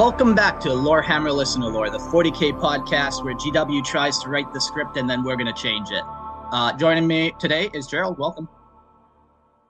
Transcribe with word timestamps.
Welcome 0.00 0.34
back 0.34 0.60
to 0.60 0.70
Lorehammer 0.70 1.30
Listener 1.30 1.66
Lore, 1.66 1.90
the 1.90 1.98
40k 1.98 2.58
podcast 2.58 3.22
where 3.22 3.34
GW 3.34 3.84
tries 3.84 4.18
to 4.20 4.30
write 4.30 4.50
the 4.54 4.58
script 4.58 4.96
and 4.96 5.10
then 5.10 5.22
we're 5.22 5.36
going 5.36 5.54
to 5.54 5.62
change 5.62 5.90
it. 5.90 6.02
Uh, 6.06 6.74
joining 6.78 7.06
me 7.06 7.34
today 7.38 7.68
is 7.74 7.86
Gerald. 7.86 8.18
Welcome. 8.18 8.48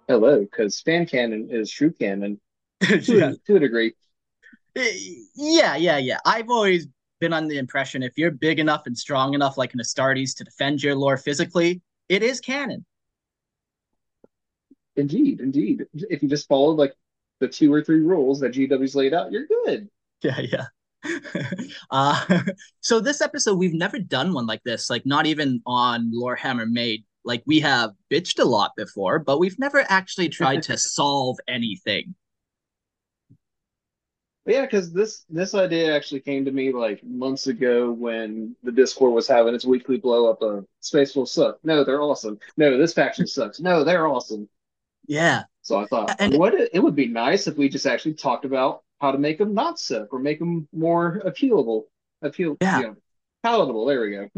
Hello, 0.06 0.42
because 0.42 0.80
fan 0.82 1.04
canon 1.04 1.48
is 1.50 1.68
true 1.68 1.90
canon 1.90 2.40
to, 2.80 3.00
yeah. 3.00 3.30
a, 3.30 3.36
to 3.48 3.56
a 3.56 3.58
degree. 3.58 3.92
yeah, 5.34 5.74
yeah, 5.74 5.98
yeah. 5.98 6.18
I've 6.24 6.48
always 6.48 6.86
been 7.18 7.32
on 7.32 7.48
the 7.48 7.58
impression 7.58 8.04
if 8.04 8.12
you're 8.16 8.30
big 8.30 8.60
enough 8.60 8.82
and 8.86 8.96
strong 8.96 9.34
enough, 9.34 9.58
like 9.58 9.74
an 9.74 9.80
Astartes, 9.80 10.36
to 10.36 10.44
defend 10.44 10.80
your 10.80 10.94
lore 10.94 11.16
physically, 11.16 11.82
it 12.08 12.22
is 12.22 12.38
canon. 12.38 12.86
Indeed, 14.94 15.40
indeed. 15.40 15.86
If 15.92 16.22
you 16.22 16.28
just 16.28 16.46
follow 16.46 16.70
like 16.70 16.94
the 17.40 17.48
two 17.48 17.74
or 17.74 17.82
three 17.82 18.02
rules 18.02 18.38
that 18.38 18.52
GW's 18.52 18.94
laid 18.94 19.12
out, 19.12 19.32
you're 19.32 19.48
good. 19.64 19.90
Yeah, 20.24 20.40
yeah. 20.40 20.66
uh, 21.90 22.42
so 22.80 23.00
this 23.00 23.20
episode, 23.20 23.56
we've 23.56 23.74
never 23.74 23.98
done 23.98 24.32
one 24.34 24.46
like 24.46 24.62
this, 24.64 24.90
like 24.90 25.06
not 25.06 25.26
even 25.26 25.62
on 25.66 26.12
Lorehammer 26.14 26.68
Made. 26.68 27.04
Like 27.24 27.42
we 27.46 27.60
have 27.60 27.90
bitched 28.10 28.38
a 28.38 28.44
lot 28.44 28.72
before, 28.76 29.18
but 29.18 29.38
we've 29.38 29.58
never 29.58 29.84
actually 29.88 30.28
tried 30.28 30.62
to 30.64 30.78
solve 30.78 31.38
anything. 31.48 32.14
Yeah, 34.46 34.62
because 34.62 34.92
this 34.92 35.24
this 35.28 35.54
idea 35.54 35.94
actually 35.94 36.20
came 36.20 36.46
to 36.46 36.50
me 36.50 36.72
like 36.72 37.04
months 37.04 37.46
ago 37.46 37.92
when 37.92 38.56
the 38.62 38.72
Discord 38.72 39.12
was 39.12 39.28
having 39.28 39.54
its 39.54 39.66
weekly 39.66 39.98
blow 39.98 40.30
up 40.30 40.40
of 40.42 40.66
Space 40.80 41.14
Wolves 41.14 41.32
suck. 41.32 41.58
No, 41.62 41.84
they're 41.84 42.00
awesome. 42.00 42.38
No, 42.56 42.78
this 42.78 42.94
faction 42.94 43.26
sucks. 43.26 43.60
No, 43.60 43.84
they're 43.84 44.08
awesome. 44.08 44.48
Yeah. 45.06 45.44
So 45.60 45.78
I 45.78 45.84
thought, 45.86 46.16
And- 46.18 46.38
what 46.38 46.54
it 46.54 46.82
would 46.82 46.96
be 46.96 47.06
nice 47.06 47.46
if 47.46 47.56
we 47.56 47.68
just 47.68 47.86
actually 47.86 48.14
talked 48.14 48.46
about 48.46 48.82
how 49.00 49.10
to 49.12 49.18
make 49.18 49.38
them 49.38 49.54
not 49.54 49.78
suck 49.78 50.12
or 50.12 50.18
make 50.18 50.38
them 50.38 50.68
more 50.72 51.22
appealable, 51.24 51.84
appeal, 52.22 52.56
Yeah. 52.60 52.78
you 52.80 52.86
know, 52.88 52.96
palatable. 53.42 53.86
There 53.86 54.00
we 54.02 54.10
go. 54.10 54.28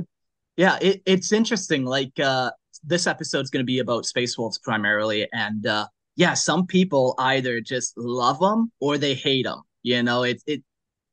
Yeah, 0.56 0.78
it, 0.80 1.02
it's 1.06 1.32
interesting. 1.32 1.84
Like 1.84 2.18
uh 2.20 2.50
this 2.84 3.06
episode's 3.06 3.50
gonna 3.50 3.64
be 3.64 3.80
about 3.80 4.06
Space 4.06 4.36
Wolves 4.38 4.58
primarily, 4.58 5.28
and 5.33 5.66
uh 5.66 5.86
yeah, 6.16 6.34
some 6.34 6.66
people 6.66 7.14
either 7.18 7.60
just 7.60 7.96
love 7.96 8.38
them 8.38 8.70
or 8.80 8.98
they 8.98 9.14
hate 9.14 9.44
them. 9.46 9.62
You 9.83 10.02
know, 10.02 10.22
it 10.22 10.42
it 10.46 10.62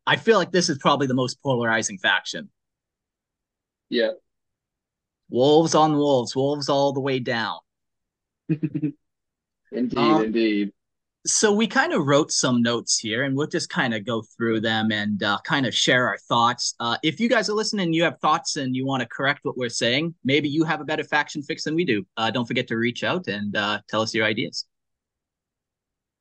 I 0.05 0.15
feel 0.17 0.37
like 0.37 0.51
this 0.51 0.69
is 0.69 0.77
probably 0.77 1.07
the 1.07 1.13
most 1.13 1.41
polarizing 1.41 1.97
faction. 1.97 2.49
Yeah. 3.89 4.11
Wolves 5.29 5.75
on 5.75 5.95
wolves, 5.95 6.35
wolves 6.35 6.69
all 6.69 6.91
the 6.93 6.99
way 7.01 7.19
down. 7.19 7.59
Indeed, 8.49 9.97
Um, 9.97 10.23
indeed. 10.25 10.73
So 11.29 11.51
we 11.51 11.67
kind 11.67 11.93
of 11.93 12.05
wrote 12.05 12.31
some 12.31 12.61
notes 12.61 12.97
here 12.97 13.23
and 13.23 13.35
we'll 13.35 13.47
just 13.47 13.69
kind 13.69 13.93
of 13.93 14.05
go 14.05 14.21
through 14.35 14.59
them 14.61 14.91
and 14.91 15.21
uh, 15.21 15.37
kind 15.43 15.65
of 15.65 15.73
share 15.73 16.07
our 16.07 16.17
thoughts. 16.17 16.73
Uh, 16.79 16.97
if 17.03 17.19
you 17.19 17.29
guys 17.29 17.49
are 17.49 17.53
listening 17.53 17.85
and 17.85 17.95
you 17.95 18.03
have 18.03 18.19
thoughts 18.19 18.55
and 18.57 18.75
you 18.75 18.85
want 18.85 19.01
to 19.01 19.07
correct 19.07 19.41
what 19.43 19.57
we're 19.57 19.69
saying 19.69 20.13
maybe 20.23 20.49
you 20.49 20.63
have 20.63 20.81
a 20.81 20.83
better 20.83 21.03
faction 21.03 21.41
fix 21.41 21.63
than 21.63 21.75
we 21.75 21.85
do. 21.85 22.05
Uh, 22.17 22.31
don't 22.31 22.45
forget 22.45 22.67
to 22.67 22.77
reach 22.77 23.03
out 23.03 23.27
and 23.27 23.55
uh, 23.55 23.79
tell 23.87 24.01
us 24.01 24.13
your 24.13 24.25
ideas. 24.25 24.65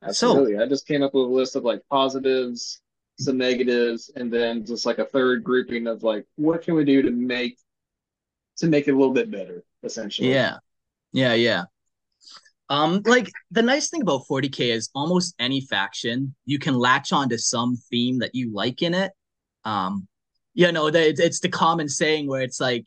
Absolutely. 0.02 0.58
I 0.58 0.66
just 0.66 0.86
came 0.86 1.02
up 1.02 1.14
with 1.14 1.24
a 1.24 1.26
list 1.26 1.56
of 1.56 1.64
like 1.64 1.82
positives, 1.90 2.80
some 3.18 3.38
negatives, 3.38 4.10
and 4.14 4.32
then 4.32 4.64
just 4.64 4.86
like 4.86 4.98
a 4.98 5.04
third 5.04 5.42
grouping 5.42 5.86
of 5.86 6.02
like 6.02 6.24
what 6.36 6.62
can 6.62 6.74
we 6.74 6.84
do 6.84 7.02
to 7.02 7.10
make 7.10 7.58
to 8.58 8.66
make 8.66 8.88
it 8.88 8.92
a 8.92 8.96
little 8.96 9.14
bit 9.14 9.30
better, 9.30 9.64
essentially. 9.82 10.32
yeah. 10.32 10.58
Yeah 11.12 11.34
yeah 11.34 11.64
um 12.70 13.02
like 13.06 13.30
the 13.50 13.62
nice 13.62 13.88
thing 13.88 14.02
about 14.02 14.22
40k 14.30 14.72
is 14.72 14.90
almost 14.94 15.34
any 15.38 15.60
faction 15.60 16.34
you 16.44 16.58
can 16.58 16.74
latch 16.74 17.12
onto 17.12 17.38
some 17.38 17.76
theme 17.90 18.18
that 18.18 18.34
you 18.34 18.52
like 18.52 18.82
in 18.82 18.94
it 18.94 19.12
um 19.64 20.06
you 20.54 20.70
know 20.72 20.90
the, 20.90 21.08
it's, 21.08 21.40
the 21.40 21.48
common 21.48 21.88
saying 21.88 22.26
where 22.26 22.42
it's 22.42 22.60
like 22.60 22.84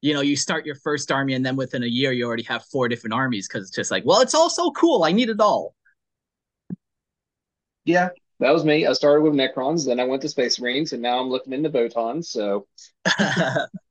you 0.00 0.14
know 0.14 0.20
you 0.20 0.36
start 0.36 0.66
your 0.66 0.76
first 0.76 1.10
army 1.10 1.34
and 1.34 1.44
then 1.44 1.56
within 1.56 1.82
a 1.82 1.86
year 1.86 2.12
you 2.12 2.24
already 2.26 2.44
have 2.44 2.64
four 2.66 2.88
different 2.88 3.14
armies 3.14 3.48
because 3.48 3.66
it's 3.66 3.76
just 3.76 3.90
like 3.90 4.04
well 4.06 4.20
it's 4.20 4.34
all 4.34 4.50
so 4.50 4.70
cool 4.72 5.04
i 5.04 5.12
need 5.12 5.28
it 5.28 5.40
all 5.40 5.74
Yeah, 7.88 8.10
that 8.40 8.52
was 8.52 8.66
me. 8.66 8.86
I 8.86 8.92
started 8.92 9.22
with 9.22 9.32
Necrons, 9.32 9.86
then 9.86 9.98
I 9.98 10.04
went 10.04 10.20
to 10.20 10.28
Space 10.28 10.60
Marines, 10.60 10.92
and 10.92 11.00
now 11.00 11.20
I'm 11.20 11.30
looking 11.30 11.54
into 11.54 11.70
Votons. 11.70 12.26
So 12.26 12.66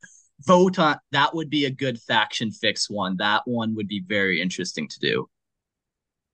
vote 0.47 0.79
on 0.79 0.97
that 1.11 1.35
would 1.35 1.49
be 1.49 1.65
a 1.65 1.69
good 1.69 1.99
faction 1.99 2.51
fix 2.51 2.89
one 2.89 3.17
that 3.17 3.41
one 3.45 3.75
would 3.75 3.87
be 3.87 3.99
very 3.99 4.41
interesting 4.41 4.87
to 4.87 4.99
do 4.99 5.27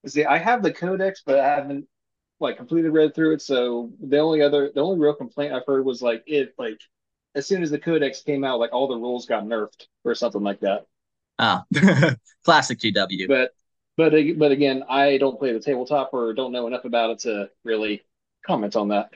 see, 0.06 0.24
I 0.24 0.38
have 0.38 0.62
the 0.62 0.72
Codex, 0.72 1.22
but 1.24 1.38
I 1.38 1.48
haven't 1.48 1.86
like 2.40 2.56
completely 2.56 2.90
read 2.90 3.14
through 3.14 3.34
it. 3.34 3.42
So 3.42 3.90
the 4.00 4.18
only 4.18 4.42
other 4.42 4.70
the 4.74 4.80
only 4.80 4.98
real 4.98 5.14
complaint 5.14 5.52
I've 5.52 5.66
heard 5.66 5.84
was 5.84 6.02
like 6.02 6.22
it 6.26 6.54
like 6.58 6.80
as 7.34 7.46
soon 7.46 7.62
as 7.62 7.70
the 7.70 7.78
Codex 7.78 8.22
came 8.22 8.44
out, 8.44 8.60
like 8.60 8.72
all 8.72 8.88
the 8.88 8.96
rules 8.96 9.26
got 9.26 9.44
nerfed 9.44 9.86
or 10.04 10.14
something 10.14 10.42
like 10.42 10.60
that. 10.60 10.86
ah 11.38 11.64
classic 12.44 12.78
gw 12.78 13.26
but 13.26 13.50
but 13.96 14.12
but 14.38 14.52
again, 14.52 14.84
I 14.88 15.18
don't 15.18 15.38
play 15.38 15.52
the 15.52 15.60
tabletop 15.60 16.10
or 16.12 16.32
don't 16.34 16.52
know 16.52 16.66
enough 16.66 16.84
about 16.84 17.10
it 17.10 17.18
to 17.20 17.50
really 17.64 18.02
comment 18.44 18.76
on 18.76 18.88
that. 18.88 19.10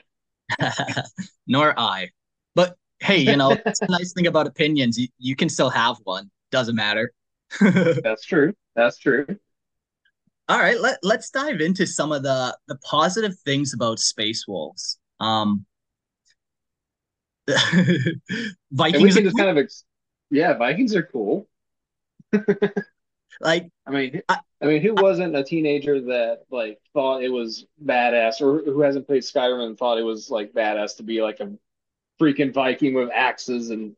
nor 1.47 1.77
I. 1.77 2.09
But 2.55 2.77
hey, 2.99 3.17
you 3.17 3.35
know, 3.35 3.55
that's 3.65 3.79
the 3.79 3.87
nice 3.87 4.13
thing 4.13 4.27
about 4.27 4.47
opinions. 4.47 4.97
You, 4.97 5.07
you 5.17 5.35
can 5.35 5.49
still 5.49 5.69
have 5.69 5.97
one. 6.03 6.29
Doesn't 6.51 6.75
matter. 6.75 7.11
That's 7.59 8.25
true. 8.25 8.53
That's 8.75 8.97
true. 8.97 9.25
All 10.47 10.57
right, 10.59 10.79
let, 10.79 10.97
let's 11.03 11.29
dive 11.29 11.61
into 11.61 11.85
some 11.85 12.11
of 12.11 12.23
the 12.23 12.57
the 12.67 12.75
positive 12.77 13.37
things 13.45 13.73
about 13.73 13.99
Space 13.99 14.45
Wolves. 14.47 14.97
Um 15.19 15.65
Vikings 18.71 19.17
are 19.17 19.21
just 19.21 19.37
kind 19.37 19.49
of 19.49 19.57
ex- 19.57 19.83
yeah, 20.29 20.53
Vikings 20.53 20.95
are 20.95 21.03
cool. 21.03 21.47
like 23.41 23.69
I 23.85 23.91
mean, 23.91 24.21
I- 24.29 24.39
I 24.61 24.65
mean, 24.65 24.81
who 24.81 24.93
wasn't 24.93 25.35
a 25.37 25.43
teenager 25.43 26.01
that 26.01 26.41
like 26.51 26.79
thought 26.93 27.23
it 27.23 27.29
was 27.29 27.65
badass, 27.83 28.41
or 28.41 28.61
who 28.63 28.81
hasn't 28.81 29.07
played 29.07 29.23
Skyrim 29.23 29.65
and 29.65 29.77
thought 29.77 29.97
it 29.97 30.03
was 30.03 30.29
like 30.29 30.51
badass 30.51 30.97
to 30.97 31.03
be 31.03 31.21
like 31.21 31.39
a 31.39 31.51
freaking 32.19 32.53
Viking 32.53 32.93
with 32.93 33.09
axes 33.13 33.69
and 33.69 33.95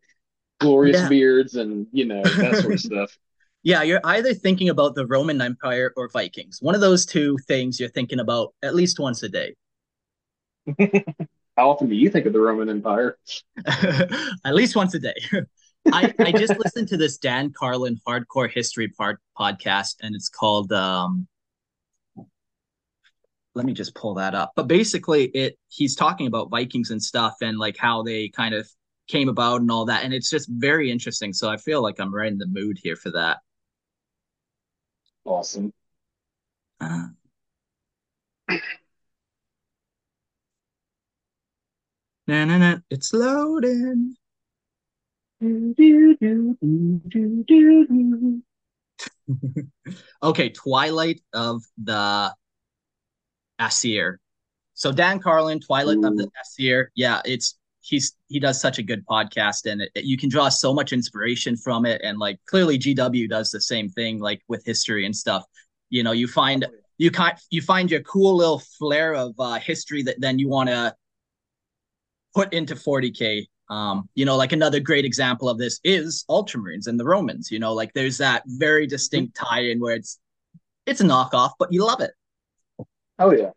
glorious 0.59 0.97
Yeah. 1.01 1.09
beards 1.09 1.55
and 1.55 1.87
you 1.91 2.05
know 2.05 2.21
that 2.23 2.57
sort 2.61 2.73
of 2.75 2.79
stuff. 2.91 3.17
yeah, 3.63 3.81
you're 3.83 4.01
either 4.03 4.33
thinking 4.33 4.69
about 4.69 4.95
the 4.95 5.05
Roman 5.07 5.41
Empire 5.41 5.93
or 5.97 6.09
Vikings. 6.09 6.59
One 6.61 6.75
of 6.75 6.81
those 6.81 7.05
two 7.05 7.37
things 7.47 7.79
you're 7.79 7.89
thinking 7.89 8.19
about 8.19 8.53
at 8.63 8.75
least 8.75 8.99
once 8.99 9.23
a 9.23 9.29
day. 9.29 9.55
How 11.57 11.69
often 11.71 11.89
do 11.89 11.95
you 11.95 12.09
think 12.09 12.25
of 12.25 12.33
the 12.33 12.39
Roman 12.39 12.69
Empire? 12.69 13.17
at 13.67 14.53
least 14.53 14.75
once 14.75 14.93
a 14.93 14.99
day. 14.99 15.13
I, 15.91 16.13
I 16.19 16.31
just 16.31 16.57
listened 16.57 16.87
to 16.89 16.97
this 16.97 17.17
Dan 17.17 17.51
Carlin 17.57 17.99
hardcore 18.07 18.49
history 18.49 18.87
part 18.87 19.19
podcast, 19.37 19.95
and 20.01 20.15
it's 20.15 20.29
called 20.29 20.71
um 20.71 21.27
let 23.53 23.65
me 23.65 23.73
just 23.73 23.95
pull 23.95 24.13
that 24.15 24.33
up. 24.33 24.53
But 24.55 24.67
basically 24.67 25.25
it 25.25 25.57
he's 25.69 25.95
talking 25.95 26.27
about 26.27 26.49
Vikings 26.49 26.91
and 26.91 27.01
stuff 27.01 27.35
and 27.41 27.57
like 27.57 27.77
how 27.77 28.03
they 28.03 28.29
kind 28.29 28.55
of 28.55 28.69
came 29.07 29.29
about 29.29 29.61
and 29.61 29.71
all 29.71 29.85
that. 29.85 30.03
And 30.03 30.13
it's 30.13 30.29
just 30.29 30.49
very 30.49 30.89
interesting. 30.89 31.33
So 31.33 31.49
I 31.49 31.57
feel 31.57 31.81
like 31.81 31.99
I'm 31.99 32.13
right 32.13 32.31
in 32.31 32.37
the 32.37 32.47
mood 32.47 32.79
here 32.81 32.95
for 32.95 33.11
that. 33.11 33.39
Awesome. 35.25 35.73
Uh, 36.79 37.07
na, 42.27 42.45
na, 42.45 42.57
na, 42.57 42.77
it's 42.89 43.13
loading. 43.13 44.15
okay, 50.23 50.49
Twilight 50.49 51.21
of 51.33 51.63
the 51.83 52.33
Aesir. 53.61 54.19
So 54.73 54.91
Dan 54.91 55.19
Carlin, 55.19 55.59
Twilight 55.59 55.97
Ooh. 55.97 56.07
of 56.07 56.17
the 56.17 56.27
Aesir. 56.39 56.91
Yeah, 56.95 57.21
it's 57.25 57.57
he's 57.81 58.15
he 58.27 58.39
does 58.39 58.61
such 58.61 58.77
a 58.77 58.83
good 58.83 59.05
podcast 59.05 59.71
and 59.71 59.81
it, 59.81 59.91
you 59.95 60.17
can 60.17 60.29
draw 60.29 60.49
so 60.49 60.73
much 60.73 60.93
inspiration 60.93 61.57
from 61.57 61.85
it 61.85 61.99
and 62.03 62.19
like 62.19 62.39
clearly 62.45 62.77
GW 62.77 63.27
does 63.29 63.49
the 63.49 63.61
same 63.61 63.89
thing 63.89 64.19
like 64.19 64.41
with 64.47 64.63
history 64.65 65.05
and 65.05 65.15
stuff. 65.15 65.43
You 65.89 66.03
know, 66.03 66.11
you 66.11 66.27
find 66.27 66.65
you 66.97 67.11
kind 67.11 67.37
you 67.49 67.61
find 67.61 67.89
your 67.89 68.01
cool 68.01 68.35
little 68.37 68.59
flair 68.77 69.13
of 69.15 69.33
uh, 69.39 69.55
history 69.55 70.03
that 70.03 70.19
then 70.19 70.39
you 70.39 70.47
want 70.47 70.69
to 70.69 70.95
put 72.33 72.53
into 72.53 72.75
40k 72.75 73.45
um, 73.71 74.09
you 74.15 74.25
know, 74.25 74.35
like 74.35 74.51
another 74.51 74.81
great 74.81 75.05
example 75.05 75.47
of 75.47 75.57
this 75.57 75.79
is 75.85 76.25
Ultramarines 76.29 76.87
and 76.87 76.99
the 76.99 77.05
Romans. 77.05 77.49
You 77.49 77.59
know, 77.59 77.73
like 77.73 77.93
there's 77.93 78.17
that 78.17 78.43
very 78.45 78.85
distinct 78.85 79.33
tie-in 79.37 79.79
where 79.79 79.95
it's 79.95 80.19
it's 80.85 80.99
a 80.99 81.05
knockoff, 81.05 81.51
but 81.57 81.71
you 81.71 81.85
love 81.85 82.01
it. 82.01 82.11
Oh 83.21 83.31
yeah, 83.31 83.51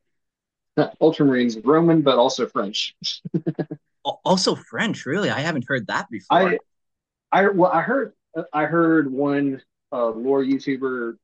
Ultramarines 1.01 1.61
Roman, 1.65 2.03
but 2.03 2.19
also 2.19 2.47
French. 2.47 2.95
also 4.05 4.55
French, 4.55 5.07
really? 5.07 5.31
I 5.31 5.41
haven't 5.41 5.67
heard 5.67 5.87
that 5.87 6.11
before. 6.11 6.39
I, 6.39 6.59
I 7.33 7.49
well, 7.49 7.71
I 7.73 7.81
heard 7.81 8.13
I 8.53 8.67
heard 8.67 9.11
one 9.11 9.63
uh, 9.93 10.09
lore 10.09 10.43
YouTuber 10.43 11.17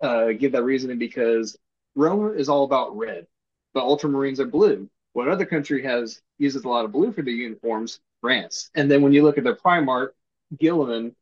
uh, 0.00 0.26
give 0.32 0.52
that 0.52 0.62
reasoning 0.62 0.98
because 0.98 1.56
Rome 1.96 2.38
is 2.38 2.48
all 2.48 2.64
about 2.64 2.96
red, 2.96 3.26
but 3.74 3.84
Ultramarines 3.84 4.38
are 4.38 4.46
blue. 4.46 4.88
What 5.12 5.28
other 5.28 5.44
country 5.44 5.82
has 5.82 6.22
uses 6.38 6.64
a 6.64 6.68
lot 6.68 6.84
of 6.84 6.92
blue 6.92 7.12
for 7.12 7.22
their 7.22 7.34
uniforms? 7.34 8.00
France. 8.20 8.70
And 8.74 8.90
then 8.90 9.02
when 9.02 9.12
you 9.12 9.22
look 9.22 9.38
at 9.38 9.44
the 9.44 9.54
Primarch, 9.54 10.10
Guilliman, 10.56 11.14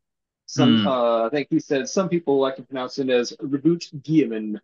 some 0.47 0.79
mm. 0.79 0.87
uh, 0.87 1.27
I 1.27 1.31
think 1.31 1.49
he 1.51 1.61
said 1.61 1.89
some 1.89 2.09
people 2.09 2.39
like 2.39 2.57
to 2.57 2.63
pronounce 2.63 2.99
it 2.99 3.11
as 3.11 3.35
Roboute 3.41 3.91
Guilliman. 4.03 4.61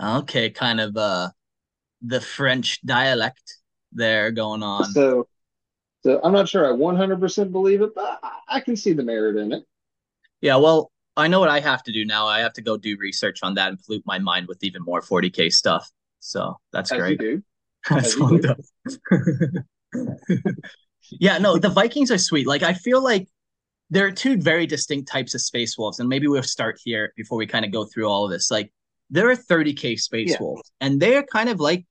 Okay, 0.00 0.50
kind 0.50 0.80
of 0.80 0.96
uh 0.96 1.30
the 2.00 2.20
French 2.20 2.80
dialect 2.82 3.58
there 3.92 4.30
going 4.30 4.62
on. 4.62 4.86
So 4.92 5.28
so 6.02 6.20
I'm 6.24 6.32
not 6.32 6.48
sure 6.48 6.66
I 6.66 6.76
100% 6.76 7.52
believe 7.52 7.80
it, 7.80 7.94
but 7.94 8.20
I 8.48 8.60
can 8.60 8.76
see 8.76 8.92
the 8.92 9.04
merit 9.04 9.36
in 9.36 9.52
it. 9.52 9.64
Yeah, 10.40 10.56
well, 10.56 10.90
I 11.16 11.28
know 11.28 11.38
what 11.38 11.48
I 11.48 11.60
have 11.60 11.84
to 11.84 11.92
do 11.92 12.04
now. 12.04 12.26
I 12.26 12.40
have 12.40 12.54
to 12.54 12.62
go 12.62 12.76
do 12.76 12.96
research 12.98 13.38
on 13.42 13.54
that 13.54 13.68
and 13.68 13.78
pollute 13.78 14.02
my 14.04 14.18
mind 14.18 14.48
with 14.48 14.64
even 14.64 14.82
more 14.82 15.00
40k 15.00 15.52
stuff. 15.52 15.88
So 16.18 16.58
that's 16.72 16.90
As 16.90 16.98
great. 16.98 17.20
You 17.20 17.40
do. 17.40 17.42
that's 17.90 18.16
yeah, 21.10 21.38
no, 21.38 21.58
the 21.58 21.68
Vikings 21.68 22.10
are 22.10 22.18
sweet. 22.18 22.46
Like 22.46 22.62
I 22.62 22.74
feel 22.74 23.02
like 23.02 23.28
there 23.90 24.06
are 24.06 24.12
two 24.12 24.36
very 24.36 24.66
distinct 24.66 25.08
types 25.10 25.34
of 25.34 25.40
space 25.40 25.76
wolves, 25.76 25.98
and 25.98 26.08
maybe 26.08 26.26
we'll 26.28 26.42
start 26.42 26.80
here 26.82 27.12
before 27.16 27.38
we 27.38 27.46
kind 27.46 27.64
of 27.64 27.72
go 27.72 27.84
through 27.84 28.08
all 28.08 28.24
of 28.24 28.30
this. 28.30 28.50
Like 28.50 28.72
there 29.12 29.30
are 29.30 29.36
30k 29.36 29.98
space 30.00 30.30
yeah. 30.30 30.36
wolves, 30.40 30.72
and 30.80 31.00
they're 31.00 31.22
kind 31.22 31.48
of 31.48 31.60
like 31.60 31.86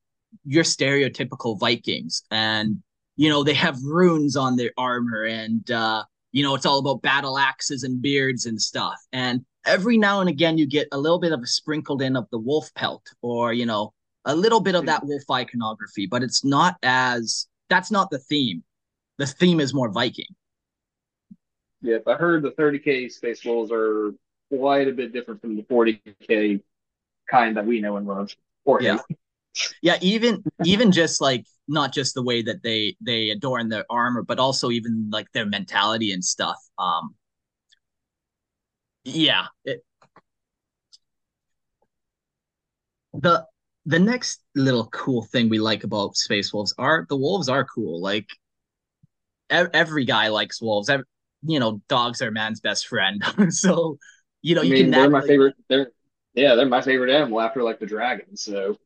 your 0.45 0.65
stereotypical 0.65 1.57
Vikings, 1.57 2.23
and 2.29 2.83
you 3.15 3.29
know 3.29 3.43
they 3.43 3.53
have 3.53 3.77
runes 3.83 4.35
on 4.35 4.57
their 4.57 4.71
armor, 4.77 5.23
and 5.23 5.71
uh, 5.71 6.03
you 6.33 6.43
know 6.43 6.55
it's 6.55 6.65
all 6.65 6.79
about 6.79 7.01
battle 7.01 7.37
axes 7.37 7.83
and 7.83 8.01
beards 8.01 8.45
and 8.45 8.61
stuff. 8.61 8.99
And 9.13 9.45
every 9.65 9.97
now 9.97 10.19
and 10.19 10.29
again, 10.29 10.57
you 10.57 10.67
get 10.67 10.89
a 10.91 10.97
little 10.97 11.19
bit 11.19 11.31
of 11.31 11.41
a 11.41 11.47
sprinkled 11.47 12.01
in 12.01 12.17
of 12.17 12.27
the 12.31 12.39
wolf 12.39 12.73
pelt, 12.75 13.07
or 13.21 13.53
you 13.53 13.65
know 13.65 13.93
a 14.25 14.35
little 14.35 14.59
bit 14.59 14.75
of 14.75 14.85
that 14.87 15.05
wolf 15.05 15.23
iconography, 15.31 16.07
but 16.07 16.23
it's 16.23 16.43
not 16.43 16.75
as 16.83 17.47
that's 17.69 17.89
not 17.89 18.09
the 18.09 18.19
theme 18.19 18.63
the 19.21 19.27
theme 19.27 19.59
is 19.59 19.71
more 19.71 19.91
Viking. 19.91 20.33
Yep, 21.83 22.07
I 22.07 22.15
heard 22.15 22.41
the 22.41 22.51
30k 22.51 23.11
space 23.11 23.45
wolves 23.45 23.71
are 23.71 24.13
quite 24.49 24.87
a 24.87 24.91
bit 24.91 25.13
different 25.13 25.41
from 25.41 25.55
the 25.55 25.61
40k 25.63 26.61
kind 27.31 27.57
that 27.57 27.65
we 27.65 27.79
know 27.79 27.97
and 27.97 28.05
love. 28.05 28.35
Or 28.65 28.81
yeah, 28.81 28.97
yeah. 29.81 29.97
Even 30.01 30.43
even 30.65 30.91
just 30.91 31.21
like 31.21 31.45
not 31.67 31.93
just 31.93 32.13
the 32.13 32.23
way 32.23 32.41
that 32.43 32.61
they 32.63 32.95
they 33.01 33.29
adorn 33.29 33.69
their 33.69 33.85
armor, 33.89 34.23
but 34.23 34.39
also 34.39 34.69
even 34.69 35.09
like 35.11 35.31
their 35.31 35.45
mentality 35.45 36.11
and 36.11 36.23
stuff. 36.23 36.57
Um, 36.77 37.15
yeah. 39.03 39.47
It, 39.65 39.83
the 43.13 43.45
the 43.85 43.99
next 43.99 44.41
little 44.55 44.87
cool 44.87 45.23
thing 45.23 45.49
we 45.49 45.59
like 45.59 45.83
about 45.83 46.15
space 46.15 46.53
wolves 46.53 46.73
are 46.77 47.05
the 47.09 47.17
wolves 47.17 47.49
are 47.49 47.65
cool. 47.65 47.99
Like 48.01 48.27
every 49.49 50.05
guy 50.05 50.29
likes 50.29 50.61
wolves. 50.61 50.89
Every, 50.89 51.05
you 51.43 51.59
know, 51.59 51.81
dogs 51.89 52.21
are 52.21 52.31
man's 52.31 52.59
best 52.59 52.87
friend. 52.87 53.23
so, 53.49 53.97
you 54.41 54.55
know, 54.55 54.61
I 54.61 54.65
you 54.65 54.73
mean, 54.73 54.83
can. 54.83 54.91
They're 54.91 55.09
my 55.09 55.21
favorite. 55.21 55.55
They're 55.67 55.91
yeah, 56.33 56.55
they're 56.55 56.65
my 56.65 56.81
favorite 56.81 57.13
animal 57.13 57.41
after 57.41 57.63
like 57.63 57.79
the 57.79 57.85
dragon. 57.85 58.35
So. 58.35 58.77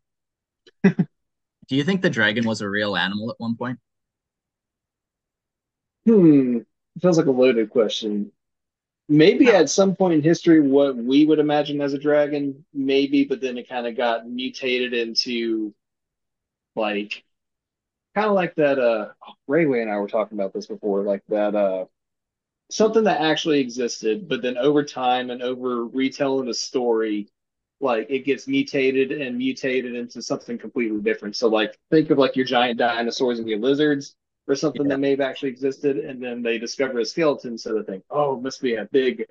Do 0.84 1.76
you 1.76 1.84
think 1.84 2.02
the 2.02 2.10
dragon 2.10 2.46
was 2.46 2.62
a 2.62 2.70
real 2.70 2.96
animal 2.96 3.32
at 3.32 3.40
one 3.40 3.56
point? 3.56 3.80
Hmm, 6.06 6.60
feels 7.02 7.18
like 7.18 7.26
a 7.26 7.32
loaded 7.32 7.70
question. 7.72 8.32
Maybe 9.10 9.50
at 9.50 9.70
some 9.70 9.96
point 9.96 10.14
in 10.16 10.22
history, 10.24 10.62
what 10.62 10.96
we 10.96 11.26
would 11.26 11.40
imagine 11.40 11.82
as 11.82 11.94
a 11.94 12.00
dragon, 12.00 12.66
maybe, 12.74 13.26
but 13.26 13.42
then 13.42 13.58
it 13.58 13.70
kind 13.70 13.88
of 13.88 13.98
got 13.98 14.28
mutated 14.28 14.94
into 14.94 15.74
like 16.76 17.24
kind 18.16 18.28
of 18.28 18.34
like 18.34 18.56
that 18.56 18.80
uh 18.80 19.10
Rayway 19.50 19.82
and 19.82 19.92
I 19.92 19.98
were 19.98 20.08
talking 20.08 20.38
about 20.38 20.54
this 20.54 20.68
before, 20.68 21.04
like 21.04 21.24
that 21.30 21.56
uh 21.56 21.86
something 22.72 23.04
that 23.06 23.22
actually 23.22 23.60
existed, 23.62 24.28
but 24.30 24.42
then 24.42 24.58
over 24.58 24.84
time 24.84 25.30
and 25.32 25.42
over 25.44 25.86
retelling 25.86 26.48
the 26.48 26.54
story, 26.54 27.30
like 27.86 28.08
it 28.10 28.26
gets 28.26 28.48
mutated 28.48 29.12
and 29.12 29.38
mutated 29.38 29.96
into 29.96 30.22
something 30.22 30.58
completely 30.58 31.00
different. 31.00 31.36
So 31.36 31.48
like 31.48 31.78
think 31.90 32.10
of 32.10 32.18
like 32.18 32.36
your 32.36 32.46
giant 32.46 32.80
dinosaurs 32.80 33.40
and 33.40 33.48
your 33.48 33.60
lizards 33.60 34.16
or 34.48 34.56
something 34.56 34.84
yeah. 34.84 34.90
that 34.90 35.00
may 35.00 35.12
have 35.12 35.22
actually 35.22 35.50
existed, 35.50 35.98
and 35.98 36.22
then 36.22 36.42
they 36.44 36.58
discover 36.58 37.00
a 37.00 37.06
skeleton, 37.06 37.58
so 37.58 37.76
they 37.76 37.84
think, 37.84 38.04
oh, 38.10 38.38
it 38.38 38.42
must 38.42 38.62
be 38.62 38.76
a 38.76 38.86
big 38.92 39.26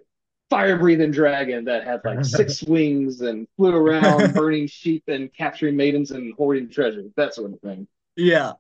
fire 0.51 0.79
breathing 0.79 1.11
dragon 1.11 1.65
that 1.65 1.85
had 1.85 2.01
like 2.05 2.25
six 2.25 2.63
wings 2.63 3.21
and 3.21 3.47
flew 3.57 3.75
around 3.75 4.35
burning 4.35 4.67
sheep 4.67 5.05
and 5.09 5.33
capturing 5.33 5.77
maidens 5.77 6.11
and 6.11 6.35
hoarding 6.37 6.69
treasure, 6.69 7.05
that 7.17 7.35
sort 7.35 7.53
of 7.53 7.61
thing. 7.61 7.87
Yeah. 8.17 8.53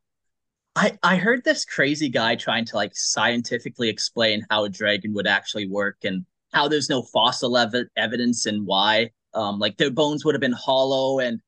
I, 0.76 0.99
I 1.05 1.17
heard 1.17 1.44
this 1.44 1.64
crazy 1.64 2.08
guy 2.08 2.35
trying 2.35 2.64
to 2.67 2.76
like 2.76 2.97
scientifically 2.97 3.88
explain 3.88 4.44
how 4.50 4.64
a 4.64 4.69
dragon 4.69 5.14
would 5.14 5.29
actually 5.29 5.69
work 5.69 5.99
and 6.02 6.26
how 6.52 6.67
there's 6.67 6.90
no 6.90 7.02
fossil 7.02 7.56
ev- 7.56 7.88
evidence 7.97 8.47
and 8.47 8.67
why 8.67 9.11
um 9.35 9.59
like 9.59 9.77
their 9.77 9.91
bones 9.91 10.25
would 10.25 10.35
have 10.35 10.41
been 10.41 10.53
hollow 10.53 11.19
and 11.19 11.41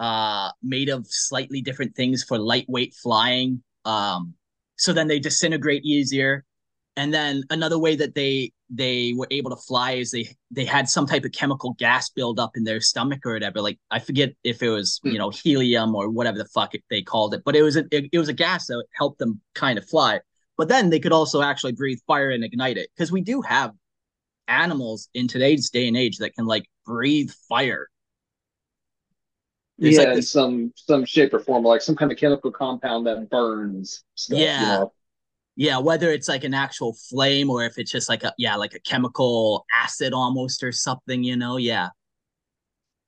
uh 0.00 0.50
made 0.62 0.88
of 0.88 1.06
slightly 1.08 1.60
different 1.60 1.94
things 1.94 2.24
for 2.24 2.38
lightweight 2.38 2.94
flying 2.94 3.62
um 3.84 4.34
so 4.76 4.92
then 4.92 5.08
they 5.08 5.18
disintegrate 5.18 5.84
easier 5.84 6.44
and 6.96 7.12
then 7.12 7.42
another 7.50 7.78
way 7.78 7.96
that 7.96 8.14
they 8.14 8.52
they 8.70 9.14
were 9.16 9.26
able 9.30 9.50
to 9.50 9.56
fly 9.56 9.92
is 9.92 10.10
they 10.10 10.28
they 10.50 10.64
had 10.64 10.88
some 10.88 11.06
type 11.06 11.24
of 11.24 11.32
chemical 11.32 11.74
gas 11.74 12.08
build 12.10 12.38
up 12.40 12.56
in 12.56 12.64
their 12.64 12.80
stomach 12.80 13.20
or 13.24 13.32
whatever. 13.32 13.60
Like 13.60 13.78
I 13.90 13.98
forget 13.98 14.32
if 14.44 14.62
it 14.62 14.70
was 14.70 15.00
you 15.02 15.18
know 15.18 15.30
helium 15.30 15.94
or 15.94 16.08
whatever 16.10 16.38
the 16.38 16.44
fuck 16.46 16.72
they 16.90 17.02
called 17.02 17.34
it, 17.34 17.42
but 17.44 17.56
it 17.56 17.62
was 17.62 17.76
a 17.76 17.84
it, 17.90 18.08
it 18.12 18.18
was 18.18 18.28
a 18.28 18.32
gas 18.32 18.66
that 18.68 18.84
helped 18.92 19.18
them 19.18 19.40
kind 19.54 19.78
of 19.78 19.88
fly. 19.88 20.20
But 20.56 20.68
then 20.68 20.90
they 20.90 21.00
could 21.00 21.12
also 21.12 21.42
actually 21.42 21.72
breathe 21.72 21.98
fire 22.06 22.30
and 22.30 22.44
ignite 22.44 22.78
it 22.78 22.88
because 22.94 23.10
we 23.10 23.20
do 23.20 23.42
have 23.42 23.72
animals 24.48 25.08
in 25.14 25.28
today's 25.28 25.70
day 25.70 25.88
and 25.88 25.96
age 25.96 26.18
that 26.18 26.34
can 26.34 26.46
like 26.46 26.64
breathe 26.84 27.30
fire. 27.48 27.88
There's 29.78 29.96
yeah, 29.96 30.04
like 30.04 30.14
this, 30.14 30.30
some 30.30 30.72
some 30.76 31.04
shape 31.04 31.34
or 31.34 31.40
form, 31.40 31.64
like 31.64 31.80
some 31.80 31.96
kind 31.96 32.12
of 32.12 32.18
chemical 32.18 32.52
compound 32.52 33.06
that 33.06 33.28
burns. 33.28 34.04
Stuff, 34.14 34.38
yeah, 34.38 34.60
you 34.60 34.66
know? 34.66 34.92
yeah 35.56 35.78
whether 35.78 36.10
it's 36.10 36.28
like 36.28 36.44
an 36.44 36.54
actual 36.54 36.94
flame 36.94 37.50
or 37.50 37.64
if 37.64 37.78
it's 37.78 37.90
just 37.90 38.08
like 38.08 38.24
a 38.24 38.32
yeah 38.38 38.56
like 38.56 38.74
a 38.74 38.80
chemical 38.80 39.64
acid 39.72 40.12
almost 40.12 40.62
or 40.62 40.72
something 40.72 41.22
you 41.22 41.36
know 41.36 41.56
yeah 41.56 41.88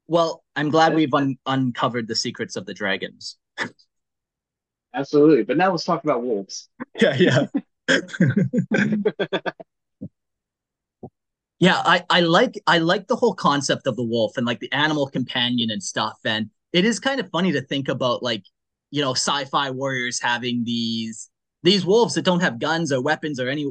well 0.07 0.45
i'm 0.55 0.71
glad 0.71 0.95
we've 0.95 1.15
un- 1.15 1.39
uncovered 1.47 2.07
the 2.07 2.15
secrets 2.15 2.57
of 2.57 2.67
the 2.67 2.75
dragons 2.75 3.37
absolutely 4.95 5.43
but 5.43 5.57
now 5.57 5.71
let's 5.71 5.85
talk 5.85 6.05
about 6.05 6.23
wolves 6.23 6.69
yeah 7.01 7.17
yeah 7.17 7.47
yeah 11.59 11.81
i 11.85 12.05
i 12.11 12.21
like 12.21 12.61
i 12.67 12.79
like 12.79 13.07
the 13.07 13.17
whole 13.17 13.35
concept 13.35 13.87
of 13.87 13.97
the 13.97 14.03
wolf 14.05 14.37
and 14.37 14.47
like 14.47 14.61
the 14.61 14.73
animal 14.73 15.07
companion 15.07 15.71
and 15.71 15.83
stuff 15.83 16.19
and 16.25 16.51
it 16.73 16.85
is 16.85 16.99
kind 17.01 17.21
of 17.21 17.31
funny 17.31 17.53
to 17.53 17.61
think 17.63 17.89
about 17.89 18.23
like 18.23 18.43
you 18.91 19.01
know 19.03 19.13
sci-fi 19.13 19.71
warriors 19.71 20.21
having 20.21 20.65
these 20.65 21.31
these 21.63 21.85
wolves 21.85 22.15
that 22.15 22.25
don't 22.25 22.41
have 22.41 22.59
guns 22.59 22.93
or 22.93 23.03
weapons 23.03 23.41
or 23.41 23.49
any 23.49 23.67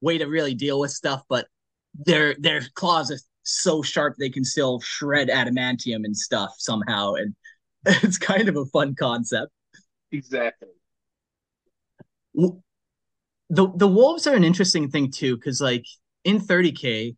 way 0.00 0.18
to 0.18 0.26
really 0.26 0.54
deal 0.54 0.78
with 0.80 0.90
stuff, 0.90 1.22
but 1.28 1.46
their 1.94 2.34
their 2.38 2.62
claws 2.74 3.10
are 3.10 3.18
so 3.42 3.82
sharp 3.82 4.14
they 4.18 4.30
can 4.30 4.44
still 4.44 4.80
shred 4.80 5.28
adamantium 5.28 6.04
and 6.04 6.16
stuff 6.16 6.54
somehow, 6.58 7.14
and 7.14 7.34
it's 7.86 8.18
kind 8.18 8.48
of 8.48 8.56
a 8.56 8.64
fun 8.66 8.94
concept. 8.94 9.50
Exactly. 10.12 10.68
The 13.50 13.68
the 13.74 13.88
wolves 13.88 14.26
are 14.26 14.34
an 14.34 14.44
interesting 14.44 14.90
thing 14.90 15.10
too, 15.10 15.36
because 15.36 15.60
like 15.60 15.84
in 16.24 16.40
30k, 16.40 17.16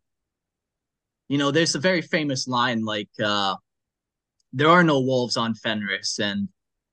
you 1.29 1.37
know, 1.37 1.51
there's 1.51 1.75
a 1.75 1.79
very 1.79 2.01
famous 2.01 2.47
line 2.47 2.83
like, 2.83 3.09
uh, 3.23 3.55
there 4.51 4.69
are 4.69 4.83
no 4.83 4.99
wolves 4.99 5.37
on 5.37 5.55
Fenris. 5.55 6.19
And 6.19 6.49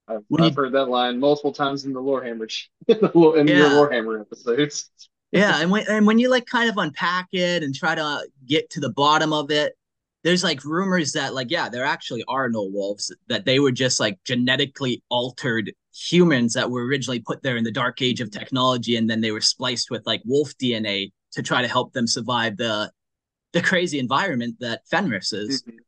I've, 0.08 0.22
I've 0.38 0.50
you- 0.50 0.56
heard 0.56 0.72
that 0.72 0.86
line 0.86 1.20
multiple 1.20 1.52
times 1.52 1.84
in 1.84 1.92
the 1.92 2.00
Lorehammer 2.00 2.50
in 2.88 2.98
the 3.00 3.32
in 3.36 3.46
your 3.48 3.56
Yeah. 3.58 3.70
Warhammer 3.70 4.20
episodes. 4.20 4.90
yeah, 5.32 5.60
and 5.60 5.70
when 5.70 5.84
and 5.88 6.06
when 6.06 6.18
you 6.18 6.28
like 6.30 6.46
kind 6.46 6.68
of 6.68 6.76
unpack 6.78 7.28
it 7.32 7.62
and 7.62 7.74
try 7.74 7.94
to 7.94 8.26
get 8.46 8.68
to 8.70 8.80
the 8.80 8.90
bottom 8.90 9.32
of 9.32 9.50
it, 9.50 9.74
there's 10.24 10.42
like 10.42 10.64
rumors 10.64 11.12
that 11.12 11.34
like 11.34 11.50
yeah, 11.50 11.68
there 11.68 11.84
actually 11.84 12.24
are 12.26 12.48
no 12.48 12.64
wolves, 12.64 13.14
that 13.28 13.44
they 13.44 13.60
were 13.60 13.70
just 13.72 14.00
like 14.00 14.18
genetically 14.24 15.02
altered 15.08 15.72
humans 15.94 16.54
that 16.54 16.70
were 16.70 16.84
originally 16.86 17.20
put 17.20 17.42
there 17.42 17.56
in 17.56 17.64
the 17.64 17.70
dark 17.70 18.00
age 18.02 18.20
of 18.20 18.30
technology 18.30 18.96
and 18.96 19.10
then 19.10 19.20
they 19.20 19.32
were 19.32 19.40
spliced 19.40 19.90
with 19.90 20.04
like 20.06 20.22
wolf 20.24 20.52
DNA 20.60 21.10
to 21.32 21.42
try 21.42 21.60
to 21.62 21.68
help 21.68 21.92
them 21.92 22.06
survive 22.06 22.56
the 22.56 22.90
the 23.52 23.62
crazy 23.62 23.98
environment 23.98 24.56
that 24.60 24.86
Fenris 24.88 25.32
is. 25.32 25.62
Mhm. 25.62 25.78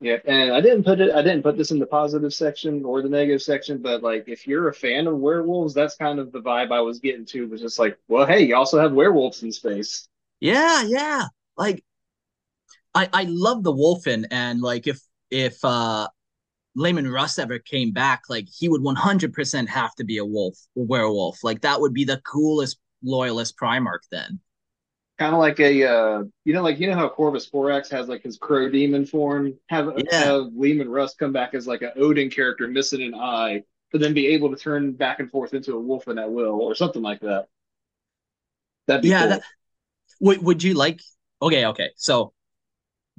Yeah, 0.00 0.16
and 0.24 0.52
I 0.52 0.60
didn't 0.62 0.84
put 0.84 1.00
it. 1.00 1.14
I 1.14 1.22
didn't 1.22 1.42
put 1.42 1.58
this 1.58 1.72
in 1.72 1.78
the 1.78 1.86
positive 1.86 2.32
section 2.32 2.84
or 2.84 3.02
the 3.02 3.08
negative 3.08 3.42
section, 3.42 3.82
but 3.82 4.02
like, 4.02 4.28
if 4.28 4.46
you're 4.46 4.68
a 4.68 4.74
fan 4.74 5.06
of 5.06 5.18
werewolves, 5.18 5.74
that's 5.74 5.96
kind 5.96 6.18
of 6.18 6.32
the 6.32 6.40
vibe 6.40 6.72
I 6.72 6.80
was 6.80 7.00
getting 7.00 7.26
to. 7.26 7.48
Was 7.48 7.60
just 7.60 7.78
like, 7.78 7.98
well, 8.08 8.26
hey, 8.26 8.42
you 8.42 8.56
also 8.56 8.80
have 8.80 8.92
werewolves 8.92 9.42
in 9.42 9.52
space. 9.52 10.08
Yeah, 10.40 10.82
yeah. 10.82 11.26
Like 11.56 11.84
I 12.94 13.08
I 13.12 13.24
love 13.24 13.62
the 13.62 13.72
Wulfen 13.72 14.26
and 14.30 14.60
like 14.60 14.86
if 14.86 15.00
if 15.30 15.62
uh 15.64 16.08
Leman 16.76 17.10
Russ 17.10 17.38
ever 17.38 17.58
came 17.58 17.92
back, 17.92 18.24
like 18.28 18.48
he 18.48 18.68
would 18.68 18.82
100% 18.82 19.68
have 19.68 19.94
to 19.96 20.04
be 20.04 20.18
a 20.18 20.24
wolf, 20.24 20.56
a 20.76 20.82
werewolf. 20.82 21.44
Like 21.44 21.62
that 21.62 21.80
would 21.80 21.94
be 21.94 22.04
the 22.04 22.20
coolest 22.22 22.78
loyalist 23.02 23.56
Primarch 23.58 24.04
then. 24.10 24.40
Kind 25.20 25.34
of 25.34 25.40
like 25.40 25.60
a, 25.60 25.84
uh, 25.86 26.24
you 26.46 26.54
know, 26.54 26.62
like 26.62 26.80
you 26.80 26.88
know 26.88 26.96
how 26.96 27.08
Corvus 27.08 27.46
Corax 27.46 27.90
has 27.90 28.08
like 28.08 28.22
his 28.24 28.38
crow 28.38 28.70
demon 28.70 29.06
form. 29.06 29.54
Have 29.68 29.92
Yeah. 29.94 30.10
have 30.16 30.46
Leman 30.54 30.88
Russ 30.88 31.14
come 31.14 31.32
back 31.32 31.54
as 31.54 31.66
like 31.68 31.82
an 31.82 31.92
Odin 31.96 32.30
character 32.30 32.66
missing 32.68 33.02
an 33.02 33.14
eye, 33.14 33.62
but 33.92 34.00
then 34.00 34.14
be 34.14 34.28
able 34.28 34.50
to 34.50 34.56
turn 34.56 34.92
back 34.92 35.20
and 35.20 35.30
forth 35.30 35.54
into 35.54 35.74
a 35.76 35.80
wolf 35.80 36.08
in 36.08 36.18
at 36.18 36.32
will 36.32 36.62
or 36.62 36.74
something 36.74 37.02
like 37.02 37.20
that. 37.20 37.48
That'd 38.86 39.02
be 39.02 39.12
Yeah, 39.12 39.18
cool. 39.18 39.28
that 39.28 39.42
would 40.20 40.42
would 40.42 40.62
you 40.62 40.74
like 40.74 41.00
Okay, 41.42 41.66
okay. 41.66 41.90
So 41.96 42.34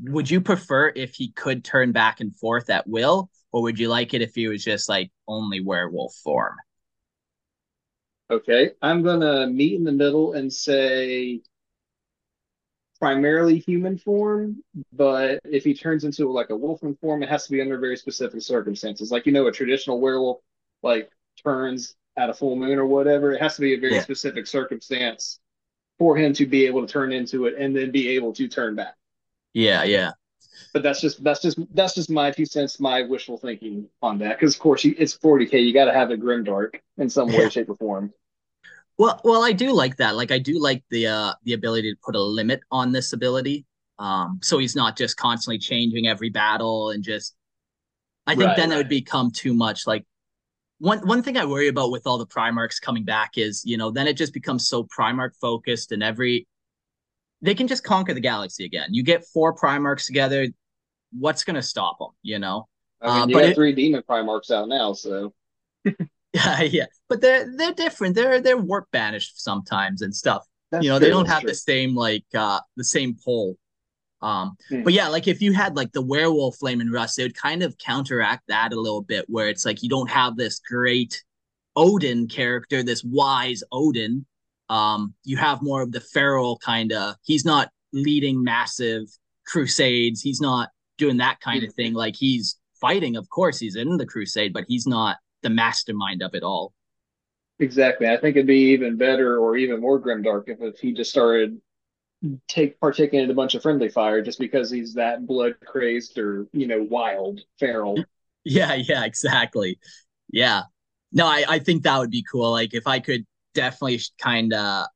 would 0.03 0.29
you 0.29 0.41
prefer 0.41 0.91
if 0.95 1.15
he 1.15 1.31
could 1.31 1.63
turn 1.65 1.91
back 1.93 2.21
and 2.21 2.35
forth 2.37 2.69
at 2.69 2.87
will 2.87 3.29
or 3.51 3.63
would 3.63 3.79
you 3.79 3.89
like 3.89 4.13
it 4.13 4.21
if 4.23 4.35
he 4.35 4.47
was 4.49 4.63
just 4.63 4.89
like 4.89 5.11
only 5.27 5.61
werewolf 5.61 6.15
form? 6.23 6.55
Okay, 8.29 8.71
I'm 8.81 9.03
gonna 9.03 9.45
meet 9.47 9.75
in 9.75 9.83
the 9.83 9.91
middle 9.91 10.33
and 10.33 10.51
say 10.51 11.41
primarily 13.01 13.57
human 13.57 13.97
form, 13.97 14.63
but 14.93 15.39
if 15.43 15.63
he 15.63 15.73
turns 15.73 16.03
into 16.03 16.31
like 16.31 16.51
a 16.51 16.53
Wulfen 16.53 16.97
form, 16.99 17.23
it 17.23 17.29
has 17.29 17.45
to 17.45 17.51
be 17.51 17.59
under 17.59 17.79
very 17.79 17.97
specific 17.97 18.43
circumstances. 18.43 19.11
Like 19.11 19.25
you 19.25 19.31
know, 19.31 19.47
a 19.47 19.51
traditional 19.51 19.99
werewolf 19.99 20.39
like 20.83 21.09
turns 21.43 21.95
at 22.15 22.29
a 22.29 22.33
full 22.33 22.55
moon 22.55 22.77
or 22.77 22.85
whatever. 22.85 23.31
It 23.33 23.41
has 23.41 23.55
to 23.55 23.61
be 23.61 23.73
a 23.73 23.79
very 23.79 23.95
Yeah. 23.95 24.01
specific 24.01 24.45
circumstance 24.45 25.39
for 25.97 26.15
him 26.15 26.33
to 26.33 26.45
be 26.45 26.67
able 26.67 26.85
to 26.85 26.87
turn 26.91 27.11
into 27.11 27.45
it 27.45 27.55
and 27.57 27.75
then 27.75 27.89
be 27.91 28.09
able 28.09 28.33
to 28.33 28.47
turn 28.47 28.75
back. 28.75 28.95
Yeah, 29.53 29.83
yeah. 29.83 30.11
But 30.71 30.83
that's 30.83 31.01
just 31.01 31.23
that's 31.23 31.41
just 31.41 31.57
that's 31.73 31.95
just 31.95 32.09
my 32.11 32.29
two 32.29 32.45
cents, 32.45 32.79
my 32.79 33.01
wishful 33.01 33.37
thinking 33.37 33.89
on 34.03 34.19
that. 34.19 34.39
Because 34.39 34.53
of 34.53 34.61
course, 34.61 34.83
you, 34.83 34.93
it's 34.97 35.17
40k. 35.17 35.65
You 35.65 35.73
got 35.73 35.85
to 35.85 35.93
have 35.93 36.11
a 36.11 36.17
grim 36.17 36.43
dark 36.43 36.79
in 36.97 37.09
some 37.09 37.29
way, 37.29 37.49
shape, 37.49 37.69
or 37.69 37.75
form. 37.77 38.13
Well, 38.97 39.19
well, 39.23 39.43
I 39.43 39.51
do 39.51 39.73
like 39.73 39.97
that. 39.97 40.15
Like 40.15 40.31
I 40.31 40.39
do 40.39 40.59
like 40.59 40.83
the 40.89 41.07
uh 41.07 41.33
the 41.43 41.53
ability 41.53 41.91
to 41.93 41.97
put 42.03 42.15
a 42.15 42.21
limit 42.21 42.61
on 42.71 42.91
this 42.91 43.13
ability. 43.13 43.65
Um, 43.99 44.39
so 44.41 44.57
he's 44.57 44.75
not 44.75 44.97
just 44.97 45.17
constantly 45.17 45.59
changing 45.59 46.07
every 46.07 46.29
battle 46.29 46.89
and 46.91 47.03
just 47.03 47.35
I 48.27 48.35
think 48.35 48.49
Right, 48.49 48.55
then 48.55 48.71
it 48.71 48.75
right. 48.75 48.79
would 48.79 48.89
become 48.89 49.31
too 49.31 49.53
much. 49.53 49.87
Like 49.87 50.05
one 50.79 50.99
one 51.07 51.23
thing 51.23 51.37
I 51.37 51.45
worry 51.45 51.67
about 51.69 51.91
with 51.91 52.07
all 52.07 52.17
the 52.19 52.27
Primarchs 52.27 52.81
coming 52.81 53.03
back 53.05 53.37
is, 53.37 53.63
you 53.65 53.77
know, 53.77 53.91
then 53.91 54.07
it 54.07 54.17
just 54.17 54.33
becomes 54.33 54.67
so 54.69 54.85
Primarch 54.85 55.35
focused 55.41 55.91
and 55.91 56.03
every 56.03 56.47
they 57.41 57.55
can 57.55 57.67
just 57.67 57.83
conquer 57.83 58.13
the 58.13 58.19
galaxy 58.21 58.65
again. 58.65 58.89
You 58.93 59.03
get 59.03 59.25
four 59.25 59.55
Primarchs 59.55 60.05
together, 60.07 60.47
what's 61.17 61.43
gonna 61.43 61.61
stop 61.63 61.99
them, 61.99 62.09
you 62.23 62.39
know? 62.39 62.67
I 63.01 63.11
mean, 63.11 63.23
Uh, 63.23 63.27
you 63.29 63.35
but 63.35 63.43
got 63.43 63.51
it- 63.51 63.55
three 63.55 63.73
demon 63.73 64.03
primarchs 64.03 64.51
out 64.51 64.67
now, 64.69 64.93
so 64.93 65.33
Yeah, 66.33 66.61
yeah. 66.61 66.85
But 67.09 67.21
they're 67.21 67.45
they're 67.57 67.73
different. 67.73 68.15
They're 68.15 68.39
they're 68.39 68.57
warp 68.57 68.87
banished 68.91 69.41
sometimes 69.43 70.01
and 70.01 70.15
stuff. 70.15 70.45
that's 70.71 70.83
you 70.83 70.89
know 70.89 70.97
they 70.99 71.09
don't 71.09 71.27
have 71.27 71.41
true. 71.41 71.49
the 71.49 71.55
same 71.55 71.95
like 71.95 72.23
uh 72.33 72.59
the 72.77 72.83
same 72.85 73.15
pull 73.23 73.57
um 74.21 74.55
Hmm. 74.69 74.83
but 74.83 74.93
yeah 74.93 75.07
like 75.09 75.27
if 75.27 75.41
you 75.41 75.51
had 75.51 75.75
like 75.75 75.91
the 75.91 76.01
werewolf 76.01 76.57
flame 76.57 76.79
and 76.79 76.91
rust 76.93 77.19
it 77.19 77.23
would 77.23 77.35
kind 77.35 77.63
of 77.63 77.77
counteract 77.77 78.43
that 78.47 78.71
a 78.71 78.79
little 78.79 79.01
bit 79.01 79.25
where 79.27 79.49
it's 79.49 79.65
like 79.65 79.83
you 79.83 79.89
don't 79.89 80.09
have 80.09 80.37
this 80.37 80.59
great 80.59 81.21
odin 81.75 82.27
character 82.27 82.83
this 82.83 83.03
wise 83.03 83.63
odin 83.71 84.25
um 84.69 85.13
you 85.25 85.37
have 85.37 85.61
more 85.61 85.81
of 85.81 85.91
the 85.91 85.99
feral 85.99 86.57
kind 86.59 86.93
of 86.93 87.15
he's 87.23 87.43
not 87.45 87.69
leading 87.93 88.41
massive 88.43 89.03
crusades 89.47 90.21
he's 90.21 90.39
not 90.39 90.69
doing 90.97 91.17
that 91.17 91.39
kind 91.41 91.63
of 91.63 91.73
thing 91.73 91.93
like 91.93 92.15
he's 92.15 92.57
fighting 92.79 93.15
of 93.17 93.27
course 93.29 93.57
he's 93.59 93.75
in 93.75 93.97
the 93.97 94.05
crusade 94.05 94.53
but 94.53 94.63
he's 94.67 94.85
not 94.87 95.17
the 95.41 95.49
mastermind 95.49 96.21
of 96.21 96.33
it 96.33 96.43
all 96.43 96.73
Exactly. 97.61 98.07
I 98.07 98.17
think 98.17 98.35
it'd 98.35 98.47
be 98.47 98.71
even 98.71 98.97
better 98.97 99.37
or 99.37 99.55
even 99.55 99.79
more 99.79 100.01
grimdark 100.01 100.45
if, 100.47 100.61
if 100.61 100.79
he 100.79 100.93
just 100.93 101.11
started 101.11 101.61
take 102.47 102.79
partaking 102.79 103.19
in 103.19 103.31
a 103.31 103.33
bunch 103.33 103.55
of 103.55 103.61
friendly 103.61 103.89
fire 103.89 104.21
just 104.21 104.39
because 104.39 104.69
he's 104.69 104.95
that 104.95 105.25
blood 105.25 105.55
crazed 105.65 106.17
or 106.17 106.47
you 106.53 106.67
know 106.67 106.81
wild 106.89 107.41
feral. 107.59 108.03
Yeah, 108.43 108.73
yeah, 108.73 109.05
exactly. 109.05 109.77
Yeah. 110.33 110.63
No, 111.11 111.27
I, 111.27 111.45
I 111.47 111.59
think 111.59 111.83
that 111.83 111.99
would 111.99 112.09
be 112.09 112.25
cool. 112.31 112.49
Like 112.49 112.73
if 112.73 112.87
I 112.87 112.99
could 112.99 113.23
definitely 113.53 114.01
kind 114.19 114.51
of 114.51 114.87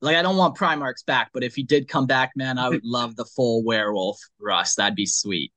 like 0.00 0.14
I 0.14 0.22
don't 0.22 0.36
want 0.36 0.56
Primarchs 0.56 1.04
back, 1.04 1.30
but 1.34 1.42
if 1.42 1.56
he 1.56 1.64
did 1.64 1.88
come 1.88 2.06
back, 2.06 2.30
man, 2.36 2.58
I 2.58 2.68
would 2.68 2.84
love 2.84 3.16
the 3.16 3.24
full 3.24 3.64
werewolf 3.64 4.20
Russ. 4.38 4.76
That'd 4.76 4.94
be 4.94 5.04
sweet. 5.04 5.52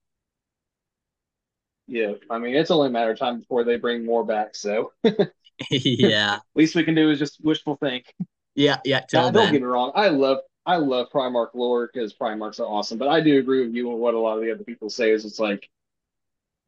Yeah, 1.88 2.14
I 2.30 2.40
mean 2.40 2.56
it's 2.56 2.72
only 2.72 2.88
a 2.88 2.92
matter 2.92 3.12
of 3.12 3.20
time 3.20 3.40
before 3.40 3.64
they 3.64 3.78
bring 3.78 4.06
more 4.06 4.24
back. 4.26 4.56
So 4.56 4.92
yeah. 5.70 6.40
least 6.56 6.76
we 6.76 6.84
can 6.84 6.96
do 6.96 7.10
is 7.12 7.20
just 7.20 7.44
wishful 7.44 7.78
think. 7.78 8.14
Yeah, 8.56 8.78
yeah, 8.86 9.02
Now, 9.14 9.30
don't 9.32 9.52
get 9.52 9.62
me 9.62 9.68
wrong. 9.68 9.92
I 9.96 10.08
love 10.10 10.40
I 10.66 10.78
love 10.78 11.08
Primarch 11.14 11.54
lore 11.54 11.90
because 11.92 12.14
Primarchs 12.14 12.60
are 12.60 12.66
awesome, 12.66 12.98
but 12.98 13.08
I 13.10 13.22
do 13.22 13.38
agree 13.38 13.66
with 13.66 13.76
you 13.76 13.92
on 13.92 14.00
what 14.00 14.14
a 14.14 14.20
lot 14.20 14.38
of 14.38 14.44
the 14.44 14.52
other 14.52 14.64
people 14.64 14.90
say 14.90 15.12
is 15.12 15.26
it's 15.26 15.40
like 15.40 15.70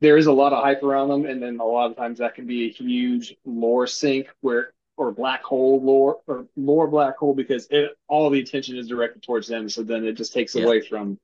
there 0.02 0.18
is 0.18 0.28
a 0.28 0.32
lot 0.32 0.54
of 0.54 0.64
hype 0.64 0.84
around 0.84 1.10
them, 1.10 1.26
and 1.26 1.42
then 1.42 1.60
a 1.60 1.66
lot 1.66 1.90
of 1.90 1.98
times 1.98 2.20
that 2.20 2.36
can 2.36 2.46
be 2.46 2.68
a 2.68 2.72
huge 2.72 3.36
lore 3.46 3.88
sink 3.88 4.28
where 4.42 4.74
or 4.96 5.12
black 5.12 5.44
hole 5.44 5.82
lore 5.82 6.20
or 6.28 6.48
lore 6.56 6.88
black 6.88 7.18
hole 7.18 7.34
because 7.34 7.68
it, 7.70 7.92
all 8.08 8.30
the 8.30 8.40
attention 8.40 8.78
is 8.78 8.88
directed 8.88 9.24
towards 9.24 9.48
them, 9.48 9.70
so 9.70 9.84
then 9.84 10.06
it 10.06 10.14
just 10.14 10.34
takes 10.34 10.56
Yeah. 10.56 10.66
away 10.66 10.82
from 10.82 11.20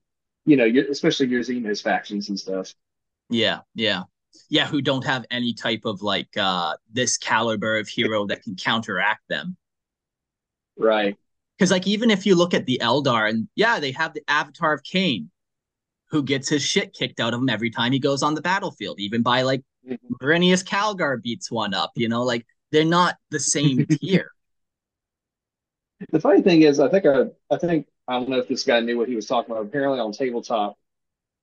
you 0.46 0.58
know 0.58 0.66
your, 0.66 0.90
especially 0.90 1.28
your 1.28 1.42
Xenos 1.42 1.82
factions 1.84 2.30
and 2.30 2.40
stuff. 2.40 2.74
Yeah, 3.34 3.60
yeah. 3.76 4.04
Yeah, 4.50 4.68
who 4.68 4.82
don't 4.82 5.06
have 5.06 5.26
any 5.32 5.54
type 5.54 5.82
of 5.86 6.02
like 6.02 6.36
uh 6.38 6.76
this 6.92 7.18
caliber 7.18 7.78
of 7.78 7.88
hero 7.88 8.26
that 8.28 8.44
can 8.44 8.56
counteract 8.56 9.22
them. 9.30 9.58
Right. 10.78 11.16
Because 11.58 11.72
like 11.72 11.88
even 11.88 12.12
if 12.12 12.26
you 12.26 12.36
look 12.36 12.54
at 12.54 12.66
the 12.66 12.80
Eldar 12.82 13.30
and 13.30 13.48
yeah, 13.56 13.80
they 13.80 13.92
have 13.92 14.14
the 14.14 14.24
Avatar 14.28 14.74
of 14.74 14.84
Khaine, 14.84 15.28
who 16.10 16.24
gets 16.24 16.50
his 16.50 16.64
shit 16.64 16.94
kicked 16.94 17.20
out 17.20 17.34
of 17.34 17.40
him 17.42 17.50
every 17.50 17.70
time 17.70 17.92
he 17.92 18.00
goes 18.00 18.22
on 18.24 18.36
the 18.36 18.42
battlefield, 18.42 19.00
even 19.00 19.22
by 19.22 19.42
like 19.42 19.64
Mhm. 19.88 19.98
Marneus 20.22 20.64
Calgar 20.64 21.22
beats 21.22 21.52
one 21.52 21.74
up, 21.74 21.92
you 21.96 22.08
know, 22.08 22.24
like 22.24 22.46
they're 22.72 22.86
not 22.86 23.18
the 23.32 23.40
same 23.40 23.86
tier. 24.00 24.30
The 26.12 26.20
funny 26.22 26.42
thing 26.42 26.62
is, 26.62 26.80
I 26.80 26.90
think 26.90 27.06
I, 27.06 27.26
I 27.52 27.58
think 27.58 27.88
I 28.08 28.14
don't 28.14 28.30
know 28.30 28.40
if 28.40 28.48
this 28.48 28.64
guy 28.64 28.80
knew 28.80 28.98
what 28.98 29.10
he 29.10 29.16
was 29.16 29.26
talking 29.26 29.52
about. 29.52 29.66
Apparently, 29.66 30.00
on 30.00 30.12
tabletop, 30.12 30.78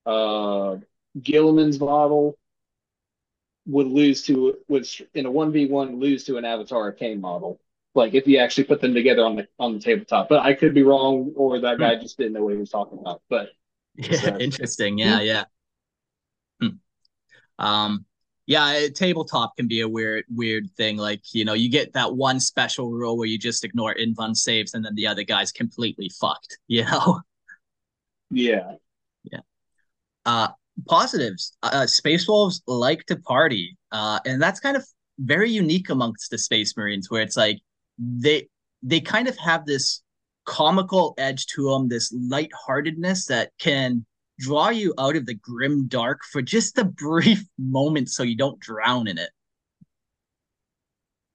uh, 0.07 0.77
Guilliman's 1.19 1.81
model 1.81 2.37
would 3.67 3.87
lose 3.87 4.23
to 4.23 4.57
would 4.69 4.87
in 5.15 5.27
a 5.27 5.31
one 5.31 5.53
v 5.53 5.67
one 5.67 6.01
lose 6.01 6.25
to 6.25 6.37
an 6.39 6.45
Avatar 6.45 6.93
Khaine 6.93 7.21
model. 7.21 7.61
Like 7.95 8.15
if 8.15 8.27
you 8.27 8.39
actually 8.39 8.65
put 8.65 8.81
them 8.81 8.95
together 8.95 9.25
on 9.25 9.37
the 9.37 9.49
on 9.59 9.75
the 9.75 9.81
tabletop, 9.81 10.29
but 10.29 10.41
I 10.41 10.55
could 10.55 10.75
be 10.75 10.83
wrong, 10.83 11.33
or 11.37 11.61
that 11.61 11.79
guy 11.79 11.97
just 11.97 12.17
didn't 12.17 12.35
know 12.35 12.45
what 12.45 12.53
he 12.55 12.59
was 12.59 12.71
talking 12.71 12.99
about. 12.99 13.23
But 13.29 13.51
Yeah, 13.97 14.17
So- 14.17 14.39
interesting. 14.39 14.99
Yeah, 14.99 15.21
yeah. 15.21 15.45
Hmm. 16.61 16.69
Um, 17.59 18.05
yeah, 18.47 18.87
tabletop 18.95 19.57
can 19.57 19.69
be 19.69 19.81
a 19.81 19.89
weird, 19.89 20.25
weird 20.29 20.71
thing. 20.77 20.97
Like, 20.97 21.23
you 21.33 21.45
know, 21.45 21.53
you 21.53 21.69
get 21.69 21.93
that 21.93 22.15
one 22.15 22.41
special 22.41 22.91
rule 22.91 23.17
where 23.17 23.27
you 23.29 23.39
just 23.39 23.65
ignore 23.65 23.95
invuln 23.95 24.35
saves 24.37 24.75
and 24.75 24.85
then 24.85 24.95
the 24.95 25.07
other 25.07 25.23
guy's 25.23 25.53
completely 25.53 26.11
fucked, 26.21 26.59
you 26.69 26.85
know? 26.85 27.21
Yeah. 28.31 28.73
Yeah, 29.25 29.41
Uh, 30.25 30.49
positives. 30.87 31.57
Uh, 31.63 31.87
Space 31.87 32.27
Wolves 32.29 32.63
like 32.67 33.05
to 33.07 33.17
party. 33.17 33.77
Uh, 33.93 34.21
and 34.25 34.41
that's 34.41 34.61
kind 34.61 34.77
of 34.77 34.85
very 35.19 35.51
unique 35.51 35.91
amongst 35.91 36.31
the 36.31 36.39
Space 36.39 36.77
Marines 36.77 37.11
where 37.11 37.23
it's 37.23 37.37
like 37.37 37.59
they 37.99 38.49
they 38.83 39.01
kind 39.01 39.29
of 39.29 39.37
have 39.37 39.67
this 39.67 40.03
comical 40.47 41.15
edge 41.19 41.47
to 41.47 41.71
them, 41.71 41.89
this 41.89 42.13
lightheartedness 42.13 43.27
that 43.27 43.53
can 43.59 44.05
draw 44.39 44.71
you 44.71 44.95
out 44.99 45.17
of 45.17 45.27
the 45.27 45.35
grim 45.35 45.87
dark 45.87 46.21
for 46.33 46.41
just 46.41 46.79
a 46.79 46.85
brief 47.05 47.45
moment 47.59 48.09
so 48.09 48.23
you 48.23 48.37
don't 48.37 48.59
drown 48.61 49.07
in 49.07 49.19
it. 49.19 49.31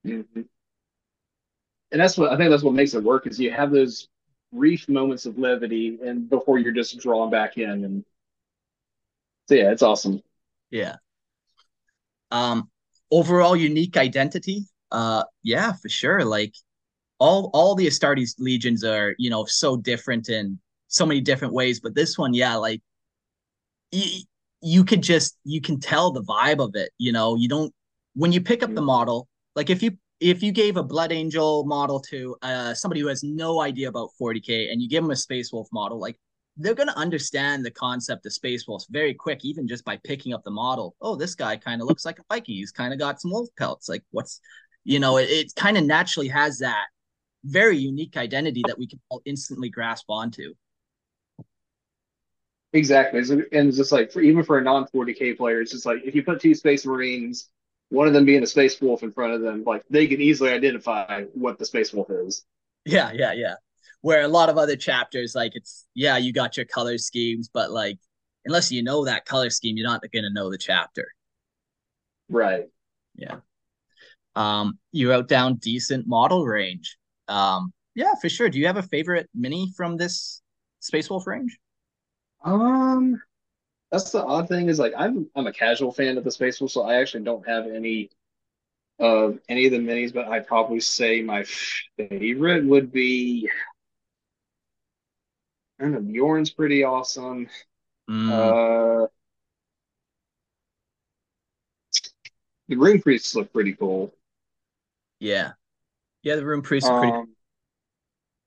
Mm-hmm. 0.05 0.41
And 1.91 2.01
that's 2.01 2.17
what 2.17 2.31
I 2.31 2.37
think 2.37 2.49
that's 2.49 2.63
what 2.63 2.73
makes 2.73 2.93
it 2.93 3.03
work 3.03 3.27
is 3.27 3.39
you 3.39 3.51
have 3.51 3.71
those 3.71 4.09
brief 4.51 4.87
moments 4.89 5.25
of 5.25 5.37
levity 5.37 5.97
and 6.03 6.29
before 6.29 6.59
you're 6.59 6.71
just 6.71 6.99
drawn 6.99 7.29
back 7.29 7.57
in 7.57 7.83
and 7.83 8.05
so 9.47 9.55
yeah, 9.55 9.71
it's 9.71 9.83
awesome. 9.83 10.21
Yeah. 10.69 10.95
Um 12.31 12.69
overall 13.11 13.55
unique 13.55 13.97
identity. 13.97 14.65
Uh 14.91 15.23
yeah, 15.43 15.73
for 15.73 15.89
sure. 15.89 16.23
Like 16.23 16.53
all 17.19 17.49
all 17.53 17.75
the 17.75 17.87
Astartes 17.87 18.35
legions 18.39 18.83
are, 18.83 19.15
you 19.17 19.29
know, 19.29 19.45
so 19.45 19.77
different 19.77 20.29
in 20.29 20.59
so 20.87 21.05
many 21.05 21.21
different 21.21 21.53
ways, 21.53 21.79
but 21.79 21.95
this 21.95 22.17
one, 22.17 22.33
yeah, 22.33 22.55
like 22.55 22.81
you, 23.91 24.21
you 24.61 24.83
could 24.83 25.03
just 25.03 25.37
you 25.43 25.61
can 25.61 25.79
tell 25.79 26.11
the 26.11 26.23
vibe 26.23 26.59
of 26.59 26.75
it, 26.75 26.91
you 26.97 27.11
know. 27.11 27.35
You 27.35 27.47
don't 27.47 27.73
when 28.13 28.31
you 28.31 28.41
pick 28.41 28.63
up 28.63 28.73
the 28.73 28.81
model, 28.81 29.27
like 29.55 29.69
if 29.69 29.83
you 29.83 29.91
if 30.19 30.41
you 30.41 30.51
gave 30.51 30.77
a 30.77 30.83
Blood 30.83 31.11
Angel 31.11 31.65
model 31.65 31.99
to 31.99 32.35
uh, 32.41 32.73
somebody 32.73 33.01
who 33.01 33.07
has 33.07 33.23
no 33.23 33.61
idea 33.61 33.89
about 33.89 34.09
40k 34.19 34.71
and 34.71 34.81
you 34.81 34.89
give 34.89 35.03
them 35.03 35.11
a 35.11 35.15
Space 35.15 35.51
Wolf 35.51 35.67
model, 35.73 35.99
like 35.99 36.17
they're 36.57 36.73
going 36.73 36.89
to 36.89 36.97
understand 36.97 37.65
the 37.65 37.71
concept 37.71 38.25
of 38.25 38.33
Space 38.33 38.67
Wolves 38.67 38.87
very 38.89 39.13
quick, 39.13 39.43
even 39.43 39.67
just 39.67 39.83
by 39.83 39.97
picking 40.03 40.33
up 40.33 40.43
the 40.43 40.51
model. 40.51 40.95
Oh, 41.01 41.15
this 41.15 41.35
guy 41.35 41.57
kind 41.57 41.81
of 41.81 41.87
looks 41.87 42.05
like 42.05 42.19
a 42.19 42.23
Viking. 42.29 42.55
He's 42.55 42.71
kind 42.71 42.93
of 42.93 42.99
got 42.99 43.19
some 43.19 43.31
wolf 43.31 43.49
pelts. 43.57 43.89
Like, 43.89 44.03
what's, 44.11 44.39
you 44.83 44.99
know, 44.99 45.17
it, 45.17 45.29
it 45.29 45.53
kind 45.55 45.77
of 45.77 45.83
naturally 45.83 46.29
has 46.29 46.59
that 46.59 46.85
very 47.43 47.77
unique 47.77 48.17
identity 48.17 48.63
that 48.67 48.79
we 48.79 48.87
can 48.87 48.99
all 49.09 49.21
instantly 49.25 49.69
grasp 49.69 50.05
onto. 50.09 50.53
Exactly. 52.73 53.19
And 53.19 53.69
it's 53.69 53.77
just 53.77 53.91
like, 53.91 54.11
for, 54.11 54.21
even 54.21 54.43
for 54.43 54.57
a 54.57 54.63
non 54.63 54.85
40k 54.87 55.37
player, 55.37 55.61
it's 55.61 55.71
just 55.71 55.85
like 55.85 56.03
if 56.03 56.15
you 56.15 56.23
put 56.23 56.41
two 56.41 56.55
Space 56.55 56.85
Marines 56.85 57.49
one 57.89 58.07
of 58.07 58.13
them 58.13 58.25
being 58.25 58.43
a 58.43 58.47
space 58.47 58.79
wolf 58.81 59.03
in 59.03 59.11
front 59.11 59.33
of 59.33 59.41
them, 59.41 59.63
like 59.65 59.83
they 59.89 60.07
can 60.07 60.21
easily 60.21 60.51
identify 60.51 61.23
what 61.33 61.59
the 61.59 61.65
space 61.65 61.93
wolf 61.93 62.09
is. 62.09 62.45
Yeah, 62.85 63.11
yeah, 63.13 63.33
yeah. 63.33 63.55
Where 64.05 64.21
a 64.21 64.27
lot 64.27 64.49
of 64.49 64.59
other 64.59 64.75
chapters, 64.75 65.33
like 65.33 65.53
it's 65.55 65.87
yeah, 65.95 66.17
you 66.17 66.31
got 66.31 66.57
your 66.57 66.67
color 66.67 66.99
schemes, 66.99 67.49
but 67.51 67.71
like 67.71 67.97
unless 68.45 68.71
you 68.71 68.83
know 68.83 69.03
that 69.05 69.25
color 69.25 69.49
scheme, 69.49 69.77
you're 69.77 69.87
not 69.87 70.03
gonna 70.13 70.29
know 70.29 70.51
the 70.51 70.59
chapter. 70.59 71.07
Right. 72.29 72.65
Yeah. 73.15 73.37
Um, 74.35 74.77
you 74.91 75.09
wrote 75.09 75.27
down 75.27 75.55
decent 75.55 76.05
model 76.05 76.45
range. 76.45 76.97
Um, 77.27 77.73
yeah, 77.95 78.13
for 78.21 78.29
sure. 78.29 78.47
Do 78.47 78.59
you 78.59 78.67
have 78.67 78.77
a 78.77 78.83
favorite 78.83 79.27
mini 79.33 79.73
from 79.75 79.97
this 79.97 80.43
Space 80.81 81.09
Wolf 81.09 81.25
range? 81.25 81.57
Um, 82.43 83.19
that's 83.91 84.11
the 84.11 84.23
odd 84.23 84.47
thing 84.47 84.69
is 84.69 84.77
like 84.77 84.93
I'm 84.95 85.27
I'm 85.35 85.47
a 85.47 85.51
casual 85.51 85.91
fan 85.91 86.19
of 86.19 86.23
the 86.23 86.29
Space 86.29 86.61
Wolf, 86.61 86.71
so 86.71 86.83
I 86.83 87.01
actually 87.01 87.23
don't 87.23 87.47
have 87.47 87.65
any 87.65 88.11
of 88.99 89.39
any 89.49 89.65
of 89.65 89.71
the 89.71 89.79
minis, 89.79 90.13
but 90.13 90.27
I'd 90.27 90.45
probably 90.45 90.79
say 90.79 91.23
my 91.23 91.43
favorite 91.97 92.65
would 92.65 92.91
be 92.91 93.49
I 95.79 95.83
don't 95.83 95.91
know, 95.93 95.99
Bjorn's 95.99 96.51
pretty 96.51 96.83
awesome. 96.83 97.47
Mm. 98.09 98.31
Uh 98.31 99.07
the 102.67 102.75
Rune 102.75 103.01
Priests 103.01 103.35
look 103.35 103.51
pretty 103.53 103.73
cool. 103.73 104.13
Yeah. 105.19 105.53
Yeah, 106.23 106.35
the 106.35 106.45
Rune 106.45 106.61
Priests 106.61 106.89
are 106.89 106.99
pretty 106.99 107.15
um, 107.15 107.35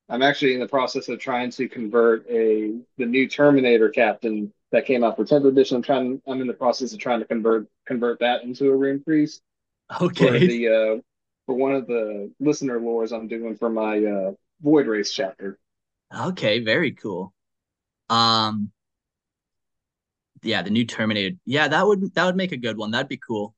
I'm 0.08 0.22
actually 0.22 0.54
in 0.54 0.60
the 0.60 0.68
process 0.68 1.08
of 1.08 1.18
trying 1.18 1.50
to 1.52 1.68
convert 1.68 2.28
a 2.30 2.78
the 2.96 3.06
new 3.06 3.28
Terminator 3.28 3.90
captain 3.90 4.52
that 4.72 4.86
came 4.86 5.04
out 5.04 5.16
for 5.16 5.24
10th 5.24 5.46
edition. 5.46 5.76
I'm 5.76 5.82
trying. 5.82 6.22
I'm 6.26 6.40
in 6.40 6.46
the 6.46 6.54
process 6.54 6.92
of 6.92 6.98
trying 6.98 7.20
to 7.20 7.26
convert 7.26 7.66
convert 7.86 8.20
that 8.20 8.42
into 8.42 8.70
a 8.70 8.76
rune 8.76 9.02
priest. 9.02 9.42
Okay. 10.00 10.26
For 10.26 10.38
the 10.38 10.68
uh, 10.68 11.00
for 11.46 11.54
one 11.54 11.72
of 11.72 11.86
the 11.86 12.30
listener 12.40 12.78
lores 12.80 13.12
I'm 13.12 13.28
doing 13.28 13.56
for 13.56 13.68
my 13.70 14.04
uh, 14.04 14.32
Void 14.62 14.86
Race 14.86 15.12
chapter. 15.12 15.58
Okay, 16.16 16.60
very 16.60 16.92
cool. 16.92 17.34
Um, 18.08 18.70
yeah, 20.42 20.62
the 20.62 20.70
new 20.70 20.84
Terminator. 20.84 21.36
Yeah, 21.44 21.68
that 21.68 21.86
would 21.86 22.14
that 22.14 22.24
would 22.24 22.36
make 22.36 22.52
a 22.52 22.56
good 22.56 22.76
one. 22.76 22.90
That'd 22.90 23.08
be 23.08 23.18
cool. 23.18 23.54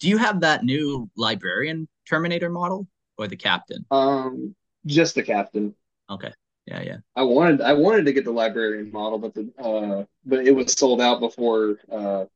Do 0.00 0.08
you 0.08 0.18
have 0.18 0.40
that 0.40 0.64
new 0.64 1.08
librarian 1.16 1.88
Terminator 2.08 2.50
model 2.50 2.88
or 3.18 3.28
the 3.28 3.36
captain? 3.36 3.84
Um, 3.90 4.54
just 4.86 5.14
the 5.14 5.22
captain. 5.22 5.74
Okay 6.10 6.32
yeah, 6.66 6.82
yeah. 6.82 6.96
I 7.16 7.22
wanted 7.22 7.60
I 7.60 7.72
wanted 7.72 8.06
to 8.06 8.12
get 8.12 8.24
the 8.24 8.32
librarian 8.32 8.92
model, 8.92 9.18
but 9.18 9.34
the 9.34 9.52
uh, 9.58 10.04
but 10.24 10.46
it 10.46 10.52
was 10.52 10.72
sold 10.72 11.00
out 11.00 11.20
before. 11.20 11.78
Uh, 11.90 12.26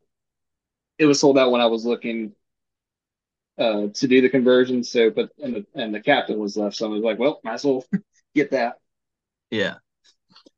it 0.98 1.06
was 1.06 1.20
sold 1.20 1.38
out 1.38 1.50
when 1.50 1.60
I 1.60 1.66
was 1.66 1.84
looking 1.84 2.32
uh, 3.58 3.88
to 3.94 4.08
do 4.08 4.20
the 4.20 4.28
conversion. 4.28 4.82
So, 4.82 5.10
but 5.10 5.30
and 5.38 5.56
the 5.56 5.66
and 5.74 5.94
the 5.94 6.00
captain 6.00 6.38
was 6.38 6.56
left, 6.56 6.76
so 6.76 6.86
I 6.86 6.88
was 6.90 7.02
like, 7.02 7.18
well, 7.18 7.40
might 7.44 7.54
as 7.54 7.64
well 7.64 7.84
get 8.34 8.50
that. 8.50 8.78
Yeah. 9.50 9.74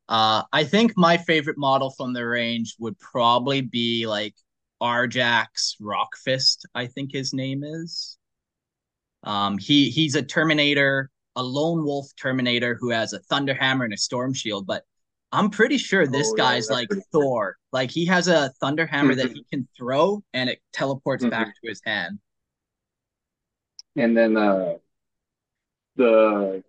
Uh, 0.07 0.43
I 0.51 0.63
think 0.63 0.93
my 0.97 1.17
favorite 1.17 1.57
model 1.57 1.91
from 1.91 2.13
the 2.13 2.25
range 2.25 2.75
would 2.79 2.97
probably 2.99 3.61
be 3.61 4.07
like 4.07 4.33
Arjac 4.81 5.47
Rockfist. 5.81 6.65
I 6.73 6.87
think 6.87 7.11
his 7.11 7.33
name 7.33 7.63
is. 7.63 8.17
Um, 9.23 9.57
he 9.57 9.89
he's 9.89 10.15
a 10.15 10.23
Terminator 10.23 11.11
a 11.35 11.43
lone 11.43 11.85
wolf 11.85 12.07
Terminator 12.21 12.75
who 12.79 12.89
has 12.89 13.13
a 13.13 13.19
thunder 13.19 13.53
hammer 13.53 13.85
and 13.85 13.93
a 13.93 13.97
storm 13.97 14.33
shield, 14.33 14.67
but 14.67 14.83
I'm 15.31 15.49
pretty 15.49 15.77
sure 15.77 16.05
this 16.05 16.29
oh, 16.31 16.35
guy's 16.35 16.67
yeah, 16.69 16.75
like 16.75 16.89
Thor. 17.11 17.55
Like 17.71 17.91
he 17.91 18.05
has 18.07 18.27
a 18.27 18.49
thunder 18.59 18.85
hammer 18.85 19.15
that 19.15 19.31
he 19.31 19.45
can 19.49 19.67
throw 19.77 20.21
and 20.33 20.49
it 20.49 20.59
teleports 20.73 21.23
mm-hmm. 21.23 21.31
back 21.31 21.47
to 21.47 21.69
his 21.69 21.81
hand. 21.85 22.19
And 23.95 24.17
then 24.17 24.35
uh 24.35 24.75
the 25.95 26.63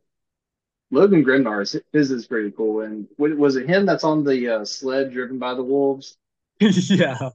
Logan 0.91 1.25
Grimnar 1.25 1.81
his 1.93 2.11
is 2.11 2.27
pretty 2.27 2.51
cool. 2.51 2.81
And 2.83 3.07
was 3.19 3.57
it 3.57 3.69
him 3.69 3.87
that's 3.87 4.05
on 4.05 4.25
the 4.25 4.57
uh, 4.57 4.65
sled 4.65 5.13
driven 5.13 5.39
by 5.39 5.55
the 5.55 5.63
wolves? 5.63 6.17
yeah. 6.61 7.31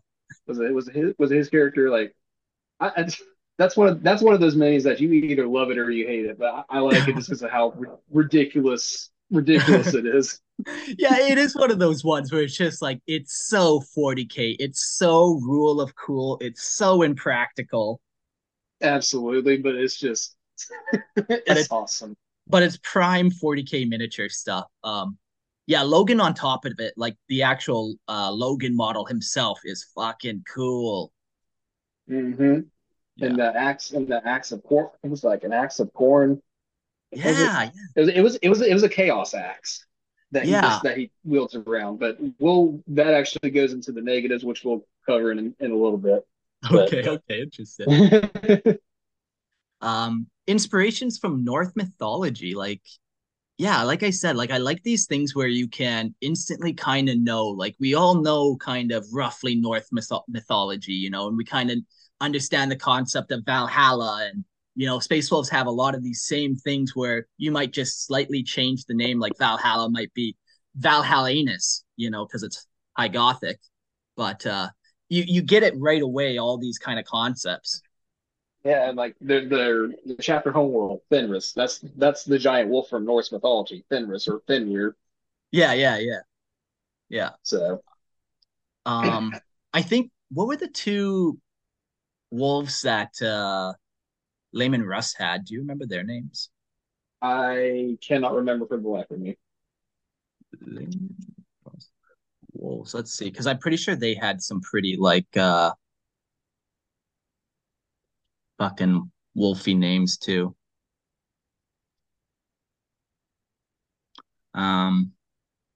Was 0.47 0.59
it 0.59 0.73
was 0.73 0.87
it 0.87 0.95
his 0.95 1.13
was 1.17 1.31
his 1.31 1.49
character 1.49 1.89
like 1.89 2.15
I, 2.79 2.91
I 2.97 3.07
that's 3.57 3.77
one 3.77 3.87
of 3.87 4.03
that's 4.03 4.21
one 4.21 4.33
of 4.33 4.41
those 4.41 4.55
minis 4.55 4.83
that 4.83 4.99
you 4.99 5.11
either 5.11 5.47
love 5.47 5.71
it 5.71 5.77
or 5.77 5.89
you 5.89 6.05
hate 6.05 6.25
it. 6.25 6.37
But 6.37 6.65
I, 6.69 6.77
I 6.77 6.79
like 6.79 7.07
it 7.07 7.15
just 7.15 7.29
because 7.29 7.41
of 7.41 7.51
how 7.51 7.73
ridiculous 8.11 9.09
ridiculous 9.31 9.93
it 9.93 10.05
is. 10.05 10.39
yeah, 10.97 11.17
it 11.19 11.37
is 11.37 11.55
one 11.55 11.71
of 11.71 11.79
those 11.79 12.03
ones 12.03 12.31
where 12.31 12.41
it's 12.43 12.57
just 12.57 12.81
like 12.81 13.01
it's 13.07 13.47
so 13.47 13.81
40k, 13.97 14.57
it's 14.59 14.97
so 14.97 15.39
rule 15.41 15.81
of 15.81 15.95
cool, 15.95 16.37
it's 16.41 16.75
so 16.75 17.01
impractical. 17.01 18.01
Absolutely, 18.81 19.57
but 19.57 19.75
it's 19.75 19.97
just 19.97 20.35
it's, 21.15 21.43
it's 21.47 21.71
awesome. 21.71 22.15
But 22.47 22.63
it's 22.63 22.77
prime 22.83 23.31
40k 23.31 23.87
miniature 23.87 24.29
stuff. 24.29 24.67
Um 24.83 25.17
yeah, 25.67 25.81
Logan 25.81 26.21
on 26.21 26.35
top 26.35 26.65
of 26.65 26.79
it, 26.79 26.93
like 26.95 27.15
the 27.27 27.43
actual 27.43 27.95
uh 28.07 28.31
Logan 28.31 28.75
model 28.75 29.05
himself 29.05 29.59
is 29.63 29.85
fucking 29.95 30.43
cool. 30.53 31.11
Mm-hmm 32.09 32.59
yeah. 33.15 33.27
and 33.27 33.39
the 33.39 33.55
axe 33.55 33.91
and 33.91 34.07
the 34.07 34.25
axe 34.27 34.51
of 34.51 34.63
corn. 34.63 34.89
It 35.03 35.09
was 35.09 35.23
like 35.23 35.43
an 35.43 35.53
axe 35.53 35.79
of 35.79 35.91
corn. 35.93 36.41
Yeah, 37.11 37.29
it, 37.29 37.37
yeah. 37.37 37.69
It 37.95 37.99
was 37.99 38.09
it 38.09 38.21
was 38.21 38.35
it 38.37 38.49
was 38.49 38.61
it 38.61 38.73
was 38.73 38.83
a 38.83 38.89
chaos 38.89 39.33
axe 39.33 39.85
that 40.31 40.45
yeah. 40.45 40.61
he 40.61 40.67
just, 40.67 40.83
that 40.83 40.97
he 40.97 41.11
wields 41.23 41.55
around. 41.55 41.99
But 41.99 42.17
we'll 42.39 42.81
that 42.87 43.13
actually 43.13 43.51
goes 43.51 43.73
into 43.73 43.91
the 43.91 44.01
negatives, 44.01 44.43
which 44.43 44.63
we'll 44.63 44.85
cover 45.05 45.31
in 45.31 45.55
in 45.59 45.71
a 45.71 45.75
little 45.75 45.97
bit. 45.97 46.25
Okay, 46.71 47.03
but, 47.03 47.23
okay, 47.29 47.41
interesting. 47.41 47.87
um, 49.81 50.27
inspirations 50.47 51.17
from 51.17 51.43
Norse 51.43 51.71
mythology, 51.75 52.55
like 52.55 52.81
yeah, 53.57 53.83
like 53.83 54.03
I 54.03 54.09
said, 54.09 54.35
like 54.35 54.51
I 54.51 54.57
like 54.57 54.83
these 54.83 55.05
things 55.07 55.33
where 55.35 55.47
you 55.47 55.67
can 55.69 56.13
instantly 56.21 56.73
kind 56.73 57.07
of 57.09 57.17
know, 57.19 57.47
like 57.47 57.75
we 57.79 57.93
all 57.95 58.15
know 58.21 58.57
kind 58.57 58.91
of 58.91 59.05
roughly 59.13 59.55
Norse 59.55 59.87
myth- 59.93 60.11
mythology, 60.27 60.93
you 60.93 61.09
know, 61.09 61.27
and 61.27 61.37
we 61.37 61.45
kind 61.45 61.71
of 61.71 61.77
understand 62.21 62.69
the 62.71 62.75
concept 62.75 63.31
of 63.31 63.45
Valhalla 63.45 64.29
and 64.31 64.43
you 64.75 64.85
know 64.85 64.99
Space 64.99 65.31
Wolves 65.31 65.49
have 65.49 65.67
a 65.67 65.71
lot 65.71 65.95
of 65.95 66.03
these 66.03 66.23
same 66.23 66.55
things 66.55 66.95
where 66.95 67.27
you 67.37 67.51
might 67.51 67.71
just 67.73 68.05
slightly 68.05 68.43
change 68.43 68.85
the 68.85 68.93
name 68.93 69.19
like 69.19 69.37
Valhalla 69.39 69.89
might 69.89 70.13
be 70.13 70.35
Valhallanus, 70.79 71.83
you 71.95 72.09
know, 72.09 72.25
because 72.25 72.43
it's 72.43 72.67
high 72.97 73.07
gothic. 73.07 73.59
But 74.17 74.45
uh 74.45 74.69
you 75.09 75.23
you 75.27 75.41
get 75.41 75.63
it 75.63 75.73
right 75.77 76.01
away 76.01 76.37
all 76.37 76.57
these 76.57 76.77
kind 76.77 76.99
of 76.99 77.05
concepts. 77.05 77.81
Yeah, 78.65 78.89
and 78.89 78.97
like 78.97 79.15
the 79.21 79.45
the, 79.45 80.15
the 80.15 80.21
chapter 80.21 80.51
homeworld, 80.51 81.01
Fenris. 81.09 81.53
That's 81.53 81.79
that's 81.97 82.23
the 82.23 82.39
giant 82.39 82.69
wolf 82.69 82.89
from 82.89 83.05
Norse 83.05 83.31
mythology, 83.31 83.85
Fenris 83.89 84.27
or 84.27 84.41
Fenrir. 84.47 84.95
Yeah, 85.51 85.73
yeah, 85.73 85.97
yeah. 85.99 86.19
Yeah. 87.07 87.29
So 87.43 87.83
um 88.85 89.33
I 89.73 89.81
think 89.83 90.11
what 90.31 90.47
were 90.47 90.57
the 90.57 90.67
two 90.67 91.37
wolves 92.31 92.81
that 92.81 93.21
uh, 93.21 93.73
Leman 94.53 94.83
Russ 94.83 95.13
had. 95.13 95.45
Do 95.45 95.53
you 95.53 95.61
remember 95.61 95.85
their 95.85 96.03
names? 96.03 96.49
I 97.21 97.97
cannot 98.05 98.33
remember 98.33 98.67
for 98.67 98.77
the 98.77 98.87
life 98.87 99.09
of 99.11 99.19
me. 99.19 99.37
Wolves. 102.53 102.93
Let's 102.93 103.13
see, 103.13 103.25
because 103.25 103.47
I'm 103.47 103.59
pretty 103.59 103.77
sure 103.77 103.95
they 103.95 104.15
had 104.15 104.41
some 104.41 104.61
pretty 104.61 104.95
like 104.97 105.27
uh 105.35 105.71
fucking 108.57 109.11
wolfy 109.37 109.77
names 109.77 110.17
too. 110.17 110.55
Um, 114.53 115.11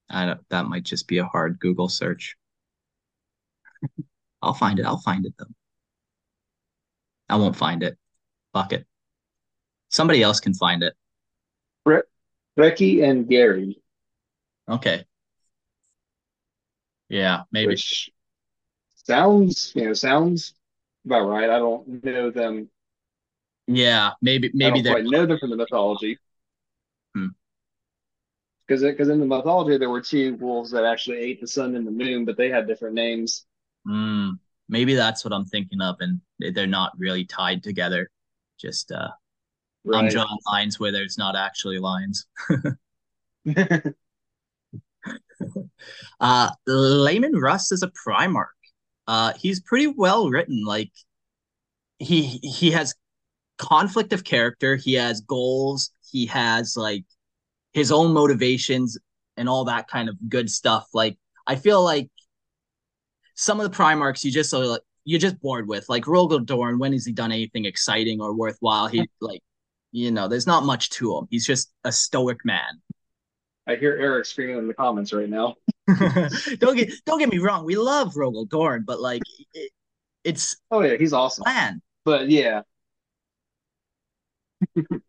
I 0.09 0.25
don't, 0.25 0.49
that 0.49 0.65
might 0.65 0.83
just 0.83 1.07
be 1.07 1.17
a 1.17 1.25
hard 1.25 1.59
Google 1.59 1.89
search. 1.89 2.35
I'll 4.41 4.53
find 4.53 4.79
it. 4.79 4.85
I'll 4.85 5.01
find 5.01 5.25
it 5.25 5.33
though. 5.37 5.45
I 7.27 7.35
won't 7.35 7.55
find 7.55 7.83
it. 7.83 7.97
Fuck 8.53 8.73
it. 8.73 8.85
Somebody 9.89 10.23
else 10.23 10.39
can 10.39 10.53
find 10.53 10.81
it. 10.83 10.93
Bre- 11.83 12.07
Freki 12.57 13.03
and 13.03 13.27
Geri, 13.29 13.81
Okay. 14.67 15.03
Yeah, 17.09 17.41
maybe. 17.51 17.67
which 17.67 18.11
sounds, 18.95 19.71
you 19.75 19.85
know, 19.85 19.93
sounds 19.93 20.53
about 21.09 21.27
right. 21.27 21.49
I 21.49 21.57
don't 21.57 22.03
know 22.03 22.29
them. 22.31 22.69
Yeah, 23.67 24.13
maybe 24.21 24.51
I 24.63 24.69
maybe 24.71 24.81
quite 24.81 25.05
know 25.05 25.25
them 25.25 25.39
from 25.39 25.49
the 25.51 25.55
mythology. 25.55 26.17
Hmm. 27.15 27.29
Because 28.67 28.83
because 28.83 29.09
in 29.09 29.19
the 29.19 29.25
mythology 29.25 29.77
there 29.77 29.89
were 29.89 29.99
two 30.01 30.35
wolves 30.35 30.71
that 30.71 30.85
actually 30.85 31.17
ate 31.17 31.41
the 31.41 31.47
sun 31.47 31.75
and 31.75 31.85
the 31.85 31.91
moon, 31.91 32.23
but 32.23 32.37
they 32.37 32.49
had 32.49 32.67
different 32.67 32.95
names. 32.95 33.45
mm, 33.87 34.37
maybe 34.67 34.93
that's 34.95 35.23
what 35.25 35.33
I'm 35.33 35.45
thinking 35.45 35.81
of, 35.81 35.97
and 35.99 36.21
they- 36.39 36.51
they're 36.51 36.67
not 36.67 36.97
really 36.97 37.25
tied 37.25 37.63
together. 37.63 38.09
Just 38.59 38.91
uh 38.91 39.09
I'm 39.91 40.07
drawing 40.07 40.39
lines 40.47 40.79
where 40.79 40.91
there's 40.91 41.17
not 41.17 41.35
actually 41.35 41.79
lines. 41.79 42.27
Uh 46.19 46.49
Leman 46.67 47.33
Russ 47.35 47.71
is 47.71 47.83
a 47.83 47.87
Primarch. 47.89 48.45
Uh 49.09 49.33
he's 49.33 49.59
pretty 49.59 49.87
well 49.87 50.29
written. 50.29 50.63
Like 50.63 50.91
he 51.97 52.39
he 52.43 52.71
has 52.71 52.93
conflict 53.57 54.13
of 54.13 54.23
character, 54.23 54.75
he 54.75 54.93
has 54.93 55.21
goals, 55.21 55.91
he 56.11 56.27
has 56.27 56.77
like 56.77 57.05
his 57.73 57.91
own 57.91 58.13
motivations 58.13 58.99
and 59.35 59.49
all 59.49 59.65
that 59.65 59.87
kind 59.87 60.09
of 60.09 60.17
good 60.29 60.49
stuff. 60.51 60.87
Like 60.93 61.17
I 61.47 61.55
feel 61.55 61.83
like 61.83 62.09
some 63.35 63.59
of 63.59 63.71
the 63.71 63.75
Primarchs 63.75 64.23
you 64.23 64.31
just 64.31 64.53
like 64.53 64.81
you're 65.05 65.19
just 65.19 65.41
bored 65.41 65.67
with. 65.67 65.89
Like 65.89 66.03
Rogal 66.05 66.45
Dorn, 66.45 66.77
when 66.77 66.93
has 66.93 67.05
he 67.05 67.11
done 67.11 67.31
anything 67.31 67.65
exciting 67.65 68.21
or 68.21 68.35
worthwhile? 68.35 68.87
He 68.87 69.09
like 69.21 69.41
you 69.91 70.11
know, 70.11 70.27
there's 70.27 70.45
not 70.47 70.65
much 70.65 70.91
to 70.91 71.17
him. 71.17 71.27
He's 71.31 71.47
just 71.47 71.71
a 71.83 71.91
stoic 71.91 72.45
man. 72.45 72.81
I 73.69 73.75
hear 73.75 73.95
Eric 73.99 74.25
screaming 74.25 74.57
in 74.57 74.67
the 74.67 74.73
comments 74.73 75.13
right 75.13 75.29
now. 75.29 75.55
don't 76.57 76.75
get 76.75 76.91
don't 77.05 77.19
get 77.19 77.29
me 77.29 77.37
wrong, 77.37 77.65
we 77.65 77.75
love 77.75 78.15
Rogal 78.15 78.49
Dorn, 78.49 78.83
but 78.85 78.99
like 78.99 79.21
it, 79.53 79.71
it's 80.23 80.57
Oh 80.71 80.81
yeah, 80.81 80.97
he's 80.97 81.13
awesome. 81.13 81.43
plan. 81.43 81.79
But 82.03 82.29
yeah, 82.29 82.63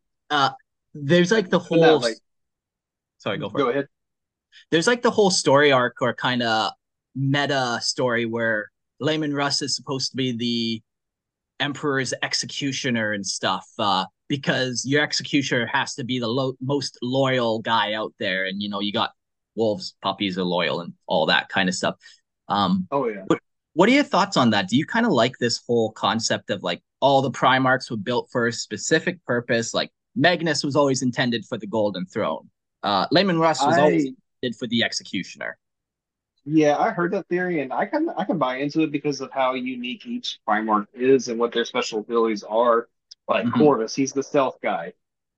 There's 0.94 1.30
like 1.30 1.48
the 1.48 1.58
whole 1.58 2.00
like 2.00 2.18
sorry, 3.16 3.38
go 3.38 3.48
for 3.48 3.56
go 3.56 3.68
it. 3.68 3.70
ahead. 3.70 3.88
There's 4.70 4.86
like 4.86 5.00
the 5.00 5.10
whole 5.10 5.30
story 5.30 5.72
arc 5.72 5.96
or 6.02 6.12
kind 6.12 6.42
of 6.42 6.72
meta 7.16 7.78
story 7.80 8.26
where 8.26 8.70
Leman 8.98 9.32
Russ 9.32 9.62
is 9.62 9.74
supposed 9.74 10.10
to 10.10 10.16
be 10.18 10.36
the 10.36 10.82
emperor's 11.64 12.12
executioner 12.22 13.12
and 13.12 13.26
stuff 13.26 13.66
uh 13.78 14.04
because 14.30 14.84
your 14.86 15.02
executioner 15.02 15.66
has 15.66 15.96
to 15.96 16.04
be 16.04 16.20
the 16.20 16.28
lo- 16.28 16.54
most 16.62 16.96
loyal 17.02 17.58
guy 17.58 17.94
out 17.94 18.14
there. 18.20 18.46
And 18.46 18.62
you 18.62 18.70
know 18.70 18.80
you 18.80 18.92
got 18.92 19.10
wolves 19.56 19.96
puppies 20.00 20.38
are 20.38 20.44
loyal 20.44 20.80
and 20.80 20.94
all 21.06 21.26
that 21.26 21.50
kind 21.50 21.68
of 21.68 21.74
stuff. 21.74 21.96
Um 22.48 22.86
Oh 22.90 23.08
yeah. 23.08 23.24
what 23.74 23.88
are 23.88 23.92
your 23.92 24.04
thoughts 24.04 24.36
on 24.36 24.50
that? 24.50 24.68
Do 24.68 24.76
you 24.76 24.86
kind 24.86 25.04
of 25.04 25.12
like 25.12 25.36
this 25.38 25.60
whole 25.66 25.90
concept 25.92 26.50
of 26.50 26.62
like 26.62 26.80
all 27.00 27.20
the 27.20 27.30
primarchs 27.30 27.90
were 27.90 27.96
built 27.96 28.28
for 28.30 28.46
a 28.46 28.52
specific 28.52 29.22
purpose? 29.26 29.74
Like 29.74 29.90
magnus 30.14 30.62
was 30.64 30.76
always 30.76 31.02
intended 31.02 31.44
for 31.44 31.58
the 31.58 31.66
golden 31.66 32.06
throne. 32.06 32.48
Uh 32.84 33.06
Leman 33.10 33.40
Russ 33.40 33.66
was 33.66 33.78
always 33.78 34.06
I 34.06 34.14
intended 34.42 34.58
for 34.58 34.68
the 34.68 34.84
executioner. 34.84 35.58
Yeah, 36.44 36.78
I 36.78 36.90
heard 36.90 37.12
that 37.12 37.26
theory 37.28 37.60
and 37.62 37.72
I 37.72 37.84
can 37.84 38.08
I 38.16 38.24
can 38.24 38.38
buy 38.38 38.58
into 38.58 38.82
it 38.82 38.92
because 38.92 39.20
of 39.20 39.32
how 39.32 39.54
unique 39.54 40.06
each 40.06 40.38
Primarch 40.48 40.86
is 40.94 41.26
and 41.26 41.38
what 41.40 41.52
their 41.52 41.64
special 41.64 41.98
abilities 41.98 42.44
are. 42.44 42.88
Like 43.28 43.46
Mhm. 43.46 43.58
Corvus, 43.58 43.94
he's 43.94 44.12
the 44.12 44.22
stealth 44.22 44.58
guy. 44.62 44.92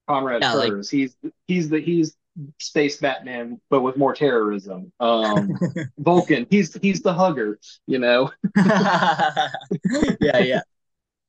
Konrad 0.08 0.40
Yeah, 0.42 0.54
like- 0.54 0.72
he's 0.90 1.16
he's 1.46 1.68
the 1.68 1.80
he's 1.80 2.16
space 2.58 2.96
Batman 2.96 3.60
but 3.68 3.82
with 3.82 3.96
more 3.98 4.14
terrorism. 4.14 4.90
Um 5.00 5.58
Vulcan, 5.98 6.46
he's 6.50 6.74
he's 6.80 7.02
the 7.02 7.12
hugger, 7.12 7.58
you 7.86 7.98
know. 7.98 8.30
yeah 8.56 10.38
yeah 10.38 10.60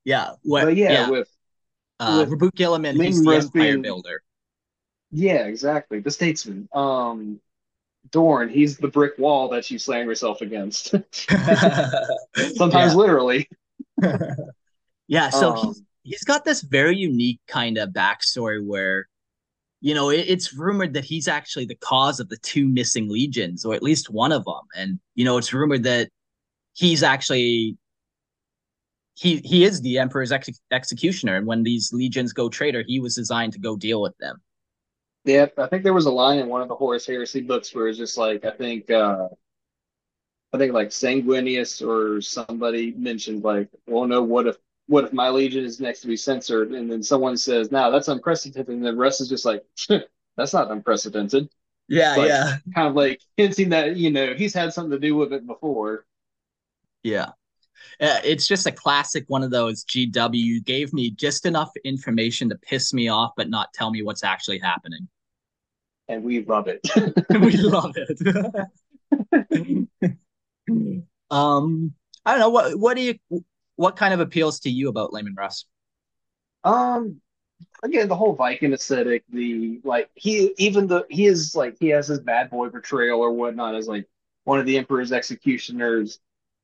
yeah 0.06 0.32
what 0.44 0.63
But 0.66 0.76
yeah, 0.78 0.92
yeah 0.94 1.10
with 1.10 1.30
uh 2.00 2.26
with 2.28 2.30
Roboute 2.39 2.56
Guilliman, 2.56 3.02
he's 3.04 3.24
the 3.24 3.36
empire 3.36 3.50
being 3.52 3.82
builder 3.82 4.22
yeah, 5.16 5.46
exactly. 5.46 6.00
The 6.00 6.10
statesman. 6.12 6.68
Um 6.74 7.39
Dorn, 8.12 8.50
he's 8.50 8.78
the 8.78 8.88
brick 8.89 9.18
wall 9.18 9.50
that 9.50 9.70
you 9.72 9.80
slam 9.80 10.08
yourself 10.08 10.42
against. 10.42 10.89
Sometimes 12.56 12.96
literally. 12.96 13.48
yeah 15.08 15.30
so 15.30 15.56
Um, 15.56 15.68
he's 15.68 15.82
he's 16.04 16.24
got 16.24 16.46
this 16.46 16.62
very 16.62 16.96
unique 16.96 17.39
kind 17.48 17.78
of 17.78 17.89
backstory 17.89 18.66
where 18.66 19.08
you 19.82 19.94
know 19.94 20.10
it, 20.10 20.26
it's 20.28 20.54
rumored 20.54 20.94
that 20.94 21.06
he's 21.06 21.28
actually 21.28 21.66
the 21.66 21.76
cause 21.76 22.20
of 22.20 22.30
the 22.30 22.38
two 22.38 22.68
missing 22.68 23.10
legions 23.10 23.66
or 23.66 23.74
at 23.74 23.84
least 23.84 24.10
one 24.10 24.32
of 24.32 24.46
them 24.46 24.62
and 24.76 25.00
you 25.16 25.26
know 25.26 25.38
it's 25.38 25.54
rumored 25.54 25.84
that 25.84 26.10
he's 26.74 27.04
actually 27.04 27.78
he 29.16 29.38
he 29.38 29.63
is 29.63 29.82
the 29.82 30.00
emperor's 30.00 30.32
ex- 30.32 30.62
executioner. 30.72 31.36
And 31.36 31.46
when 31.46 31.63
these 31.63 31.94
legions 31.94 32.34
go 32.34 32.50
traitor 32.50 32.84
he 32.86 33.00
was 33.00 33.16
designed 33.16 33.54
to 33.54 33.60
go 33.60 33.76
deal 33.76 34.02
with 34.02 34.18
them. 34.18 34.42
Yeah, 35.26 35.48
I 35.58 35.68
think 35.68 35.84
there 35.84 35.94
was 35.94 36.06
a 36.06 36.12
line 36.12 36.39
in 36.39 36.50
one 36.50 36.62
of 36.62 36.68
the 36.68 36.76
Horus 36.76 37.06
Heresy 37.06 37.42
books 37.42 37.74
where 37.74 37.88
it's 37.88 37.98
just 37.98 38.18
like 38.18 38.46
I 38.46 38.52
think 38.52 38.89
uh 38.89 39.28
I 40.52 40.58
think 40.58 40.74
like 40.74 40.89
Sanguinius 40.89 41.86
or 41.86 42.22
somebody 42.22 42.92
mentioned 42.92 43.44
like, 43.44 43.70
well 43.88 44.08
no, 44.08 44.24
what 44.24 44.48
if 44.48 44.58
what 44.94 45.06
if 45.06 45.12
my 45.12 45.28
legion 45.30 45.66
is 45.66 45.80
next 45.80 46.02
to 46.02 46.08
be 46.08 46.16
censored? 46.16 46.72
And 46.72 46.90
then 46.90 47.02
someone 47.02 47.36
says, 47.36 47.72
no, 47.72 47.92
that's 47.92 48.10
unprecedented, 48.10 48.70
and 48.74 48.86
the 48.86 48.96
rest 48.96 49.22
is 49.22 49.28
just 49.28 49.44
like 49.44 49.64
that's 50.38 50.54
not 50.54 50.70
unprecedented. 50.70 51.50
yeah 51.88 52.16
Like- 52.16 52.28
yeah 52.28 52.58
Kind 52.76 52.88
of 52.90 52.94
like 52.96 53.20
hinting 53.36 53.70
that, 53.70 53.96
you 53.98 54.12
know, 54.12 54.36
he's 54.36 54.54
had 54.54 54.72
something 54.72 54.92
to 54.92 55.00
do 55.00 55.16
with 55.16 55.34
it 55.34 55.48
before. 55.48 56.06
Yeah. 57.02 57.30
Uh, 58.00 58.20
it's 58.24 58.48
just 58.48 58.68
a 58.68 58.72
classic 58.72 59.26
one 59.28 59.42
of 59.44 59.50
those 59.50 59.84
GW 59.86 60.64
gave 60.64 60.94
me 60.94 61.10
just 61.10 61.48
enough 61.48 61.72
information 61.84 62.48
to 62.50 62.56
piss 62.56 62.94
me 62.94 63.08
off, 63.08 63.32
but 63.36 63.50
not 63.50 63.74
tell 63.74 63.90
me 63.90 64.04
what's 64.04 64.24
actually 64.24 64.60
happening. 64.60 65.08
And 66.08 66.24
we 66.24 66.46
love 66.46 66.68
it. 66.68 66.82
we 67.30 67.58
love 67.58 67.96
it. 67.96 69.88
um, 71.32 71.94
I 72.26 72.32
don't 72.32 72.40
know 72.40 72.50
what 72.50 72.80
what 72.80 72.96
do 72.96 73.02
you 73.02 73.16
what 73.76 73.96
kind 73.96 74.14
of 74.14 74.20
appeals 74.20 74.62
to 74.62 74.70
you 74.70 74.90
about 74.90 75.14
Leman 75.14 75.36
Russ? 75.38 75.66
Um, 76.64 77.22
again, 77.84 78.08
the 78.08 78.16
whole 78.16 78.36
Viking 78.36 78.74
aesthetic, 78.74 79.24
the 79.30 79.82
like 79.84 80.10
he 80.16 80.54
even 80.58 80.88
the 80.88 81.06
he 81.10 81.26
is 81.26 81.56
like 81.56 81.78
he 81.80 81.90
has 81.90 82.08
his 82.08 82.20
bad 82.20 82.50
boy 82.50 82.70
portrayal 82.70 83.20
or 83.22 83.32
whatnot 83.32 83.76
as 83.76 83.88
like 83.88 84.08
one 84.46 84.60
of 84.60 84.66
the 84.66 84.78
Emperor's 84.78 85.12
executioners. 85.12 86.20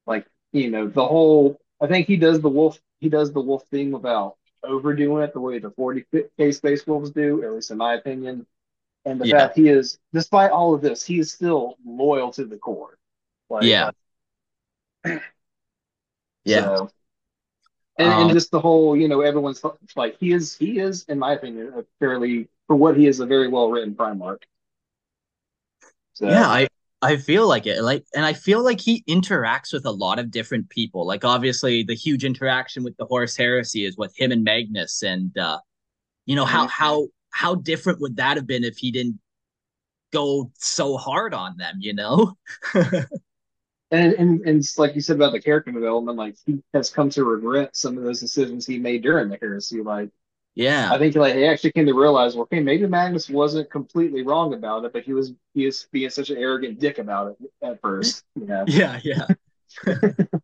Like, 0.08 0.28
you 0.54 0.70
know, 0.72 0.88
the 0.88 1.06
whole 1.06 1.60
I 1.82 1.88
think 1.88 2.08
he 2.08 2.18
does 2.18 2.42
the 2.42 2.50
wolf 2.50 2.80
he 3.00 3.10
does 3.10 3.32
the 3.34 3.42
wolf 3.42 3.66
thing 3.68 3.92
without 3.92 4.38
overdoing 4.64 5.24
it 5.24 5.34
the 5.34 5.40
way 5.40 5.60
the 5.60 5.72
40k 5.72 6.54
space 6.54 6.86
wolves 6.88 7.12
do, 7.12 7.44
at 7.44 7.54
least 7.54 7.72
in 7.72 7.78
my 7.78 7.96
opinion. 7.96 8.46
And 9.06 9.20
the 9.22 9.26
Yeah. 9.26 9.48
fact 9.48 9.58
he 9.58 9.70
is, 9.70 9.98
despite 10.14 10.52
all 10.52 10.74
of 10.74 10.82
this, 10.82 11.04
he 11.06 11.20
is 11.20 11.32
still 11.32 11.78
loyal 11.86 12.32
to 12.34 12.46
the 12.46 12.58
core. 12.58 12.98
Like, 13.50 13.66
Yeah. 13.66 13.92
Yeah. 16.46 16.76
so- 16.76 16.90
and, 18.00 18.14
Um, 18.14 18.30
and 18.30 18.32
just 18.32 18.52
the 18.52 18.62
whole, 18.62 18.98
you 18.98 19.08
know, 19.08 19.22
everyone's 19.22 19.62
like 19.96 20.18
he 20.20 20.34
is, 20.34 20.56
he 20.58 20.80
is, 20.80 21.06
in 21.06 21.20
my 21.20 21.34
opinion, 21.34 21.74
a 21.76 21.86
fairly 22.00 22.50
for 22.68 22.76
what 22.78 22.98
he 22.98 23.08
is, 23.08 23.22
a 23.22 23.28
very 23.28 23.50
well 23.50 23.72
written 23.72 23.96
Primarch. 23.96 24.44
So, 26.14 26.28
Yeah, 26.28 26.48
I 26.48 26.68
I 27.02 27.18
feel 27.18 27.48
like 27.48 27.66
it. 27.66 27.82
Like 27.82 28.06
and 28.16 28.26
I 28.26 28.34
feel 28.34 28.64
like 28.64 28.80
he 28.82 29.04
interacts 29.10 29.74
with 29.74 29.86
a 29.86 29.92
lot 29.92 30.20
of 30.20 30.32
different 30.32 30.70
people. 30.70 31.06
Like 31.06 31.24
obviously 31.26 31.84
the 31.84 31.96
huge 31.96 32.26
interaction 32.26 32.84
with 32.84 32.98
the 32.98 33.06
Horus 33.06 33.38
Heresy 33.38 33.86
is 33.86 33.98
with 33.98 34.18
him 34.20 34.32
and 34.32 34.44
Magnus 34.44 35.04
and 35.04 35.36
uh 35.38 35.60
you 36.28 36.36
know 36.36 36.46
how 36.46 36.66
Mhm. 36.66 36.70
how 36.70 37.08
how 37.32 37.56
different 37.56 38.02
would 38.02 38.18
that 38.18 38.38
have 38.38 38.48
been 38.48 38.64
if 38.66 38.78
he 38.78 38.92
didn't 38.92 39.20
go 40.14 40.52
so 40.58 40.98
hard 40.98 41.34
on 41.34 41.58
them, 41.58 41.78
you 41.82 41.94
know? 41.94 42.38
and, 43.92 44.14
and 44.14 44.42
and 44.42 44.60
it's 44.60 44.78
like 44.78 44.96
you 44.96 45.02
said 45.02 45.16
about 45.16 45.32
the 45.34 45.42
character 45.42 45.72
development, 45.72 46.18
like 46.18 46.36
he 46.46 46.62
has 46.74 46.90
come 46.90 47.10
to 47.12 47.24
regret 47.24 47.76
some 47.76 47.98
of 47.98 48.04
those 48.04 48.20
decisions 48.20 48.66
he 48.66 48.78
made 48.80 49.02
during 49.04 49.30
the 49.30 49.38
heresy. 49.42 49.82
Like 49.82 50.10
Yeah. 50.56 50.94
I 50.94 50.98
think 51.00 51.16
like 51.16 51.36
he 51.36 51.46
actually 51.46 51.72
came 51.74 51.86
to 51.88 51.94
realize, 51.94 52.36
well, 52.36 52.44
okay, 52.44 52.60
maybe 52.62 52.88
Magnus 52.88 53.30
wasn't 53.30 53.72
completely 53.72 54.24
wrong 54.24 54.54
about 54.54 54.86
it, 54.86 54.94
but 54.94 55.04
he 55.04 55.14
was 55.14 55.34
he 55.54 55.66
was 55.66 55.88
being 55.92 56.10
such 56.10 56.30
an 56.30 56.38
arrogant 56.38 56.80
dick 56.80 57.00
about 57.00 57.38
it 57.42 57.52
at 57.66 57.82
first. 57.82 58.26
You 58.36 58.48
know? 58.48 58.66
Yeah, 58.68 59.00
yeah. 59.04 59.28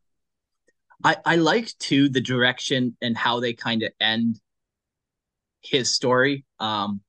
I 1.03 1.17
I 1.25 1.35
liked 1.37 1.79
too 1.79 2.09
the 2.09 2.19
direction 2.21 2.97
and 3.01 3.15
how 3.17 3.39
they 3.39 3.53
kind 3.53 3.83
of 3.83 3.93
end 3.99 4.41
his 5.61 5.93
story. 5.93 6.45
Um, 6.59 7.01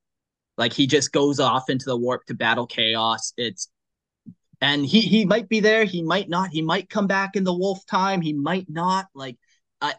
like 0.59 0.73
he 0.73 0.87
just 0.87 1.13
goes 1.13 1.41
off 1.41 1.71
into 1.71 1.87
the 1.87 1.97
warp 1.97 2.27
to 2.27 2.35
battle 2.35 2.67
chaos. 2.67 3.33
It's 3.37 3.69
and 4.61 4.85
he 4.85 5.01
he 5.01 5.25
might 5.25 5.49
be 5.49 5.61
there, 5.61 5.85
he 5.85 6.03
might 6.03 6.29
not. 6.29 6.51
He 6.51 6.63
might 6.63 6.89
come 6.89 7.07
back 7.07 7.37
in 7.37 7.45
the 7.45 7.55
wolf 7.55 7.85
time, 7.87 8.21
he 8.21 8.33
might 8.33 8.67
not. 8.69 9.07
Like 9.15 9.37
I 9.81 9.95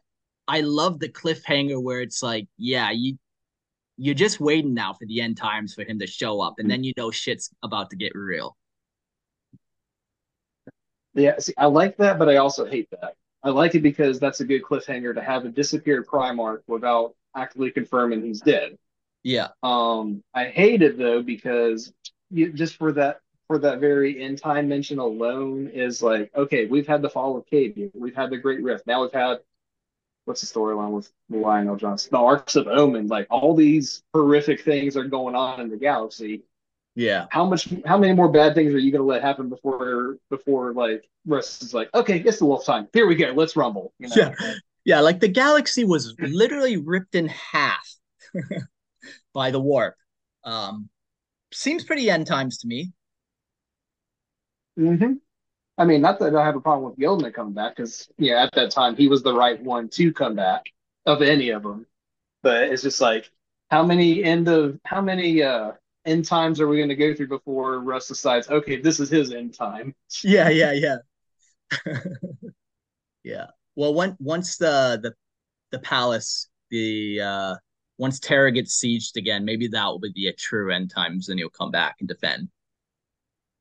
I 0.48 0.62
love 0.62 1.00
the 1.00 1.10
cliffhanger 1.10 1.82
where 1.82 2.02
it's 2.02 2.24
like, 2.24 2.48
yeah, 2.58 2.91
you 2.91 3.17
you're 3.98 4.15
just 4.15 4.39
waiting 4.39 4.74
now 4.74 4.93
for 4.93 5.06
the 5.06 5.22
end 5.22 5.38
times 5.38 5.74
for 5.74 5.84
him 5.84 6.00
to 6.00 6.08
show 6.08 6.41
up, 6.41 6.56
and 6.58 6.70
then 6.70 6.84
you 6.84 6.93
know 6.98 7.12
shit's 7.12 7.50
about 7.63 7.89
to 7.91 7.96
get 7.96 8.13
real. 8.15 8.56
Yeah, 11.13 11.39
see, 11.39 11.54
I 11.58 11.65
like 11.65 11.98
that, 11.98 12.20
but 12.20 12.30
I 12.30 12.38
also 12.38 12.65
hate 12.65 12.89
that. 12.91 13.15
I 13.43 13.50
like 13.50 13.76
it 13.76 13.82
because 13.82 14.20
that's 14.20 14.39
a 14.39 14.46
good 14.46 14.62
cliffhanger 14.62 15.15
to 15.15 15.22
have 15.22 15.46
a 15.46 15.50
disappeared 15.50 16.06
Primarch 16.06 16.62
without 16.67 17.15
actively 17.36 17.72
confirming 17.72 18.24
he's 18.24 18.41
dead. 18.41 18.78
Yeah. 19.24 19.50
Um, 19.63 20.24
I 20.34 20.46
hate 20.46 20.82
it 20.82 20.98
though 20.98 21.22
because 21.22 21.91
you, 22.30 22.54
just 22.54 22.76
for 22.76 22.91
that 22.93 23.20
for 23.47 23.57
that 23.60 23.79
very 23.79 24.21
end 24.21 24.39
time 24.39 24.67
mention 24.67 24.99
alone 24.99 25.67
is 25.73 26.01
like, 26.01 26.31
okay, 26.36 26.65
we've 26.65 26.88
had 26.88 27.01
the 27.01 27.10
fall 27.10 27.38
of 27.38 27.45
Cadia, 27.45 27.89
we've 27.93 28.15
had 28.15 28.29
the 28.29 28.38
Great 28.38 28.62
Rift, 28.62 28.86
now 28.86 29.01
we've 29.01 29.12
had 29.12 29.38
what's 30.25 30.41
the 30.41 30.60
storyline 30.60 30.91
with 30.91 31.10
Lion 31.29 31.67
El'Jonson, 31.67 32.10
the 32.10 32.17
Arks 32.17 32.57
of 32.57 32.67
Omen, 32.67 33.07
like 33.07 33.27
all 33.29 33.55
these 33.55 34.03
horrific 34.13 34.62
things 34.62 34.97
are 34.97 35.05
going 35.05 35.36
on 35.36 35.62
in 35.62 35.69
the 35.69 35.77
galaxy. 35.77 36.43
Yeah. 36.95 37.27
How 37.29 37.45
much? 37.45 37.69
How 37.86 37.97
many 37.97 38.13
more 38.13 38.27
bad 38.27 38.55
things 38.55 38.73
are 38.73 38.79
you 38.79 38.91
going 38.91 39.03
to 39.03 39.07
let 39.07 39.21
happen 39.21 39.49
before 39.49 40.17
before 40.29 40.73
like 40.73 41.07
Russ 41.25 41.62
is 41.62 41.73
like, 41.73 41.89
okay, 41.93 42.19
it's 42.19 42.39
the 42.39 42.45
wolf 42.45 42.65
time. 42.65 42.88
Here 42.91 43.07
we 43.07 43.15
go. 43.15 43.31
Let's 43.36 43.55
rumble. 43.55 43.93
You 43.99 44.10
know? 44.10 44.15
Yeah. 44.17 44.53
Yeah. 44.83 44.99
Like 45.01 45.19
the 45.19 45.27
galaxy 45.27 45.86
was 45.86 46.15
literally 46.19 46.77
ripped 46.77 47.13
in 47.13 47.27
half 47.27 47.88
by 49.33 49.51
the 49.51 49.60
warp. 49.60 49.95
Um, 50.43 50.89
seems 51.53 51.83
pretty 51.83 52.10
end 52.10 52.25
times 52.25 52.57
to 52.60 52.67
me. 52.67 52.91
Mm-hmm. 54.78 55.13
I 55.78 55.86
mean, 55.86 56.02
not 56.02 56.20
that 56.20 56.36
I 56.36 56.46
have 56.46 56.56
a 56.56 56.62
problem 56.62 56.90
with 56.90 57.00
Guilliman 57.00 57.34
coming 57.34 57.54
back, 57.54 57.76
because 57.76 58.10
yeah, 58.18 58.44
at 58.44 58.54
that 58.54 58.72
time 58.72 58.96
he 58.96 59.08
was 59.08 59.22
the 59.24 59.34
right 59.34 59.62
one 59.62 59.90
to 59.90 60.12
come 60.12 60.36
back 60.36 60.66
of 61.06 61.22
any 61.22 61.50
of 61.50 61.63
them. 61.63 61.86
But 62.42 62.63
it's 62.63 62.84
just 62.84 63.02
like, 63.02 63.30
how 63.70 63.84
many 63.84 64.24
end 64.24 64.48
of 64.48 64.80
how 64.86 65.02
many 65.02 65.44
uh 65.44 65.74
end 66.06 66.26
times 66.26 66.60
are 66.62 66.68
we 66.68 66.78
going 66.78 66.90
to 66.90 66.96
go 66.96 67.13
through 67.13 67.28
before 67.28 67.80
Russ 67.80 68.08
decides, 68.08 68.50
okay, 68.50 68.82
this 68.82 69.00
is 69.00 69.10
his 69.10 69.32
end 69.34 69.54
time? 69.54 69.94
Yeah, 70.24 70.50
yeah, 70.50 70.72
yeah, 70.72 70.98
yeah. 73.24 73.48
Well, 73.76 73.94
when, 73.94 74.16
once 74.20 74.58
the 74.58 75.00
the 75.02 75.13
the 75.72 75.80
palace, 75.80 76.50
the 76.72 77.22
uh 77.22 77.56
once 78.00 78.20
Terra 78.20 78.52
gets 78.52 78.80
sieged 78.80 79.16
again, 79.16 79.46
maybe 79.46 79.68
that 79.70 79.86
will 79.86 80.00
be 80.00 80.28
a 80.28 80.34
true 80.34 80.72
end 80.74 80.90
times, 80.92 81.30
and 81.30 81.40
he'll 81.40 81.50
come 81.50 81.72
back 81.72 81.98
and 82.00 82.08
defend 82.08 82.50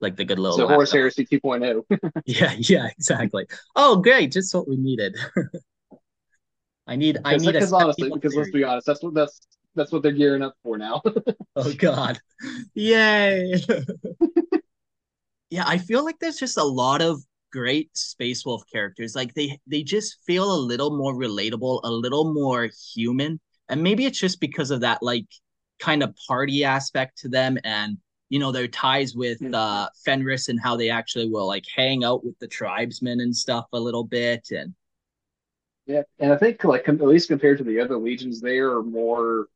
like 0.01 0.17
the 0.17 0.25
good 0.25 0.39
little. 0.39 0.57
So 0.57 0.69
Horus 0.69 0.93
Heresy 0.93 1.27
2.0. 1.27 1.83
yeah, 2.27 2.55
yeah, 2.59 2.87
exactly. 2.87 3.47
Oh, 3.75 3.97
great! 3.97 4.33
Just 4.33 4.55
what 4.55 4.69
we 4.69 4.77
needed. 4.77 5.17
I 6.87 6.97
need. 6.97 7.19
I 7.25 7.37
need. 7.37 7.53
Because 7.53 7.73
honestly, 7.73 8.11
because 8.13 8.35
let's 8.35 8.51
be 8.51 8.65
honest, 8.65 8.87
that's 8.87 9.03
what 9.03 9.15
that's 9.15 9.41
that's 9.75 9.93
what 9.93 10.03
they're 10.03 10.13
gearing 10.13 10.43
up 10.43 10.55
for 10.63 10.79
now. 10.79 11.03
oh 11.57 11.73
God! 11.75 12.19
Yay! 12.75 13.61
yeah, 15.51 15.65
I 15.67 15.79
feel 15.79 16.05
like 16.05 16.19
there's 16.19 16.39
just 16.39 16.59
a 16.59 16.65
lot 16.65 17.03
of 17.03 17.21
great 17.53 17.97
Space 17.97 18.45
Wolf 18.45 18.63
characters. 18.71 19.15
Like 19.15 19.35
they 19.35 19.59
they 19.67 19.83
just 19.83 20.19
feel 20.27 20.53
a 20.53 20.61
little 20.61 20.97
more 20.97 21.15
relatable, 21.15 21.81
a 21.85 21.91
little 21.91 22.33
more 22.35 22.69
human, 22.95 23.41
and 23.69 23.83
maybe 23.83 24.05
it's 24.05 24.21
just 24.21 24.41
because 24.41 24.71
of 24.71 24.81
that 24.81 25.03
like 25.03 25.27
kind 25.79 26.03
of 26.03 26.15
party 26.29 26.65
aspect 26.65 27.19
to 27.19 27.29
them 27.29 27.59
and 27.65 27.99
you 28.29 28.39
know 28.39 28.53
their 28.53 28.69
ties 28.69 29.15
with 29.15 29.43
uh 29.55 29.89
Fenris 30.05 30.49
and 30.49 30.61
how 30.61 30.77
they 30.77 30.91
actually 30.91 31.29
will 31.29 31.47
like 31.47 31.65
hang 31.75 32.05
out 32.05 32.25
with 32.25 32.39
the 32.39 32.49
tribesmen 32.49 33.21
and 33.21 33.35
stuff 33.35 33.67
a 33.73 33.81
little 33.81 34.05
bit 34.05 34.49
and 34.51 34.75
yeah 35.87 36.03
and 36.19 36.33
I 36.33 36.37
think 36.37 36.65
like 36.65 36.89
at 36.89 37.01
least 37.01 37.29
compared 37.29 37.59
to 37.59 37.65
the 37.65 37.81
other 37.81 37.97
legions 37.97 38.41
they 38.41 38.59
are 38.59 38.83
more 38.83 39.47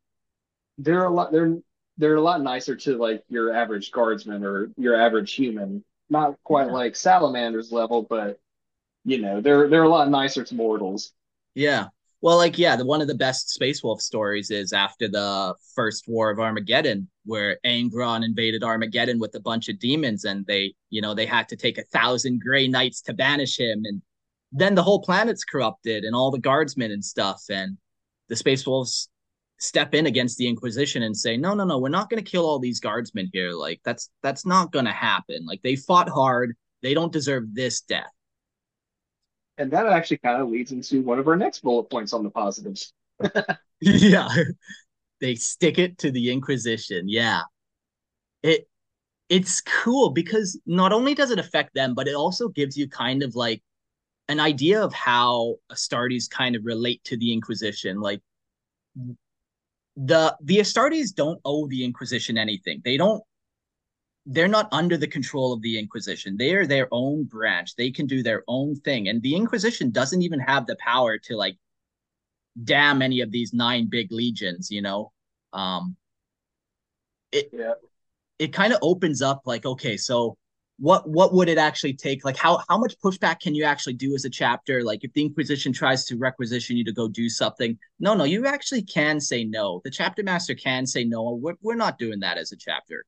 they're 0.78 1.04
a 1.04 1.10
lot 1.10 1.32
they're 1.32 1.58
they're 1.98 2.16
a 2.16 2.20
lot 2.20 2.40
nicer 2.40 2.74
to 2.74 2.96
like 2.96 3.22
your 3.28 3.54
average 3.54 3.90
guardsman 3.90 4.42
or 4.42 4.70
your 4.78 4.96
average 4.96 5.34
human. 5.34 5.84
Not 6.08 6.36
quite 6.42 6.66
yeah. 6.66 6.72
like 6.72 6.96
salamanders 6.96 7.70
level 7.70 8.02
but 8.02 8.40
you 9.04 9.18
know 9.18 9.40
they're 9.40 9.68
they're 9.68 9.82
a 9.82 9.88
lot 9.88 10.08
nicer 10.08 10.42
to 10.44 10.54
mortals. 10.54 11.12
Yeah 11.54 11.88
well, 12.22 12.36
like 12.36 12.58
yeah, 12.58 12.76
the 12.76 12.84
one 12.84 13.00
of 13.00 13.08
the 13.08 13.14
best 13.14 13.50
Space 13.50 13.82
Wolf 13.82 14.02
stories 14.02 14.50
is 14.50 14.72
after 14.72 15.08
the 15.08 15.54
first 15.74 16.06
War 16.06 16.30
of 16.30 16.38
Armageddon, 16.38 17.08
where 17.24 17.58
Angron 17.64 18.24
invaded 18.24 18.62
Armageddon 18.62 19.18
with 19.18 19.34
a 19.34 19.40
bunch 19.40 19.68
of 19.68 19.78
demons, 19.78 20.24
and 20.24 20.44
they, 20.46 20.74
you 20.90 21.00
know, 21.00 21.14
they 21.14 21.26
had 21.26 21.48
to 21.48 21.56
take 21.56 21.78
a 21.78 21.84
thousand 21.84 22.42
Gray 22.42 22.68
Knights 22.68 23.00
to 23.02 23.14
banish 23.14 23.58
him, 23.58 23.82
and 23.84 24.02
then 24.52 24.74
the 24.74 24.82
whole 24.82 25.00
planet's 25.00 25.44
corrupted, 25.44 26.04
and 26.04 26.14
all 26.14 26.30
the 26.30 26.38
guardsmen 26.38 26.92
and 26.92 27.04
stuff, 27.04 27.42
and 27.50 27.78
the 28.28 28.36
Space 28.36 28.66
Wolves 28.66 29.08
step 29.58 29.94
in 29.94 30.06
against 30.06 30.36
the 30.38 30.48
Inquisition 30.48 31.02
and 31.02 31.16
say, 31.16 31.36
no, 31.36 31.54
no, 31.54 31.64
no, 31.64 31.78
we're 31.78 31.88
not 31.88 32.10
going 32.10 32.22
to 32.22 32.30
kill 32.30 32.46
all 32.46 32.58
these 32.58 32.80
guardsmen 32.80 33.30
here. 33.32 33.52
Like 33.52 33.80
that's 33.84 34.10
that's 34.22 34.44
not 34.44 34.72
going 34.72 34.86
to 34.86 34.92
happen. 34.92 35.46
Like 35.46 35.62
they 35.62 35.76
fought 35.76 36.08
hard, 36.08 36.54
they 36.82 36.92
don't 36.92 37.12
deserve 37.12 37.54
this 37.54 37.80
death 37.80 38.12
and 39.60 39.70
that 39.70 39.86
actually 39.86 40.16
kind 40.16 40.40
of 40.40 40.48
leads 40.48 40.72
into 40.72 41.02
one 41.02 41.18
of 41.18 41.28
our 41.28 41.36
next 41.36 41.60
bullet 41.60 41.84
points 41.90 42.14
on 42.14 42.24
the 42.24 42.30
positives. 42.30 42.94
yeah. 43.80 44.28
They 45.20 45.34
stick 45.34 45.78
it 45.78 45.98
to 45.98 46.10
the 46.10 46.32
Inquisition. 46.32 47.08
Yeah. 47.08 47.42
It 48.42 48.66
it's 49.28 49.60
cool 49.60 50.10
because 50.10 50.58
not 50.64 50.92
only 50.92 51.14
does 51.14 51.30
it 51.30 51.38
affect 51.38 51.74
them, 51.74 51.94
but 51.94 52.08
it 52.08 52.14
also 52.14 52.48
gives 52.48 52.76
you 52.76 52.88
kind 52.88 53.22
of 53.22 53.36
like 53.36 53.62
an 54.28 54.40
idea 54.40 54.82
of 54.82 54.94
how 54.94 55.56
Astartes 55.70 56.28
kind 56.28 56.56
of 56.56 56.64
relate 56.64 57.04
to 57.04 57.18
the 57.18 57.30
Inquisition. 57.30 58.00
Like 58.00 58.22
the 59.94 60.34
the 60.42 60.56
Astartes 60.56 61.14
don't 61.14 61.40
owe 61.44 61.68
the 61.68 61.84
Inquisition 61.84 62.38
anything. 62.38 62.80
They 62.82 62.96
don't 62.96 63.22
they're 64.26 64.48
not 64.48 64.68
under 64.72 64.96
the 64.96 65.06
control 65.06 65.52
of 65.52 65.62
the 65.62 65.78
Inquisition. 65.78 66.36
They 66.36 66.54
are 66.54 66.66
their 66.66 66.88
own 66.90 67.24
branch. 67.24 67.76
They 67.76 67.90
can 67.90 68.06
do 68.06 68.22
their 68.22 68.44
own 68.48 68.76
thing. 68.76 69.08
And 69.08 69.22
the 69.22 69.34
Inquisition 69.34 69.90
doesn't 69.90 70.22
even 70.22 70.40
have 70.40 70.66
the 70.66 70.76
power 70.76 71.18
to 71.18 71.36
like 71.36 71.56
damn 72.64 73.02
any 73.02 73.20
of 73.20 73.30
these 73.30 73.52
nine 73.52 73.88
big 73.88 74.12
legions, 74.12 74.70
you 74.70 74.82
know? 74.82 75.12
Um 75.52 75.96
it 77.32 77.50
yeah. 77.52 77.74
it 78.38 78.52
kind 78.52 78.72
of 78.72 78.78
opens 78.82 79.22
up 79.22 79.42
like, 79.46 79.64
okay, 79.64 79.96
so 79.96 80.36
what 80.78 81.08
what 81.08 81.32
would 81.34 81.48
it 81.48 81.58
actually 81.58 81.94
take? 81.94 82.24
Like 82.24 82.36
how 82.36 82.62
how 82.68 82.78
much 82.78 82.98
pushback 83.02 83.40
can 83.40 83.54
you 83.54 83.64
actually 83.64 83.94
do 83.94 84.14
as 84.14 84.24
a 84.24 84.30
chapter? 84.30 84.82
Like 84.82 85.02
if 85.02 85.12
the 85.12 85.22
Inquisition 85.22 85.72
tries 85.72 86.04
to 86.06 86.16
requisition 86.16 86.76
you 86.76 86.84
to 86.84 86.92
go 86.92 87.08
do 87.08 87.28
something, 87.28 87.78
no, 87.98 88.14
no, 88.14 88.24
you 88.24 88.46
actually 88.46 88.82
can 88.82 89.20
say 89.20 89.44
no. 89.44 89.80
The 89.84 89.90
chapter 89.90 90.22
master 90.22 90.54
can 90.54 90.86
say 90.86 91.04
no. 91.04 91.38
We're, 91.40 91.54
we're 91.62 91.74
not 91.74 91.98
doing 91.98 92.20
that 92.20 92.38
as 92.38 92.52
a 92.52 92.56
chapter. 92.56 93.04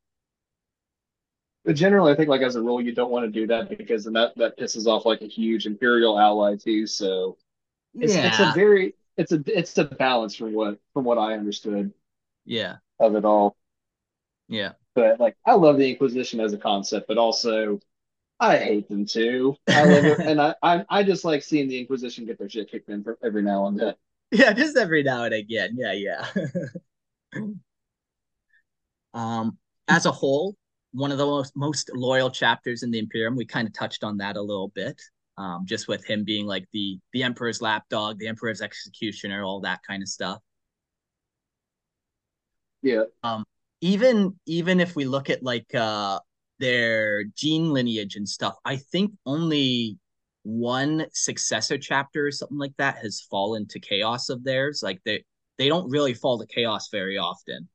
But 1.64 1.77
generally, 1.77 2.12
I 2.12 2.16
think 2.16 2.29
like 2.29 2.42
as 2.42 2.57
a 2.57 2.62
rule, 2.62 2.81
you 2.81 2.92
don't 2.92 3.11
want 3.11 3.25
to 3.25 3.31
do 3.31 3.46
that 3.46 3.77
because 3.77 4.05
then 4.05 4.14
that 4.14 4.37
that 4.37 4.59
pisses 4.59 4.87
off 4.87 5.07
like 5.07 5.22
a 5.22 5.29
huge 5.29 5.66
imperial 5.66 6.18
ally 6.18 6.57
too. 6.57 6.87
So 6.87 7.37
it's 7.94 8.14
yeah. 8.14 8.29
it's 8.29 8.40
a 8.40 8.53
very 8.55 8.94
it's 9.16 9.33
a 9.33 9.42
it's 9.46 9.79
a 9.79 9.85
balance 9.85 10.35
from 10.35 10.55
what 10.55 10.79
from 10.92 11.05
what 11.05 11.18
I 11.18 11.35
understood. 11.35 11.92
Yeah. 12.44 12.77
Of 12.98 13.14
it 13.14 13.25
all. 13.25 13.57
Yeah. 14.48 14.72
But 14.94 15.20
like 15.20 15.37
I 15.46 15.55
love 15.55 15.79
the 15.79 15.88
Inquisition 15.88 16.40
as 16.40 16.53
a 16.53 16.59
concept, 16.59 17.07
but 17.07 17.18
also 17.18 17.81
I 18.40 18.59
hate 18.59 18.88
them 18.88 19.07
too. 19.07 19.57
I 19.68 19.85
love 19.85 20.05
it, 20.05 20.18
and 20.18 20.40
I, 20.40 20.55
I 20.62 20.85
I 20.88 21.03
just 21.05 21.25
like 21.25 21.42
seeing 21.42 21.68
the 21.68 21.79
Inquisition 21.79 22.27
get 22.27 22.38
their 22.38 22.48
shit 22.48 22.70
kicked 22.70 22.88
in 22.88 23.05
for 23.05 23.16
every 23.22 23.42
now 23.42 23.66
and 23.66 23.79
then. 23.79 23.94
Yeah, 24.33 24.53
just 24.53 24.77
every 24.77 25.03
now 25.03 25.25
and 25.25 25.35
again. 25.35 25.77
Yeah, 25.77 25.92
yeah. 25.92 26.27
um, 29.14 29.59
as 29.88 30.07
a 30.07 30.11
whole, 30.11 30.57
one 30.92 31.11
of 31.11 31.18
the 31.18 31.26
most, 31.26 31.57
most 31.57 31.90
loyal 31.94 32.31
chapters 32.31 32.83
in 32.83 32.90
the 32.90 32.98
Imperium. 32.98 33.37
We 33.37 33.44
kind 33.44 33.66
of 33.66 33.74
touched 33.74 34.05
on 34.05 34.18
that 34.18 34.37
a 34.37 34.42
little 34.42 34.68
bit, 34.68 35.00
um, 35.38 35.64
just 35.66 35.88
with 35.88 36.05
him 36.05 36.24
being 36.24 36.46
like 36.46 36.66
the 36.72 36.98
the 37.12 37.22
Emperor's 37.22 37.61
lapdog, 37.62 38.18
the 38.18 38.28
Emperor's 38.28 38.61
executioner, 38.62 39.42
all 39.42 39.61
that 39.61 39.81
kind 39.87 40.02
of 40.02 40.09
stuff. 40.09 40.40
Yeah. 42.83 43.05
Um, 43.22 43.44
even 43.81 44.38
even 44.46 44.81
if 44.81 44.94
we 44.94 45.05
look 45.05 45.31
at 45.31 45.42
like 45.42 45.74
uh 45.74 46.20
their 46.59 47.24
gene 47.24 47.72
lineage 47.72 48.16
and 48.16 48.28
stuff, 48.28 48.55
I 48.64 48.76
think 48.76 49.12
only 49.26 49.98
one 50.44 51.07
successor 51.12 51.78
chapter 51.78 52.26
or 52.26 52.33
something 52.33 52.59
like 52.59 52.76
that 52.78 52.98
has 52.98 53.20
fallen 53.31 53.66
to 53.68 53.81
chaos 53.81 54.28
of 54.28 54.44
theirs. 54.44 54.81
Like 54.83 55.00
they 55.05 55.24
they 55.59 55.68
don't 55.68 55.90
really 55.90 56.14
fall 56.14 56.38
to 56.38 56.46
chaos 56.46 56.88
very 56.90 57.18
often. 57.18 57.68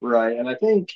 Right, 0.00 0.36
and 0.36 0.48
I 0.48 0.54
think 0.54 0.90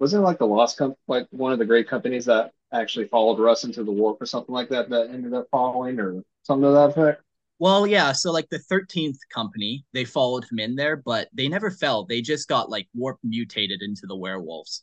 wasn't 0.00 0.22
it 0.22 0.24
like 0.24 0.38
the 0.38 0.46
Lost 0.46 0.78
Comp 0.78 0.96
like 1.06 1.26
one 1.30 1.52
of 1.52 1.58
the 1.58 1.66
great 1.66 1.88
companies 1.88 2.24
that 2.24 2.52
actually 2.72 3.06
followed 3.06 3.38
Russ 3.38 3.64
into 3.64 3.84
the 3.84 3.92
warp 3.92 4.20
or 4.20 4.26
something 4.26 4.54
like 4.54 4.68
that 4.70 4.88
that 4.90 5.10
ended 5.10 5.34
up 5.34 5.46
following 5.50 6.00
or 6.00 6.22
something 6.42 6.66
to 6.66 6.72
that 6.72 6.90
effect. 6.90 7.22
Well, 7.58 7.86
yeah, 7.86 8.12
so 8.12 8.32
like 8.32 8.48
the 8.48 8.58
13th 8.58 9.18
company, 9.32 9.84
they 9.92 10.06
followed 10.06 10.44
him 10.50 10.58
in 10.58 10.76
there, 10.76 10.96
but 10.96 11.28
they 11.34 11.46
never 11.46 11.70
fell. 11.70 12.06
They 12.06 12.22
just 12.22 12.48
got 12.48 12.70
like 12.70 12.88
warp 12.94 13.18
mutated 13.22 13.82
into 13.82 14.06
the 14.06 14.16
werewolves. 14.16 14.82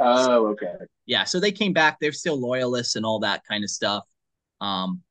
Oh, 0.00 0.46
okay. 0.48 0.74
Yeah, 1.06 1.24
so 1.24 1.38
they 1.38 1.52
came 1.52 1.72
back. 1.72 1.98
They're 2.00 2.12
still 2.12 2.40
loyalists 2.40 2.96
and 2.96 3.06
all 3.06 3.20
that 3.20 3.44
kind 3.48 3.62
of 3.62 3.70
stuff. 3.70 4.04
Um, 4.60 5.02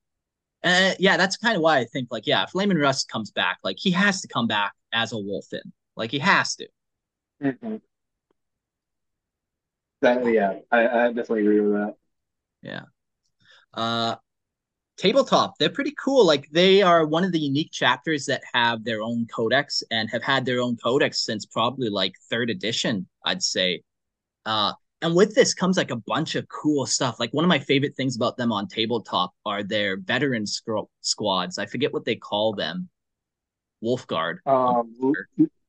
and 0.63 0.98
yeah, 1.00 1.15
that's 1.17 1.38
kind 1.38 1.56
of 1.56 1.62
why 1.62 1.78
I 1.78 1.86
think 1.86 2.10
like 2.12 2.28
yeah, 2.28 2.43
if 2.43 2.54
Leman 2.56 2.78
Russ 2.78 3.06
comes 3.06 3.32
back, 3.32 3.60
like 3.63 3.78
he 3.80 3.91
has 3.91 4.22
to 4.22 4.28
come 4.28 4.48
back 4.48 4.74
as 4.91 5.13
a 5.13 5.17
wolf 5.17 5.46
in, 5.54 5.62
Like 5.96 6.12
he 6.12 6.20
has 6.20 6.56
to. 6.56 6.67
Mm-hmm. 7.41 7.78
That 10.01 10.25
yeah, 10.25 10.60
I, 10.71 10.88
I 10.88 11.07
definitely 11.07 11.41
agree 11.41 11.60
with 11.60 11.73
that. 11.73 11.95
Yeah. 12.62 12.81
Uh 13.73 14.15
tabletop 14.97 15.57
they're 15.60 15.69
pretty 15.69 15.93
cool. 16.03 16.25
Like 16.25 16.49
they 16.49 16.81
are 16.81 17.05
one 17.05 17.23
of 17.23 17.31
the 17.31 17.39
unique 17.39 17.71
chapters 17.71 18.25
that 18.25 18.41
have 18.53 18.83
their 18.83 19.01
own 19.01 19.27
codex 19.33 19.83
and 19.91 20.10
have 20.10 20.23
had 20.23 20.45
their 20.45 20.60
own 20.60 20.75
codex 20.77 21.23
since 21.23 21.45
probably 21.45 21.89
like 21.89 22.15
third 22.29 22.49
edition 22.49 23.07
i'd 23.25 23.43
say. 23.43 23.81
Uh 24.45 24.73
and 25.01 25.15
with 25.15 25.36
this 25.36 25.53
comes 25.53 25.77
like 25.77 25.91
a 25.91 25.95
bunch 25.95 26.33
of 26.33 26.47
cool 26.47 26.88
stuff. 26.88 27.19
Like 27.19 27.31
one 27.31 27.45
of 27.45 27.49
my 27.49 27.60
favorite 27.60 27.95
things 27.95 28.15
about 28.15 28.36
them 28.38 28.51
on 28.51 28.67
tabletop 28.67 29.31
are 29.45 29.62
their 29.62 29.97
veteran 29.97 30.47
scro- 30.47 30.89
squads. 31.01 31.60
I 31.60 31.67
forget 31.67 31.93
what 31.93 32.03
they 32.05 32.15
call 32.15 32.53
them. 32.53 32.89
Wolfguard. 33.83 34.38
Um 34.47 34.95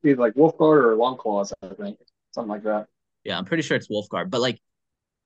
either 0.03 0.15
like 0.21 0.33
wolfguard 0.33 0.83
or 0.83 0.95
longclaws 0.95 1.51
i 1.61 1.67
think. 1.75 1.99
Something 2.31 2.49
like 2.49 2.63
that 2.63 2.87
yeah 3.23 3.37
i'm 3.37 3.45
pretty 3.45 3.63
sure 3.63 3.77
it's 3.77 3.89
wolfguard 3.89 4.29
but 4.29 4.41
like 4.41 4.59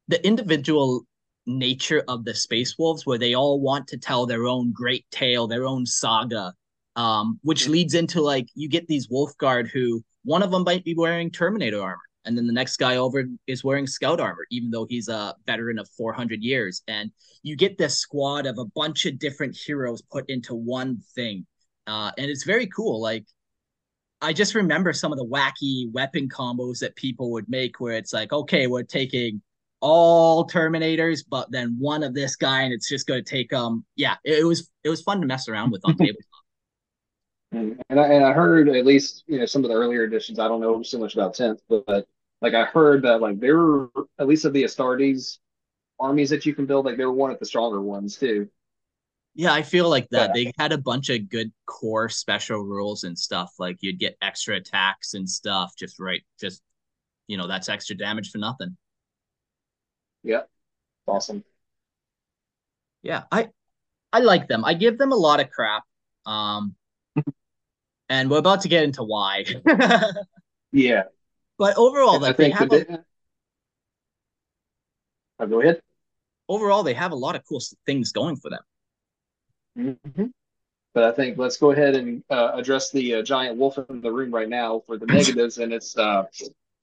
the 0.08 0.26
individual 0.26 1.06
nature 1.46 2.04
of 2.08 2.26
the 2.26 2.34
Space 2.34 2.78
Wolves, 2.78 3.06
where 3.06 3.18
they 3.18 3.34
all 3.34 3.60
want 3.60 3.88
to 3.88 3.98
tell 3.98 4.26
their 4.26 4.46
own 4.46 4.72
great 4.72 5.06
tale, 5.12 5.48
their 5.48 5.66
own 5.66 5.86
saga, 5.86 6.54
um, 6.96 7.40
which 7.44 7.68
leads 7.68 7.94
into 7.94 8.22
like 8.22 8.48
you 8.56 8.70
get 8.70 8.88
these 8.88 9.10
Wolf 9.10 9.36
Guard 9.38 9.70
who 9.70 10.04
one 10.24 10.44
of 10.44 10.52
them 10.52 10.64
might 10.64 10.86
be 10.86 10.96
wearing 10.96 11.32
Terminator 11.32 11.82
armor, 11.82 12.02
and 12.26 12.38
then 12.38 12.48
the 12.48 12.54
next 12.54 12.78
guy 12.78 12.98
over 12.98 13.26
is 13.48 13.64
wearing 13.64 13.88
Scout 13.88 14.20
armor, 14.20 14.46
even 14.52 14.72
though 14.72 14.86
he's 14.86 15.10
a 15.10 15.36
veteran 15.46 15.80
of 15.80 15.90
400 15.98 16.42
years. 16.42 16.82
And 16.88 17.12
you 17.42 17.56
get 17.56 17.78
this 17.78 18.00
squad 18.00 18.46
of 18.46 18.58
a 18.58 18.66
bunch 18.66 19.06
of 19.06 19.20
different 19.20 19.56
heroes 19.56 20.02
put 20.02 20.30
into 20.30 20.56
one 20.56 21.02
thing, 21.16 21.46
uh, 21.88 22.12
and 22.18 22.30
it's 22.30 22.46
very 22.46 22.68
cool. 22.68 23.02
Like 23.02 23.26
I 24.24 24.32
just 24.32 24.56
remember 24.56 24.94
some 24.94 25.12
of 25.12 25.18
the 25.18 25.26
wacky 25.26 25.92
weapon 25.92 26.30
combos 26.30 26.80
that 26.80 26.96
people 26.96 27.32
would 27.32 27.50
make, 27.50 27.80
where 27.80 27.96
it's 27.96 28.14
like, 28.14 28.32
okay, 28.32 28.68
we're 28.68 28.84
taking 28.84 29.42
all 29.82 30.48
Terminators, 30.48 31.26
but 31.30 31.52
then 31.52 31.76
one 31.78 32.04
of 32.04 32.14
this 32.14 32.38
guy, 32.38 32.62
and 32.62 32.74
it's 32.74 32.88
just 32.88 33.06
going 33.06 33.24
to 33.24 33.30
take 33.30 33.52
um. 33.52 33.84
Yeah, 33.98 34.16
it, 34.24 34.40
it, 34.40 34.44
was 34.46 34.72
it 34.84 34.90
was 34.90 35.02
fun 35.02 35.20
to 35.20 35.28
mess 35.28 35.50
around 35.50 35.72
with 35.72 35.82
on 35.84 35.98
tabletop. 35.98 36.24
And, 37.52 37.82
and 37.90 38.00
I, 38.00 38.08
and 38.08 38.26
I 38.26 38.32
heard 38.32 38.70
at 38.70 38.86
least 38.86 39.26
you 39.28 39.40
know 39.40 39.46
some 39.46 39.66
of 39.66 39.70
the 39.70 39.76
earlier 39.76 40.06
editions. 40.06 40.40
I 40.40 40.48
don't 40.48 40.62
know 40.62 40.82
so 40.84 40.98
much 40.98 41.14
about 41.16 41.34
tenth, 41.34 41.60
but, 41.68 41.86
but 41.86 42.08
like 42.42 42.54
I 42.54 42.64
heard 42.64 43.04
that 43.04 43.20
like 43.20 43.42
there 43.42 43.58
were 43.58 43.90
at 44.18 44.28
least 44.28 44.46
of 44.46 44.54
the 44.54 44.64
Astartes 44.64 45.40
armies 46.00 46.30
that 46.30 46.46
you 46.46 46.56
can 46.56 46.66
build, 46.66 46.86
like 46.86 46.96
they 46.96 47.06
were 47.06 47.12
one 47.12 47.32
of 47.32 47.40
the 47.40 47.46
stronger 47.46 47.82
ones 47.82 48.18
too. 48.18 48.50
Yeah, 49.36 49.52
I 49.52 49.64
feel 49.64 49.90
like 49.90 50.08
that. 50.10 50.32
Yeah. 50.36 50.44
They 50.44 50.54
had 50.60 50.72
a 50.72 50.78
bunch 50.78 51.10
of 51.10 51.28
good 51.30 51.52
core 51.66 52.08
special 52.08 52.60
rules 52.60 53.04
and 53.04 53.18
stuff. 53.18 53.54
Like 53.58 53.78
you'd 53.82 54.00
get 54.00 54.16
extra 54.22 54.56
attacks 54.56 55.16
and 55.16 55.28
stuff. 55.28 55.74
Just 55.78 56.00
right, 56.00 56.22
just 56.40 56.62
you 57.28 57.38
know, 57.38 57.48
that's 57.48 57.70
extra 57.70 57.96
damage 57.96 58.30
for 58.32 58.38
nothing. 58.38 58.78
Yeah. 60.24 60.42
Awesome. 61.08 61.44
Yeah, 63.02 63.24
I 63.32 63.50
I 64.12 64.20
like 64.20 64.48
them. 64.48 64.64
I 64.64 64.76
give 64.76 64.98
them 64.98 65.12
a 65.12 65.18
lot 65.18 65.40
of 65.40 65.50
crap. 65.50 65.84
Um 66.26 66.76
and 68.10 68.30
we're 68.30 68.38
about 68.38 68.62
to 68.62 68.68
get 68.68 68.84
into 68.84 69.04
why. 69.04 69.46
yeah. 70.72 71.04
But 71.58 71.78
overall, 71.78 72.20
like 72.20 72.38
they 72.38 72.50
have 72.50 72.72
a, 72.72 73.04
oh, 75.40 75.48
go 75.48 75.62
ahead. 75.62 75.82
Overall, 76.50 76.84
they 76.84 76.94
have 76.94 77.12
a 77.12 77.16
lot 77.16 77.36
of 77.36 77.44
cool 77.48 77.62
things 77.86 78.12
going 78.12 78.36
for 78.36 78.50
them. 78.50 78.62
Mm-hmm. 79.78 80.26
But 80.94 81.04
I 81.04 81.12
think 81.12 81.38
let's 81.38 81.58
go 81.58 81.72
ahead 81.72 81.96
and 81.96 82.24
uh, 82.30 82.52
address 82.54 82.92
the 82.92 83.16
uh, 83.16 83.24
giant 83.24 83.58
wolf 83.58 83.80
in 83.90 84.02
the 84.02 84.12
room 84.12 84.32
right 84.32 84.50
now 84.50 84.84
for 84.86 84.98
the 84.98 85.08
negatives. 85.08 85.58
and 85.58 85.74
it's 85.74 85.98
uh, 85.98 86.26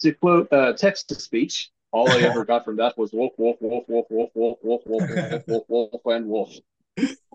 to 0.00 0.12
quote 0.14 0.52
uh, 0.52 0.72
text 0.72 1.08
to 1.10 1.14
speech 1.14 1.70
all 1.92 2.08
I 2.08 2.18
ever 2.18 2.44
got 2.44 2.64
from 2.64 2.76
that 2.76 2.96
was 2.96 3.12
wolf, 3.12 3.32
wolf, 3.36 3.56
wolf, 3.60 3.84
wolf, 3.88 4.06
wolf, 4.10 4.30
wolf, 4.34 4.58
wolf, 4.62 4.82
wolf, 4.86 5.10
wolf, 5.10 5.44
wolf, 5.48 5.64
wolf, 5.68 6.02
and 6.06 6.26
wolf. 6.26 6.54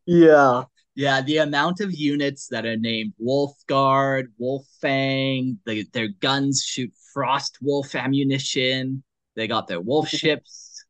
Yeah. 0.06 0.64
Yeah, 0.98 1.22
the 1.22 1.38
amount 1.38 1.82
of 1.82 1.94
units 1.94 2.48
that 2.48 2.66
are 2.66 2.78
named 2.78 3.14
Wolf 3.18 3.54
Guard, 3.68 4.32
Wolf 4.38 4.66
Fang, 4.80 5.60
the, 5.66 5.86
their 5.92 6.08
guns 6.08 6.64
shoot 6.64 6.94
frost 7.14 7.58
wolf 7.62 7.96
ammunition, 7.96 9.04
they 9.36 9.48
got 9.48 9.68
their 9.68 9.82
wolf 9.82 10.08
ships. 10.08 10.86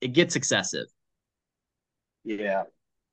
It 0.00 0.08
gets 0.08 0.34
excessive. 0.34 0.86
Yeah. 2.24 2.64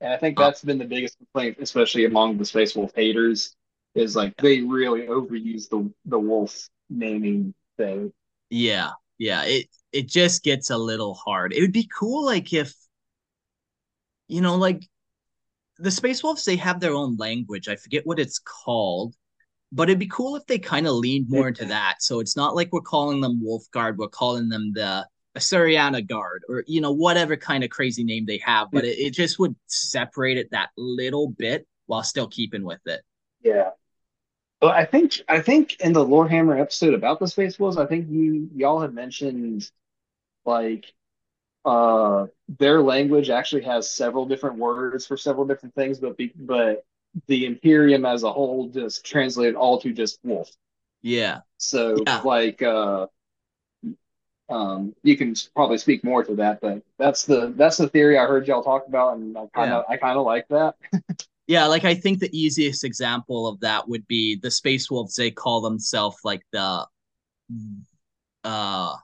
And 0.01 0.13
I 0.13 0.17
think 0.17 0.39
uh, 0.39 0.45
that's 0.45 0.63
been 0.63 0.77
the 0.77 0.85
biggest 0.85 1.17
complaint, 1.17 1.57
especially 1.59 2.05
among 2.05 2.37
the 2.37 2.45
Space 2.45 2.75
Wolf 2.75 2.91
haters, 2.95 3.55
is 3.95 4.15
like 4.15 4.35
they 4.37 4.61
really 4.61 5.07
overuse 5.07 5.69
the 5.69 5.91
the 6.05 6.19
wolf 6.19 6.69
naming 6.89 7.53
thing. 7.77 8.13
Yeah 8.49 8.91
yeah, 9.19 9.43
it 9.43 9.67
it 9.91 10.07
just 10.07 10.43
gets 10.43 10.71
a 10.71 10.77
little 10.77 11.13
hard. 11.13 11.53
It 11.53 11.61
would 11.61 11.73
be 11.73 11.89
cool 11.95 12.25
like 12.25 12.53
if 12.53 12.73
you 14.27 14.41
know 14.41 14.55
like 14.55 14.87
the 15.77 15.91
Space 15.91 16.23
Wolves 16.23 16.45
they 16.45 16.55
have 16.55 16.79
their 16.79 16.93
own 16.93 17.17
language. 17.17 17.67
I 17.67 17.75
forget 17.75 18.07
what 18.07 18.19
it's 18.19 18.39
called, 18.39 19.15
but 19.71 19.89
it'd 19.89 19.99
be 19.99 20.07
cool 20.07 20.35
if 20.37 20.45
they 20.47 20.57
kind 20.57 20.87
of 20.87 20.93
leaned 20.95 21.29
more 21.29 21.49
into 21.49 21.65
that. 21.65 22.01
So 22.01 22.19
it's 22.21 22.37
not 22.37 22.55
like 22.55 22.71
we're 22.71 22.81
calling 22.81 23.21
them 23.21 23.43
Wolf 23.43 23.69
Guard, 23.71 23.97
we're 23.97 24.07
calling 24.07 24.49
them 24.49 24.71
the 24.73 25.05
Asuriana 25.39 26.05
Guard 26.05 26.43
or 26.49 26.63
you 26.67 26.81
know 26.81 26.91
whatever 26.91 27.35
kind 27.37 27.63
of 27.63 27.69
crazy 27.69 28.03
name 28.03 28.25
they 28.25 28.39
have, 28.39 28.69
but 28.71 28.85
it, 28.85 28.99
it 28.99 29.13
just 29.13 29.39
would 29.39 29.55
separate 29.67 30.37
it 30.37 30.51
that 30.51 30.69
little 30.77 31.29
bit 31.29 31.65
while 31.87 32.03
still 32.03 32.27
keeping 32.27 32.63
with 32.63 32.81
it. 32.85 33.01
Yeah. 33.41 33.71
Well, 34.61 34.71
I 34.71 34.85
think 34.85 35.21
I 35.27 35.39
think 35.39 35.79
in 35.79 35.93
the 35.93 36.05
Lorehammer 36.05 36.59
episode 36.59 36.93
about 36.93 37.19
the 37.19 37.27
Space 37.27 37.57
Wolves, 37.57 37.77
I 37.77 37.85
think 37.85 38.09
you 38.09 38.49
y'all 38.55 38.81
had 38.81 38.93
mentioned 38.93 39.69
like 40.45 40.93
uh 41.65 42.27
their 42.57 42.81
language 42.81 43.29
actually 43.29 43.63
has 43.63 43.89
several 43.89 44.25
different 44.25 44.57
words 44.57 45.05
for 45.05 45.17
several 45.17 45.45
different 45.45 45.75
things, 45.75 45.99
but 45.99 46.17
be, 46.17 46.33
but 46.35 46.85
the 47.27 47.45
Imperium 47.45 48.05
as 48.05 48.23
a 48.23 48.31
whole 48.31 48.67
just 48.69 49.05
translated 49.05 49.55
all 49.55 49.79
to 49.81 49.93
just 49.93 50.19
wolf. 50.23 50.51
Yeah. 51.01 51.39
So 51.57 51.97
yeah. 52.05 52.21
like 52.23 52.61
uh 52.61 53.07
um 54.49 54.93
you 55.03 55.15
can 55.17 55.35
probably 55.55 55.77
speak 55.77 56.03
more 56.03 56.23
to 56.23 56.35
that, 56.35 56.59
but 56.61 56.81
that's 56.97 57.25
the 57.25 57.53
that's 57.55 57.77
the 57.77 57.89
theory 57.89 58.17
I 58.17 58.25
heard 58.25 58.47
y'all 58.47 58.63
talk 58.63 58.87
about 58.87 59.17
and 59.17 59.37
I 59.37 59.45
kind 59.53 59.71
of 59.71 59.85
yeah. 59.87 59.93
I 59.93 59.97
kind 59.97 60.17
of 60.17 60.25
like 60.25 60.47
that. 60.49 60.75
Yeah, 61.49 61.65
like 61.65 61.83
I 61.83 61.95
think 61.95 62.19
the 62.19 62.29
easiest 62.31 62.83
example 62.83 63.47
of 63.47 63.59
that 63.61 63.89
would 63.89 64.05
be 64.05 64.35
the 64.35 64.51
Space 64.51 64.91
Wolves. 64.91 65.15
They 65.15 65.31
call 65.31 65.61
themselves 65.61 66.17
like 66.23 66.43
the 66.51 66.85
uh 68.43 68.95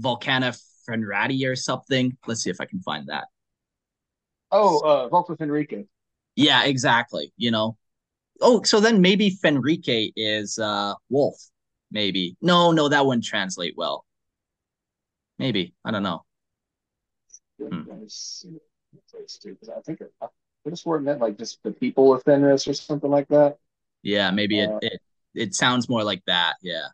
Volcana 0.00 0.58
Fenrati 0.88 1.46
or 1.46 1.54
something. 1.54 2.16
Let's 2.26 2.40
see 2.42 2.48
if 2.48 2.62
I 2.62 2.64
can 2.64 2.80
find 2.80 3.08
that. 3.08 3.24
Oh, 4.50 4.78
uh 4.78 5.08
Vlka 5.10 5.36
Fenryka. 5.36 5.86
Yeah, 6.34 6.64
exactly. 6.64 7.30
You 7.36 7.50
know. 7.50 7.76
Oh, 8.40 8.62
so 8.62 8.80
then 8.80 9.02
maybe 9.02 9.30
Fenryka 9.30 10.14
is 10.16 10.58
uh 10.58 10.94
wolf. 11.10 11.36
Maybe. 11.90 12.38
No, 12.40 12.72
no, 12.72 12.88
that 12.88 13.04
wouldn't 13.04 13.26
translate 13.26 13.74
well. 13.76 14.06
Maybe. 15.42 15.74
I 15.84 15.90
don't 15.90 16.02
know. 16.02 16.24
Hmm. 17.58 17.82
I 17.90 19.80
think 19.84 19.98
could 19.98 20.70
have 20.70 20.78
sworn 20.78 21.04
meant 21.04 21.20
like 21.20 21.38
just 21.38 21.62
the 21.62 21.72
people 21.72 22.14
of 22.14 22.22
Fenris 22.22 22.68
or 22.68 22.74
something 22.74 23.10
like 23.10 23.28
that. 23.28 23.58
Yeah, 24.02 24.30
maybe 24.30 24.60
uh, 24.60 24.78
it, 24.80 24.92
it 24.92 25.00
it 25.34 25.54
sounds 25.54 25.88
more 25.88 26.04
like 26.04 26.22
that. 26.26 26.54
Yeah. 26.62 26.86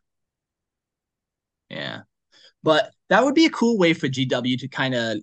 Yeah. 1.69 2.01
But 2.63 2.91
that 3.09 3.25
would 3.25 3.35
be 3.35 3.47
a 3.47 3.51
cool 3.51 3.79
way 3.79 3.93
for 3.95 4.09
GW 4.09 4.59
to 4.59 4.69
kind 4.69 4.95
of 4.95 5.19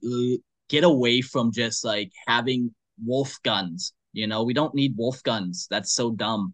get 0.70 0.84
away 0.84 1.22
from 1.22 1.52
just 1.52 1.84
like 1.84 2.12
having 2.28 2.74
wolf 3.04 3.38
guns. 3.44 3.94
You 4.14 4.28
know, 4.28 4.44
we 4.44 4.54
don't 4.54 4.76
need 4.76 4.96
wolf 4.96 5.22
guns. 5.24 5.68
That's 5.70 5.94
so 5.94 6.12
dumb. 6.12 6.54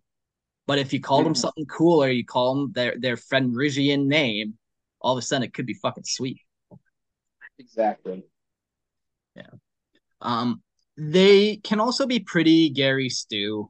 But 0.67 0.79
if 0.79 0.93
you 0.93 1.01
call 1.01 1.19
yeah. 1.19 1.25
them 1.25 1.35
something 1.35 1.65
cool 1.65 2.03
or 2.03 2.09
you 2.09 2.25
call 2.25 2.55
them 2.55 2.71
their 2.73 2.95
their 2.97 3.17
Fenrisian 3.17 4.05
name, 4.05 4.57
all 5.01 5.17
of 5.17 5.19
a 5.19 5.21
sudden 5.21 5.43
it 5.43 5.53
could 5.53 5.65
be 5.65 5.73
fucking 5.73 6.05
sweet. 6.05 6.39
Exactly. 7.59 8.23
Yeah. 9.35 9.49
Um, 10.21 10.61
they 10.97 11.57
can 11.57 11.79
also 11.79 12.05
be 12.05 12.19
pretty 12.19 12.69
Gary 12.69 13.09
Stu. 13.09 13.69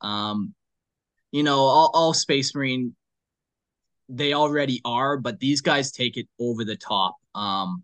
Um, 0.00 0.54
you 1.30 1.42
know, 1.42 1.58
all, 1.58 1.90
all 1.94 2.14
Space 2.14 2.54
Marine 2.54 2.94
they 4.08 4.34
already 4.34 4.80
are, 4.84 5.16
but 5.16 5.40
these 5.40 5.60
guys 5.60 5.90
take 5.90 6.16
it 6.16 6.28
over 6.38 6.64
the 6.64 6.76
top. 6.76 7.16
Um, 7.34 7.82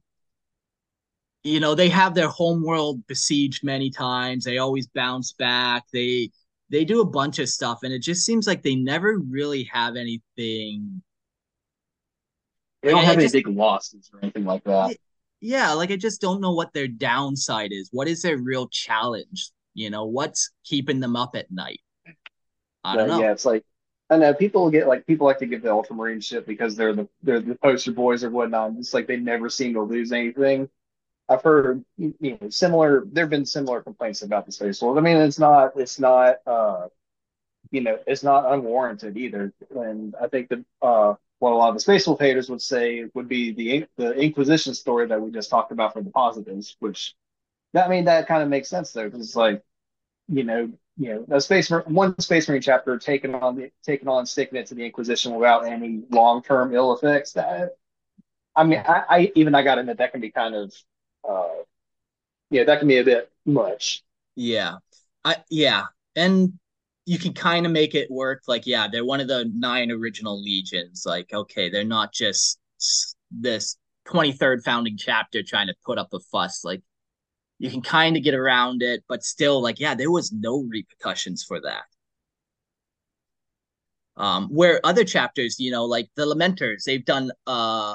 you 1.43 1.61
know, 1.61 1.75
they 1.75 1.89
have 1.89 2.15
their 2.15 2.29
homeworld 2.29 3.07
besieged 3.07 3.65
many 3.65 3.91
times. 3.91 4.45
They 4.45 4.59
always 4.59 4.87
bounce 4.89 5.33
back. 5.33 5.85
They 5.93 6.31
they 6.71 6.85
do 6.85 7.01
a 7.01 7.07
bunch 7.07 7.39
of 7.39 7.49
stuff, 7.49 7.81
and 7.83 7.93
it 7.95 8.01
just 8.01 8.27
seems 8.27 8.47
like 8.47 8.63
they 8.63 8.75
never 8.75 9.19
really 9.19 9.65
have 9.73 9.97
anything. 9.97 11.03
They 12.83 12.91
don't 12.91 13.05
have 13.05 13.15
any 13.15 13.25
just- 13.25 13.35
big 13.35 13.49
losses 13.49 14.11
or 14.13 14.21
anything 14.23 14.45
like 14.45 14.65
that. 14.65 14.97
Yeah, 15.41 15.73
like 15.73 15.91
I 15.91 15.97
just 15.97 16.21
don't 16.21 16.41
know 16.41 16.53
what 16.53 16.73
their 16.73 16.89
downside 16.89 17.73
is. 17.73 17.91
What 17.93 18.09
is 18.09 18.23
their 18.23 18.39
real 18.39 18.69
challenge? 18.69 19.51
You 19.75 19.91
know, 19.91 20.05
what's 20.05 20.51
keeping 20.65 21.01
them 21.01 21.15
up 21.17 21.37
at 21.37 21.51
night? 21.51 21.81
I 22.83 22.97
don't 22.97 23.09
But, 23.09 23.17
know. 23.17 23.21
Yeah, 23.21 23.33
it's 23.33 23.45
like 23.45 23.65
I 24.11 24.17
know 24.17 24.35
people 24.35 24.71
get 24.71 24.89
like 24.89 25.07
people 25.07 25.27
like 25.27 25.39
to 25.39 25.47
give 25.47 25.63
the 25.63 25.71
Ultramarine 25.71 26.21
shit 26.21 26.47
because 26.47 26.77
they're 26.77 26.95
the 26.95 27.09
they're 27.23 27.41
the 27.41 27.55
poster 27.57 27.93
boys 27.93 28.25
or 28.25 28.31
whatnot. 28.31 28.73
It's 28.79 28.95
like 28.95 29.07
they 29.07 29.17
never 29.17 29.49
seem 29.51 29.75
to 29.75 29.83
lose 29.83 30.13
anything. 30.13 30.69
I've 31.29 31.43
heard 31.43 31.85
you 31.99 32.15
know 32.21 32.49
similar. 32.49 33.05
There've 33.07 33.29
been 33.31 33.45
similar 33.47 33.83
complaints 33.83 34.23
about 34.23 34.47
the 34.47 34.53
Space 34.53 34.81
Wolves. 34.81 34.99
I 34.99 35.03
mean, 35.03 35.19
it's 35.19 35.39
not 35.39 35.73
it's 35.77 35.99
not 36.01 36.37
uh 36.47 36.89
you 37.71 37.83
know 37.83 37.99
it's 38.07 38.23
not 38.23 38.51
unwarranted 38.53 39.17
either. 39.17 39.53
And 39.71 40.15
I 40.21 40.29
think 40.29 40.49
that 40.49 40.65
uh 40.83 41.15
what 41.39 41.53
a 41.53 41.57
lot 41.57 41.69
of 41.69 41.75
the 41.75 41.81
Space 41.81 42.07
Wolf 42.07 42.21
haters 42.21 42.51
would 42.51 42.63
say 42.63 43.05
would 43.15 43.29
be 43.29 43.53
the 43.53 43.87
the 43.97 44.13
Inquisition 44.15 44.75
story 44.75 45.07
that 45.07 45.21
we 45.21 45.31
just 45.31 45.51
talked 45.51 45.73
about 45.73 45.93
for 45.93 46.03
the 46.03 46.11
positives, 46.11 46.77
which 46.81 47.15
I 47.75 47.89
mean 47.89 48.07
that 48.07 48.29
kind 48.29 48.43
of 48.43 48.49
makes 48.49 48.69
sense 48.69 48.93
though 48.93 49.05
because 49.05 49.27
it's 49.27 49.37
like 49.37 49.63
you 50.29 50.45
know, 50.45 50.71
you 50.97 51.27
know, 51.29 51.37
a 51.37 51.41
space 51.41 51.71
one 51.71 52.19
space 52.21 52.49
marine 52.49 52.63
chapter 52.63 52.99
taken 52.99 53.35
on 53.35 53.57
the 53.57 53.71
taken 53.83 54.09
on 54.09 54.27
sticking 54.27 54.59
it 54.59 54.67
to 54.69 54.75
the 54.75 54.85
Inquisition 54.85 55.35
without 55.35 55.67
any 55.67 56.03
long 56.11 56.43
term 56.43 56.75
ill 56.75 56.93
effects. 56.93 57.33
That 57.33 57.77
I 58.55 58.65
mean, 58.65 58.83
I, 58.87 59.05
I 59.09 59.33
even 59.35 59.55
I 59.55 59.63
got 59.63 59.79
into 59.79 59.95
that 59.95 60.13
can 60.13 60.21
be 60.21 60.31
kind 60.31 60.55
of, 60.55 60.75
uh, 61.29 61.63
yeah, 62.51 62.65
that 62.65 62.81
can 62.81 62.89
be 62.89 62.99
a 62.99 63.05
bit 63.05 63.31
much. 63.47 64.03
Yeah. 64.35 64.79
I 65.25 65.37
yeah. 65.49 65.87
And 66.17 66.59
you 67.09 67.19
can 67.19 67.33
kind 67.33 67.65
of 67.65 67.73
make 67.73 67.95
it 67.95 68.11
work. 68.11 68.43
Like, 68.47 68.67
yeah, 68.67 68.87
they're 68.87 69.05
one 69.05 69.21
of 69.21 69.29
the 69.29 69.51
nine 69.55 69.91
original 69.91 70.43
legions. 70.43 71.05
Like, 71.07 71.33
okay, 71.33 71.71
they're 71.71 71.83
not 71.83 72.13
just 72.13 72.59
this 73.31 73.79
23rd 74.07 74.63
founding 74.63 74.99
chapter 74.99 75.43
trying 75.43 75.69
to 75.69 75.75
put 75.87 75.97
up 75.97 76.13
a 76.13 76.21
fuss. 76.21 76.67
Like, 76.67 76.83
you 77.59 77.71
can 77.71 77.81
kind 77.81 78.19
of 78.19 78.23
get 78.23 78.35
around 78.35 78.83
it, 78.83 79.05
but 79.09 79.25
still, 79.25 79.63
like, 79.63 79.81
yeah, 79.81 79.95
there 79.95 80.11
was 80.11 80.33
no 80.33 80.63
repercussions 80.69 81.45
for 81.45 81.59
that. 81.63 81.85
Um, 84.19 84.49
where 84.49 84.79
other 84.85 85.05
chapters, 85.05 85.59
you 85.59 85.71
know, 85.71 85.87
like 85.87 86.11
the 86.15 86.27
Lamenters, 86.27 86.85
they've 86.85 87.05
done 87.05 87.31
uh 87.47 87.95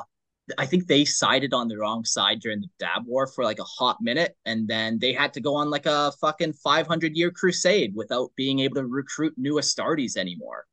I 0.57 0.65
think 0.65 0.87
they 0.87 1.05
sided 1.05 1.53
on 1.53 1.67
the 1.69 1.77
wrong 1.77 2.03
side 2.03 2.41
during 2.41 2.61
the 2.61 2.67
Badab 2.81 3.05
War 3.05 3.27
for 3.27 3.43
like 3.43 3.59
a 3.59 3.63
hot 3.63 3.97
minute, 4.01 4.35
and 4.45 4.67
then 4.67 4.99
they 4.99 5.13
had 5.13 5.33
to 5.33 5.41
go 5.41 5.55
on 5.55 5.69
like 5.69 5.85
a 5.85 6.11
fucking 6.19 6.53
500 6.53 7.15
year 7.15 7.31
crusade 7.31 7.95
without 7.95 8.31
being 8.35 8.59
able 8.59 8.75
to 8.75 8.85
recruit 8.85 9.33
new 9.37 9.55
Astartes 9.55 10.17
anymore. 10.17 10.65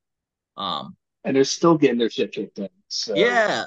Um, 0.57 0.97
And 1.25 1.37
they're 1.37 1.45
still 1.45 1.79
getting 1.79 1.99
their 1.99 2.11
shit 2.11 2.33
kicked 2.33 2.59
in. 2.59 2.69
So 2.89 3.15
yeah, 3.15 3.67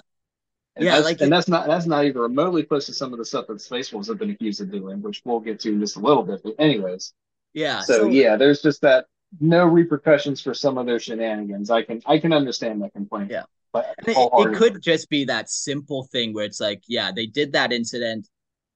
and 0.76 0.86
yeah, 0.86 0.98
like 0.98 1.22
and 1.22 1.28
it- 1.28 1.30
that's 1.30 1.48
not 1.48 1.68
that's 1.68 1.86
not 1.86 2.04
even 2.06 2.22
remotely 2.22 2.64
close 2.64 2.86
to 2.88 2.94
some 2.94 3.14
of 3.14 3.20
the 3.20 3.26
stuff 3.26 3.48
that 3.48 3.54
the 3.54 3.60
Space 3.60 3.94
Wolves 3.94 4.10
have 4.10 4.18
been 4.18 4.32
accused 4.32 4.60
of 4.62 4.72
doing, 4.72 5.02
which 5.02 5.22
we'll 5.24 5.40
get 5.40 5.60
to 5.62 5.70
in 5.72 5.80
just 5.80 5.96
a 5.96 6.00
little 6.00 6.24
bit. 6.24 6.42
But 6.44 6.56
anyways, 6.60 7.14
yeah. 7.54 7.80
so, 7.82 8.08
yeah, 8.10 8.36
there's 8.36 8.62
just 8.62 8.82
that 8.82 9.06
no 9.40 9.66
repercussions 9.66 10.42
for 10.42 10.54
some 10.54 10.78
of 10.78 10.86
their 10.86 11.00
shenanigans. 11.00 11.70
I 11.70 11.84
can 11.84 12.02
I 12.06 12.18
can 12.20 12.34
understand 12.34 12.82
that 12.82 12.94
complaint. 12.94 13.32
Yeah. 13.32 13.44
But 13.74 13.96
it, 14.08 14.32
it 14.38 14.54
could 14.54 14.82
just 14.82 15.10
be 15.10 15.26
that 15.26 15.50
simple 15.50 16.04
thing 16.12 16.34
where 16.34 16.46
it's 16.46 16.62
like, 16.62 16.84
yeah, 16.88 17.12
they 17.16 17.26
did 17.26 17.54
that 17.54 17.74
incident, 17.74 18.30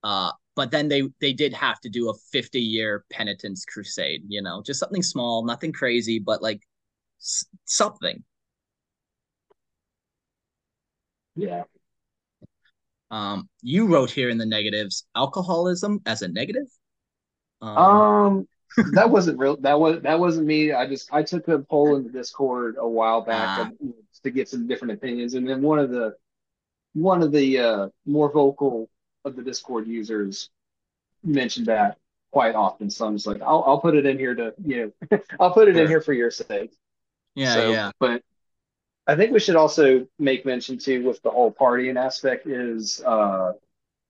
uh, 0.04 0.32
but 0.56 0.72
then 0.72 0.88
they 0.90 1.04
they 1.22 1.34
did 1.34 1.54
have 1.54 1.80
to 1.82 1.90
do 1.90 2.10
a 2.10 2.14
50 2.32 2.62
year 2.62 3.06
penitence 3.12 3.66
crusade, 3.66 4.24
you 4.28 4.42
know, 4.42 4.64
just 4.66 4.80
something 4.80 5.04
small, 5.04 5.46
nothing 5.46 5.72
crazy, 5.74 6.20
but 6.20 6.42
like 6.42 6.62
s- 7.22 7.46
something. 7.66 8.24
Yeah. 11.36 11.64
Um, 13.10 13.50
you 13.62 13.88
wrote 13.88 14.12
here 14.12 14.30
in 14.30 14.38
the 14.38 14.46
negatives 14.46 15.06
alcoholism 15.16 16.02
as 16.06 16.22
a 16.22 16.28
negative. 16.28 16.68
Um, 17.62 17.78
Um, 17.82 18.48
that 18.94 19.10
wasn't 19.10 19.40
real. 19.40 19.58
That 19.58 19.80
was 19.80 20.02
that 20.02 20.20
wasn't 20.20 20.48
me. 20.48 20.74
I 20.74 20.88
just 20.88 21.12
I 21.14 21.24
took 21.24 21.48
a 21.48 21.60
poll 21.60 21.96
in 21.96 22.04
the 22.04 22.10
Discord 22.10 22.76
a 22.78 22.88
while 22.88 23.22
back 23.22 23.58
Ah. 23.58 23.64
of, 23.64 23.72
you 23.80 23.88
know, 23.90 23.94
to 24.28 24.34
get 24.36 24.50
some 24.50 24.68
different 24.68 24.94
opinions, 24.94 25.34
and 25.36 25.48
then 25.48 25.62
one 25.62 25.80
of 25.80 25.90
the 25.90 26.16
one 26.94 27.22
of 27.24 27.32
the 27.32 27.60
uh, 27.60 27.90
more 28.06 28.32
vocal 28.32 28.90
of 29.26 29.36
the 29.36 29.44
Discord 29.44 29.88
users 29.88 30.50
mentioned 31.24 31.68
that 31.68 31.98
quite 32.32 32.56
often. 32.56 32.90
So 32.90 33.06
I'm 33.06 33.16
just 33.16 33.28
like, 33.28 33.42
I'll 33.42 33.64
I'll 33.66 33.82
put 33.82 33.96
it 33.96 34.06
in 34.06 34.18
here 34.18 34.36
to 34.36 34.54
you 34.66 34.94
know 35.12 35.20
I'll 35.40 35.54
put 35.54 35.68
it 35.68 35.78
in 35.78 35.88
here 35.88 36.02
for 36.02 36.14
your 36.14 36.32
sake. 36.32 36.74
yeah, 37.36 37.54
So, 37.54 37.72
yeah, 37.72 37.92
But 38.00 38.24
I 39.08 39.16
think 39.16 39.32
we 39.32 39.40
should 39.40 39.56
also 39.56 40.08
make 40.20 40.46
mention 40.46 40.78
too 40.78 41.04
with 41.06 41.22
the 41.22 41.30
whole 41.32 41.52
partying 41.52 41.98
aspect 41.98 42.48
is 42.48 43.02
uh 43.04 43.54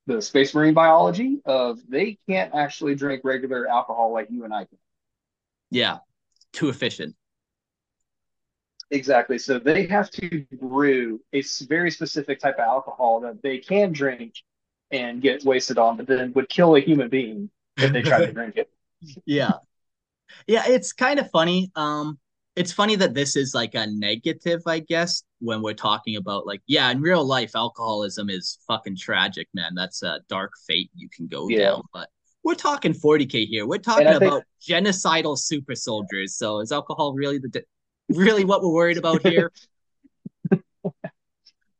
the 0.07 0.21
space 0.21 0.55
marine 0.55 0.73
biology 0.73 1.41
of 1.45 1.79
they 1.89 2.17
can't 2.29 2.55
actually 2.55 2.95
drink 2.95 3.21
regular 3.25 3.67
alcohol 3.67 4.13
like 4.13 4.29
you 4.31 4.45
and 4.45 4.53
I 4.53 4.65
can. 4.65 4.77
yeah. 5.69 5.99
Too 6.53 6.69
efficient. 6.69 7.15
Exactly. 8.91 9.37
So 9.37 9.59
they 9.59 9.85
have 9.87 10.09
to 10.11 10.45
brew 10.53 11.19
a 11.33 11.43
very 11.67 11.91
specific 11.91 12.39
type 12.39 12.55
of 12.55 12.61
alcohol 12.61 13.19
that 13.21 13.41
they 13.41 13.57
can 13.57 13.91
drink 13.91 14.33
and 14.91 15.21
get 15.21 15.43
wasted 15.43 15.77
on, 15.77 15.97
but 15.97 16.07
then 16.07 16.31
would 16.33 16.47
kill 16.49 16.75
a 16.75 16.79
human 16.79 17.09
being 17.09 17.49
if 17.77 17.91
they 17.91 18.01
tried 18.01 18.25
to 18.27 18.31
drink 18.33 18.55
it. 18.57 18.69
Yeah. 19.25 19.51
Yeah, 20.47 20.63
it's 20.67 20.91
kind 20.91 21.19
of 21.19 21.29
funny. 21.29 21.71
Um, 21.75 22.17
it's 22.55 22.71
funny 22.73 22.95
that 22.95 23.13
this 23.13 23.35
is 23.35 23.53
like 23.53 23.75
a 23.75 23.85
negative, 23.85 24.61
I 24.65 24.79
guess, 24.79 25.21
when 25.39 25.61
we're 25.61 25.75
talking 25.75 26.15
about 26.15 26.47
like, 26.47 26.61
yeah, 26.65 26.89
in 26.89 26.99
real 27.01 27.23
life, 27.23 27.51
alcoholism 27.55 28.29
is 28.29 28.57
fucking 28.67 28.97
tragic, 28.97 29.47
man. 29.53 29.75
That's 29.75 30.01
a 30.01 30.21
dark 30.29 30.53
fate 30.67 30.89
you 30.95 31.09
can 31.15 31.27
go 31.27 31.47
Yeah. 31.47 31.59
down. 31.71 31.83
But 31.93 32.09
we're 32.43 32.55
talking 32.55 32.93
40k 32.93 33.45
here. 33.45 33.67
We're 33.67 33.77
talking 33.77 34.07
think- 34.07 34.23
about 34.23 34.43
genocidal 34.67 35.37
super 35.37 35.75
soldiers. 35.75 36.35
So 36.35 36.59
is 36.59 36.71
alcohol 36.71 37.13
really 37.13 37.37
the 37.37 37.63
really 38.09 38.45
what 38.45 38.61
we're 38.61 38.73
worried 38.73 38.97
about 38.97 39.25
here? 39.25 39.51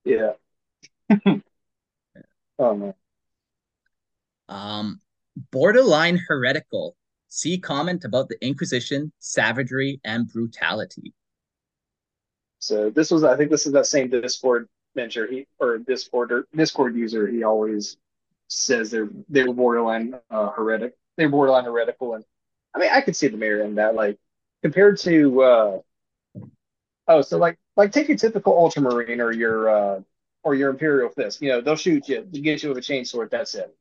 Yeah. 0.07 0.33
oh 2.59 2.75
man. 2.75 2.93
Um, 4.47 5.01
borderline 5.51 6.17
heretical. 6.17 6.95
See 7.27 7.57
comment 7.57 8.05
about 8.05 8.29
the 8.29 8.37
Inquisition, 8.45 9.11
savagery, 9.19 9.99
and 10.05 10.31
brutality. 10.31 11.13
So 12.59 12.89
this 12.89 13.11
was, 13.11 13.25
I 13.25 13.35
think, 13.35 13.51
this 13.51 13.67
is 13.67 13.73
that 13.73 13.85
same 13.85 14.09
Discord 14.09 14.69
mentor 14.95 15.27
he 15.27 15.45
or 15.59 15.77
Discord 15.77 16.31
or 16.31 16.47
Discord 16.55 16.95
user. 16.95 17.27
He 17.27 17.43
always 17.43 17.97
says 18.47 18.89
they're 18.89 19.09
they're 19.27 19.51
borderline 19.51 20.15
uh, 20.31 20.51
heretic. 20.51 20.93
They're 21.17 21.29
borderline 21.29 21.65
heretical, 21.65 22.13
and 22.13 22.23
I 22.73 22.79
mean, 22.79 22.89
I 22.91 23.01
could 23.01 23.15
see 23.15 23.27
the 23.27 23.37
mirror 23.37 23.63
in 23.63 23.75
that. 23.75 23.93
Like 23.93 24.17
compared 24.63 24.97
to, 24.99 25.41
uh, 25.41 25.79
oh, 27.07 27.21
so 27.21 27.37
like 27.37 27.57
like 27.75 27.91
take 27.91 28.07
your 28.07 28.17
typical 28.17 28.57
Ultramarine 28.57 29.21
or 29.21 29.31
your 29.31 29.69
uh, 29.69 30.01
or 30.43 30.55
your 30.55 30.69
Imperial 30.69 31.09
Fist. 31.09 31.41
You 31.41 31.49
know, 31.49 31.61
they'll 31.61 31.75
shoot 31.75 32.07
you, 32.09 32.27
they 32.31 32.39
get 32.39 32.63
you 32.63 32.69
with 32.69 32.77
a 32.77 32.81
chainsword. 32.81 33.29
That's 33.29 33.55
it. 33.55 33.75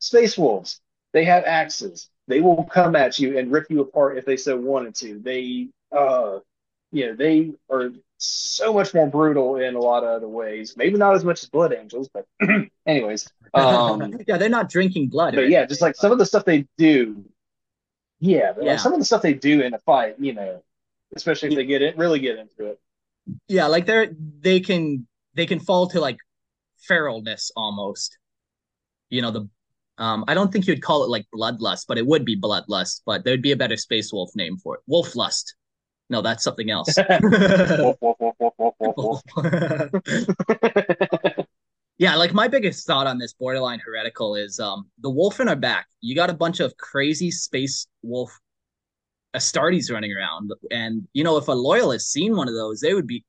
Space 0.00 0.38
Wolves, 0.38 0.80
they 1.12 1.24
have 1.24 1.44
axes. 1.44 2.08
They 2.28 2.40
will 2.40 2.64
come 2.64 2.94
at 2.94 3.18
you 3.18 3.38
and 3.38 3.50
rip 3.50 3.66
you 3.70 3.80
apart 3.80 4.18
if 4.18 4.24
they 4.24 4.36
so 4.36 4.56
wanted 4.56 4.94
to. 4.96 5.18
They, 5.18 5.68
uh, 5.96 6.40
you 6.92 7.06
know, 7.06 7.14
they 7.14 7.52
are 7.70 7.90
so 8.18 8.72
much 8.72 8.92
more 8.92 9.06
brutal 9.06 9.56
in 9.56 9.74
a 9.74 9.80
lot 9.80 10.04
of 10.04 10.10
other 10.10 10.28
ways. 10.28 10.74
Maybe 10.76 10.98
not 10.98 11.14
as 11.14 11.24
much 11.24 11.42
as 11.42 11.48
Blood 11.48 11.72
Angels, 11.72 12.08
but 12.12 12.26
anyways. 12.86 13.28
Um, 13.54 14.18
yeah, 14.26 14.36
they're 14.36 14.48
not 14.48 14.68
drinking 14.68 15.08
blood. 15.08 15.34
but 15.34 15.48
yeah, 15.48 15.64
just 15.64 15.80
like 15.80 15.96
some 15.96 16.12
of 16.12 16.18
the 16.18 16.26
stuff 16.26 16.44
they 16.44 16.66
do. 16.76 17.24
Yeah, 18.20 18.52
Yeah. 18.60 18.72
like 18.72 18.80
some 18.80 18.92
of 18.92 18.98
the 18.98 19.04
stuff 19.04 19.22
they 19.22 19.34
do 19.34 19.62
in 19.62 19.74
a 19.74 19.78
fight, 19.78 20.16
you 20.18 20.34
know, 20.34 20.62
especially 21.16 21.50
if 21.50 21.54
they 21.54 21.64
get 21.64 21.82
it, 21.82 21.96
really 21.96 22.18
get 22.18 22.38
into 22.38 22.70
it. 22.70 22.80
yeah 23.48 23.66
like 23.66 23.86
they're 23.86 24.08
they 24.40 24.60
can 24.60 25.06
they 25.34 25.46
can 25.46 25.60
fall 25.60 25.86
to 25.88 26.00
like 26.00 26.18
feralness 26.88 27.50
almost. 27.56 28.18
You 29.10 29.22
know 29.22 29.30
the 29.30 29.48
um 29.98 30.24
i 30.28 30.34
don't 30.34 30.52
think 30.52 30.66
you'd 30.66 30.82
call 30.82 31.02
it 31.02 31.10
like 31.10 31.26
bloodlust 31.34 31.86
but 31.88 31.98
it 31.98 32.06
would 32.06 32.24
be 32.24 32.38
bloodlust 32.38 33.00
but 33.04 33.24
there'd 33.24 33.42
be 33.42 33.52
a 33.52 33.56
better 33.56 33.76
space 33.76 34.12
wolf 34.12 34.30
name 34.36 34.56
for 34.58 34.76
it. 34.76 34.80
Wolf 34.86 35.16
lust 35.16 35.54
no 36.10 36.22
that's 36.22 36.44
something 36.44 36.70
else. 36.70 36.94
Yeah 41.98 42.14
like 42.14 42.32
my 42.32 42.46
biggest 42.46 42.86
thought 42.86 43.08
on 43.08 43.18
this 43.18 43.32
borderline 43.32 43.80
heretical 43.84 44.36
is 44.36 44.60
um 44.60 44.86
the 45.00 45.10
wolf 45.10 45.40
in 45.40 45.48
our 45.48 45.56
back. 45.56 45.88
You 46.00 46.14
got 46.14 46.30
a 46.30 46.34
bunch 46.34 46.60
of 46.60 46.76
crazy 46.76 47.32
space 47.32 47.88
wolf 48.02 48.30
Astartes 49.34 49.90
running 49.92 50.12
around. 50.12 50.52
And 50.70 51.08
you 51.12 51.24
know, 51.24 51.36
if 51.36 51.48
a 51.48 51.52
loyalist 51.52 52.10
seen 52.12 52.36
one 52.36 52.48
of 52.48 52.54
those, 52.54 52.80
they 52.80 52.94
would 52.94 53.06
be. 53.06 53.24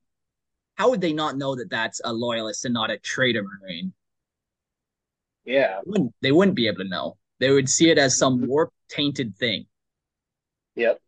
How 0.76 0.90
would 0.90 1.02
they 1.02 1.12
not 1.12 1.36
know 1.38 1.56
that 1.56 1.70
that's 1.70 2.00
a 2.04 2.12
loyalist 2.12 2.64
and 2.64 2.74
not 2.74 2.90
a 2.90 2.98
traitor 2.98 3.44
marine? 3.44 3.94
Yeah, 5.44 5.82
They 5.84 5.90
wouldn't, 5.90 6.14
they 6.22 6.32
wouldn't 6.32 6.56
be 6.56 6.68
able 6.68 6.78
to 6.78 6.88
know. 6.88 7.18
They 7.38 7.50
would 7.50 7.68
see 7.68 7.90
it 7.90 7.98
as 7.98 8.16
some 8.16 8.40
Mhm. 8.40 8.46
warp 8.46 8.72
tainted 8.88 9.36
thing. 9.36 9.66
yep. 10.74 11.00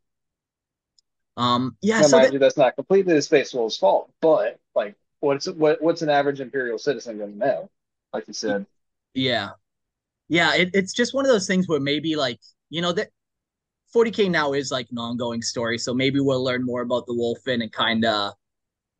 Um, 1.36 1.76
yeah. 1.80 2.02
Now, 2.02 2.08
So 2.08 2.18
that, 2.20 2.32
you, 2.32 2.38
that's 2.38 2.56
not 2.56 2.74
completely 2.74 3.14
the 3.14 3.22
Space 3.22 3.52
Wolves' 3.54 3.76
fault, 3.76 4.10
but 4.20 4.58
like, 4.74 4.96
what's 5.20 5.46
what 5.48 5.80
what's 5.82 6.02
an 6.02 6.08
average 6.08 6.40
Imperial 6.40 6.78
citizen 6.78 7.18
going 7.18 7.32
to 7.32 7.38
know? 7.38 7.70
Like 8.12 8.26
you 8.28 8.34
said, 8.34 8.66
yeah, 9.14 9.50
yeah. 10.28 10.54
It, 10.56 10.70
it's 10.74 10.92
just 10.94 11.14
one 11.14 11.24
of 11.26 11.30
those 11.32 11.46
things 11.46 11.68
where 11.68 11.80
maybe 11.80 12.16
like 12.16 12.40
you 12.70 12.82
know 12.82 12.92
that 12.92 13.10
40k 13.94 14.28
now 14.28 14.52
is 14.52 14.70
like 14.70 14.88
an 14.90 14.98
ongoing 14.98 15.42
story, 15.42 15.78
so 15.78 15.94
maybe 15.94 16.20
we'll 16.20 16.42
learn 16.44 16.64
more 16.64 16.82
about 16.82 17.06
the 17.06 17.14
Wulfen 17.14 17.62
and 17.62 17.72
kind 17.72 18.04
of 18.04 18.32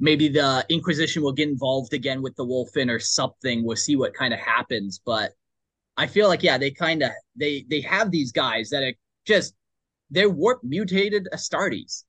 maybe 0.01 0.28
the 0.28 0.64
Inquisition 0.68 1.22
will 1.22 1.32
get 1.32 1.49
involved 1.49 1.95
again 1.95 2.22
with 2.22 2.36
the 2.36 2.45
Wulfen 2.45 2.90
or 2.90 3.01
something. 3.01 3.64
We'll 3.64 3.76
see 3.76 3.97
what 3.97 4.14
kind 4.14 4.34
of 4.34 4.40
happens, 4.40 5.01
but 5.05 5.32
I 5.97 6.07
feel 6.07 6.28
like 6.28 6.43
yeah, 6.43 6.59
they 6.59 6.70
kind 6.70 7.03
of 7.03 7.11
they 7.36 7.64
they 7.70 7.80
have 7.82 8.11
these 8.11 8.32
guys 8.32 8.70
that 8.70 8.82
are 8.82 8.95
just 9.26 9.55
they're 10.11 10.30
warp 10.30 10.62
mutated 10.64 11.28
Astartes. 11.32 12.05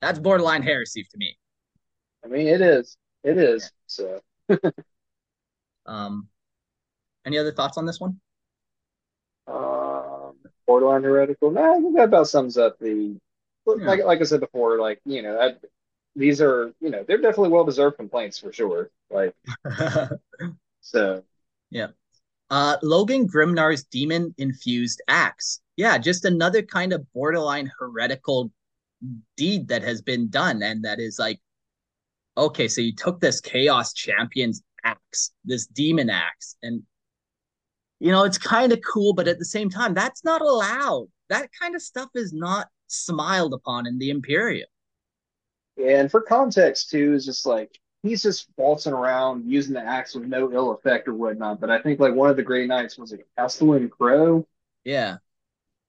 That's 0.00 0.18
borderline 0.18 0.62
heresy 0.62 1.02
to 1.04 1.18
me. 1.18 1.36
I 2.24 2.28
mean, 2.28 2.46
it 2.46 2.60
is, 2.60 2.96
it 3.22 3.38
is. 3.38 3.72
So, 3.86 4.20
Um, 5.86 6.28
any 7.26 7.38
other 7.38 7.52
thoughts 7.52 7.78
on 7.78 7.86
this 7.86 8.00
one? 8.00 8.20
um, 9.46 9.83
borderline 10.66 11.02
heretical. 11.02 11.50
No, 11.50 11.74
I 11.74 11.80
think 11.80 11.96
that 11.96 12.04
about 12.04 12.28
sums 12.28 12.56
up 12.58 12.78
the. 12.78 13.16
Yeah. 13.66 13.86
Like 13.86 14.04
like 14.04 14.20
I 14.20 14.24
said 14.24 14.40
before, 14.40 14.78
like 14.78 15.00
you 15.06 15.22
know, 15.22 15.40
I, 15.40 15.54
these 16.14 16.42
are 16.42 16.74
you 16.80 16.90
know 16.90 17.02
they're 17.06 17.18
definitely 17.20 17.48
well 17.48 17.64
deserved 17.64 17.96
complaints 17.96 18.38
for 18.38 18.52
sure. 18.52 18.90
Like 19.10 19.34
so, 20.80 21.22
yeah. 21.70 21.88
Uh, 22.50 22.76
Logan 22.82 23.26
Grimnar's 23.26 23.84
demon 23.84 24.34
infused 24.36 25.00
axe. 25.08 25.60
Yeah, 25.76 25.96
just 25.98 26.24
another 26.24 26.62
kind 26.62 26.92
of 26.92 27.10
borderline 27.14 27.70
heretical 27.78 28.52
deed 29.36 29.68
that 29.68 29.82
has 29.82 30.02
been 30.02 30.28
done, 30.28 30.62
and 30.62 30.84
that 30.84 31.00
is 31.00 31.18
like, 31.18 31.40
okay, 32.36 32.68
so 32.68 32.80
you 32.80 32.94
took 32.94 33.18
this 33.20 33.40
Chaos 33.40 33.92
Champion's 33.94 34.62
axe, 34.84 35.32
this 35.44 35.66
demon 35.66 36.10
axe, 36.10 36.56
and 36.62 36.82
you 38.00 38.10
know 38.12 38.24
it's 38.24 38.38
kind 38.38 38.72
of 38.72 38.80
cool, 38.82 39.14
but 39.14 39.28
at 39.28 39.38
the 39.38 39.44
same 39.44 39.70
time, 39.70 39.94
that's 39.94 40.24
not 40.24 40.40
allowed. 40.42 41.08
That 41.28 41.50
kind 41.60 41.74
of 41.74 41.82
stuff 41.82 42.10
is 42.14 42.32
not 42.32 42.68
smiled 42.88 43.54
upon 43.54 43.86
in 43.86 43.98
the 43.98 44.10
Imperium. 44.10 44.68
and 45.76 46.10
for 46.10 46.20
context 46.20 46.90
too, 46.90 47.14
is 47.14 47.24
just 47.24 47.46
like 47.46 47.78
he's 48.02 48.22
just 48.22 48.48
waltzing 48.56 48.92
around 48.92 49.50
using 49.50 49.74
the 49.74 49.80
axe 49.80 50.14
with 50.14 50.24
no 50.24 50.52
ill 50.52 50.72
effect 50.72 51.08
or 51.08 51.14
whatnot. 51.14 51.60
But 51.60 51.70
I 51.70 51.80
think 51.82 52.00
like 52.00 52.14
one 52.14 52.30
of 52.30 52.36
the 52.36 52.42
great 52.42 52.68
Knights 52.68 52.98
was 52.98 53.12
it 53.12 53.26
Castellan 53.36 53.88
Crowe. 53.88 54.46
Yeah, 54.84 55.18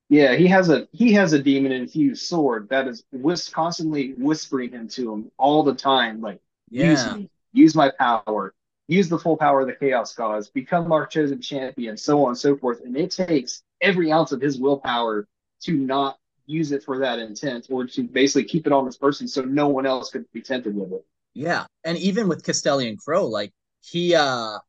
Yeah, 0.10 0.36
he 0.36 0.48
has 0.48 0.70
a 0.70 0.88
he 0.92 1.14
has 1.14 1.34
a 1.34 1.42
demon 1.42 1.72
infused 1.72 2.24
sword 2.28 2.70
that 2.70 2.88
is 2.88 3.04
whis- 3.12 3.50
constantly 3.50 4.14
whispering 4.14 4.72
him 4.72 4.88
to 4.90 5.12
him 5.14 5.32
all 5.38 5.64
the 5.64 5.74
time, 5.74 6.22
like 6.22 6.40
use 6.78 7.06
yeah, 7.06 7.10
me, 7.10 7.30
use 7.54 7.74
my 7.76 7.92
power, 7.98 8.54
use 8.88 9.10
the 9.10 9.20
full 9.20 9.38
power 9.38 9.62
of 9.62 9.68
the 9.68 9.74
Chaos 9.74 10.14
Gods, 10.14 10.50
become 10.50 10.92
our 10.92 11.06
chosen 11.06 11.42
champion, 11.42 11.98
so 11.98 12.24
on 12.24 12.30
and 12.30 12.38
so 12.38 12.56
forth. 12.56 12.82
And 12.82 12.96
it 12.96 13.12
takes 13.12 13.64
every 13.82 14.12
ounce 14.12 14.32
of 14.32 14.42
his 14.42 14.60
willpower 14.60 15.28
to 15.62 15.74
not 15.74 16.18
use 16.46 16.72
it 16.72 16.84
for 16.84 17.00
that 17.00 17.20
intent 17.20 17.68
or 17.70 17.88
to 17.88 18.04
basically 18.04 18.44
keep 18.44 18.68
it 18.68 18.74
on 18.74 18.86
this 18.86 18.98
person 18.98 19.28
so 19.28 19.42
no 19.42 19.68
one 19.68 19.86
else 19.86 20.12
could 20.12 20.26
be 20.32 20.42
tempted 20.42 20.76
with 20.76 20.92
it. 20.92 21.06
yeah. 21.34 21.66
And 21.84 21.98
even 21.98 22.28
with 22.28 22.44
Castellan 22.44 22.98
Crowe, 22.98 23.28
like 23.28 23.52
he 23.82 24.16
uh 24.16 24.60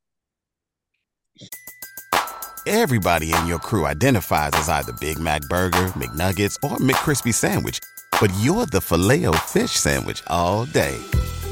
Everybody 2.66 3.32
in 3.32 3.46
your 3.46 3.60
crew 3.60 3.86
identifies 3.86 4.50
as 4.54 4.68
either 4.68 4.92
Big 5.00 5.20
Mac 5.20 5.42
Burger, 5.42 5.86
McNuggets, 5.94 6.56
or 6.64 6.78
McCrispy 6.78 7.32
Sandwich. 7.32 7.78
But 8.20 8.32
you're 8.40 8.66
the 8.66 8.80
filet 8.80 9.26
fish 9.46 9.70
Sandwich 9.70 10.22
all 10.26 10.64
day. 10.64 10.98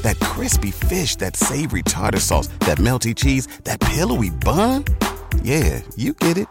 That 0.05 0.19
crispy 0.19 0.69
fish, 0.69 1.15
that 1.15 1.35
savory 1.35 1.81
tartar 1.81 2.19
sauce, 2.19 2.45
that 2.59 2.77
melty 2.77 3.15
cheese, 3.15 3.47
that 3.63 3.79
pillowy 3.79 4.29
bun. 4.29 4.85
Yeah, 5.41 5.81
you 5.95 6.13
get 6.13 6.37
it. 6.37 6.47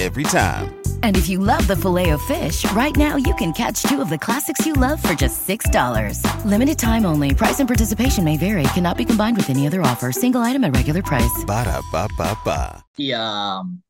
Every 0.00 0.22
time. 0.22 0.74
And 1.02 1.14
if 1.14 1.28
you 1.28 1.38
love 1.38 1.66
the 1.66 1.76
filet 1.76 2.08
of 2.10 2.22
fish, 2.22 2.64
right 2.72 2.96
now 2.96 3.16
you 3.16 3.34
can 3.34 3.52
catch 3.52 3.82
two 3.82 4.00
of 4.00 4.08
the 4.08 4.16
classics 4.16 4.64
you 4.64 4.72
love 4.72 5.02
for 5.02 5.12
just 5.12 5.46
$6. 5.46 6.22
Limited 6.46 6.78
time 6.78 7.04
only. 7.04 7.34
Price 7.34 7.60
and 7.60 7.68
participation 7.68 8.24
may 8.24 8.38
vary. 8.38 8.62
Cannot 8.72 8.96
be 8.96 9.04
combined 9.04 9.36
with 9.36 9.50
any 9.50 9.66
other 9.66 9.82
offer. 9.82 10.10
Single 10.10 10.40
item 10.40 10.64
at 10.64 10.74
regular 10.74 11.02
price. 11.02 11.44
Ba-da-ba-ba-ba. 11.46 12.82
he 12.96 13.12
um 13.12 13.82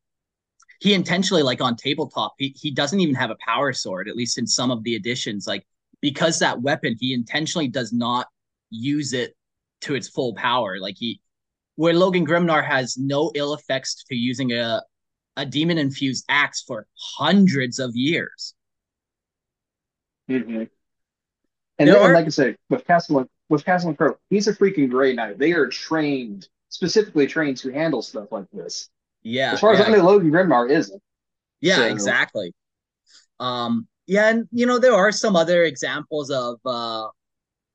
he 0.80 0.92
intentionally 0.92 1.44
like 1.44 1.60
on 1.60 1.76
tabletop 1.76 2.34
he, 2.38 2.48
he 2.56 2.72
doesn't 2.72 2.98
even 2.98 3.14
have 3.14 3.30
a 3.30 3.36
power 3.46 3.72
sword 3.72 4.08
at 4.08 4.16
least 4.16 4.38
in 4.38 4.46
some 4.46 4.72
of 4.72 4.82
the 4.82 4.96
editions 4.96 5.46
like 5.46 5.64
because 6.00 6.40
that 6.40 6.60
weapon 6.62 6.96
he 6.98 7.12
intentionally 7.14 7.68
does 7.68 7.92
not 7.92 8.26
use 8.70 9.12
it 9.12 9.34
to 9.82 9.94
its 9.94 10.08
full 10.08 10.34
power 10.34 10.78
like 10.80 10.96
he 10.98 11.20
where 11.76 11.94
logan 11.94 12.26
grimnar 12.26 12.64
has 12.64 12.96
no 12.98 13.30
ill 13.34 13.54
effects 13.54 14.04
to 14.08 14.14
using 14.14 14.52
a 14.52 14.82
a 15.36 15.46
demon 15.46 15.78
infused 15.78 16.24
axe 16.28 16.62
for 16.66 16.86
hundreds 17.18 17.78
of 17.78 17.94
years 17.94 18.54
Mm-hmm. 20.30 20.64
And, 21.78 21.88
There 21.88 21.94
then, 21.94 22.10
are- 22.10 22.12
like 22.14 22.26
I 22.26 22.30
said, 22.30 22.56
with 22.68 22.86
Castle 22.86 23.24
with 23.48 23.64
Castellan 23.64 23.96
Crowe, 23.96 24.18
he's 24.28 24.46
a 24.46 24.54
freaking 24.54 24.90
Grey 24.90 25.14
Knight. 25.14 25.38
They 25.38 25.52
are 25.52 25.68
trained, 25.68 26.48
specifically 26.68 27.26
trained 27.26 27.56
to 27.58 27.72
handle 27.72 28.02
stuff 28.02 28.30
like 28.30 28.44
this. 28.52 28.90
yeah 29.22 29.52
As 29.52 29.60
far 29.60 29.72
as 29.72 29.78
yeah. 29.78 29.86
I 29.86 29.90
know, 29.96 30.04
Logan 30.04 30.30
Grimnar 30.30 30.68
isn't. 30.70 31.02
Yeah, 31.62 31.76
So- 31.76 31.84
exactly. 31.86 32.52
Um, 33.40 33.86
yeah, 34.06 34.28
and 34.28 34.48
you 34.52 34.66
know, 34.66 34.78
there 34.78 34.92
are 34.94 35.12
some 35.12 35.34
other 35.36 35.62
examples 35.64 36.30
of 36.30 36.58
uh 36.66 37.06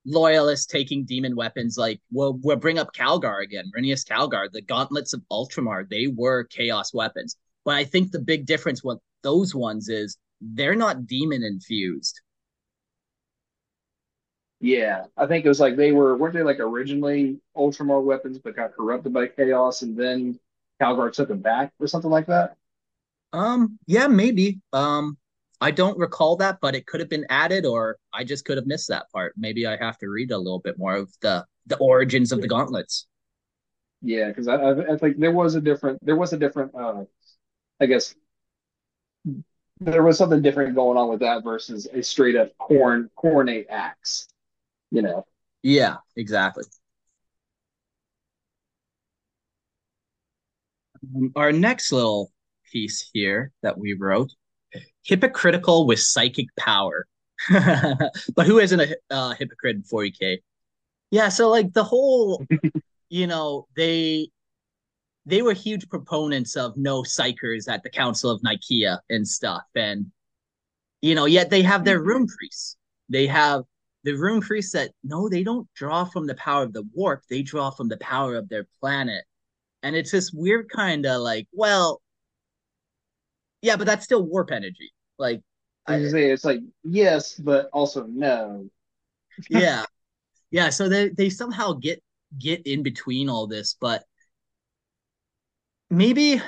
loyalists 0.05 0.65
taking 0.65 1.05
demon 1.05 1.35
weapons, 1.35 1.77
like 1.77 2.01
we'll 2.11 2.39
we'll 2.41 2.57
bring 2.57 2.79
up 2.79 2.93
Calgar 2.93 3.43
again, 3.43 3.71
Marneus 3.75 4.03
Calgar, 4.05 4.51
the 4.51 4.61
gauntlets 4.61 5.13
of 5.13 5.21
Ultramar, 5.31 5.87
they 5.89 6.07
were 6.07 6.43
chaos 6.45 6.93
weapons. 6.93 7.35
But 7.65 7.75
I 7.75 7.85
think 7.85 8.11
the 8.11 8.19
big 8.19 8.45
difference 8.45 8.83
with 8.83 8.99
those 9.23 9.55
ones 9.55 9.89
is 9.89 10.17
they're 10.41 10.75
not 10.75 11.07
demon 11.07 11.43
infused. 11.43 12.19
Yeah, 14.59 15.05
I 15.17 15.27
think 15.27 15.45
it 15.45 15.49
was 15.49 15.59
like 15.59 15.75
they 15.75 15.91
were 15.91 16.15
weren't 16.15 16.33
they 16.33 16.43
like 16.43 16.59
originally 16.59 17.39
Ultramar 17.55 18.01
weapons, 18.01 18.39
but 18.39 18.55
got 18.55 18.73
corrupted 18.73 19.13
by 19.13 19.27
Chaos, 19.27 19.81
and 19.81 19.97
then 19.97 20.39
Calgar 20.81 21.11
took 21.11 21.27
them 21.27 21.39
back 21.39 21.73
or 21.79 21.87
something 21.87 22.11
like 22.11 22.27
that. 22.27 22.55
Um, 23.33 23.79
yeah, 23.87 24.07
maybe. 24.07 24.61
Um, 24.71 25.17
I 25.63 25.71
don't 25.71 25.97
recall 25.97 26.35
that, 26.37 26.57
but 26.61 26.75
it 26.75 26.85
could 26.85 26.99
have 26.99 27.07
been 27.07 27.25
added, 27.29 27.65
or 27.65 27.97
I 28.13 28.25
just 28.25 28.43
could 28.43 28.57
have 28.57 28.67
missed 28.67 28.89
that 28.89 29.09
part. 29.13 29.33
Maybe 29.37 29.65
I 29.65 29.77
have 29.77 29.97
to 29.99 30.09
read 30.09 30.31
a 30.31 30.37
little 30.37 30.59
bit 30.59 30.77
more 30.77 30.93
of 30.93 31.09
the 31.21 31.45
the 31.67 31.77
origins 31.77 32.33
of 32.33 32.41
the 32.41 32.49
gauntlets. 32.49 33.07
Yeah, 34.01 34.27
because 34.27 34.49
I, 34.49 34.55
I 34.55 34.93
I 34.95 34.97
think 34.97 35.19
there 35.19 35.31
was 35.31 35.55
a 35.55 35.61
different 35.61 36.05
there 36.05 36.17
was 36.17 36.33
a 36.33 36.37
different 36.37 36.75
uh 36.75 37.05
I 37.79 37.85
guess 37.85 38.13
there 39.79 40.03
was 40.03 40.17
something 40.17 40.41
different 40.41 40.75
going 40.75 40.97
on 40.97 41.07
with 41.07 41.21
that 41.21 41.45
versus 41.45 41.87
a 41.93 42.03
straight 42.03 42.35
up 42.35 42.49
corn 42.57 43.09
Khornate 43.17 43.67
axe. 43.69 44.27
You 44.91 45.01
know. 45.01 45.25
Yeah, 45.61 45.95
exactly. 46.17 46.65
Um, 51.15 51.31
Our 51.37 51.53
next 51.53 51.93
little 51.93 52.33
piece 52.69 53.09
here 53.13 53.53
that 53.61 53.77
we 53.77 53.93
wrote 53.93 54.33
hypocritical 55.03 55.85
with 55.85 55.99
psychic 55.99 56.47
power. 56.57 57.07
but 57.49 58.45
who 58.45 58.59
isn't 58.59 58.79
a 58.79 58.95
uh, 59.09 59.33
hypocrite 59.33 59.75
in 59.75 59.83
40K? 59.83 60.39
Yeah, 61.11 61.29
so 61.29 61.49
like 61.49 61.73
the 61.73 61.83
whole, 61.83 62.45
you 63.09 63.27
know, 63.27 63.67
they 63.75 64.29
they 65.25 65.41
were 65.41 65.53
huge 65.53 65.87
proponents 65.89 66.55
of 66.55 66.75
no 66.75 67.01
psykers 67.03 67.71
at 67.71 67.83
the 67.83 67.89
Council 67.89 68.29
of 68.29 68.41
Nikaea 68.41 68.99
and 69.09 69.27
stuff. 69.27 69.63
And, 69.75 70.11
you 71.01 71.15
know, 71.15 71.25
yet 71.25 71.49
they 71.49 71.61
have 71.61 71.85
their 71.85 72.01
rune 72.01 72.27
priests. 72.27 72.75
They 73.09 73.27
have 73.27 73.63
the 74.03 74.13
rune 74.13 74.41
priests 74.41 74.73
that 74.73 74.91
no, 75.03 75.29
they 75.29 75.43
don't 75.43 75.67
draw 75.75 76.03
from 76.03 76.27
the 76.27 76.35
power 76.35 76.63
of 76.63 76.73
the 76.73 76.83
warp, 76.93 77.23
they 77.29 77.41
draw 77.41 77.69
from 77.69 77.87
the 77.87 77.97
power 77.97 78.35
of 78.35 78.49
their 78.49 78.67
planet. 78.81 79.23
And 79.81 79.95
it's 79.95 80.11
this 80.11 80.31
weird 80.33 80.69
kind 80.69 81.05
of 81.05 81.21
like, 81.21 81.47
well, 81.51 82.01
yeah, 83.63 83.77
but 83.77 83.87
that's 83.87 84.03
still 84.03 84.21
warp 84.21 84.51
energy. 84.51 84.91
Like, 85.17 85.41
I 85.87 86.05
say 86.09 86.29
it's 86.29 86.45
like 86.45 86.59
yes, 86.83 87.35
but 87.35 87.69
also 87.73 88.05
no. 88.05 88.69
yeah. 89.49 89.85
Yeah. 90.51 90.69
So 90.69 90.87
they, 90.87 91.09
they 91.09 91.29
somehow 91.29 91.73
get 91.73 92.03
get 92.37 92.67
in 92.67 92.83
between 92.83 93.29
all 93.29 93.47
this, 93.47 93.75
but 93.79 94.03
maybe 95.89 96.41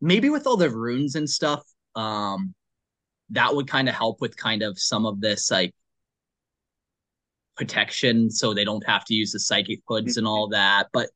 maybe 0.00 0.28
with 0.28 0.46
all 0.46 0.56
the 0.56 0.70
runes 0.70 1.14
and 1.14 1.28
stuff, 1.28 1.62
um, 1.96 2.54
that 3.30 3.54
would 3.54 3.66
kind 3.66 3.88
of 3.88 3.94
help 3.94 4.20
with 4.20 4.36
kind 4.36 4.62
of 4.62 4.78
some 4.78 5.06
of 5.06 5.20
this 5.20 5.50
like 5.50 5.74
protection 7.56 8.30
so 8.30 8.52
they 8.52 8.64
don't 8.64 8.86
have 8.86 9.04
to 9.06 9.14
use 9.14 9.32
the 9.32 9.40
psychic 9.40 9.80
hoods 9.88 10.18
and 10.18 10.26
all 10.26 10.48
that. 10.48 10.88
But 10.92 11.08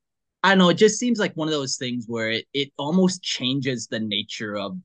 I 0.43 0.51
don't 0.51 0.59
know, 0.59 0.69
it 0.71 0.79
just 0.79 0.99
seems 0.99 1.19
like 1.19 1.35
one 1.35 1.49
of 1.49 1.53
those 1.53 1.77
things 1.77 2.07
where 2.09 2.31
it, 2.31 2.47
it 2.55 2.71
almost 2.79 3.23
changes 3.23 3.87
the 3.87 4.01
nature 4.01 4.57
of 4.57 4.77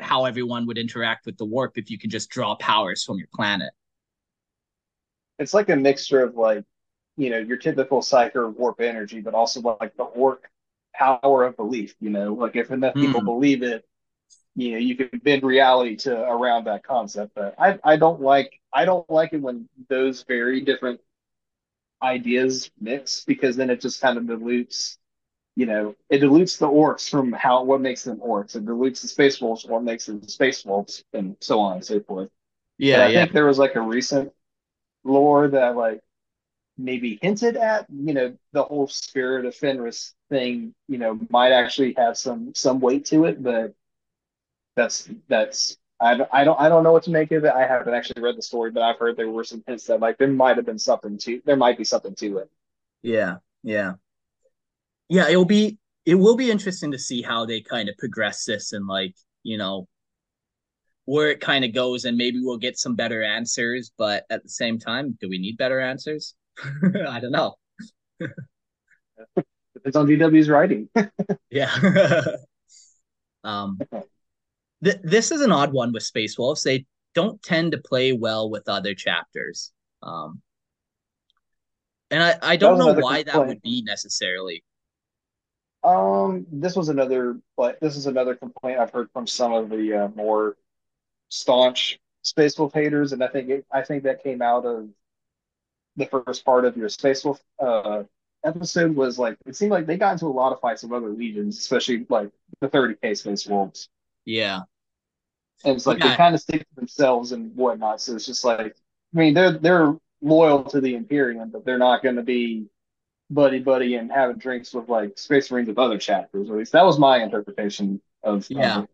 how 0.00 0.24
everyone 0.26 0.66
would 0.66 0.78
interact 0.78 1.26
with 1.26 1.36
the 1.38 1.44
warp 1.44 1.78
if 1.78 1.90
you 1.90 1.98
can 1.98 2.10
just 2.10 2.30
draw 2.30 2.54
powers 2.56 3.04
from 3.04 3.18
your 3.18 3.28
planet. 3.34 3.72
It's 5.38 5.54
like 5.54 5.68
a 5.68 5.76
mixture 5.76 6.22
of 6.22 6.36
like, 6.36 6.64
you 7.16 7.30
know, 7.30 7.38
your 7.38 7.56
typical 7.58 8.00
psyker 8.00 8.54
warp 8.54 8.80
energy, 8.80 9.20
but 9.20 9.34
also 9.34 9.60
like 9.80 9.96
the 9.96 10.04
Ork 10.04 10.50
power 10.94 11.44
of 11.44 11.56
belief, 11.56 11.94
you 12.00 12.10
know, 12.10 12.34
like 12.34 12.56
if 12.56 12.70
enough 12.70 12.98
people 12.98 13.20
Mm. 13.20 13.24
believe 13.24 13.62
it, 13.62 13.84
you 14.56 14.72
know, 14.72 14.78
you 14.78 14.96
can 14.96 15.20
bend 15.20 15.44
reality 15.44 15.96
to 15.96 16.14
around 16.30 16.64
that 16.66 16.84
concept. 16.84 17.32
But 17.34 17.54
I, 17.58 17.78
I 17.84 17.96
don't 17.96 18.20
like 18.22 18.60
I 18.72 18.84
don't 18.86 19.08
like 19.10 19.32
it 19.34 19.42
when 19.42 19.68
those 19.88 20.24
very 20.24 20.62
different 20.62 21.00
ideas 22.02 22.70
mix 22.80 23.24
because 23.24 23.56
then 23.56 23.70
it 23.70 23.80
just 23.80 24.00
kind 24.00 24.18
of 24.18 24.26
dilutes, 24.26 24.98
you 25.56 25.66
know, 25.66 25.96
it 26.10 26.18
dilutes 26.18 26.58
the 26.58 26.68
Orks 26.68 27.08
from 27.10 27.32
how 27.32 27.64
what 27.64 27.80
makes 27.80 28.04
them 28.04 28.18
Orks. 28.20 28.56
It 28.56 28.66
dilutes 28.66 29.02
the 29.02 29.08
space 29.08 29.40
wolves 29.40 29.62
from 29.62 29.72
what 29.72 29.84
makes 29.84 30.06
them 30.06 30.22
space 30.28 30.64
wolves 30.64 31.04
and 31.14 31.36
so 31.40 31.60
on 31.60 31.76
and 31.76 31.84
so 31.84 32.00
forth. 32.00 32.30
Yeah, 32.78 32.96
And 32.96 33.02
I 33.02 33.12
yeah. 33.12 33.26
think 33.26 33.32
there 33.32 33.46
was 33.46 33.58
like 33.58 33.76
a 33.76 33.80
recent 33.82 34.32
lore 35.04 35.48
that 35.48 35.76
like 35.76 36.02
maybe 36.78 37.18
hinted 37.22 37.56
at, 37.56 37.86
you 37.90 38.14
know, 38.14 38.36
the 38.52 38.64
whole 38.64 38.88
spirit 38.88 39.46
of 39.46 39.54
Fenris 39.54 40.14
thing, 40.30 40.74
you 40.88 40.98
know, 40.98 41.18
might 41.30 41.52
actually 41.52 41.94
have 41.96 42.18
some 42.18 42.54
some 42.54 42.80
weight 42.80 43.06
to 43.06 43.24
it, 43.26 43.42
but 43.42 43.74
that's 44.74 45.08
that's 45.28 45.76
I 46.00 46.16
don't 46.16 46.28
I 46.32 46.44
don't 46.44 46.60
I 46.60 46.68
don't 46.68 46.84
know 46.84 46.92
what 46.92 47.04
to 47.04 47.10
make 47.10 47.32
of 47.32 47.44
it. 47.44 47.52
I 47.52 47.66
haven't 47.66 47.94
actually 47.94 48.22
read 48.22 48.36
the 48.36 48.42
story, 48.42 48.70
but 48.70 48.82
I've 48.82 48.98
heard 48.98 49.16
there 49.16 49.30
were 49.30 49.44
some 49.44 49.64
hints 49.66 49.86
that 49.86 50.00
like 50.00 50.18
there 50.18 50.28
might 50.28 50.56
have 50.56 50.66
been 50.66 50.78
something 50.78 51.16
to 51.18 51.40
there 51.44 51.56
might 51.56 51.78
be 51.78 51.84
something 51.84 52.14
to 52.16 52.38
it. 52.38 52.50
Yeah, 53.02 53.38
yeah. 53.62 53.94
Yeah, 55.08 55.28
it'll 55.28 55.44
be 55.44 55.78
it 56.04 56.14
will 56.14 56.36
be 56.36 56.50
interesting 56.50 56.92
to 56.92 56.98
see 56.98 57.20
how 57.20 57.44
they 57.44 57.60
kind 57.60 57.88
of 57.88 57.96
progress 57.98 58.44
this 58.44 58.72
and 58.72 58.86
like, 58.86 59.14
you 59.42 59.58
know, 59.58 59.88
where 61.04 61.30
it 61.30 61.40
kind 61.40 61.64
of 61.64 61.72
goes 61.72 62.04
and 62.04 62.16
maybe 62.16 62.40
we'll 62.40 62.58
get 62.58 62.78
some 62.78 62.94
better 62.94 63.22
answers, 63.22 63.90
but 63.98 64.24
at 64.30 64.42
the 64.42 64.48
same 64.48 64.78
time, 64.78 65.16
do 65.20 65.28
we 65.28 65.38
need 65.38 65.56
better 65.56 65.80
answers? 65.80 66.34
I 67.08 67.20
don't 67.20 67.32
know. 67.32 67.54
Depends 69.74 69.96
on 69.96 70.06
GW's 70.06 70.48
writing. 70.48 70.88
Yeah. 71.50 71.74
um 73.44 73.78
th- 74.84 74.98
this 75.02 75.30
is 75.30 75.40
an 75.40 75.52
odd 75.52 75.72
one 75.72 75.92
with 75.92 76.02
Space 76.02 76.36
Wolves. 76.36 76.62
They 76.62 76.84
don't 77.14 77.42
tend 77.42 77.72
to 77.72 77.78
play 77.78 78.12
well 78.12 78.50
with 78.50 78.68
other 78.68 78.94
chapters. 78.94 79.72
Um 80.02 80.42
and 82.10 82.22
I, 82.22 82.34
I 82.42 82.56
don't 82.56 82.78
know 82.78 82.92
why 82.94 83.22
that 83.22 83.46
would 83.46 83.62
be 83.62 83.82
necessarily. 83.82 84.62
Um, 85.86 86.46
this 86.50 86.76
was 86.76 86.88
another 86.90 87.38
but 87.56 87.80
this 87.80 87.96
is 87.96 88.06
another 88.06 88.34
complaint 88.34 88.80
I've 88.80 88.90
heard 88.92 89.10
from 89.12 89.26
some 89.26 89.52
of 89.54 89.70
the 89.70 89.94
uh, 89.94 90.08
more 90.16 90.56
staunch 91.30 92.00
Space 92.22 92.58
Wolf 92.58 92.74
haters, 92.74 93.12
and 93.12 93.24
I 93.24 93.28
think 93.28 93.50
it, 93.50 93.66
I 93.72 93.82
think 93.82 94.04
that 94.04 94.22
came 94.22 94.42
out 94.42 94.66
of 94.66 94.88
the 95.96 96.06
first 96.06 96.44
part 96.44 96.64
of 96.64 96.76
your 96.76 96.88
Space 96.88 97.24
Wolf 97.24 97.40
uh, 97.58 98.02
episode 98.44 98.94
was 98.94 99.18
like 99.18 99.36
it 99.46 99.56
seemed 99.56 99.72
like 99.72 99.86
they 99.86 99.96
got 99.96 100.12
into 100.12 100.26
a 100.26 100.28
lot 100.28 100.52
of 100.52 100.60
fights 100.60 100.82
with 100.82 100.92
other 100.92 101.08
legions, 101.10 101.58
especially 101.58 102.06
like 102.08 102.30
the 102.60 102.68
30k 102.68 103.14
Space 103.16 103.46
Wolves, 103.46 103.88
Yeah. 104.24 104.62
and 105.64 105.76
it's 105.76 105.86
like 105.86 105.98
Yeah. 105.98 106.10
they 106.10 106.16
kind 106.16 106.34
of 106.34 106.40
stick 106.40 106.60
to 106.68 106.74
themselves 106.74 107.32
and 107.32 107.54
whatnot. 107.56 108.00
So 108.00 108.14
it's 108.14 108.26
just 108.26 108.44
like 108.44 108.76
I 109.14 109.18
mean 109.18 109.34
they're 109.34 109.52
they're 109.52 109.96
loyal 110.20 110.64
to 110.64 110.80
the 110.80 110.94
Imperium, 110.94 111.50
but 111.50 111.64
they're 111.64 111.78
not 111.78 112.02
going 112.02 112.16
to 112.16 112.22
be 112.22 112.66
buddy 113.30 113.58
buddy 113.58 113.96
and 113.96 114.10
having 114.10 114.38
drinks 114.38 114.72
with 114.72 114.88
like 114.88 115.18
Space 115.18 115.50
Marines 115.50 115.68
with 115.68 115.78
other 115.78 115.98
chapters. 115.98 116.48
At 116.48 116.56
least 116.56 116.72
that 116.72 116.84
was 116.84 116.98
my 116.98 117.22
interpretation 117.22 118.00
of 118.22 118.46
Yeah. 118.50 118.84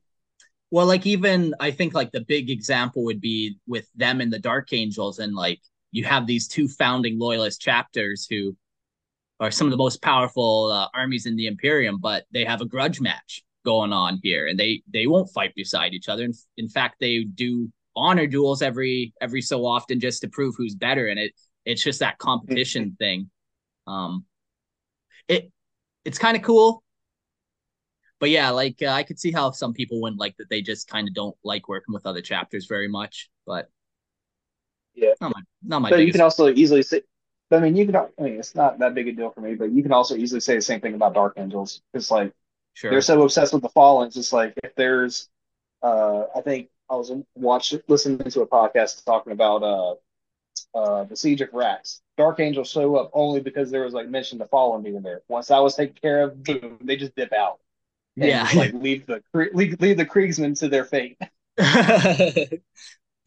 Well, 0.71 0.87
like 0.87 1.07
even 1.07 1.55
I 1.61 1.71
think 1.71 1.93
like 1.93 2.13
the 2.13 2.23
big 2.23 2.49
example 2.49 3.05
would 3.05 3.21
be 3.21 3.59
with 3.67 3.87
them 3.95 4.21
and 4.21 4.33
the 4.33 4.39
Dark 4.39 4.73
Angels, 4.73 5.19
and 5.19 5.35
like 5.35 5.61
you 5.91 6.05
have 6.05 6.27
these 6.27 6.49
two 6.49 6.67
founding 6.67 7.19
loyalist 7.19 7.61
chapters 7.61 8.27
who 8.29 8.57
are 9.39 9.51
some 9.51 9.67
of 9.67 9.71
the 9.71 9.77
most 9.77 10.01
powerful 10.01 10.71
uh, 10.73 10.89
armies 10.95 11.27
in 11.27 11.37
the 11.37 11.47
Imperium, 11.47 11.99
but 12.01 12.25
they 12.33 12.45
have 12.45 12.63
a 12.63 12.67
grudge 12.67 13.01
match 13.01 13.43
going 13.65 13.93
on 13.93 14.19
here, 14.23 14.47
and 14.47 14.59
they 14.59 14.83
they 14.91 15.07
won't 15.07 15.31
fight 15.31 15.55
beside 15.55 15.93
each 15.93 16.09
other. 16.09 16.25
In, 16.25 16.33
in 16.57 16.69
fact, 16.69 16.97
they 17.01 17.25
do 17.25 17.71
honor 17.95 18.27
duels 18.27 18.63
every 18.63 19.13
every 19.21 19.43
so 19.43 19.67
often 19.67 20.01
just 20.01 20.23
to 20.23 20.29
prove 20.29 20.55
who's 20.57 20.75
better, 20.75 21.09
and 21.09 21.21
it 21.21 21.33
it's 21.67 21.85
just 21.85 22.01
that 22.01 22.17
competition 22.17 22.97
thing. 22.99 23.31
Um, 23.87 24.25
it 25.29 25.51
it's 26.05 26.19
kind 26.19 26.37
of 26.37 26.43
cool 26.43 26.83
but 28.23 28.31
yeah, 28.31 28.51
like 28.51 28.81
uh, 28.81 28.87
I 28.87 29.03
could 29.03 29.19
see 29.19 29.33
how 29.33 29.51
some 29.51 29.73
people 29.73 30.01
wouldn't 30.01 30.21
like 30.21 30.37
that. 30.37 30.49
They 30.49 30.63
just 30.63 30.87
kind 30.87 31.09
of 31.09 31.13
don't 31.13 31.37
like 31.43 31.69
working 31.69 31.93
with 31.93 32.07
other 32.07 32.23
chapters 32.23 32.67
very 32.67 32.87
much. 32.87 33.29
But 33.45 33.69
Yeah. 34.95 35.15
not 35.21 35.33
my 35.35 35.43
not 35.65 35.83
my 35.83 35.91
But 35.91 36.07
you 36.07 36.13
can 36.13 36.21
also 36.21 36.49
easily 36.49 36.85
say, 36.85 37.03
I 37.51 37.59
mean, 37.59 37.75
you 37.75 37.85
can. 37.85 37.97
I 37.97 38.07
mean, 38.21 38.35
it's 38.35 38.55
not 38.55 38.79
that 38.79 38.95
big 38.95 39.09
a 39.09 39.13
deal 39.13 39.31
for 39.31 39.41
me, 39.41 39.57
but 39.57 39.73
you 39.73 39.83
can 39.83 39.91
also 39.91 40.15
easily 40.15 40.39
say 40.39 40.55
the 40.55 40.63
same 40.63 40.81
thing 40.81 40.95
about 40.95 41.15
Dark 41.15 41.35
Angels. 41.37 41.83
It's 41.95 42.13
like 42.13 42.33
sure. 42.75 42.93
they're 42.93 43.01
so 43.01 43.21
obsessed 43.23 43.53
with 43.53 43.63
the 43.63 43.69
Fallen. 43.71 44.07
It's 44.07 44.15
just 44.15 44.33
like 44.33 44.55
if 44.63 44.73
there's, 44.77 45.29
uh, 45.83 46.27
I 46.37 46.43
think 46.43 46.69
I 46.89 46.95
was 46.95 47.11
watching, 47.35 47.83
listening 47.89 48.19
to 48.19 48.43
a 48.43 48.47
podcast 48.47 49.05
talking 49.05 49.33
about 49.33 49.65
uh, 49.65 49.97
uh, 50.75 51.05
the 51.05 51.17
Siege 51.17 51.41
of 51.41 51.51
Vraks. 51.51 52.01
Dark 52.17 52.41
Angels 52.41 52.71
show 52.71 52.97
up 52.97 53.11
only 53.13 53.41
because 53.41 53.71
there 53.71 53.83
was 53.83 53.95
like 53.95 54.09
mention 54.09 54.39
the 54.39 54.47
Fallen 54.47 54.83
being 54.83 55.03
there. 55.03 55.23
Once 55.29 55.51
I 55.51 55.59
was 55.61 55.75
taken 55.75 55.97
care 56.01 56.23
of, 56.23 56.43
boom, 56.43 56.79
they 56.83 56.97
just 56.97 57.15
dip 57.15 57.33
out. 57.33 57.59
Yeah. 58.17 58.49
like 58.55 58.75
leave 58.75 59.07
the 59.07 59.23
leave, 59.33 59.81
leave 59.81 59.97
the 59.97 60.07
Kriegsmen 60.07 60.59
to 60.59 60.69
their 60.69 60.85
fate. 60.85 61.17
the 61.57 62.61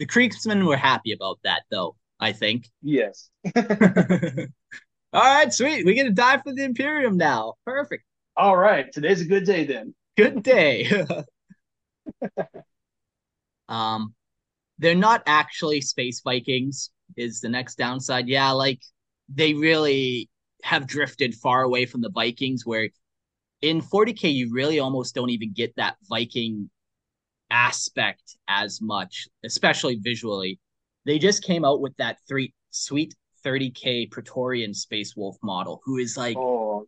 Kriegsmen 0.01 0.65
were 0.65 0.77
happy 0.77 1.11
about 1.11 1.39
that, 1.43 1.63
though. 1.71 1.95
I 2.19 2.31
think. 2.31 2.69
Yes. 2.81 3.29
All 5.13 5.23
right, 5.23 5.53
sweet. 5.53 5.85
We 5.85 5.93
get 5.93 6.03
to 6.03 6.11
die 6.11 6.39
for 6.39 6.53
the 6.53 6.63
Imperium 6.63 7.17
now. 7.17 7.53
Perfect. 7.65 8.03
All 8.35 8.57
right. 8.57 8.91
Today's 8.91 9.21
a 9.21 9.25
good 9.25 9.45
day 9.45 9.63
then. 9.63 9.95
Good 10.17 10.43
day. 10.43 11.05
um, 13.69 14.13
they're 14.77 14.95
not 14.95 15.23
actually 15.25 15.81
space 15.81 16.21
Vikings. 16.21 16.89
Is 17.17 17.41
the 17.41 17.49
next 17.49 17.75
downside? 17.75 18.27
Yeah, 18.27 18.51
like 18.51 18.81
they 19.29 19.53
really 19.53 20.29
have 20.63 20.87
drifted 20.87 21.35
far 21.35 21.63
away 21.63 21.85
from 21.85 22.01
the 22.01 22.09
Vikings. 22.09 22.65
Where 22.65 22.89
in 23.61 23.81
40k 23.81 24.33
you 24.33 24.51
really 24.53 24.79
almost 24.79 25.15
don't 25.15 25.29
even 25.29 25.53
get 25.53 25.75
that 25.77 25.95
Viking 26.09 26.69
aspect 27.49 28.37
as 28.47 28.81
much, 28.81 29.27
especially 29.43 29.95
visually. 29.95 30.59
They 31.05 31.19
just 31.19 31.43
came 31.43 31.63
out 31.63 31.81
with 31.81 31.95
that 31.97 32.17
three 32.27 32.53
sweet 32.71 33.15
30k 33.45 34.09
Praetorian 34.11 34.73
Space 34.73 35.15
Wolf 35.15 35.37
model, 35.43 35.81
who 35.85 35.97
is 35.97 36.17
like, 36.17 36.35
Oh, 36.37 36.87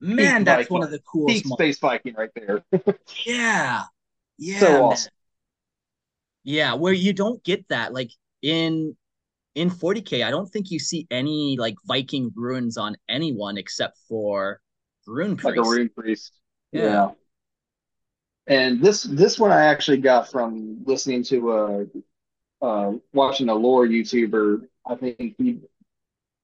man, 0.00 0.44
that's 0.44 0.64
Viking. 0.64 0.74
one 0.74 0.82
of 0.84 0.90
the 0.90 1.00
coolest. 1.00 1.46
space 1.48 1.78
Viking 1.78 2.14
right 2.14 2.30
there. 2.34 2.62
Yeah. 3.26 3.84
Yeah. 4.40 4.60
So 4.60 4.84
awesome. 4.84 5.12
Yeah, 6.44 6.74
where 6.74 6.92
you 6.92 7.12
don't 7.12 7.42
get 7.42 7.66
that. 7.70 7.92
Like 7.92 8.12
in 8.40 8.96
in 9.58 9.70
40K, 9.70 10.24
I 10.24 10.30
don't 10.30 10.46
think 10.46 10.70
you 10.70 10.78
see 10.78 11.06
any 11.10 11.56
like 11.58 11.74
Viking 11.84 12.30
runes 12.36 12.76
on 12.76 12.96
anyone 13.08 13.58
except 13.58 13.98
for 14.08 14.60
Rune 15.06 15.40
like 15.42 15.56
Priest. 15.56 15.58
a 15.58 15.62
rune 15.62 15.88
priest. 15.88 16.32
Yeah. 16.70 17.10
And 18.46 18.80
this 18.80 19.02
this 19.02 19.38
one 19.38 19.50
I 19.50 19.66
actually 19.66 19.98
got 19.98 20.30
from 20.30 20.84
listening 20.84 21.24
to 21.24 21.50
uh 21.50 21.84
uh 22.62 22.92
watching 23.12 23.48
a 23.48 23.54
lore 23.54 23.86
YouTuber. 23.86 24.66
I 24.86 24.94
think 24.94 25.34
he 25.38 25.60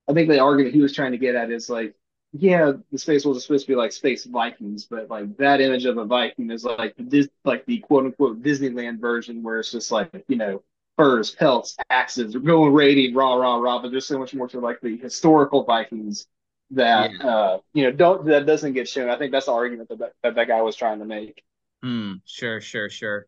I 0.09 0.13
think 0.13 0.29
the 0.29 0.41
argument 0.41 0.75
he 0.75 0.83
was 0.83 0.93
trying 0.93 1.13
to 1.13 1.19
get 1.19 1.37
at 1.37 1.51
is 1.51 1.71
like, 1.71 1.95
yeah, 2.33 2.73
the 2.91 2.99
space 2.99 3.25
wolves 3.25 3.39
are 3.39 3.43
supposed 3.43 3.67
to 3.67 3.73
be 3.73 3.77
like 3.77 3.93
space 3.93 4.25
Vikings, 4.25 4.87
but 4.87 5.09
like 5.09 5.37
that 5.37 5.61
image 5.61 5.85
of 5.85 5.99
a 5.99 6.05
Viking 6.05 6.51
is 6.51 6.65
like 6.65 6.95
this 6.99 7.29
like 7.45 7.65
the 7.67 7.79
quote 7.79 8.07
unquote 8.07 8.43
Disneyland 8.43 8.99
version 9.01 9.43
where 9.43 9.61
it's 9.61 9.71
just 9.71 9.93
like, 9.93 10.11
you 10.27 10.37
know, 10.37 10.63
furs, 10.97 11.31
pelts, 11.33 11.77
axes, 11.91 12.35
going 12.37 12.73
raiding, 12.73 13.15
rah 13.15 13.35
rah 13.35 13.57
rah, 13.57 13.83
but 13.83 13.91
there's 13.91 14.07
so 14.07 14.19
much 14.19 14.35
more 14.35 14.49
to 14.49 14.61
like 14.61 14.81
the 14.81 14.97
historical 14.99 15.65
Vikings 15.65 16.27
that 16.71 17.11
uh 17.21 17.59
you 17.75 17.85
know 17.85 17.93
don't 17.93 18.25
that 18.27 18.47
doesn't 18.47 18.73
get 18.73 18.89
shown. 18.89 19.11
I 19.11 19.19
think 19.19 19.33
that's 19.33 19.47
the 19.47 19.53
argument 19.53 19.89
that 19.91 19.99
that, 19.99 20.13
that, 20.23 20.35
that 20.37 20.49
guy 20.49 20.63
was 20.63 20.77
trying 20.77 20.99
to 21.01 21.05
make. 21.05 21.43
Hmm, 21.83 22.15
sure, 22.25 22.61
sure, 22.61 22.89
sure. 22.91 23.27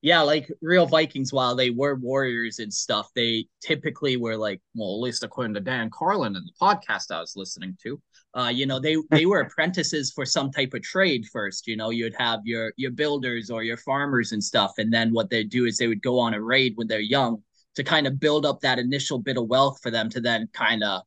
yeah, 0.00 0.22
like 0.22 0.50
real 0.60 0.86
Vikings, 0.86 1.32
while 1.32 1.54
they 1.54 1.70
were 1.70 1.94
warriors 1.94 2.58
and 2.58 2.74
stuff, 2.74 3.08
they 3.14 3.46
typically 3.60 4.16
were 4.16 4.36
like, 4.36 4.60
well, 4.74 4.94
at 4.94 5.00
least 5.00 5.22
according 5.22 5.54
to 5.54 5.60
Dan 5.60 5.90
Carlin 5.90 6.34
and 6.34 6.44
the 6.46 6.52
podcast 6.60 7.12
I 7.14 7.20
was 7.20 7.36
listening 7.36 7.76
to, 7.84 8.00
uh, 8.34 8.50
you 8.52 8.66
know, 8.66 8.80
they 8.80 8.96
they 9.10 9.26
were 9.26 9.40
apprentices 9.40 10.10
for 10.10 10.24
some 10.24 10.50
type 10.50 10.72
of 10.74 10.82
trade 10.82 11.26
first. 11.30 11.66
You 11.66 11.76
know, 11.76 11.90
you'd 11.90 12.14
have 12.18 12.40
your 12.44 12.72
your 12.76 12.90
builders 12.90 13.50
or 13.50 13.62
your 13.62 13.76
farmers 13.76 14.32
and 14.32 14.42
stuff, 14.42 14.72
and 14.78 14.92
then 14.92 15.12
what 15.12 15.28
they'd 15.30 15.50
do 15.50 15.66
is 15.66 15.76
they 15.76 15.88
would 15.88 16.02
go 16.02 16.18
on 16.18 16.34
a 16.34 16.40
raid 16.40 16.72
when 16.76 16.86
they're 16.86 17.00
young 17.00 17.42
to 17.74 17.84
kind 17.84 18.06
of 18.06 18.20
build 18.20 18.46
up 18.46 18.60
that 18.60 18.78
initial 18.78 19.18
bit 19.18 19.36
of 19.36 19.48
wealth 19.48 19.80
for 19.82 19.90
them 19.90 20.08
to 20.10 20.20
then 20.20 20.48
kind 20.52 20.82
of 20.82 21.02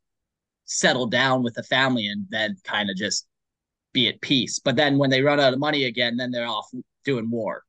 settle 0.65 1.07
down 1.07 1.43
with 1.43 1.53
the 1.53 1.63
family 1.63 2.07
and 2.07 2.25
then 2.29 2.55
kind 2.63 2.89
of 2.89 2.95
just 2.95 3.27
be 3.93 4.07
at 4.07 4.21
peace. 4.21 4.59
But 4.59 4.75
then 4.75 4.97
when 4.97 5.09
they 5.09 5.21
run 5.21 5.39
out 5.39 5.53
of 5.53 5.59
money 5.59 5.85
again, 5.85 6.17
then 6.17 6.31
they're 6.31 6.47
off 6.47 6.69
doing 7.03 7.29
war. 7.29 7.64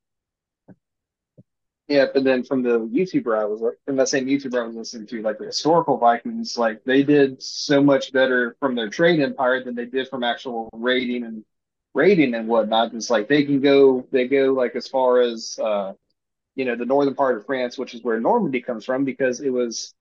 Yeah, 1.88 2.06
but 2.12 2.24
then 2.24 2.42
from 2.42 2.62
the 2.62 2.80
YouTuber 2.80 3.38
I 3.38 3.44
was 3.44 3.62
from 3.84 3.96
that 3.96 4.08
same 4.08 4.26
YouTuber 4.26 4.60
I 4.60 4.66
was 4.66 4.74
listening 4.74 5.06
to, 5.06 5.22
like 5.22 5.38
the 5.38 5.46
historical 5.46 5.98
Vikings, 5.98 6.58
like 6.58 6.82
they 6.84 7.04
did 7.04 7.40
so 7.40 7.82
much 7.82 8.12
better 8.12 8.56
from 8.58 8.74
their 8.74 8.88
trade 8.88 9.20
empire 9.20 9.62
than 9.62 9.76
they 9.76 9.86
did 9.86 10.08
from 10.08 10.24
actual 10.24 10.68
raiding 10.72 11.24
and 11.24 11.44
raiding 11.94 12.34
and 12.34 12.48
whatnot. 12.48 12.92
It's 12.92 13.08
like 13.08 13.28
they 13.28 13.44
can 13.44 13.60
go, 13.60 14.06
they 14.10 14.26
go 14.26 14.52
like 14.52 14.74
as 14.74 14.88
far 14.88 15.20
as 15.20 15.58
uh, 15.62 15.92
you 16.56 16.64
know, 16.64 16.74
the 16.74 16.86
northern 16.86 17.14
part 17.14 17.36
of 17.36 17.46
France, 17.46 17.78
which 17.78 17.94
is 17.94 18.02
where 18.02 18.18
Normandy 18.18 18.60
comes 18.60 18.84
from, 18.84 19.04
because 19.04 19.40
it 19.40 19.50
was 19.50 19.94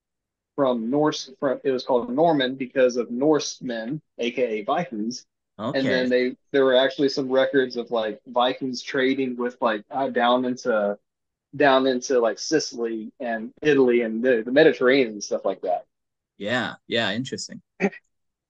from 0.56 0.90
Norse. 0.90 1.30
From 1.40 1.60
it 1.64 1.72
was 1.72 1.84
called 1.84 2.10
Norman 2.10 2.56
because 2.56 2.96
of 2.96 3.12
Norsemen, 3.12 4.02
aka 4.18 4.64
Vikings. 4.64 5.26
Okay. 5.60 5.78
And 5.78 5.88
then 5.88 6.10
they 6.10 6.36
there 6.52 6.66
were 6.66 6.76
actually 6.76 7.10
some 7.10 7.30
records 7.30 7.76
of 7.76 7.92
like 7.92 8.20
Vikings 8.26 8.82
trading 8.82 9.36
with 9.36 9.58
like 9.62 9.84
uh, 9.92 10.10
down 10.10 10.46
into 10.46 10.98
down 11.56 11.88
into 11.88 12.20
like 12.20 12.40
Sicily 12.40 13.12
and 13.20 13.52
Italy 13.62 14.02
and 14.02 14.24
the, 14.24 14.44
the 14.46 14.52
Mediterranean 14.52 15.14
and 15.14 15.24
stuff 15.24 15.46
like 15.46 15.62
that. 15.62 15.86
Yeah, 16.38 16.74
yeah, 16.88 17.12
interesting. 17.12 17.62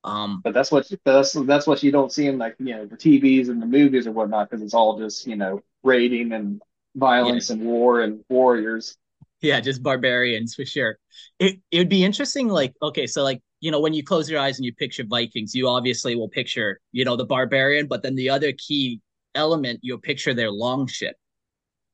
Um, 0.05 0.41
but 0.43 0.53
that's 0.53 0.71
what 0.71 0.87
that's 1.03 1.33
that's 1.33 1.65
what 1.65 1.81
you 1.81 1.91
don't 1.91 2.11
see 2.11 2.27
in 2.27 2.37
like 2.37 2.55
you 2.59 2.75
know 2.75 2.85
the 2.85 2.95
TVs 2.95 3.49
and 3.49 3.59
the 3.59 3.65
movies 3.65 4.05
or 4.05 4.11
whatnot 4.11 4.47
because 4.47 4.61
it's 4.61 4.75
all 4.75 4.99
just 4.99 5.25
you 5.25 5.35
know 5.35 5.61
raiding 5.83 6.31
and 6.31 6.61
violence 6.95 7.49
yeah. 7.49 7.55
and 7.55 7.65
war 7.65 8.01
and 8.01 8.23
warriors. 8.29 8.97
Yeah, 9.41 9.59
just 9.59 9.81
barbarians 9.81 10.53
for 10.53 10.63
sure. 10.63 10.99
It 11.39 11.59
it 11.71 11.79
would 11.79 11.89
be 11.89 12.05
interesting, 12.05 12.49
like 12.49 12.75
okay, 12.83 13.07
so 13.07 13.23
like 13.23 13.41
you 13.61 13.71
know 13.71 13.79
when 13.79 13.93
you 13.95 14.03
close 14.03 14.29
your 14.29 14.39
eyes 14.39 14.59
and 14.59 14.65
you 14.65 14.75
picture 14.75 15.03
Vikings, 15.03 15.55
you 15.55 15.67
obviously 15.67 16.15
will 16.15 16.29
picture 16.29 16.79
you 16.91 17.03
know 17.03 17.15
the 17.15 17.25
barbarian, 17.25 17.87
but 17.87 18.03
then 18.03 18.13
the 18.13 18.29
other 18.29 18.53
key 18.53 19.01
element 19.33 19.79
you'll 19.81 19.97
picture 19.97 20.35
their 20.35 20.51
longship. 20.51 21.15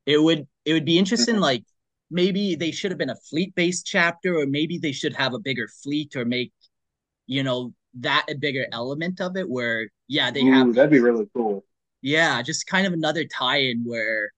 It 0.05 0.21
would 0.21 0.47
it 0.65 0.73
would 0.73 0.85
be 0.85 0.97
interesting, 0.97 1.35
mm-hmm. 1.35 1.43
like 1.43 1.63
maybe 2.09 2.55
they 2.55 2.71
should 2.71 2.91
have 2.91 2.97
been 2.97 3.09
a 3.09 3.15
fleet 3.15 3.55
based 3.55 3.85
chapter, 3.85 4.37
or 4.37 4.45
maybe 4.45 4.77
they 4.77 4.91
should 4.91 5.15
have 5.15 5.33
a 5.33 5.39
bigger 5.39 5.67
fleet, 5.83 6.15
or 6.15 6.25
make 6.25 6.51
you 7.27 7.43
know 7.43 7.73
that 7.99 8.25
a 8.29 8.35
bigger 8.35 8.67
element 8.71 9.21
of 9.21 9.35
it. 9.37 9.49
Where 9.49 9.89
yeah, 10.07 10.31
they 10.31 10.41
Ooh, 10.41 10.51
have 10.51 10.73
that'd 10.75 10.91
be 10.91 10.99
really 10.99 11.27
cool. 11.33 11.63
Yeah, 12.01 12.41
just 12.41 12.67
kind 12.67 12.87
of 12.87 12.93
another 12.93 13.25
tie-in 13.25 13.83
where 13.85 14.31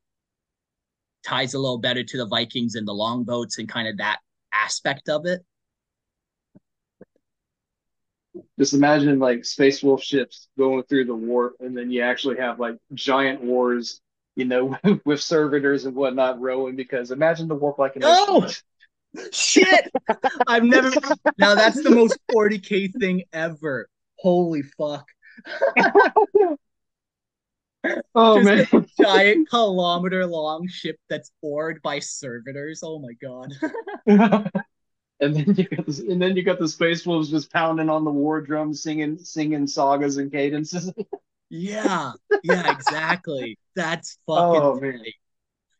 ties 1.25 1.53
a 1.53 1.59
little 1.59 1.77
better 1.77 2.03
to 2.03 2.17
the 2.17 2.27
Vikings 2.27 2.75
and 2.75 2.87
the 2.87 2.93
longboats 2.93 3.57
and 3.57 3.69
kind 3.69 3.87
of 3.87 3.97
that 3.97 4.19
aspect 4.53 5.07
of 5.07 5.25
it. 5.25 5.41
Just 8.59 8.73
imagine 8.73 9.19
like 9.19 9.45
Space 9.45 9.81
Wolf 9.81 10.03
ships 10.03 10.49
going 10.57 10.83
through 10.83 11.05
the 11.05 11.15
warp, 11.15 11.55
and 11.59 11.77
then 11.77 11.91
you 11.91 12.01
actually 12.01 12.37
have 12.37 12.59
like 12.59 12.77
giant 12.93 13.41
wars 13.41 14.01
you 14.35 14.45
know, 14.45 14.77
with 15.05 15.21
servitors 15.21 15.85
and 15.85 15.95
whatnot 15.95 16.41
rowing 16.41 16.75
because 16.75 17.11
imagine 17.11 17.47
the 17.47 17.55
warp 17.55 17.79
like 17.79 17.95
an 17.95 18.03
oh 18.05 18.49
shit 19.31 19.91
I've 20.47 20.63
never 20.63 20.89
now 21.37 21.55
that's 21.55 21.81
the 21.83 21.91
most 21.91 22.17
40k 22.31 22.93
thing 22.99 23.23
ever. 23.31 23.87
Holy 24.17 24.61
fuck. 24.61 25.07
oh 28.15 28.41
man. 28.41 28.65
giant 28.99 29.49
kilometer 29.49 30.25
long 30.25 30.67
ship 30.67 30.97
that's 31.09 31.31
oared 31.41 31.81
by 31.81 31.99
servitors. 31.99 32.81
Oh 32.83 32.99
my 32.99 33.13
god. 33.21 33.53
and 35.19 35.35
then 35.35 35.55
you 35.55 35.65
got 35.65 35.85
this 35.85 35.99
and 35.99 36.21
then 36.21 36.35
you 36.35 36.43
got 36.43 36.59
the 36.59 36.67
space 36.67 37.05
wolves 37.05 37.29
just 37.29 37.51
pounding 37.51 37.89
on 37.89 38.03
the 38.03 38.11
war 38.11 38.41
drum 38.41 38.73
singing 38.73 39.17
singing 39.17 39.67
sagas 39.67 40.17
and 40.17 40.31
cadences. 40.31 40.91
Yeah, 41.55 42.13
yeah, 42.43 42.71
exactly. 42.71 43.59
That's 43.75 44.17
fucking 44.25 44.61
oh. 44.61 44.81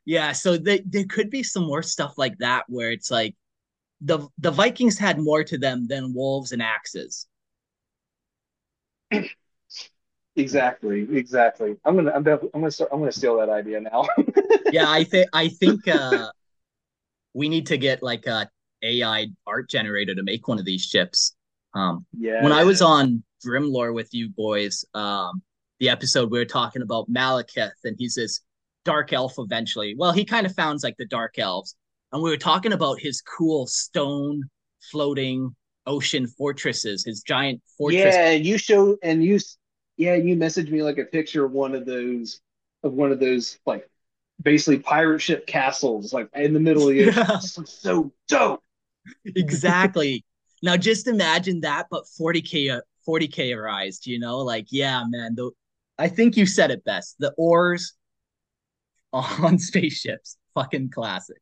Yeah, 0.06 0.32
so 0.34 0.56
they, 0.56 0.82
there 0.86 1.06
could 1.06 1.32
be 1.32 1.42
some 1.42 1.64
more 1.64 1.82
stuff 1.82 2.14
like 2.16 2.38
that 2.38 2.66
where 2.68 2.92
it's 2.92 3.10
like 3.10 3.36
the 4.00 4.28
the 4.38 4.52
Vikings 4.52 5.00
had 5.00 5.18
more 5.18 5.44
to 5.44 5.58
them 5.58 5.88
than 5.88 6.14
wolves 6.14 6.52
and 6.52 6.62
axes. 6.62 7.26
Exactly, 10.36 11.08
exactly. 11.12 11.76
I'm 11.84 11.96
gonna 11.96 12.12
I'm, 12.12 12.28
I'm 12.28 12.50
gonna 12.54 12.70
start 12.70 12.92
I'm 12.94 13.00
gonna 13.00 13.12
steal 13.12 13.38
that 13.38 13.50
idea 13.50 13.80
now. 13.80 14.06
yeah, 14.72 14.92
I 14.92 15.04
think 15.04 15.28
I 15.34 15.48
think 15.48 15.88
uh 15.88 16.30
we 17.34 17.50
need 17.50 17.66
to 17.68 17.78
get 17.78 18.04
like 18.04 18.28
a 18.28 18.48
AI 18.84 19.30
art 19.48 19.72
generator 19.72 20.14
to 20.14 20.22
make 20.22 20.48
one 20.48 20.60
of 20.60 20.66
these 20.66 20.86
ships. 20.86 21.36
Um 21.74 22.06
yeah. 22.16 22.44
when 22.44 22.52
I 22.52 22.64
was 22.64 22.84
on 22.84 23.24
Grimlore 23.44 23.94
with 23.94 24.14
you 24.14 24.30
boys, 24.30 24.86
um 24.94 25.42
the 25.84 25.90
episode 25.90 26.32
we 26.32 26.40
were 26.40 26.46
talking 26.46 26.82
about 26.82 27.12
Malekith, 27.12 27.74
and 27.84 27.98
he's 28.00 28.16
this 28.16 28.40
dark 28.86 29.12
elf 29.12 29.34
eventually. 29.38 29.96
Well, 29.98 30.14
he 30.14 30.24
kind 30.24 30.46
of 30.46 30.56
founds 30.56 30.82
like 30.82 30.96
the 30.96 31.06
dark 31.06 31.38
elves. 31.38 31.76
And 32.14 32.24
we 32.24 32.30
were 32.30 32.38
talking 32.38 32.72
about 32.72 33.02
his 33.02 33.22
cool 33.22 33.68
stone 33.68 34.44
floating 34.92 35.54
ocean 35.86 36.26
fortresses, 36.26 37.04
his 37.04 37.22
giant 37.22 37.62
fortress. 37.78 38.16
Yeah, 38.16 38.30
and 38.30 38.46
you 38.46 38.58
show 38.58 38.96
and 39.04 39.22
you 39.26 39.40
yeah, 39.98 40.16
you 40.16 40.38
messaged 40.38 40.72
me 40.72 40.82
like 40.82 41.00
a 41.00 41.04
picture 41.04 41.44
of 41.44 41.52
one 41.52 41.76
of 41.76 41.86
those 41.86 42.40
of 42.84 42.94
one 42.94 43.12
of 43.12 43.20
those 43.20 43.60
like 43.66 43.90
basically 44.42 44.80
pirate 44.80 45.20
ship 45.20 45.46
castles 45.46 46.14
like 46.14 46.30
in 46.34 46.54
the 46.54 46.62
middle 46.62 46.88
of 46.88 46.94
the 46.96 47.10
ocean. 47.10 47.14
Yeah. 47.28 47.40
so 47.40 48.14
dope. 48.30 48.64
Exactly. 49.26 50.24
now 50.64 50.78
just 50.78 51.10
imagine 51.10 51.60
that, 51.60 51.88
but 51.92 52.06
40k 52.06 52.80
40k 53.06 53.54
arised, 53.54 54.08
you 54.08 54.18
know, 54.18 54.38
like 54.38 54.68
yeah, 54.70 55.04
man, 55.10 55.36
the 55.36 55.52
I 55.98 56.08
think 56.08 56.38
you 56.38 56.46
said 56.46 56.72
it 56.72 56.84
best. 56.84 57.16
The 57.20 57.34
oars 57.38 57.94
on 59.14 59.60
spaceships, 59.60 60.38
fucking 60.54 60.90
classic. 60.92 61.38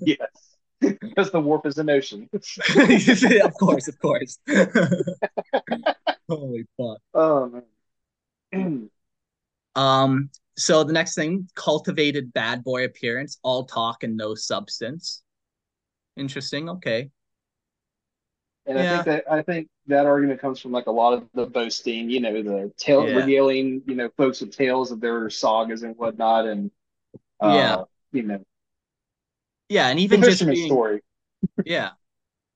yes, 0.00 0.18
because 0.80 1.30
the 1.30 1.40
warp 1.40 1.66
is 1.66 1.78
an 1.78 1.90
ocean. 1.90 2.28
of 2.32 3.54
course, 3.54 3.88
of 3.88 3.98
course. 3.98 4.38
Holy 6.28 6.66
fuck. 6.76 6.98
Oh 7.14 7.62
man. 8.52 8.90
um. 9.76 10.30
So 10.56 10.82
the 10.82 10.92
next 10.92 11.14
thing, 11.14 11.48
cultivated 11.54 12.32
bad 12.32 12.64
boy 12.64 12.84
appearance, 12.84 13.38
all 13.44 13.64
talk 13.64 14.02
and 14.02 14.16
no 14.16 14.34
substance. 14.34 15.22
Interesting. 16.16 16.68
Okay. 16.68 17.10
And 18.68 18.78
yeah. 18.78 18.82
I 18.82 18.94
think 18.96 19.04
that 19.06 19.32
I 19.32 19.42
think 19.42 19.68
that 19.86 20.04
argument 20.04 20.40
comes 20.40 20.60
from 20.60 20.72
like 20.72 20.86
a 20.86 20.90
lot 20.90 21.14
of 21.14 21.26
the 21.32 21.46
boasting, 21.46 22.10
you 22.10 22.20
know, 22.20 22.42
the 22.42 22.70
tale 22.76 23.08
yeah. 23.08 23.16
regaling, 23.16 23.82
you 23.86 23.94
know, 23.94 24.10
folks 24.16 24.42
with 24.42 24.54
tales 24.54 24.90
of 24.90 25.00
their 25.00 25.30
sagas 25.30 25.82
and 25.82 25.96
whatnot, 25.96 26.46
and 26.46 26.70
uh, 27.42 27.48
yeah, 27.54 27.82
you 28.12 28.24
know, 28.24 28.44
yeah, 29.70 29.88
and 29.88 29.98
even 29.98 30.22
just 30.22 30.44
being, 30.44 30.66
story, 30.66 31.00
yeah, 31.64 31.90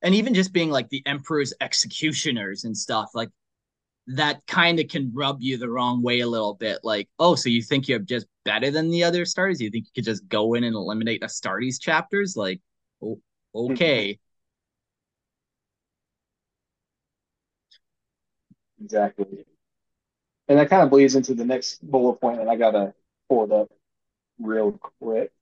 and 0.02 0.14
even 0.14 0.34
just 0.34 0.52
being 0.52 0.70
like 0.70 0.90
the 0.90 1.02
emperor's 1.06 1.54
executioners 1.62 2.64
and 2.64 2.76
stuff, 2.76 3.08
like 3.14 3.30
that 4.06 4.46
kind 4.46 4.78
of 4.80 4.88
can 4.88 5.10
rub 5.14 5.40
you 5.40 5.56
the 5.56 5.70
wrong 5.70 6.02
way 6.02 6.20
a 6.20 6.28
little 6.28 6.54
bit. 6.54 6.80
Like, 6.82 7.08
oh, 7.18 7.36
so 7.36 7.48
you 7.48 7.62
think 7.62 7.88
you're 7.88 8.00
just 8.00 8.26
better 8.44 8.70
than 8.70 8.90
the 8.90 9.04
other 9.04 9.24
stars? 9.24 9.62
You 9.62 9.70
think 9.70 9.86
you 9.86 9.92
could 9.94 10.04
just 10.04 10.28
go 10.28 10.52
in 10.54 10.64
and 10.64 10.74
eliminate 10.74 11.22
Astartes 11.22 11.80
chapters? 11.80 12.36
Like, 12.36 12.60
okay. 13.54 14.18
Exactly. 18.83 19.47
And 20.49 20.59
that 20.59 20.68
kind 20.70 20.83
of 20.83 20.91
bleeds 20.91 21.14
into 21.14 21.35
the 21.35 21.45
next 21.45 21.78
bullet 21.89 22.20
point, 22.20 22.41
and 22.41 22.51
I 22.51 22.57
gotta 22.57 22.95
pull 23.28 23.45
it 23.45 23.53
up 23.53 23.70
real 24.41 24.72
quick. 25.01 25.33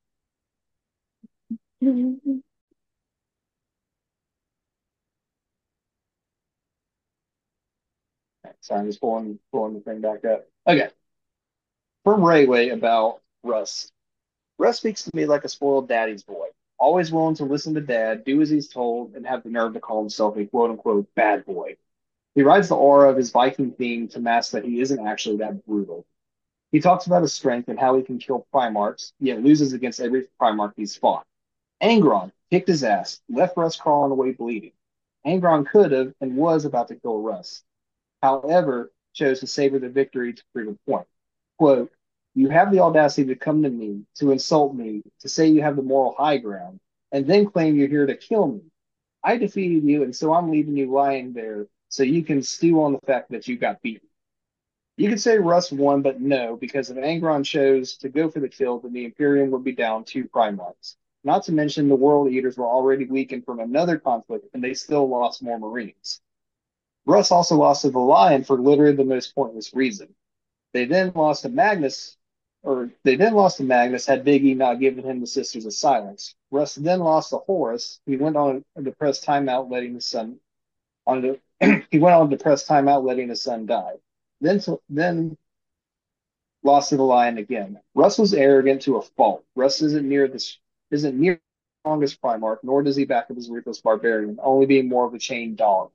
Sorry, 8.61 8.81
I'm 8.81 8.87
just 8.87 9.01
pulling 9.01 9.39
pulling 9.53 9.75
the 9.75 9.81
thing 9.81 10.01
back 10.01 10.25
up. 10.25 10.47
Okay. 10.67 10.91
From 12.05 12.21
Rayway 12.21 12.73
about 12.75 13.23
Russ. 13.43 13.91
Russ 14.59 14.79
speaks 14.79 15.05
to 15.05 15.11
me 15.15 15.27
like 15.27 15.45
a 15.45 15.49
spoiled 15.51 15.89
daddy's 15.89 16.23
boy, 16.25 16.49
always 16.79 17.13
willing 17.13 17.37
to 17.37 17.45
listen 17.45 17.75
to 17.75 17.81
dad, 17.83 18.25
do 18.25 18.41
as 18.43 18.51
he's 18.51 18.69
told, 18.69 19.17
and 19.17 19.27
have 19.27 19.43
the 19.45 19.51
nerve 19.51 19.75
to 19.75 19.81
call 19.81 20.01
himself 20.03 20.37
a 20.39 20.47
quote 20.47 20.71
unquote 20.71 21.15
bad 21.15 21.45
boy. 21.47 21.77
He 22.35 22.43
rides 22.43 22.69
the 22.69 22.77
aura 22.77 23.11
of 23.11 23.17
his 23.17 23.33
Viking 23.33 23.73
theme 23.73 24.09
to 24.09 24.21
mask 24.21 24.53
that 24.53 24.65
he 24.65 24.81
isn't 24.81 25.07
actually 25.07 25.39
that 25.39 25.67
brutal. 25.67 26.07
He 26.71 26.81
talks 26.81 27.07
about 27.07 27.23
his 27.23 27.33
strength 27.33 27.69
and 27.69 27.79
how 27.79 27.97
he 27.97 28.03
can 28.03 28.19
kill 28.19 28.47
Primarchs, 28.55 29.13
yet 29.19 29.43
loses 29.43 29.73
against 29.73 30.01
every 30.01 30.29
Primarch 30.41 30.75
he's 30.77 30.97
fought. 30.97 31.27
Angron 31.83 32.31
kicked 32.51 32.69
his 32.69 32.85
ass, 32.85 33.21
left 33.29 33.57
Russ 33.57 33.77
crawling 33.77 34.13
away 34.13 34.33
bleeding. 34.33 34.73
Angron 35.27 35.67
could 35.67 35.91
have 35.91 36.15
and 36.21 36.37
was 36.37 36.65
about 36.65 36.89
to 36.89 36.97
kill 36.97 37.21
Russ. 37.21 37.65
However, 38.23 38.93
chose 39.13 39.41
to 39.41 39.47
savor 39.47 39.79
the 39.79 39.89
victory 39.89 40.33
to 40.33 40.43
prove 40.53 40.69
a 40.69 40.91
point. 40.91 41.07
Quote, 41.59 41.91
You 42.35 42.49
have 42.51 42.71
the 42.71 42.81
audacity 42.81 43.27
to 43.29 43.37
come 43.37 43.63
to 43.65 43.71
me, 43.71 44.05
to 44.17 44.31
insult 44.31 44.75
me, 44.75 45.03
to 45.21 45.29
say 45.29 45.49
you 45.49 45.63
have 45.63 45.77
the 45.77 45.83
moral 45.83 46.15
high 46.17 46.39
ground, 46.39 46.79
and 47.11 47.27
then 47.27 47.51
claim 47.51 47.75
you're 47.75 47.89
here 47.89 48.07
to 48.07 48.17
kill 48.17 48.47
me. 48.47 48.63
I 49.25 49.37
defeated 49.37 49.85
you, 49.85 50.05
and 50.05 50.15
so 50.15 50.33
I'm 50.33 50.51
leaving 50.51 50.77
you 50.77 50.91
lying 50.93 51.33
there 51.33 51.67
so 51.91 52.05
you 52.05 52.25
can 52.25 52.43
stew 52.43 52.83
on 52.83 52.93
the 52.93 53.01
fact 53.01 53.31
that 53.33 53.49
you 53.49 53.59
got 53.59 53.83
beaten. 53.83 54.09
You 54.97 55.09
could 55.09 55.21
say 55.21 55.39
Russ 55.39 55.73
won, 55.73 56.03
but 56.03 56.21
no, 56.21 56.57
because 56.57 56.89
if 56.89 56.97
Angron 56.97 57.45
chose 57.45 57.97
to 57.99 58.09
go 58.09 58.31
for 58.31 58.41
the 58.41 58.49
kill, 58.49 58.79
then 58.79 58.93
the 58.93 59.05
Imperium 59.05 59.51
would 59.51 59.65
be 59.65 59.73
down 59.73 60.05
two 60.05 60.25
Primarchs. 60.25 60.97
Not 61.25 61.45
to 61.45 61.53
mention 61.53 61.89
the 61.89 61.97
World 61.97 62.31
Eaters 62.31 62.57
were 62.57 62.67
already 62.67 63.07
weakened 63.07 63.45
from 63.45 63.61
another 63.61 63.99
conflict, 63.99 64.47
and 64.55 64.63
they 64.63 64.73
still 64.73 65.09
lost 65.09 65.43
more 65.43 65.59
Marines. 65.59 66.21
Russ 67.07 67.33
also 67.33 67.57
lost 67.57 67.83
to 67.83 67.91
the 67.91 67.99
Lion 67.99 68.45
for 68.45 68.59
literally 68.59 68.95
the 68.95 69.05
most 69.05 69.35
pointless 69.35 69.75
reason. 69.75 70.15
They 70.73 70.85
then 70.85 71.13
lost 71.15 71.43
to 71.43 71.49
Magnus, 71.49 72.17
or 72.63 72.91
they 73.03 73.17
then 73.17 73.35
lost 73.35 73.57
to 73.57 73.65
Magnus 73.65 74.07
had 74.07 74.25
Big 74.25 74.45
E 74.45 74.55
not 74.55 74.79
given 74.81 75.05
him 75.05 75.21
the 75.21 75.27
Sisters 75.27 75.67
of 75.67 75.73
Silence. 75.73 76.37
Russ 76.53 76.77
then 76.77 77.01
lost 77.01 77.31
to 77.31 77.39
Horus. 77.39 78.01
He 78.07 78.17
went 78.17 78.37
on 78.37 78.65
a 78.77 78.83
depressed 78.83 79.27
timeout, 79.27 79.71
letting 79.71 79.95
his 79.95 80.07
son 80.07 80.39
on 81.07 81.23
the 81.23 81.41
he 81.91 81.99
went 81.99 82.15
on 82.15 82.27
a 82.27 82.37
depressed 82.37 82.69
timeout, 82.69 83.05
letting 83.05 83.29
his 83.29 83.43
son 83.43 83.67
die. 83.67 83.95
Then 84.41 84.61
then 84.89 85.37
lost 86.63 86.91
to 86.91 86.97
the 86.97 87.03
Lion 87.03 87.39
again. 87.39 87.81
Russ 87.95 88.19
was 88.19 88.35
arrogant 88.35 88.83
to 88.83 88.97
a 88.97 89.03
fault. 89.03 89.45
Russ 89.55 89.83
isn't 89.83 90.09
near 90.09 90.29
this 90.29 90.59
isn't 90.91 91.19
near 91.19 91.41
strongest 91.83 92.21
Primarch, 92.21 92.59
nor 92.63 92.83
does 92.83 92.97
he 92.97 93.05
back 93.05 93.27
up 93.31 93.37
his 93.37 93.49
ruthless 93.49 93.81
barbarian, 93.81 94.39
only 94.43 94.67
being 94.67 94.89
more 94.89 95.07
of 95.07 95.15
a 95.15 95.19
chained 95.19 95.57
dog. 95.57 95.91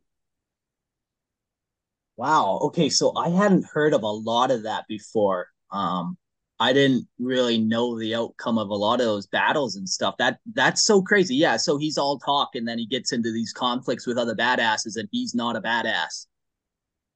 Wow. 2.17 2.59
Okay, 2.63 2.89
so 2.89 3.13
I 3.15 3.29
hadn't 3.29 3.65
heard 3.65 3.93
of 3.93 4.03
a 4.03 4.07
lot 4.07 4.51
of 4.51 4.63
that 4.63 4.87
before. 4.87 5.47
Um, 5.71 6.17
I 6.59 6.71
didn't 6.71 7.07
really 7.19 7.57
know 7.57 7.99
the 7.99 8.15
outcome 8.15 8.57
of 8.57 8.69
a 8.69 8.75
lot 8.75 9.01
of 9.01 9.05
those 9.05 9.27
battles 9.27 9.75
and 9.75 9.87
stuff. 9.87 10.15
That 10.17 10.39
that's 10.53 10.85
so 10.85 11.01
crazy. 11.01 11.35
Yeah. 11.35 11.57
So 11.57 11.77
he's 11.77 11.97
all 11.97 12.17
talk, 12.17 12.55
and 12.55 12.67
then 12.67 12.77
he 12.77 12.85
gets 12.85 13.11
into 13.11 13.31
these 13.31 13.51
conflicts 13.51 14.07
with 14.07 14.17
other 14.17 14.35
badasses, 14.35 14.95
and 14.95 15.09
he's 15.11 15.35
not 15.35 15.57
a 15.57 15.61
badass. 15.61 16.27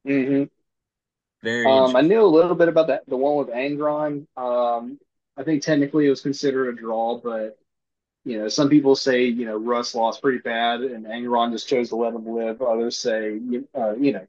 Mm-hmm. 0.06 0.44
Very. 1.42 1.66
Um, 1.66 1.96
I 1.96 2.02
knew 2.02 2.22
a 2.22 2.28
little 2.28 2.56
bit 2.56 2.68
about 2.68 2.88
that. 2.88 3.04
The 3.08 3.16
one 3.16 3.38
with 3.38 3.56
Angron. 3.56 4.28
Um, 4.36 5.00
I 5.38 5.44
think 5.44 5.64
technically 5.64 6.08
it 6.08 6.10
was 6.10 6.22
considered 6.22 6.68
a 6.68 6.74
draw, 6.74 7.18
but 7.24 7.58
you 8.26 8.38
know, 8.38 8.50
some 8.50 8.68
people 8.68 8.96
say 8.96 9.24
you 9.26 9.46
know 9.46 9.58
Russ 9.58 9.96
lost 9.96 10.22
pretty 10.22 10.40
bad, 10.40 10.82
and 10.82 11.06
Angron 11.06 11.54
just 11.54 11.70
chose 11.70 11.90
to 11.90 11.96
let 11.96 12.14
him 12.14 12.28
live. 12.28 12.62
Others 12.62 12.98
say, 12.98 13.40
uh, 13.74 13.96
you 13.96 14.12
know, 14.12 14.28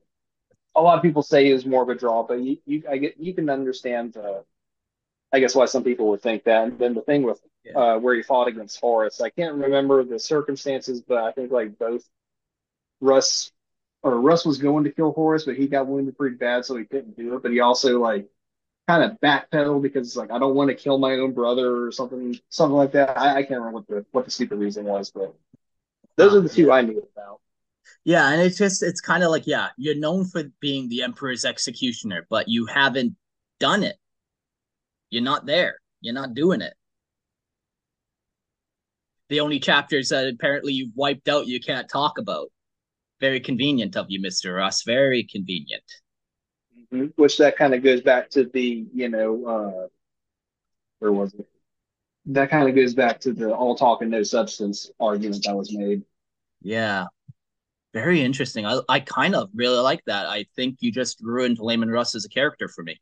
a 0.77 0.81
lot 0.81 0.97
of 0.97 1.03
people 1.03 1.23
say 1.23 1.51
it 1.51 1.53
was 1.53 1.67
more 1.67 1.83
of 1.83 1.89
a 1.89 1.97
draw, 1.97 2.23
but 2.23 2.41
you, 2.41 2.59
you 2.65 2.85
I 2.89 2.99
get 2.99 3.19
you 3.19 3.35
can 3.35 3.51
understand. 3.51 4.17
Uh, 4.17 4.43
I 5.33 5.41
guess 5.41 5.55
why 5.55 5.67
some 5.67 5.85
people 5.85 6.09
would 6.09 6.23
think 6.23 6.45
that. 6.45 6.65
And 6.65 6.79
then 6.79 6.95
the 6.95 7.03
thing 7.03 7.23
with 7.23 7.41
yeah. 7.65 7.79
uh, 7.79 7.99
where 7.99 8.15
he 8.15 8.23
fought 8.23 8.49
against 8.49 8.81
Horus, 8.81 9.21
I 9.21 9.31
can't 9.31 9.55
remember 9.55 10.03
the 10.05 10.19
circumstances, 10.19 11.03
but 11.03 11.19
I 11.19 11.33
think 11.33 11.53
like 11.53 11.79
both 11.79 12.05
Russ 13.01 13.53
or 14.03 14.19
Russ 14.21 14.45
was 14.45 14.59
going 14.59 14.85
to 14.85 14.91
kill 14.91 15.13
Horus, 15.13 15.45
but 15.45 15.57
he 15.57 15.69
got 15.69 15.87
wounded 15.87 16.17
pretty 16.17 16.37
bad, 16.37 16.65
so 16.65 16.77
he 16.77 16.85
couldn't 16.85 17.17
do 17.17 17.35
it. 17.37 17.43
But 17.43 17.53
he 17.53 17.61
also 17.61 18.01
like 18.01 18.29
kind 18.89 19.05
of 19.05 19.21
backpedaled 19.21 19.83
because 19.83 20.17
like 20.17 20.31
I 20.31 20.39
don't 20.39 20.55
want 20.55 20.69
to 20.69 20.75
kill 20.75 20.99
my 20.99 21.13
own 21.15 21.33
brother 21.33 21.87
or 21.87 21.93
something, 21.93 22.37
something 22.49 22.77
like 22.77 22.93
that. 22.93 23.17
I, 23.17 23.37
I 23.37 23.43
can't 23.43 23.61
remember 23.61 23.79
what 23.79 23.87
the 23.87 24.07
what 24.13 24.25
the 24.25 24.31
stupid 24.31 24.59
reason 24.59 24.85
was, 24.85 25.11
but 25.11 25.35
those 26.17 26.35
are 26.35 26.41
the 26.41 26.49
two 26.49 26.73
I 26.73 26.83
knew 26.83 27.07
about. 27.15 27.41
Yeah, 28.05 28.31
and 28.31 28.41
it's 28.41 28.59
just 28.59 28.83
it's 28.83 29.01
kind 29.01 29.23
of 29.23 29.31
like 29.31 29.47
yeah, 29.47 29.69
you're 29.77 29.95
known 29.95 30.25
for 30.25 30.45
being 30.61 30.89
the 30.89 31.03
emperor's 31.03 31.45
executioner, 31.45 32.27
but 32.29 32.49
you 32.49 32.67
haven't 32.67 33.15
done 33.59 33.83
it. 33.83 33.97
You're 35.11 35.23
not 35.23 35.47
there. 35.47 35.77
You're 36.01 36.15
not 36.15 36.35
doing 36.35 36.61
it. 36.61 36.75
The 39.29 39.41
only 39.41 39.61
chapters 39.61 40.09
that 40.09 40.27
apparently 40.29 40.73
you've 40.73 40.97
wiped 40.97 41.29
out 41.29 41.47
you 41.47 41.61
can't 41.61 41.89
talk 41.89 42.19
about. 42.19 42.49
Very 43.21 43.41
convenient 43.41 43.97
of 43.97 44.07
you, 44.09 44.21
Mr. 44.21 44.57
Ross. 44.57 44.83
Very 44.83 45.25
convenient. 45.25 45.85
Mm-hmm. 46.93 47.07
Which 47.17 47.39
that 47.39 47.57
kind 47.57 47.75
of 47.75 47.83
goes 47.83 48.01
back 48.01 48.31
to 48.31 48.45
the, 48.45 48.87
you 48.93 49.09
know, 49.09 49.47
uh 49.47 49.89
where 50.99 51.13
was 51.13 51.35
it? 51.35 51.47
That 52.27 52.51
kind 52.51 52.69
of 52.69 52.75
goes 52.75 52.95
back 52.95 53.21
to 53.21 53.33
the 53.33 53.55
all 53.55 53.75
talk 53.75 54.03
and 54.03 54.11
no 54.11 54.23
substance 54.23 54.91
argument 55.01 55.45
that 55.45 55.57
was 55.57 55.73
made. 55.73 56.03
Yeah. 56.63 57.07
Very 57.93 58.21
interesting. 58.21 58.67
I, 58.67 58.81
I 58.89 59.01
kind 59.01 59.35
of 59.35 59.51
really 59.55 59.79
like 59.79 60.05
that. 60.07 60.27
I 60.27 60.45
think 60.55 60.77
you 60.81 60.93
just 60.93 61.21
ruined 61.21 61.59
Leman 61.59 61.91
Russ 61.91 62.15
as 62.15 62.25
a 62.25 62.29
character 62.29 62.69
for 62.69 62.85
me. 62.85 63.01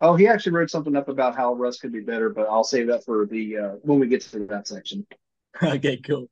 Oh, 0.00 0.14
he 0.14 0.26
actually 0.26 0.52
wrote 0.52 0.70
something 0.70 0.96
up 0.96 1.08
about 1.08 1.36
how 1.36 1.54
Russ 1.54 1.78
could 1.78 1.92
be 1.92 2.00
better, 2.00 2.30
but 2.30 2.48
I'll 2.48 2.64
save 2.64 2.86
that 2.86 3.04
for 3.04 3.26
the 3.26 3.58
uh, 3.58 3.68
when 3.82 3.98
we 4.00 4.06
get 4.06 4.22
to 4.22 4.46
that 4.46 4.66
section. 4.66 5.06
okay, 5.62 5.98
cool. 5.98 6.30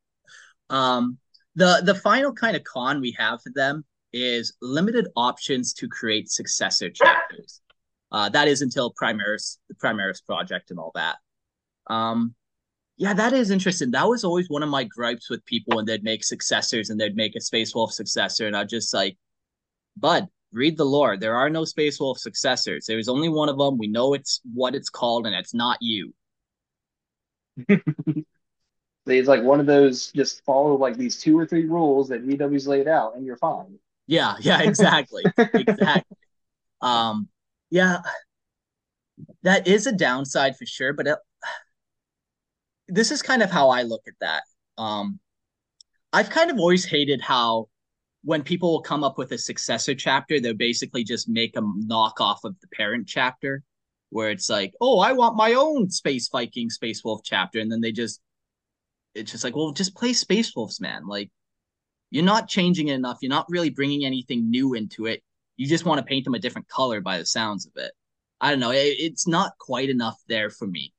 Um, 0.71 1.19
the 1.55 1.83
the 1.85 1.95
final 1.95 2.33
kind 2.33 2.57
of 2.57 2.65
con 2.65 3.01
we 3.01 3.15
have 3.19 3.43
for 3.43 3.53
them 3.55 3.85
is 4.13 4.55
limited 4.63 5.09
options 5.17 5.75
to 5.75 5.89
create 5.89 6.31
successor 6.31 6.89
chapters. 6.89 7.61
Uh, 8.11 8.29
that 8.31 8.49
is 8.49 8.63
until 8.63 8.93
Primaris, 8.95 9.59
the 9.69 9.75
Primaris 9.75 10.25
project, 10.25 10.71
and 10.71 10.79
all 10.79 10.93
that. 10.95 11.17
Um, 11.89 12.35
yeah, 12.97 13.13
that 13.15 13.33
is 13.33 13.51
interesting. 13.51 13.91
That 13.91 14.09
was 14.09 14.25
always 14.25 14.49
one 14.49 14.63
of 14.63 14.69
my 14.71 14.85
gripes 14.85 15.29
with 15.29 15.45
people 15.45 15.77
when 15.77 15.85
they'd 15.85 16.03
make 16.03 16.25
successors 16.25 16.91
and 16.91 16.99
they'd 16.99 17.15
make 17.15 17.37
a 17.37 17.41
Space 17.41 17.75
Wolf 17.75 17.93
successor, 17.93 18.47
and 18.47 18.57
I'd 18.57 18.69
just 18.69 18.95
like, 18.95 19.17
Bud, 19.97 20.27
read 20.53 20.77
the 20.77 20.85
lore. 20.85 21.17
There 21.17 21.37
are 21.37 21.51
no 21.51 21.65
Space 21.65 22.01
Wolf 22.01 22.19
successors. 22.19 22.87
There's 22.87 23.09
only 23.09 23.29
one 23.29 23.49
of 23.49 23.59
them. 23.59 23.79
We 23.79 23.89
know 23.89 24.15
it's 24.15 24.41
what 24.55 24.75
it's 24.75 24.91
called, 24.91 25.27
and 25.27 25.35
it's 25.35 25.55
not 25.55 25.79
you. 25.81 26.15
it's 27.69 29.29
like 29.29 29.43
one 29.43 29.61
of 29.61 29.67
those 29.67 30.13
just 30.13 30.45
follow 30.45 30.77
like 30.77 30.97
these 30.97 31.19
two 31.21 31.39
or 31.39 31.47
three 31.47 31.65
rules 31.65 32.09
that 32.09 32.27
GW's 32.27 32.67
laid 32.67 32.89
out, 32.89 33.17
and 33.17 33.25
you're 33.25 33.37
fine. 33.37 33.79
Yeah, 34.07 34.37
yeah, 34.41 34.63
exactly, 34.63 35.25
exactly. 35.37 36.03
Um, 36.81 37.29
yeah, 37.71 37.99
that 39.43 39.67
is 39.67 39.89
a 39.89 39.93
downside 39.93 40.57
for 40.57 40.65
sure, 40.65 40.93
but 40.93 41.09
it, 41.09 41.19
this 42.87 43.11
is 43.11 43.21
kind 43.21 43.43
of 43.43 43.51
how 43.51 43.71
I 43.71 43.83
look 43.83 44.03
at 44.07 44.15
that. 44.21 44.45
Um, 44.79 45.19
I've 46.13 46.31
kind 46.31 46.51
of 46.51 46.59
always 46.59 46.85
hated 46.85 47.21
how 47.21 47.69
when 48.25 48.43
people 48.43 48.73
will 48.73 48.83
come 48.83 49.05
up 49.05 49.17
with 49.19 49.33
a 49.33 49.39
successor 49.39 49.95
chapter, 49.95 50.41
they'll 50.41 50.55
basically 50.55 51.05
just 51.05 51.29
make 51.29 51.57
a 51.57 51.63
knockoff 51.63 52.39
of 52.45 52.59
the 52.61 52.69
parent 52.69 53.07
chapter, 53.07 53.63
where 54.11 54.31
it's 54.31 54.51
like, 54.51 54.75
oh, 54.81 54.99
I 54.99 55.13
want 55.13 55.37
my 55.37 55.55
own 55.55 55.91
Space 55.91 56.29
Viking, 56.29 56.71
Space 56.71 57.05
Wolf 57.05 57.21
chapter, 57.25 57.61
and 57.61 57.71
then 57.71 57.81
they 57.81 57.93
just, 57.93 58.21
it's 59.15 59.33
just 59.33 59.45
like, 59.45 59.55
well, 59.55 59.73
just 59.73 59.95
play 59.95 60.13
Space 60.13 60.55
Wolves, 60.57 60.81
man. 60.81 61.07
Like, 61.07 61.31
you're 62.11 62.25
not 62.25 62.49
changing 62.49 62.89
it 62.89 62.95
enough. 62.95 63.19
You're 63.21 63.31
not 63.31 63.47
really 63.49 63.71
bringing 63.71 64.05
anything 64.05 64.51
new 64.51 64.75
into 64.75 65.07
it. 65.07 65.23
You 65.57 65.67
just 65.67 65.85
want 65.85 65.99
to 65.99 66.05
paint 66.05 66.25
them 66.25 66.35
a 66.35 66.39
different 66.39 66.69
color 66.69 67.01
by 67.01 67.19
the 67.19 67.27
sounds 67.27 67.67
of 67.67 67.73
it. 67.77 67.93
I 68.41 68.51
don't 68.51 68.61
know. 68.61 68.71
It, 68.71 68.97
it's 68.99 69.27
not 69.27 69.53
quite 69.59 69.91
enough 69.91 70.17
there 70.29 70.51
for 70.51 70.67
me. 70.67 70.93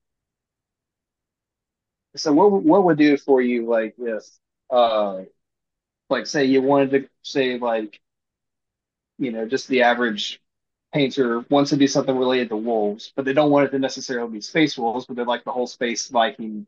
So 2.15 2.33
what 2.33 2.51
what 2.51 2.83
would 2.83 2.97
do 2.97 3.17
for 3.17 3.41
you 3.41 3.67
like 3.67 3.95
this? 3.97 4.39
Uh, 4.69 5.21
like 6.09 6.27
say 6.27 6.45
you 6.45 6.61
wanted 6.61 6.91
to 6.91 7.09
say 7.23 7.57
like, 7.57 7.99
you 9.17 9.31
know, 9.31 9.47
just 9.47 9.67
the 9.67 9.83
average 9.83 10.41
painter 10.93 11.45
wants 11.49 11.69
to 11.69 11.77
do 11.77 11.87
something 11.87 12.17
related 12.17 12.49
to 12.49 12.57
wolves, 12.57 13.13
but 13.15 13.25
they 13.25 13.33
don't 13.33 13.51
want 13.51 13.67
it 13.67 13.71
to 13.71 13.79
necessarily 13.79 14.31
be 14.31 14.41
space 14.41 14.77
wolves, 14.77 15.05
but 15.05 15.15
they 15.15 15.23
like 15.23 15.43
the 15.43 15.51
whole 15.51 15.67
space 15.67 16.07
Viking 16.07 16.65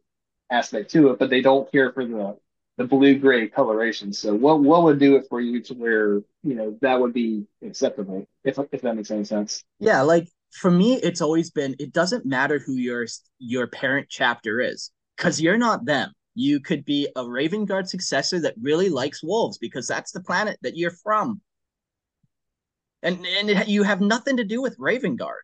aspect 0.52 0.92
to 0.92 1.10
it, 1.10 1.20
but 1.20 1.30
they 1.30 1.42
don't 1.42 1.72
care 1.72 1.92
for 1.92 2.06
the 2.06 2.38
the 2.78 2.86
blue 2.86 3.18
gray 3.18 3.48
coloration. 3.48 4.14
So 4.14 4.34
what 4.34 4.62
what 4.62 4.84
would 4.84 5.00
do 5.00 5.16
it 5.16 5.28
for 5.30 5.42
you 5.42 5.62
to 5.64 5.74
where 5.74 6.16
you 6.44 6.56
know 6.56 6.78
that 6.82 7.00
would 7.00 7.14
be 7.14 7.46
acceptable 7.64 8.26
if 8.44 8.60
if 8.72 8.82
that 8.82 8.96
makes 8.96 9.12
any 9.12 9.24
sense? 9.24 9.64
Yeah, 9.80 10.02
like 10.02 10.28
for 10.52 10.72
me, 10.72 10.96
it's 10.96 11.22
always 11.22 11.52
been 11.52 11.76
it 11.80 11.94
doesn't 11.94 12.26
matter 12.26 12.60
who 12.60 12.74
your 12.74 13.06
your 13.40 13.68
parent 13.68 14.08
chapter 14.10 14.60
is 14.60 14.92
because 15.18 15.42
you're 15.42 15.58
not 15.58 15.86
them. 15.86 16.12
You 16.34 16.60
could 16.60 16.86
be 16.86 17.10
a 17.16 17.28
Raven 17.28 17.66
Guard 17.66 17.90
successor 17.90 18.40
that 18.42 18.56
really 18.62 18.90
likes 18.90 19.24
wolves 19.24 19.58
because 19.58 19.88
that's 19.88 20.12
the 20.12 20.22
planet 20.22 20.58
that 20.62 20.78
you're 20.78 20.96
from, 21.04 21.42
and 23.04 23.26
and 23.26 23.50
it, 23.50 23.68
you 23.68 23.84
have 23.84 24.02
nothing 24.02 24.38
to 24.38 24.44
do 24.44 24.62
with 24.62 24.76
Raven 24.80 25.16
Guard. 25.16 25.44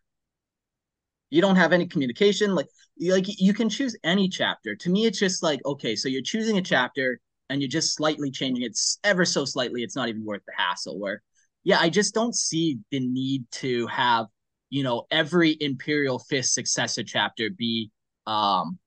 You 1.30 1.42
don't 1.42 1.56
have 1.56 1.72
any 1.72 1.86
communication. 1.86 2.54
Like 2.54 2.68
like 3.00 3.26
you 3.40 3.52
can 3.52 3.68
choose 3.68 3.96
any 4.02 4.28
chapter. 4.28 4.74
To 4.76 4.90
me, 4.90 5.06
it's 5.06 5.18
just 5.18 5.42
like 5.42 5.60
okay, 5.66 5.94
so 5.94 6.08
you're 6.08 6.22
choosing 6.22 6.58
a 6.58 6.62
chapter 6.62 7.20
and 7.50 7.60
you're 7.60 7.68
just 7.68 7.94
slightly 7.94 8.30
changing 8.30 8.64
it 8.64 8.78
ever 9.04 9.24
so 9.24 9.44
slightly. 9.44 9.82
It's 9.82 9.96
not 9.96 10.08
even 10.08 10.24
worth 10.24 10.42
the 10.46 10.52
hassle. 10.56 10.98
Where 10.98 11.22
yeah, 11.64 11.78
I 11.80 11.90
just 11.90 12.14
don't 12.14 12.34
see 12.34 12.78
the 12.90 13.00
need 13.00 13.44
to 13.52 13.86
have 13.88 14.26
you 14.70 14.82
know 14.82 15.06
every 15.10 15.56
Imperial 15.60 16.18
Fist 16.18 16.54
successor 16.54 17.02
chapter 17.04 17.50
be 17.50 17.90
um 18.26 18.78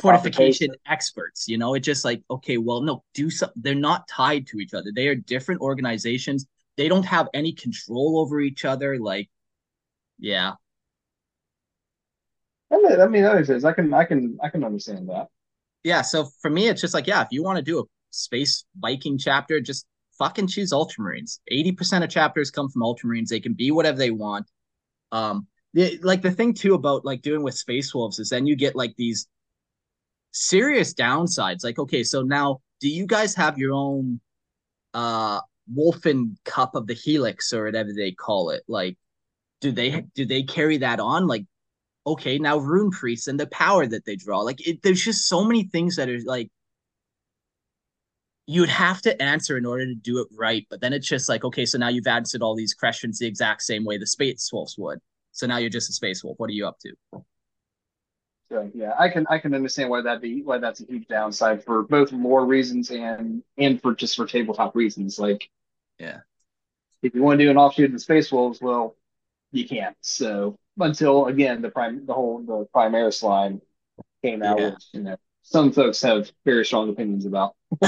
fortification 0.00 0.74
experts. 0.86 1.48
You 1.48 1.58
know, 1.58 1.74
it's 1.74 1.86
just 1.86 2.04
like 2.04 2.22
okay, 2.30 2.58
well, 2.58 2.82
no, 2.82 3.04
do 3.14 3.30
something. 3.30 3.62
They're 3.62 3.74
not 3.74 4.08
tied 4.08 4.46
to 4.48 4.58
each 4.58 4.74
other. 4.74 4.90
They 4.94 5.08
are 5.08 5.14
different 5.14 5.60
organizations. 5.60 6.46
They 6.76 6.88
don't 6.88 7.04
have 7.04 7.28
any 7.34 7.52
control 7.52 8.18
over 8.20 8.40
each 8.40 8.64
other. 8.64 8.98
Like, 8.98 9.30
yeah, 10.18 10.52
I 12.70 12.76
mean, 12.78 13.00
I 13.00 13.06
mean, 13.06 13.22
that 13.22 13.34
makes 13.34 13.48
sense. 13.48 13.64
I 13.64 13.72
can, 13.72 13.92
I 13.94 14.04
can, 14.04 14.38
I 14.42 14.48
can 14.48 14.64
understand 14.64 15.08
that. 15.10 15.28
yeah. 15.84 16.02
So 16.02 16.26
for 16.40 16.50
me, 16.50 16.68
it's 16.68 16.80
just 16.80 16.94
like 16.94 17.06
yeah, 17.06 17.22
if 17.22 17.28
you 17.30 17.42
want 17.42 17.56
to 17.58 17.62
do 17.62 17.80
a 17.80 17.84
space 18.10 18.64
Viking 18.78 19.18
chapter, 19.18 19.60
just 19.60 19.86
fucking 20.18 20.46
choose 20.48 20.72
Ultramarines. 20.72 21.40
Eighty 21.48 21.72
percent 21.72 22.04
of 22.04 22.10
chapters 22.10 22.50
come 22.50 22.68
from 22.70 22.82
Ultramarines. 22.82 23.28
They 23.28 23.40
can 23.40 23.54
be 23.54 23.70
whatever 23.70 23.98
they 23.98 24.10
want. 24.10 24.46
Um, 25.12 25.46
the, 25.74 25.98
like 26.02 26.22
the 26.22 26.30
thing 26.30 26.54
too 26.54 26.74
about 26.74 27.04
like 27.04 27.22
doing 27.22 27.42
with 27.42 27.54
Space 27.54 27.94
Wolves 27.94 28.18
is 28.18 28.30
then 28.30 28.46
you 28.46 28.56
get 28.56 28.76
like 28.76 28.94
these 28.96 29.28
serious 30.32 30.94
downsides. 30.94 31.64
Like, 31.64 31.78
okay, 31.78 32.02
so 32.04 32.22
now 32.22 32.60
do 32.80 32.88
you 32.88 33.06
guys 33.06 33.34
have 33.36 33.58
your 33.58 33.72
own 33.72 34.20
uh 34.94 35.40
Wulfen 35.72 36.36
Cup 36.44 36.74
of 36.74 36.86
the 36.86 36.94
Helix 36.94 37.52
or 37.52 37.64
whatever 37.64 37.90
they 37.92 38.12
call 38.12 38.50
it? 38.50 38.62
Like, 38.68 38.96
do 39.60 39.72
they 39.72 40.04
do 40.14 40.26
they 40.26 40.42
carry 40.42 40.78
that 40.78 41.00
on? 41.00 41.26
Like, 41.26 41.44
okay, 42.06 42.38
now 42.38 42.58
Rune 42.58 42.90
Priests 42.90 43.28
and 43.28 43.38
the 43.38 43.46
power 43.48 43.86
that 43.86 44.04
they 44.04 44.16
draw. 44.16 44.40
Like, 44.40 44.66
it, 44.66 44.82
there's 44.82 45.04
just 45.04 45.28
so 45.28 45.44
many 45.44 45.64
things 45.64 45.96
that 45.96 46.08
are 46.08 46.20
like 46.24 46.50
you'd 48.46 48.68
have 48.68 49.00
to 49.02 49.22
answer 49.22 49.56
in 49.56 49.64
order 49.66 49.86
to 49.86 49.94
do 49.94 50.20
it 50.20 50.28
right. 50.36 50.66
But 50.68 50.80
then 50.80 50.92
it's 50.92 51.08
just 51.08 51.28
like, 51.28 51.44
okay, 51.44 51.64
so 51.64 51.78
now 51.78 51.88
you've 51.88 52.06
answered 52.06 52.42
all 52.42 52.56
these 52.56 52.74
questions 52.74 53.18
the 53.18 53.26
exact 53.26 53.62
same 53.62 53.84
way 53.84 53.98
the 53.98 54.06
Space 54.06 54.50
Wolves 54.52 54.76
would. 54.78 54.98
So 55.32 55.46
now 55.46 55.58
you're 55.58 55.70
just 55.70 55.90
a 55.90 55.92
Space 55.92 56.24
Wolf. 56.24 56.38
What 56.38 56.50
are 56.50 56.54
you 56.54 56.66
up 56.66 56.78
to? 56.80 57.22
Yeah, 58.74 58.92
I 58.98 59.08
can, 59.08 59.26
I 59.30 59.38
can 59.38 59.54
understand 59.54 59.90
why 59.90 60.02
that 60.02 60.20
be, 60.20 60.42
why 60.42 60.58
that's 60.58 60.80
a 60.80 60.84
huge 60.86 61.06
downside 61.08 61.64
for 61.64 61.82
both 61.82 62.12
lore 62.12 62.44
reasons 62.44 62.90
and 62.90 63.42
and 63.58 63.80
for 63.80 63.94
just 63.94 64.16
for 64.16 64.26
tabletop 64.26 64.74
reasons. 64.76 65.18
Like, 65.18 65.48
Yeah. 65.98 66.20
if 67.02 67.14
you 67.14 67.22
want 67.22 67.38
to 67.38 67.44
do 67.44 67.50
an 67.50 67.56
offshoot 67.56 67.86
of 67.86 67.92
the 67.92 67.98
Space 67.98 68.30
Wolves, 68.32 68.60
well, 68.60 68.96
you 69.52 69.66
can't. 69.66 69.96
So 70.00 70.58
until 70.78 71.26
again, 71.26 71.62
the 71.62 71.70
prime, 71.70 72.06
the 72.06 72.14
whole 72.14 72.38
the 72.42 72.66
Primaris 72.74 73.22
line 73.22 73.60
came 74.22 74.42
out, 74.42 74.58
Yeah. 74.58 74.70
which 74.70 74.84
you 74.92 75.02
know 75.02 75.16
some 75.42 75.72
folks 75.72 76.02
have 76.02 76.30
very 76.44 76.64
strong 76.64 76.90
opinions 76.90 77.26
about. 77.26 77.54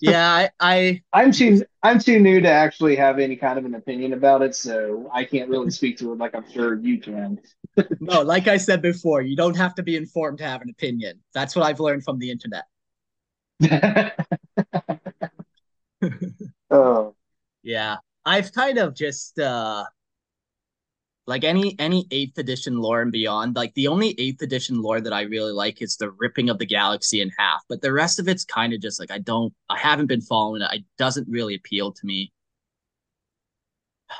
yeah, 0.00 0.28
I, 0.30 0.50
I 0.60 1.02
I'm 1.12 1.32
too 1.32 1.64
I'm 1.82 1.98
too 1.98 2.18
new 2.18 2.40
to 2.40 2.48
actually 2.50 2.96
have 2.96 3.18
any 3.18 3.36
kind 3.36 3.58
of 3.58 3.64
an 3.64 3.74
opinion 3.74 4.12
about 4.12 4.42
it, 4.42 4.54
so 4.54 5.08
I 5.12 5.24
can't 5.24 5.48
really 5.48 5.70
speak 5.70 5.98
to 5.98 6.12
it 6.12 6.18
like 6.18 6.34
I'm 6.34 6.50
sure 6.50 6.78
you 6.78 7.00
can. 7.00 7.40
no, 8.00 8.22
like 8.22 8.48
I 8.48 8.56
said 8.56 8.82
before, 8.82 9.22
you 9.22 9.36
don't 9.36 9.56
have 9.56 9.74
to 9.76 9.82
be 9.82 9.96
informed 9.96 10.38
to 10.38 10.44
have 10.44 10.62
an 10.62 10.70
opinion. 10.70 11.20
That's 11.32 11.56
what 11.56 11.64
I've 11.64 11.80
learned 11.80 12.04
from 12.04 12.18
the 12.18 12.30
internet. 12.30 12.64
oh, 16.70 17.14
Yeah. 17.62 17.96
I've 18.26 18.52
kind 18.52 18.78
of 18.78 18.94
just 18.94 19.38
uh 19.38 19.84
like 21.26 21.44
any 21.44 21.74
any 21.78 22.06
eighth 22.10 22.38
edition 22.38 22.78
lore 22.78 23.00
and 23.02 23.12
beyond, 23.12 23.56
like 23.56 23.72
the 23.74 23.88
only 23.88 24.14
eighth 24.18 24.42
edition 24.42 24.82
lore 24.82 25.00
that 25.00 25.12
I 25.12 25.22
really 25.22 25.52
like 25.52 25.80
is 25.82 25.96
the 25.96 26.10
ripping 26.10 26.50
of 26.50 26.58
the 26.58 26.66
galaxy 26.66 27.20
in 27.20 27.30
half. 27.38 27.62
But 27.68 27.80
the 27.82 27.92
rest 27.92 28.18
of 28.18 28.28
it's 28.28 28.44
kind 28.44 28.72
of 28.74 28.80
just 28.80 29.00
like 29.00 29.10
I 29.10 29.18
don't 29.18 29.52
I 29.70 29.78
haven't 29.78 30.06
been 30.06 30.20
following 30.20 30.62
it. 30.62 30.68
It 30.72 30.84
doesn't 30.98 31.28
really 31.28 31.54
appeal 31.54 31.92
to 31.92 32.06
me. 32.06 32.32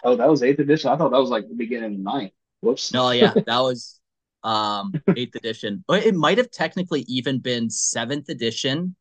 oh, 0.02 0.16
that 0.16 0.28
was 0.28 0.42
eighth 0.42 0.59
edition. 0.61 0.90
I 0.90 0.96
thought 0.96 1.11
that 1.11 1.20
was 1.20 1.30
like 1.30 1.48
the 1.48 1.55
beginning 1.55 1.94
of 1.94 2.00
ninth. 2.00 2.32
Whoops. 2.61 2.92
No, 2.92 3.11
yeah, 3.11 3.34
that 3.46 3.61
was 3.61 4.00
um 4.42 4.92
eighth 5.16 5.36
edition. 5.36 5.84
But 5.86 6.05
it 6.05 6.14
might 6.14 6.38
have 6.38 6.50
technically 6.50 7.02
even 7.02 7.38
been 7.38 7.70
seventh 7.70 8.28
edition 8.28 8.96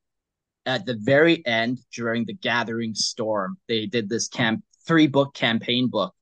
at 0.65 0.85
the 0.85 0.95
very 0.95 1.45
end 1.45 1.79
during 1.93 2.25
the 2.25 2.33
Gathering 2.33 2.95
Storm. 2.95 3.57
They 3.67 3.85
did 3.85 4.09
this 4.09 4.27
camp 4.27 4.63
three 4.87 5.07
book 5.07 5.33
campaign 5.33 5.89
book. 5.89 6.13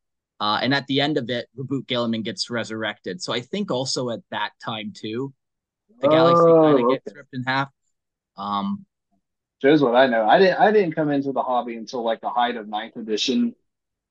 Uh, 0.42 0.60
and 0.64 0.76
at 0.76 0.88
the 0.88 1.02
end 1.02 1.20
of 1.20 1.30
it, 1.32 1.50
Roboute 1.58 1.88
Guilliman 1.88 2.26
gets 2.26 2.52
resurrected. 2.52 3.24
So 3.24 3.34
I 3.34 3.42
think 3.42 3.72
also 3.72 4.12
at 4.12 4.22
that 4.32 4.52
time 4.66 4.94
too, 4.96 5.34
the 6.02 6.10
galaxy 6.10 6.54
Oh, 6.54 6.62
kind 6.62 6.80
of 6.80 6.88
gets 6.88 7.14
ripped 7.16 7.34
in 7.34 7.44
half. 7.46 7.70
Um, 8.38 8.86
Shows 9.62 9.82
what 9.84 9.96
I 9.96 10.08
know. 10.08 10.26
I 10.26 10.40
didn't 10.40 10.60
I 10.60 10.72
didn't 10.72 10.94
come 10.96 11.12
into 11.12 11.32
the 11.32 11.44
hobby 11.44 11.76
until 11.76 12.02
like 12.04 12.20
the 12.22 12.30
height 12.30 12.56
of 12.56 12.68
ninth 12.68 12.96
edition, 12.96 13.56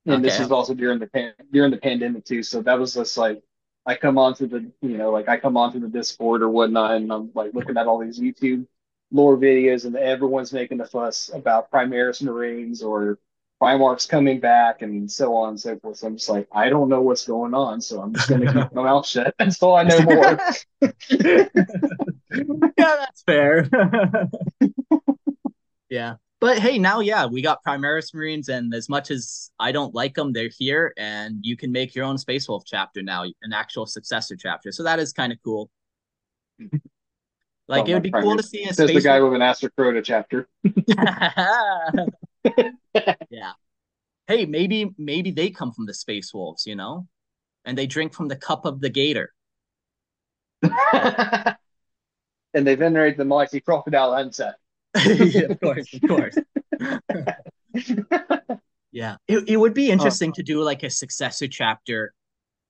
and 0.07 0.23
this 0.23 0.39
Okay. 0.39 0.39
is 0.39 0.51
also 0.51 0.73
during 0.75 0.99
the 0.99 1.07
pan, 1.07 1.33
during 1.51 1.71
the 1.71 1.77
pandemic 1.77 2.25
too. 2.25 2.43
So 2.43 2.61
that 2.63 2.79
was 2.79 2.93
just 2.95 3.17
like 3.17 3.43
I 3.85 3.95
come 3.95 4.17
onto 4.17 4.47
the 4.47 4.71
you 4.81 4.97
know 4.97 5.11
like 5.11 5.29
I 5.29 5.37
come 5.39 5.57
onto 5.57 5.79
the 5.79 5.89
Discord 5.89 6.43
or 6.43 6.49
whatnot, 6.49 6.97
and 6.97 7.11
I'm 7.13 7.31
like 7.35 7.53
looking 7.53 7.77
at 7.77 7.87
all 7.87 7.99
these 7.99 8.19
YouTube 8.19 8.67
lore 9.11 9.37
videos, 9.37 9.85
and 9.85 9.95
everyone's 9.97 10.53
making 10.53 10.81
a 10.81 10.87
fuss 10.87 11.31
about 11.33 11.71
Primaris 11.71 12.21
Marines 12.23 12.83
or 12.83 13.19
Primarchs 13.61 14.09
coming 14.09 14.39
back, 14.39 14.81
and 14.81 15.09
so 15.11 15.35
on 15.35 15.49
and 15.49 15.59
so 15.59 15.77
forth. 15.79 15.97
So 15.97 16.07
I'm 16.07 16.17
just 16.17 16.29
like 16.29 16.47
I 16.51 16.69
don't 16.69 16.89
know 16.89 17.01
what's 17.01 17.25
going 17.27 17.53
on, 17.53 17.79
so 17.81 18.01
I'm 18.01 18.13
just 18.13 18.27
gonna 18.29 18.51
keep 18.51 18.71
my 18.73 18.83
mouth 18.83 19.05
shut 19.05 19.35
until 19.39 19.75
I 19.75 19.83
know 19.83 19.99
more. 20.01 20.39
yeah, 20.81 21.45
that's 22.77 23.21
fair. 23.23 23.69
yeah. 25.89 26.15
But 26.39 26.57
hey, 26.57 26.79
now, 26.79 27.01
yeah, 27.01 27.27
we 27.27 27.43
got 27.43 27.59
Primaris 27.63 28.15
Marines, 28.15 28.49
and 28.49 28.73
as 28.73 28.89
much 28.89 29.11
as 29.11 29.51
I 29.59 29.71
don't 29.71 29.93
like 29.93 30.15
them, 30.15 30.33
they're 30.33 30.49
here, 30.57 30.91
and 30.97 31.35
you 31.43 31.55
can 31.55 31.71
make 31.71 31.93
your 31.93 32.03
own 32.03 32.17
Space 32.17 32.49
Wolf 32.49 32.63
chapter 32.65 33.03
now, 33.03 33.25
an 33.43 33.53
actual 33.53 33.85
successor 33.85 34.35
chapter. 34.35 34.71
So 34.71 34.81
that 34.81 34.97
is 34.97 35.13
kind 35.13 35.31
of 35.31 35.37
cool. 35.43 35.69
Like, 37.67 37.83
Oh, 37.83 37.91
it 37.91 37.93
would 37.93 38.01
be 38.03 38.09
my 38.09 38.21
cool 38.21 38.37
to 38.37 38.43
see 38.43 38.63
a 38.63 38.73
Says 38.73 38.89
the 38.89 39.01
guy 39.01 39.19
Wolf. 39.21 39.33
with 39.33 39.41
an 39.41 39.47
Astrocrota 39.47 40.03
chapter. 40.03 40.47
yeah. 43.29 43.53
Hey, 44.27 44.45
maybe 44.45 44.93
maybe 44.97 45.31
they 45.31 45.49
come 45.49 45.71
from 45.71 45.85
the 45.85 45.93
Space 45.93 46.33
Wolves, 46.33 46.65
you 46.65 46.75
know, 46.75 47.07
and 47.65 47.77
they 47.77 47.87
drink 47.87 48.13
from 48.13 48.27
the 48.27 48.35
cup 48.35 48.65
of 48.65 48.79
the 48.79 48.89
Gator. 48.89 49.33
and 50.63 51.57
they 52.53 52.75
venerate 52.75 53.17
the 53.17 53.25
mighty 53.25 53.59
crocodile 53.59 54.13
Hunter. 54.13 54.55
yeah, 55.05 55.43
of 55.43 55.59
course, 55.59 55.93
of 55.93 56.01
course. 56.07 56.37
Yeah, 58.91 59.15
it, 59.27 59.47
it 59.47 59.57
would 59.57 59.73
be 59.73 59.89
interesting 59.89 60.31
oh. 60.31 60.33
to 60.33 60.43
do 60.43 60.61
like 60.61 60.83
a 60.83 60.89
successor 60.89 61.47
chapter 61.47 62.13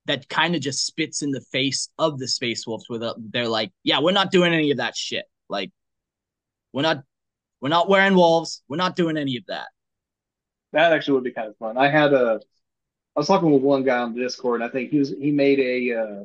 that 0.06 0.30
kind 0.30 0.56
of 0.56 0.62
just 0.62 0.86
spits 0.86 1.22
in 1.22 1.32
the 1.32 1.42
face 1.52 1.90
of 1.98 2.20
the 2.20 2.28
Space 2.28 2.66
Wolves 2.66 2.86
with 2.90 3.04
a, 3.04 3.16
they're 3.18 3.48
like, 3.48 3.72
yeah, 3.84 4.00
we're 4.00 4.12
not 4.12 4.32
doing 4.32 4.54
any 4.54 4.72
of 4.72 4.78
that 4.78 4.96
shit. 4.96 5.26
Like, 5.50 5.72
we're 6.74 6.82
not 6.84 7.04
we're 7.62 7.70
not 7.70 7.88
wearing 7.88 8.16
wolves. 8.16 8.64
We're 8.68 8.78
not 8.78 8.96
doing 8.96 9.18
any 9.18 9.38
of 9.38 9.46
that. 9.48 9.68
That 10.74 10.94
actually 10.94 11.16
would 11.16 11.24
be 11.24 11.32
kind 11.32 11.50
of 11.50 11.58
fun. 11.58 11.78
I 11.78 11.90
had 11.90 12.14
a, 12.14 12.42
I 13.16 13.20
was 13.20 13.28
talking 13.28 13.52
with 13.52 13.62
one 13.62 13.84
guy 13.84 14.00
on 14.00 14.16
the 14.16 14.22
Discord. 14.22 14.62
And 14.62 14.70
I 14.70 14.74
think 14.74 14.90
he 14.90 15.00
was 15.00 15.10
he 15.10 15.32
made 15.32 15.60
a 15.60 16.00
uh, 16.00 16.24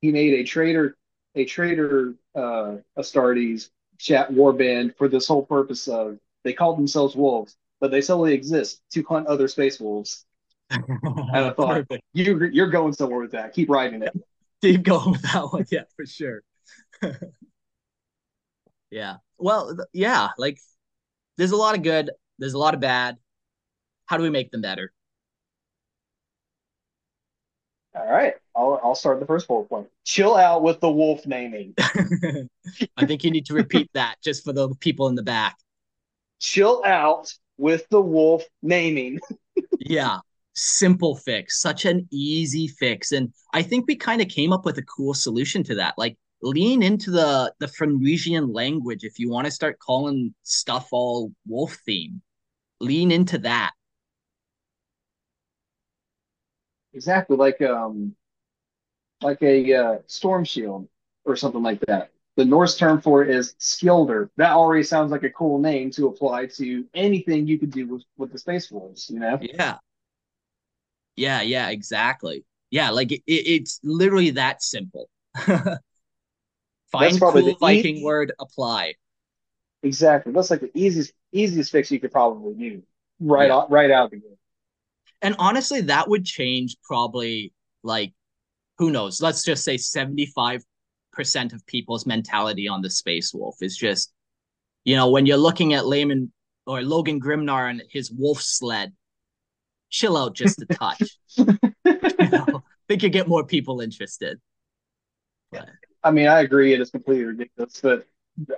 he 0.00 0.10
made 0.10 0.34
a 0.34 0.44
traitor 0.44 0.96
a 1.34 1.44
traitor 1.44 2.14
uh, 2.34 2.76
Astartes 2.98 3.68
chat 3.98 4.30
warband 4.30 4.96
for 4.96 5.08
this 5.08 5.26
whole 5.26 5.44
purpose 5.44 5.88
of 5.88 6.18
they 6.44 6.52
called 6.52 6.78
themselves 6.78 7.16
wolves, 7.16 7.56
but 7.80 7.90
they 7.90 8.00
solely 8.00 8.32
exist 8.32 8.80
to 8.92 9.02
hunt 9.02 9.26
other 9.26 9.48
space 9.48 9.80
wolves. 9.80 10.24
I 10.70 11.50
thought-. 11.50 11.86
You 12.12 12.48
you're 12.52 12.70
going 12.70 12.92
somewhere 12.92 13.20
with 13.20 13.32
that. 13.32 13.52
Keep 13.52 13.68
riding 13.68 14.02
it. 14.02 14.14
Keep 14.62 14.84
going 14.84 15.12
with 15.12 15.22
that 15.22 15.52
one, 15.52 15.66
yeah, 15.70 15.82
for 15.96 16.06
sure. 16.06 16.42
yeah. 18.90 19.16
Well, 19.38 19.76
th- 19.76 19.88
yeah, 19.92 20.30
like 20.38 20.58
there's 21.36 21.52
a 21.52 21.56
lot 21.56 21.76
of 21.76 21.82
good, 21.82 22.10
there's 22.38 22.54
a 22.54 22.58
lot 22.58 22.74
of 22.74 22.80
bad. 22.80 23.18
How 24.06 24.16
do 24.18 24.24
we 24.24 24.30
make 24.30 24.50
them 24.50 24.62
better? 24.62 24.92
All 27.94 28.06
right, 28.06 28.34
I'll 28.54 28.78
I'll 28.82 28.94
start 28.94 29.20
the 29.20 29.26
first 29.26 29.48
bullet 29.48 29.68
point. 29.68 29.88
Chill 30.04 30.36
out 30.36 30.62
with 30.62 30.80
the 30.80 30.90
wolf 30.90 31.26
naming. 31.26 31.74
I 31.78 33.06
think 33.06 33.24
you 33.24 33.30
need 33.30 33.46
to 33.46 33.54
repeat 33.54 33.90
that 33.94 34.16
just 34.22 34.44
for 34.44 34.52
the 34.52 34.74
people 34.80 35.08
in 35.08 35.14
the 35.14 35.22
back. 35.22 35.56
Chill 36.40 36.82
out 36.84 37.32
with 37.56 37.88
the 37.88 38.00
wolf 38.00 38.44
naming. 38.62 39.20
Yeah. 39.78 40.18
Simple 40.54 41.16
fix, 41.16 41.60
such 41.60 41.84
an 41.84 42.08
easy 42.10 42.66
fix. 42.66 43.12
And 43.12 43.32
I 43.52 43.62
think 43.62 43.86
we 43.86 43.96
kind 43.96 44.22
of 44.22 44.28
came 44.28 44.52
up 44.52 44.64
with 44.64 44.78
a 44.78 44.82
cool 44.82 45.12
solution 45.12 45.62
to 45.64 45.74
that. 45.76 45.94
Like 45.98 46.16
lean 46.42 46.82
into 46.82 47.10
the 47.10 47.52
the 47.58 47.66
Fenrisian 47.66 48.54
language 48.54 49.04
if 49.04 49.18
you 49.18 49.30
want 49.30 49.46
to 49.46 49.50
start 49.50 49.78
calling 49.78 50.34
stuff 50.42 50.88
all 50.92 51.32
wolf 51.46 51.78
theme. 51.86 52.22
Lean 52.80 53.10
into 53.10 53.38
that. 53.38 53.72
Exactly 56.92 57.36
like 57.36 57.60
um 57.62 58.14
like 59.22 59.42
a 59.42 59.74
uh, 59.74 59.98
storm 60.06 60.44
shield 60.44 60.88
or 61.24 61.36
something 61.36 61.62
like 61.62 61.80
that. 61.86 62.10
The 62.36 62.44
Norse 62.44 62.76
term 62.76 63.00
for 63.00 63.22
it 63.22 63.30
is 63.30 63.54
skilder. 63.58 64.30
That 64.36 64.52
already 64.52 64.82
sounds 64.82 65.10
like 65.10 65.22
a 65.22 65.30
cool 65.30 65.58
name 65.58 65.90
to 65.92 66.08
apply 66.08 66.46
to 66.46 66.84
anything 66.94 67.46
you 67.46 67.58
could 67.58 67.70
do 67.70 67.88
with, 67.88 68.04
with 68.18 68.32
the 68.32 68.38
space 68.38 68.70
wolves, 68.70 69.08
you 69.08 69.18
know? 69.18 69.38
Yeah. 69.40 69.78
Yeah, 71.16 71.40
yeah, 71.40 71.70
exactly. 71.70 72.44
Yeah, 72.70 72.90
like 72.90 73.10
it, 73.10 73.22
it's 73.26 73.80
literally 73.82 74.30
that 74.30 74.62
simple. 74.62 75.08
Find 76.98 77.18
probably 77.18 77.42
cool 77.42 77.52
the 77.52 77.58
Viking 77.58 77.96
easy- 77.96 78.04
word, 78.04 78.32
apply. 78.38 78.94
Exactly. 79.82 80.32
That's 80.32 80.50
like 80.50 80.60
the 80.60 80.70
easiest 80.74 81.12
easiest 81.32 81.70
fix 81.72 81.90
you 81.90 82.00
could 82.00 82.12
probably 82.12 82.54
do. 82.54 82.82
Right 83.20 83.48
Yeah. 83.48 83.56
out 83.56 83.70
right 83.70 83.90
out 83.90 84.10
the 84.10 84.16
gate. 84.18 84.38
And 85.22 85.36
honestly, 85.38 85.80
that 85.82 86.08
would 86.08 86.24
change 86.24 86.76
probably 86.82 87.52
like 87.82 88.12
who 88.78 88.90
knows? 88.90 89.22
Let's 89.22 89.42
just 89.44 89.64
say 89.64 89.76
75% 89.76 90.60
of 91.54 91.64
people's 91.66 92.04
mentality 92.06 92.68
on 92.68 92.82
the 92.82 92.90
Space 92.90 93.32
Wolf 93.32 93.56
is 93.62 93.74
just, 93.76 94.12
you 94.84 94.96
know, 94.96 95.10
when 95.10 95.24
you're 95.24 95.38
looking 95.38 95.72
at 95.72 95.86
Leman 95.86 96.30
or 96.66 96.82
Logan 96.82 97.18
Grimnar 97.20 97.70
and 97.70 97.82
his 97.88 98.10
wolf 98.12 98.42
sled, 98.42 98.92
chill 99.88 100.16
out 100.16 100.34
just 100.34 100.60
a 100.60 100.66
touch. 100.66 101.02
you 101.36 102.28
know, 102.30 102.62
think 102.88 103.02
you 103.02 103.08
get 103.08 103.28
more 103.28 103.44
people 103.46 103.80
interested. 103.80 104.38
I 106.02 106.10
mean, 106.10 106.28
I 106.28 106.40
agree 106.40 106.72
it 106.72 106.80
is 106.80 106.90
completely 106.90 107.24
ridiculous, 107.24 107.80
but 107.82 108.06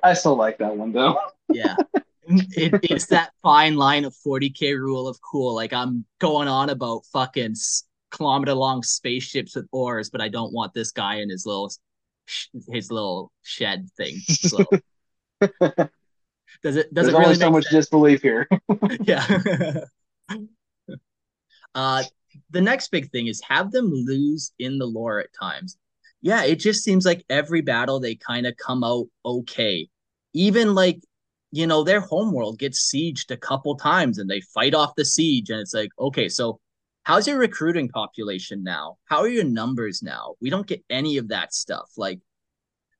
I 0.02 0.14
still 0.14 0.36
like 0.36 0.58
that 0.58 0.76
one 0.76 0.92
though. 0.92 1.18
Yeah. 1.52 1.76
It, 2.30 2.78
it's 2.82 3.06
that 3.06 3.32
fine 3.42 3.76
line 3.76 4.04
of 4.04 4.14
40k 4.26 4.78
rule 4.78 5.08
of 5.08 5.18
cool. 5.22 5.54
Like 5.54 5.72
I'm 5.72 6.04
going 6.18 6.46
on 6.46 6.68
about 6.68 7.06
fucking 7.12 7.52
s- 7.52 7.84
kilometer 8.10 8.52
long 8.52 8.82
spaceships 8.82 9.56
with 9.56 9.66
oars, 9.72 10.10
but 10.10 10.20
I 10.20 10.28
don't 10.28 10.52
want 10.52 10.74
this 10.74 10.92
guy 10.92 11.16
in 11.16 11.30
his 11.30 11.46
little 11.46 11.72
sh- 12.26 12.48
his 12.70 12.90
little 12.92 13.32
shed 13.42 13.88
thing. 13.96 14.16
So, 14.18 14.58
does 16.62 16.76
it 16.76 16.92
does 16.92 17.06
There's 17.06 17.08
it 17.08 17.16
really 17.16 17.34
so 17.36 17.50
much 17.50 17.64
sense? 17.64 17.86
disbelief 17.86 18.20
here. 18.20 18.46
Yeah. 19.00 19.24
uh, 21.74 22.02
the 22.50 22.60
next 22.60 22.90
big 22.90 23.10
thing 23.10 23.26
is 23.28 23.40
have 23.48 23.70
them 23.72 23.90
lose 23.90 24.52
in 24.58 24.78
the 24.78 24.86
lore 24.86 25.20
at 25.20 25.30
times. 25.38 25.78
Yeah, 26.20 26.44
it 26.44 26.56
just 26.56 26.82
seems 26.82 27.06
like 27.06 27.24
every 27.30 27.60
battle 27.60 28.00
they 28.00 28.16
kind 28.16 28.46
of 28.46 28.56
come 28.56 28.82
out 28.82 29.06
okay. 29.24 29.88
Even 30.34 30.74
like, 30.74 31.00
you 31.52 31.66
know, 31.66 31.84
their 31.84 32.00
homeworld 32.00 32.58
gets 32.58 32.90
sieged 32.92 33.30
a 33.30 33.36
couple 33.36 33.76
times 33.76 34.18
and 34.18 34.28
they 34.28 34.40
fight 34.40 34.74
off 34.74 34.94
the 34.96 35.04
siege. 35.04 35.50
And 35.50 35.60
it's 35.60 35.74
like, 35.74 35.90
okay, 35.98 36.28
so 36.28 36.60
how's 37.04 37.26
your 37.26 37.38
recruiting 37.38 37.88
population 37.88 38.62
now? 38.62 38.98
How 39.06 39.20
are 39.20 39.28
your 39.28 39.44
numbers 39.44 40.02
now? 40.02 40.34
We 40.40 40.50
don't 40.50 40.66
get 40.66 40.84
any 40.90 41.18
of 41.18 41.28
that 41.28 41.54
stuff. 41.54 41.90
Like, 41.96 42.20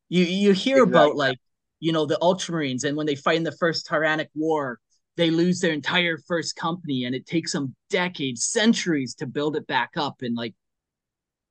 you 0.09 0.25
you 0.25 0.53
hear 0.53 0.83
about 0.83 1.17
like, 1.17 1.39
you 1.81 1.93
know, 1.93 2.07
the 2.07 2.19
Ultramarines, 2.23 2.85
and 2.85 2.97
when 2.97 3.07
they 3.07 3.15
fight 3.15 3.37
in 3.37 3.43
the 3.43 3.53
first 3.53 3.87
Tyrannic 3.87 4.31
War, 4.35 4.79
they 5.19 5.31
lose 5.31 5.61
their 5.61 5.73
entire 5.73 6.17
first 6.17 6.57
company 6.57 7.05
and 7.05 7.15
it 7.15 7.27
takes 7.27 7.53
them 7.53 7.75
decades 7.91 8.45
centuries 8.47 9.15
to 9.17 9.27
build 9.27 9.57
it 9.57 9.67
back 9.67 9.91
up 9.97 10.23
and 10.23 10.37
like 10.37 10.55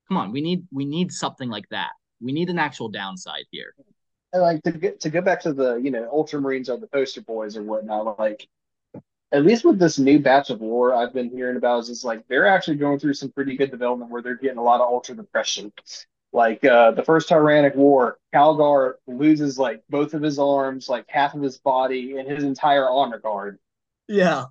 come 0.08 0.16
on 0.16 0.32
we 0.32 0.40
need 0.40 0.66
we 0.72 0.84
need 0.84 1.12
something 1.12 1.48
like 1.48 1.68
that 1.70 1.90
we 2.20 2.32
need 2.32 2.48
an 2.50 2.58
actual 2.58 2.88
downside 2.88 3.44
here 3.50 3.74
And 4.32 4.42
like 4.42 4.62
to 4.64 4.72
get 4.72 5.00
to 5.00 5.10
go 5.10 5.20
back 5.20 5.40
to 5.42 5.52
the, 5.52 5.76
you 5.76 5.90
know, 5.90 6.08
Ultramarines 6.12 6.68
are 6.68 6.76
the 6.76 6.86
poster 6.86 7.22
boys 7.22 7.56
or 7.56 7.62
whatnot, 7.62 8.18
like 8.18 8.46
at 9.32 9.44
least 9.44 9.64
with 9.64 9.78
this 9.78 9.98
new 9.98 10.18
batch 10.18 10.50
of 10.50 10.60
war 10.60 10.94
I've 10.94 11.14
been 11.14 11.30
hearing 11.30 11.56
about 11.56 11.80
is 11.80 11.90
it's 11.90 12.04
like 12.04 12.26
they're 12.28 12.46
actually 12.46 12.76
going 12.78 12.98
through 12.98 13.14
some 13.14 13.30
pretty 13.32 13.56
good 13.56 13.70
development 13.70 14.10
where 14.10 14.22
they're 14.22 14.36
getting 14.36 14.58
a 14.58 14.62
lot 14.62 14.80
of 14.80 14.88
ultra 14.88 15.14
depression. 15.16 15.72
Like 16.32 16.64
uh 16.64 16.92
the 16.92 17.04
first 17.04 17.28
Tyrannic 17.28 17.74
War, 17.76 18.18
Calgar 18.34 18.94
loses 19.06 19.58
like 19.58 19.82
both 19.90 20.14
of 20.14 20.22
his 20.22 20.38
arms, 20.38 20.88
like 20.88 21.06
half 21.08 21.34
of 21.34 21.42
his 21.42 21.58
body, 21.58 22.18
and 22.18 22.28
his 22.28 22.44
entire 22.44 22.88
honor 22.88 23.18
guard. 23.18 23.58
yeah 24.08 24.46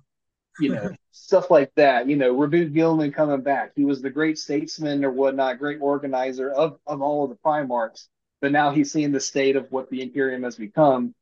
You 0.60 0.70
know, 0.74 0.94
stuff 1.12 1.50
like 1.50 1.72
that. 1.76 2.08
You 2.08 2.16
know, 2.16 2.32
Roboute 2.34 2.72
Guilliman 2.72 3.14
coming 3.14 3.42
back. 3.42 3.72
He 3.76 3.84
was 3.84 4.02
the 4.02 4.10
great 4.10 4.38
statesman 4.38 5.04
or 5.04 5.10
whatnot, 5.10 5.58
great 5.58 5.78
organizer 5.80 6.50
of, 6.50 6.78
of 6.86 7.02
all 7.02 7.24
of 7.24 7.30
the 7.30 7.36
Primarchs. 7.36 8.08
But 8.40 8.52
now 8.52 8.70
he's 8.70 8.92
seeing 8.92 9.12
the 9.12 9.20
state 9.20 9.56
of 9.56 9.70
what 9.70 9.90
the 9.90 10.02
Imperium 10.02 10.44
has 10.44 10.56
become, 10.56 11.14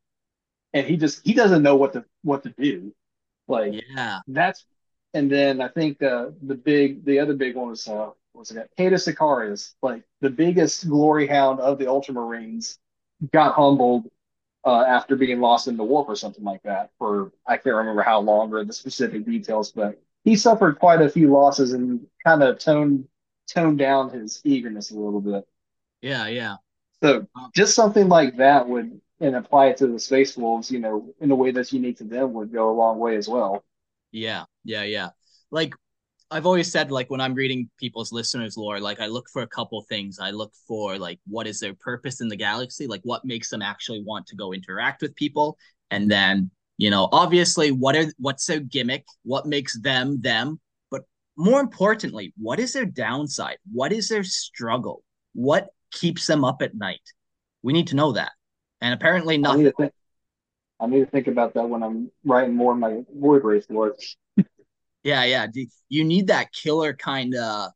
and 0.73 0.87
he 0.87 0.97
just 0.97 1.25
he 1.25 1.35
doesn't 1.35 1.63
know 1.63 1.77
what 1.77 1.95
to 1.95 2.05
what 2.23 2.43
to 2.45 2.51
do. 2.51 2.95
Like 3.49 3.75
yeah 3.97 4.21
that's 4.27 4.65
and 5.15 5.31
then 5.31 5.63
I 5.63 5.69
think 5.69 6.03
uh, 6.03 6.31
the 6.43 6.55
big 6.55 7.05
the 7.05 7.21
other 7.21 7.35
big 7.35 7.57
one 7.57 7.69
was 7.69 7.89
uh 7.89 8.11
was 8.35 8.51
it 8.51 8.71
Cato 8.77 8.97
Sicarius, 8.97 9.75
like 9.83 10.03
the 10.21 10.31
biggest 10.31 10.89
glory 10.89 11.27
hound 11.27 11.61
of 11.61 11.79
the 11.79 11.87
Ultramarines, 11.87 12.77
got 13.33 13.55
humbled 13.55 14.11
uh, 14.67 14.85
after 14.85 15.17
being 15.17 15.41
lost 15.41 15.69
in 15.69 15.79
the 15.79 15.85
warp 15.85 16.09
or 16.11 16.17
something 16.17 16.45
like 16.45 16.63
that 16.65 16.93
for 16.99 17.33
I 17.47 17.59
can't 17.59 17.77
remember 17.77 18.03
how 18.03 18.21
long 18.21 18.53
or 18.55 18.65
the 18.65 18.75
specific 18.75 19.27
details, 19.27 19.73
but 19.73 20.03
he 20.25 20.37
suffered 20.37 20.81
quite 20.81 21.03
a 21.03 21.11
few 21.11 21.33
losses 21.33 21.73
and 21.75 22.07
kind 22.25 22.43
of 22.45 22.59
toned 22.61 23.09
toned 23.49 23.79
down 23.79 24.11
his 24.11 24.43
eagerness 24.45 24.93
a 24.93 24.99
little 24.99 25.23
bit. 25.23 25.47
yeah 26.01 26.27
yeah 26.29 26.57
So 27.03 27.27
just 27.55 27.75
something 27.75 28.09
like 28.09 28.37
that 28.39 28.69
would 28.69 29.01
and 29.21 29.35
apply 29.35 29.67
it 29.69 29.79
to 29.79 29.87
the 29.87 29.99
Space 29.99 30.37
Wolves, 30.37 30.71
you 30.71 30.79
know, 30.79 31.15
in 31.21 31.31
a 31.31 31.35
way 31.35 31.51
that's 31.51 31.73
unique 31.73 31.99
to 31.99 32.05
them 32.05 32.35
would 32.35 32.53
go 32.53 32.71
a 32.71 32.77
long 32.77 32.99
way 32.99 33.17
as 33.17 33.29
well. 33.29 33.65
yeah 34.13 34.45
yeah 34.65 34.83
yeah 34.83 35.11
like 35.51 35.75
i've 36.31 36.47
always 36.47 36.71
said 36.71 36.91
like 36.91 37.09
when 37.11 37.21
i'm 37.21 37.35
reading 37.35 37.69
people's 37.79 38.13
listeners 38.13 38.57
lore 38.57 38.81
like 38.81 39.01
i 39.01 39.07
look 39.07 39.29
for 39.33 39.43
a 39.43 39.47
couple 39.47 39.83
things. 39.83 40.19
I 40.19 40.31
look 40.31 40.53
for 40.67 40.99
like 40.99 41.19
what 41.27 41.47
is 41.47 41.61
their 41.61 41.75
purpose 41.75 42.21
in 42.21 42.29
the 42.29 42.37
galaxy? 42.37 42.87
Like 42.87 43.01
what 43.05 43.25
makes 43.25 43.51
them 43.51 43.63
actually 43.63 44.03
want 44.03 44.27
to 44.29 44.37
go 44.37 44.53
interact 44.53 45.03
with 45.03 45.15
people? 45.15 45.59
And 45.91 46.11
then 46.11 46.51
you 46.79 46.91
know 46.91 47.09
obviously 47.13 47.71
what 47.71 47.97
are 47.97 48.07
what's 48.19 48.47
their 48.47 48.61
gimmick? 48.61 49.05
What 49.25 49.47
makes 49.47 49.79
them 49.81 50.21
them? 50.21 50.61
But 50.91 51.03
more 51.37 51.61
importantly 51.61 52.33
what 52.37 52.59
is 52.61 52.73
their 52.73 52.87
downside? 52.87 53.59
What 53.73 53.93
is 53.93 54.09
their 54.09 54.25
struggle? 54.25 55.03
What 55.35 55.69
keeps 55.93 56.27
them 56.27 56.45
up 56.45 56.63
at 56.63 56.75
night? 56.75 57.07
We 57.63 57.73
need 57.73 57.89
to 57.89 57.97
know 57.97 58.13
that. 58.13 58.33
And 58.81 58.93
apparently 58.93 59.35
I 59.35 59.37
need 59.39 59.43
nothing 59.43 59.65
to 59.65 59.73
think. 59.73 59.93
I 60.79 60.87
need 60.87 61.01
to 61.01 61.07
think 61.07 61.27
about 61.27 61.55
that 61.55 61.69
when 61.69 61.83
I'm 61.83 62.11
writing 62.25 62.55
more 62.55 62.73
of 62.73 62.79
my 62.79 63.03
void 63.15 63.45
race 63.45 63.67
work. 63.69 63.97
Yeah, 65.07 65.23
yeah. 65.23 65.47
You 65.89 66.03
need 66.03 66.27
that 66.27 66.53
killer 66.53 66.93
kind 66.93 67.37
of, 67.37 67.71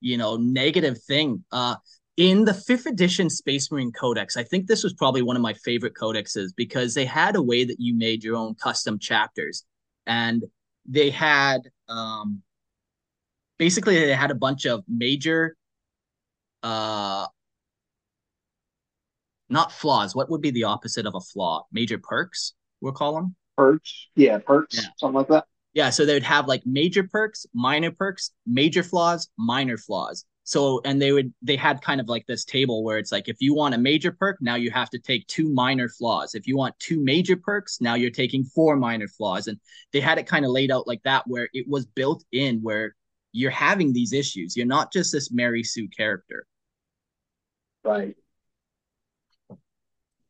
you 0.00 0.16
know, 0.16 0.38
negative 0.38 0.96
thing. 1.02 1.44
Uh, 1.52 1.76
in 2.16 2.46
the 2.46 2.54
fifth 2.54 2.86
edition 2.86 3.28
Space 3.28 3.70
Marine 3.70 3.92
Codex, 3.92 4.38
I 4.38 4.44
think 4.44 4.66
this 4.66 4.82
was 4.82 4.94
probably 4.94 5.20
one 5.20 5.36
of 5.36 5.42
my 5.42 5.52
favorite 5.52 5.92
codexes 5.92 6.52
because 6.56 6.94
they 6.94 7.04
had 7.04 7.36
a 7.36 7.42
way 7.42 7.64
that 7.64 7.76
you 7.80 7.94
made 7.94 8.24
your 8.24 8.36
own 8.36 8.54
custom 8.54 8.98
chapters, 8.98 9.66
and 10.06 10.42
they 10.86 11.10
had, 11.10 11.68
um, 11.90 12.40
basically 13.58 13.98
they 13.98 14.14
had 14.14 14.30
a 14.30 14.34
bunch 14.34 14.64
of 14.64 14.84
major, 14.88 15.56
uh, 16.62 17.26
not 19.50 19.70
flaws. 19.70 20.16
What 20.16 20.30
would 20.30 20.40
be 20.40 20.50
the 20.50 20.64
opposite 20.64 21.04
of 21.04 21.14
a 21.14 21.20
flaw? 21.20 21.66
Major 21.72 21.98
perks, 21.98 22.54
we'll 22.80 22.94
call 22.94 23.16
them. 23.16 23.36
Perks, 23.54 24.08
yeah, 24.16 24.38
perks, 24.38 24.76
Yeah. 24.76 24.88
something 24.96 25.16
like 25.16 25.28
that. 25.28 25.44
Yeah, 25.74 25.90
so 25.90 26.06
they 26.06 26.14
would 26.14 26.22
have 26.22 26.46
like 26.46 26.64
major 26.64 27.02
perks, 27.02 27.46
minor 27.52 27.90
perks, 27.90 28.30
major 28.46 28.84
flaws, 28.84 29.28
minor 29.36 29.76
flaws. 29.76 30.24
So 30.44 30.80
and 30.84 31.00
they 31.00 31.10
would 31.10 31.32
they 31.42 31.56
had 31.56 31.82
kind 31.82 32.00
of 32.00 32.08
like 32.08 32.26
this 32.26 32.44
table 32.44 32.84
where 32.84 32.98
it's 32.98 33.10
like 33.10 33.28
if 33.28 33.38
you 33.40 33.54
want 33.54 33.74
a 33.74 33.78
major 33.78 34.12
perk, 34.12 34.38
now 34.40 34.54
you 34.54 34.70
have 34.70 34.90
to 34.90 34.98
take 34.98 35.26
two 35.26 35.48
minor 35.48 35.88
flaws. 35.88 36.34
If 36.34 36.46
you 36.46 36.56
want 36.56 36.78
two 36.78 37.02
major 37.02 37.36
perks, 37.36 37.80
now 37.80 37.94
you're 37.94 38.10
taking 38.10 38.44
four 38.44 38.76
minor 38.76 39.08
flaws. 39.08 39.48
And 39.48 39.58
they 39.92 40.00
had 40.00 40.18
it 40.18 40.26
kind 40.26 40.44
of 40.44 40.52
laid 40.52 40.70
out 40.70 40.86
like 40.86 41.02
that 41.04 41.24
where 41.26 41.48
it 41.54 41.66
was 41.68 41.86
built 41.86 42.24
in 42.30 42.60
where 42.60 42.94
you're 43.32 43.50
having 43.50 43.92
these 43.92 44.12
issues. 44.12 44.56
You're 44.56 44.66
not 44.66 44.92
just 44.92 45.12
this 45.12 45.32
Mary 45.32 45.64
Sue 45.64 45.88
character. 45.88 46.46
Right. 47.82 48.14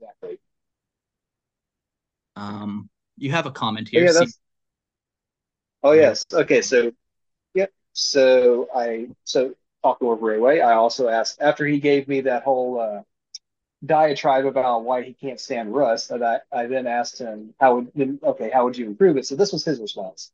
Exactly. 0.01 0.39
Um 2.37 2.89
you 3.17 3.31
have 3.33 3.47
a 3.47 3.51
comment 3.51 3.89
here. 3.89 4.07
yeah, 4.07 4.13
that's. 4.13 4.39
Oh 5.85 5.93
yes. 5.93 6.25
Okay. 6.33 6.63
So, 6.63 6.93
yep. 7.55 7.71
So 7.93 8.69
I 8.75 9.09
so 9.25 9.55
talking 9.83 10.09
with 10.09 10.21
Rayway, 10.21 10.65
I 10.65 10.75
also 10.75 11.09
asked 11.09 11.41
after 11.43 11.67
he 11.67 11.79
gave 11.79 12.09
me 12.09 12.23
that 12.23 12.43
whole 12.43 12.81
uh, 12.81 13.03
diatribe 13.85 14.47
about 14.47 14.85
why 14.85 15.03
he 15.03 15.13
can't 15.13 15.39
stand 15.41 15.75
Russ. 15.75 16.09
That 16.09 16.23
I, 16.23 16.63
I 16.63 16.67
then 16.69 16.87
asked 16.87 17.21
him 17.21 17.55
how 17.61 17.77
would 17.77 17.93
then, 17.95 18.19
okay 18.25 18.51
how 18.51 18.65
would 18.65 18.79
you 18.79 18.87
improve 18.87 19.19
it? 19.19 19.27
So 19.27 19.37
this 19.37 19.53
was 19.53 19.65
his 19.65 19.81
response. 19.81 20.33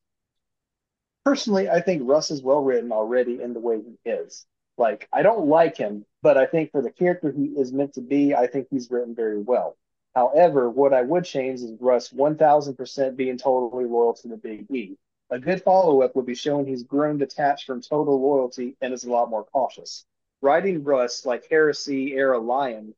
Personally, 1.25 1.69
I 1.69 1.81
think 1.81 2.03
Russ 2.09 2.31
is 2.31 2.43
well 2.43 2.63
written 2.63 2.93
already 2.93 3.43
in 3.43 3.53
the 3.53 3.61
way 3.61 3.81
he 3.83 4.11
is. 4.11 4.47
Like 4.79 5.09
I 5.13 5.23
don't 5.23 5.49
like 5.49 5.77
him, 5.77 6.07
but 6.23 6.39
I 6.39 6.47
think 6.47 6.71
for 6.71 6.81
the 6.81 6.93
character 6.93 7.33
he 7.33 7.47
is 7.47 7.73
meant 7.73 7.95
to 7.95 8.01
be, 8.01 8.35
I 8.37 8.47
think 8.47 8.69
he's 8.71 8.91
written 8.91 9.17
very 9.17 9.39
well. 9.39 9.77
However, 10.15 10.71
what 10.71 10.95
I 10.95 11.03
would 11.03 11.25
change 11.25 11.61
is 11.61 11.73
Russ 11.81 12.11
1000% 12.11 13.17
being 13.17 13.37
totally 13.37 13.85
loyal 13.85 14.15
to 14.15 14.29
the 14.29 14.37
Big 14.37 14.71
E. 14.71 14.97
A 15.31 15.39
good 15.39 15.63
follow 15.63 16.03
up 16.03 16.17
would 16.17 16.27
be 16.27 16.35
showing 16.35 16.67
he's 16.67 16.83
grown 16.83 17.19
detached 17.19 17.67
from 17.67 17.81
total 17.81 18.21
loyalty 18.21 18.77
and 18.81 18.93
is 18.93 19.05
a 19.05 19.11
lot 19.11 19.31
more 19.31 19.45
cautious. 19.45 20.05
Writing 20.43 20.83
Russ 20.85 21.25
like 21.25 21.49
Heresy 21.49 22.15
era 22.15 22.39
Lion, 22.39 22.95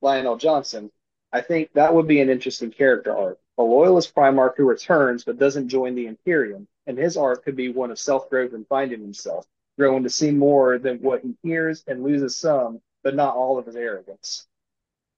Lionel 0.00 0.36
Johnson, 0.36 0.90
I 1.32 1.42
think 1.42 1.72
that 1.74 1.94
would 1.94 2.06
be 2.08 2.20
an 2.20 2.30
interesting 2.30 2.70
character 2.70 3.16
arc. 3.16 3.38
A 3.58 3.62
loyalist 3.62 4.14
Primarch 4.14 4.56
who 4.56 4.64
returns 4.64 5.24
but 5.24 5.38
doesn't 5.38 5.68
join 5.68 5.94
the 5.94 6.06
Imperium, 6.06 6.66
and 6.86 6.96
his 6.98 7.16
arc 7.16 7.44
could 7.44 7.56
be 7.56 7.68
one 7.68 7.90
of 7.90 7.98
self 7.98 8.30
growth 8.30 8.52
and 8.54 8.66
finding 8.66 9.00
himself. 9.00 9.46
growing 9.78 10.02
to 10.02 10.10
see 10.10 10.30
more 10.30 10.78
than 10.78 10.98
what 10.98 11.22
he 11.22 11.36
hears 11.42 11.84
and 11.86 12.02
loses 12.02 12.36
some, 12.36 12.80
but 13.02 13.14
not 13.14 13.34
all 13.36 13.58
of 13.58 13.66
his 13.66 13.76
arrogance. 13.76 14.46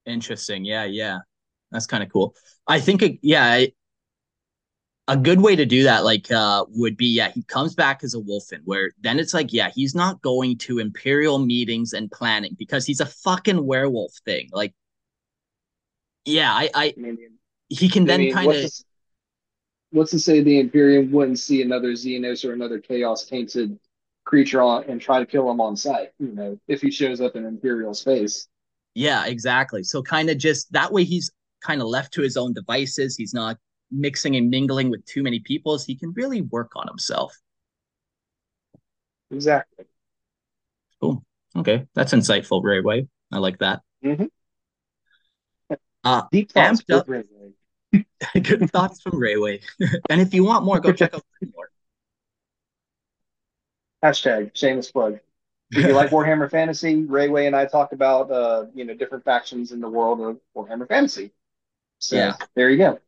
Interesting. 0.07 0.65
Yeah, 0.65 0.85
yeah. 0.85 1.19
That's 1.71 1.87
kind 1.87 2.03
of 2.03 2.13
cool. 2.13 2.35
I 2.67 2.81
think, 2.81 3.03
yeah, 3.23 3.67
a 5.13 5.17
good 5.17 5.43
way 5.43 5.55
to 5.55 5.67
do 5.67 5.83
that, 5.83 6.05
like, 6.05 6.31
uh, 6.31 6.65
would 6.71 6.97
be, 6.97 7.07
yeah, 7.07 7.31
he 7.31 7.43
comes 7.43 7.75
back 7.75 8.03
as 8.03 8.15
a 8.15 8.19
Wulfen, 8.19 8.61
where 8.65 8.93
then 9.03 9.19
it's 9.19 9.35
like, 9.35 9.53
yeah, 9.53 9.71
he's 9.75 9.95
not 9.95 10.23
going 10.23 10.57
to 10.59 10.79
imperial 10.79 11.39
meetings 11.39 11.93
and 11.93 12.11
planning 12.11 12.57
because 12.59 12.87
he's 12.87 13.01
a 13.01 13.07
fucking 13.07 13.67
werewolf 13.67 14.15
thing. 14.25 14.49
Like, 14.53 14.73
yeah, 16.25 16.51
I, 16.51 16.71
I, 16.75 16.95
I 16.97 17.01
mean, 17.01 17.19
he 17.69 17.91
can 17.91 18.07
then 18.07 18.33
kind 18.33 18.53
of. 18.53 18.73
What's 19.91 20.13
to 20.13 20.19
say 20.19 20.41
the 20.41 20.59
Imperium 20.59 21.13
wouldn't 21.13 21.39
see 21.39 21.61
another 21.61 21.93
Xenos 21.93 22.49
or 22.49 22.55
another 22.55 22.79
Chaos 22.79 23.27
tainted 23.27 23.79
creature 24.25 24.63
on 24.63 24.85
and 24.85 24.99
try 24.99 25.19
to 25.19 25.27
kill 25.27 25.51
him 25.51 25.61
on 25.61 25.77
sight? 25.77 26.13
You 26.19 26.33
know, 26.33 26.59
if 26.69 26.81
he 26.81 26.91
shows 26.91 27.21
up 27.21 27.37
in 27.37 27.45
Imperial 27.45 27.93
space. 27.93 28.49
Yeah, 28.95 29.27
exactly. 29.27 29.83
So 29.83 30.03
kind 30.03 30.31
of 30.31 30.39
just 30.39 30.73
that 30.73 30.91
way, 30.91 31.05
he's 31.05 31.31
kind 31.61 31.83
of 31.83 31.89
left 31.89 32.15
to 32.15 32.23
his 32.23 32.39
own 32.39 32.55
devices. 32.55 33.17
He's 33.17 33.35
not 33.35 33.59
mixing 33.93 34.37
and 34.37 34.51
mingling 34.51 34.91
with 34.91 35.05
too 35.05 35.23
many 35.23 35.41
people. 35.41 35.79
So 35.79 35.87
he 35.87 35.95
can 35.95 36.13
really 36.13 36.41
work 36.41 36.73
on 36.77 36.89
himself. 36.89 37.37
Exactly. 39.31 39.87
Cool. 41.01 41.25
Okay, 41.57 41.87
that's 41.95 42.13
insightful, 42.13 42.63
Ray 42.63 42.81
Way. 42.81 43.09
I 43.33 43.39
like 43.39 43.59
that. 43.59 43.81
Mm-hmm. 44.05 44.25
Uh, 46.05 46.23
Deep 46.31 46.51
thoughts 46.51 46.83
up. 46.91 47.07
Good 48.43 48.71
thoughts 48.71 49.03
from 49.03 49.13
Rayway. 49.13 49.63
and 50.11 50.21
if 50.21 50.33
you 50.33 50.45
want 50.45 50.65
more, 50.65 50.81
go 50.81 50.93
check 50.93 51.15
out 51.15 51.23
more. 51.55 51.71
Hashtag 54.03 54.51
shameless 54.55 54.91
plug. 54.91 55.21
If 55.71 55.87
you 55.87 55.93
like 55.93 56.11
Warhammer 56.11 56.51
Fantasy, 56.51 57.03
Rayway 57.03 57.47
and 57.47 57.57
I 57.57 57.65
talked 57.65 57.93
about 57.93 58.31
uh, 58.31 58.67
you 58.75 58.85
know 58.85 58.95
different 58.95 59.25
factions 59.25 59.73
in 59.73 59.81
the 59.81 59.89
world 59.89 60.21
of 60.21 60.39
Warhammer 60.57 60.89
Fantasy. 60.89 61.33
So 61.99 62.17
yeah. 62.17 62.35
there 62.55 62.69
you 62.69 62.79
go. 62.79 62.99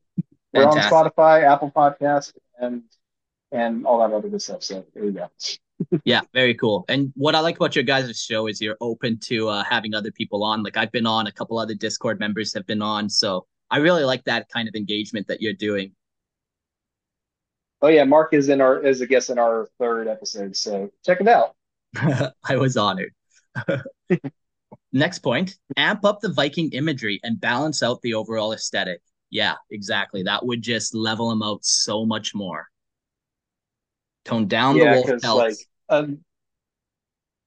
We're 0.55 0.65
Fantastic. 0.65 0.93
on 0.93 1.11
Spotify, 1.11 1.43
Apple 1.43 1.73
Podcasts, 1.75 2.33
and 2.61 2.85
and 3.51 3.85
all 3.85 3.99
that 3.99 4.15
other 4.15 4.29
good 4.29 4.41
stuff. 4.41 4.63
So 4.63 4.85
there 4.95 5.05
you 5.05 5.13
go 5.13 5.31
yeah, 6.05 6.21
very 6.33 6.55
cool. 6.55 6.85
And 6.89 7.13
what 7.17 7.35
I 7.35 7.41
like 7.41 7.57
about 7.57 7.75
your 7.75 7.85
guys' 7.85 8.21
show 8.21 8.47
is 8.47 8.61
you're 8.61 8.77
open 8.81 9.19
to 9.25 9.49
uh, 9.49 9.65
having 9.65 9.95
other 9.95 10.13
people 10.13 10.45
on. 10.45 10.63
Like 10.63 10.77
I've 10.77 10.93
been 10.93 11.07
on, 11.07 11.27
a 11.27 11.33
couple 11.33 11.59
other 11.59 11.75
Discord 11.75 12.21
members 12.21 12.55
have 12.55 12.67
been 12.67 12.83
on, 12.83 13.11
so 13.11 13.47
I 13.71 13.79
really 13.79 14.05
like 14.05 14.23
that 14.25 14.49
kind 14.49 14.69
of 14.69 14.75
engagement 14.77 15.27
that 15.27 15.43
you're 15.43 15.53
doing. 15.53 15.93
Oh 17.83 17.89
yeah, 17.89 18.05
Mark 18.05 18.33
is 18.33 18.49
in 18.49 18.61
our 18.61 18.81
is 18.81 19.01
a 19.01 19.07
guest 19.07 19.31
in 19.31 19.39
our 19.39 19.69
third 19.79 20.07
episode, 20.07 20.57
so 20.57 20.91
check 21.05 21.21
it 21.21 21.29
out. 21.29 21.57
I 21.97 22.57
was 22.57 22.77
honored. 22.77 23.13
Next 24.93 25.19
point: 25.19 25.57
amp 25.77 26.05
up 26.05 26.21
the 26.21 26.33
Viking 26.33 26.71
imagery 26.71 27.21
and 27.25 27.41
balance 27.41 27.83
out 27.83 28.01
the 28.03 28.15
overall 28.15 28.53
aesthetic. 28.53 29.01
Yeah, 29.35 29.55
exactly. 29.69 30.23
That 30.23 30.47
would 30.47 30.63
just 30.63 30.95
level 30.95 31.29
them 31.29 31.43
out 31.43 31.65
so 31.65 32.07
much 32.07 32.37
more. 32.37 32.69
Tone 34.25 34.47
down 34.47 34.77
yeah, 34.77 34.95
the 34.95 35.01
wolf 35.11 35.23
pelts. 35.23 35.67
Like, 35.89 35.99
um, 35.99 36.21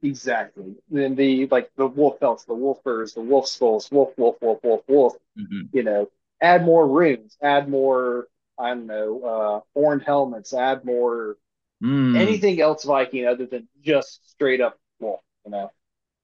exactly. 0.03 0.75
Then 0.89 1.15
the 1.15 1.47
like 1.47 1.71
the 1.77 1.87
wolf 1.87 2.19
pelts, 2.19 2.43
the 2.43 2.53
wolf 2.53 2.79
furs, 2.83 3.13
the 3.13 3.21
wolf 3.21 3.47
skulls, 3.47 3.89
wolf, 3.89 4.11
wolf, 4.17 4.35
wolf, 4.41 4.59
wolf, 4.63 4.81
wolf. 4.89 5.13
Mm-hmm. 5.39 5.61
You 5.71 5.83
know, 5.83 6.09
add 6.41 6.65
more 6.65 6.85
runes, 6.85 7.37
add 7.41 7.69
more. 7.69 8.27
I 8.59 8.69
don't 8.69 8.87
know, 8.87 9.21
uh, 9.23 9.79
horned 9.79 10.03
helmets, 10.03 10.53
add 10.53 10.83
more 10.83 11.37
mm. 11.81 12.17
anything 12.17 12.59
else 12.59 12.83
Viking 12.83 13.25
other 13.25 13.45
than 13.45 13.69
just 13.81 14.29
straight 14.29 14.59
up 14.59 14.77
wolf. 14.99 15.21
You 15.45 15.51
know. 15.51 15.71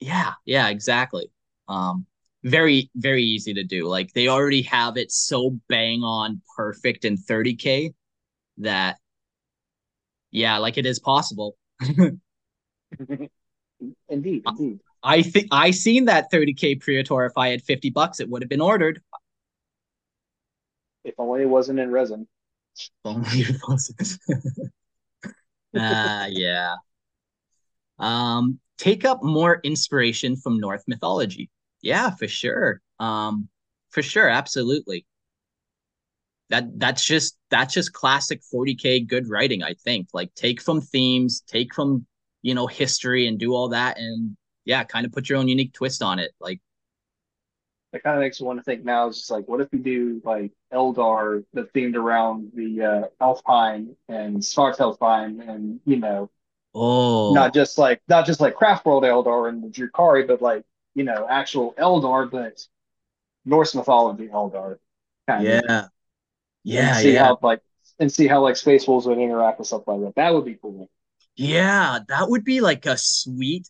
Yeah, 0.01 0.33
yeah, 0.43 0.67
exactly. 0.67 1.31
Um, 1.69 2.05
very, 2.43 2.89
very 2.95 3.23
easy 3.23 3.53
to 3.53 3.63
do. 3.63 3.87
Like 3.87 4.13
they 4.13 4.27
already 4.27 4.61
have 4.63 4.97
it 4.97 5.11
so 5.11 5.57
bang 5.69 6.03
on 6.03 6.41
perfect 6.55 7.05
in 7.05 7.17
30k 7.17 7.93
that 8.57 8.97
yeah, 10.31 10.57
like 10.57 10.77
it 10.77 10.85
is 10.85 10.99
possible. 10.99 11.55
indeed, 11.79 12.19
indeed. 14.09 14.79
I 15.03 15.21
think 15.21 15.47
I 15.51 15.71
seen 15.71 16.05
that 16.05 16.31
30k 16.31 16.81
Praetor. 16.81 17.25
If 17.25 17.37
I 17.37 17.49
had 17.49 17.61
50 17.61 17.89
bucks, 17.91 18.19
it 18.19 18.29
would 18.29 18.41
have 18.41 18.49
been 18.49 18.61
ordered. 18.61 19.01
If 21.03 21.15
only 21.17 21.41
it 21.41 21.49
wasn't 21.49 21.79
in 21.79 21.91
resin. 21.91 22.27
only 23.05 23.27
it 23.31 23.61
wasn't. 23.67 24.17
Ah, 25.75 26.25
uh, 26.25 26.27
yeah. 26.27 26.75
Um, 27.97 28.59
take 28.77 29.05
up 29.05 29.23
more 29.23 29.59
inspiration 29.63 30.35
from 30.35 30.59
Norse 30.59 30.83
mythology. 30.87 31.49
Yeah, 31.83 32.09
for 32.11 32.27
sure. 32.27 32.81
Um, 32.99 33.49
for 33.91 34.01
sure, 34.01 34.27
absolutely. 34.27 35.05
That 36.49 36.79
that's 36.79 37.05
just 37.05 37.37
that's 37.51 37.73
just 37.73 37.93
classic 37.93 38.41
40k 38.53 39.07
good 39.07 39.29
writing 39.29 39.63
i 39.63 39.73
think. 39.73 40.07
Like 40.13 40.33
take 40.35 40.61
from 40.61 40.81
themes 40.81 41.43
take 41.47 41.73
from 41.73 42.05
you 42.41 42.53
know 42.53 42.67
history 42.67 43.27
and 43.27 43.39
do 43.39 43.53
all 43.53 43.69
that 43.69 43.97
and 43.97 44.35
yeah 44.65 44.83
kind 44.83 45.05
of 45.05 45.11
put 45.11 45.29
your 45.29 45.37
own 45.37 45.47
unique 45.47 45.73
twist 45.73 46.03
on 46.03 46.19
it 46.19 46.31
like 46.39 46.59
that 47.91 48.03
kind 48.03 48.17
of 48.17 48.21
makes 48.21 48.39
me 48.39 48.47
want 48.47 48.59
to 48.59 48.63
think 48.63 48.83
now 48.83 49.07
is 49.07 49.29
like 49.31 49.47
what 49.47 49.61
if 49.61 49.71
we 49.71 49.79
do 49.79 50.21
like 50.23 50.51
eldar 50.73 51.43
that 51.53 51.73
themed 51.73 51.95
around 51.95 52.51
the 52.53 52.81
uh 52.81 53.03
Alfheim 53.21 53.95
and 54.09 54.37
Svartalfheim 54.37 55.47
and 55.47 55.79
you 55.85 55.97
know 55.97 56.29
oh. 56.75 57.33
not 57.33 57.53
just 57.53 57.77
like 57.77 58.01
not 58.07 58.25
just 58.25 58.41
like 58.41 58.55
craft 58.55 58.85
world 58.85 59.03
eldar 59.03 59.49
and 59.49 59.63
the 59.63 59.67
Drukhari, 59.67 60.27
but 60.27 60.41
like 60.41 60.63
you 60.95 61.03
know 61.03 61.27
actual 61.29 61.73
eldar 61.77 62.29
but 62.29 62.65
norse 63.45 63.75
mythology 63.75 64.27
eldar 64.29 64.79
kind 65.27 65.49
yeah 65.49 65.61
of. 65.61 65.63
Yeah, 66.63 66.93
see 66.93 67.13
yeah. 67.13 67.25
how 67.25 67.39
like 67.41 67.61
and 67.99 68.11
see 68.11 68.27
how 68.27 68.41
like 68.41 68.55
Space 68.55 68.87
Wolves 68.87 69.05
would 69.07 69.17
interact 69.17 69.59
with 69.59 69.67
stuff 69.67 69.83
like 69.87 70.01
that. 70.01 70.15
That 70.15 70.33
would 70.33 70.45
be 70.45 70.55
cool. 70.55 70.89
Yeah, 71.35 71.99
that 72.07 72.29
would 72.29 72.43
be 72.43 72.61
like 72.61 72.85
a 72.85 72.97
sweet 72.97 73.69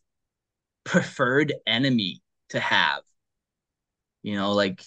preferred 0.86 1.54
enemy 1.68 2.22
to 2.50 2.60
have. 2.60 3.04
You 4.24 4.36
know, 4.36 4.54
like 4.54 4.84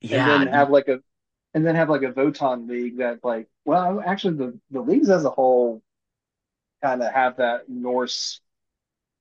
yeah, 0.00 0.40
and 0.40 0.46
then 0.46 0.52
have 0.52 0.70
like 0.70 0.88
a 0.88 1.00
and 1.54 1.66
then 1.66 1.74
have 1.74 1.90
like 1.90 2.02
a 2.02 2.12
Votann 2.12 2.68
league 2.68 2.98
that 2.98 3.24
like 3.24 3.48
well 3.64 4.02
actually 4.04 4.36
the 4.36 4.60
the 4.70 4.80
leagues 4.80 5.10
as 5.10 5.24
a 5.24 5.30
whole 5.30 5.82
kind 6.82 7.02
of 7.02 7.12
have 7.12 7.36
that 7.38 7.68
Norse 7.68 8.40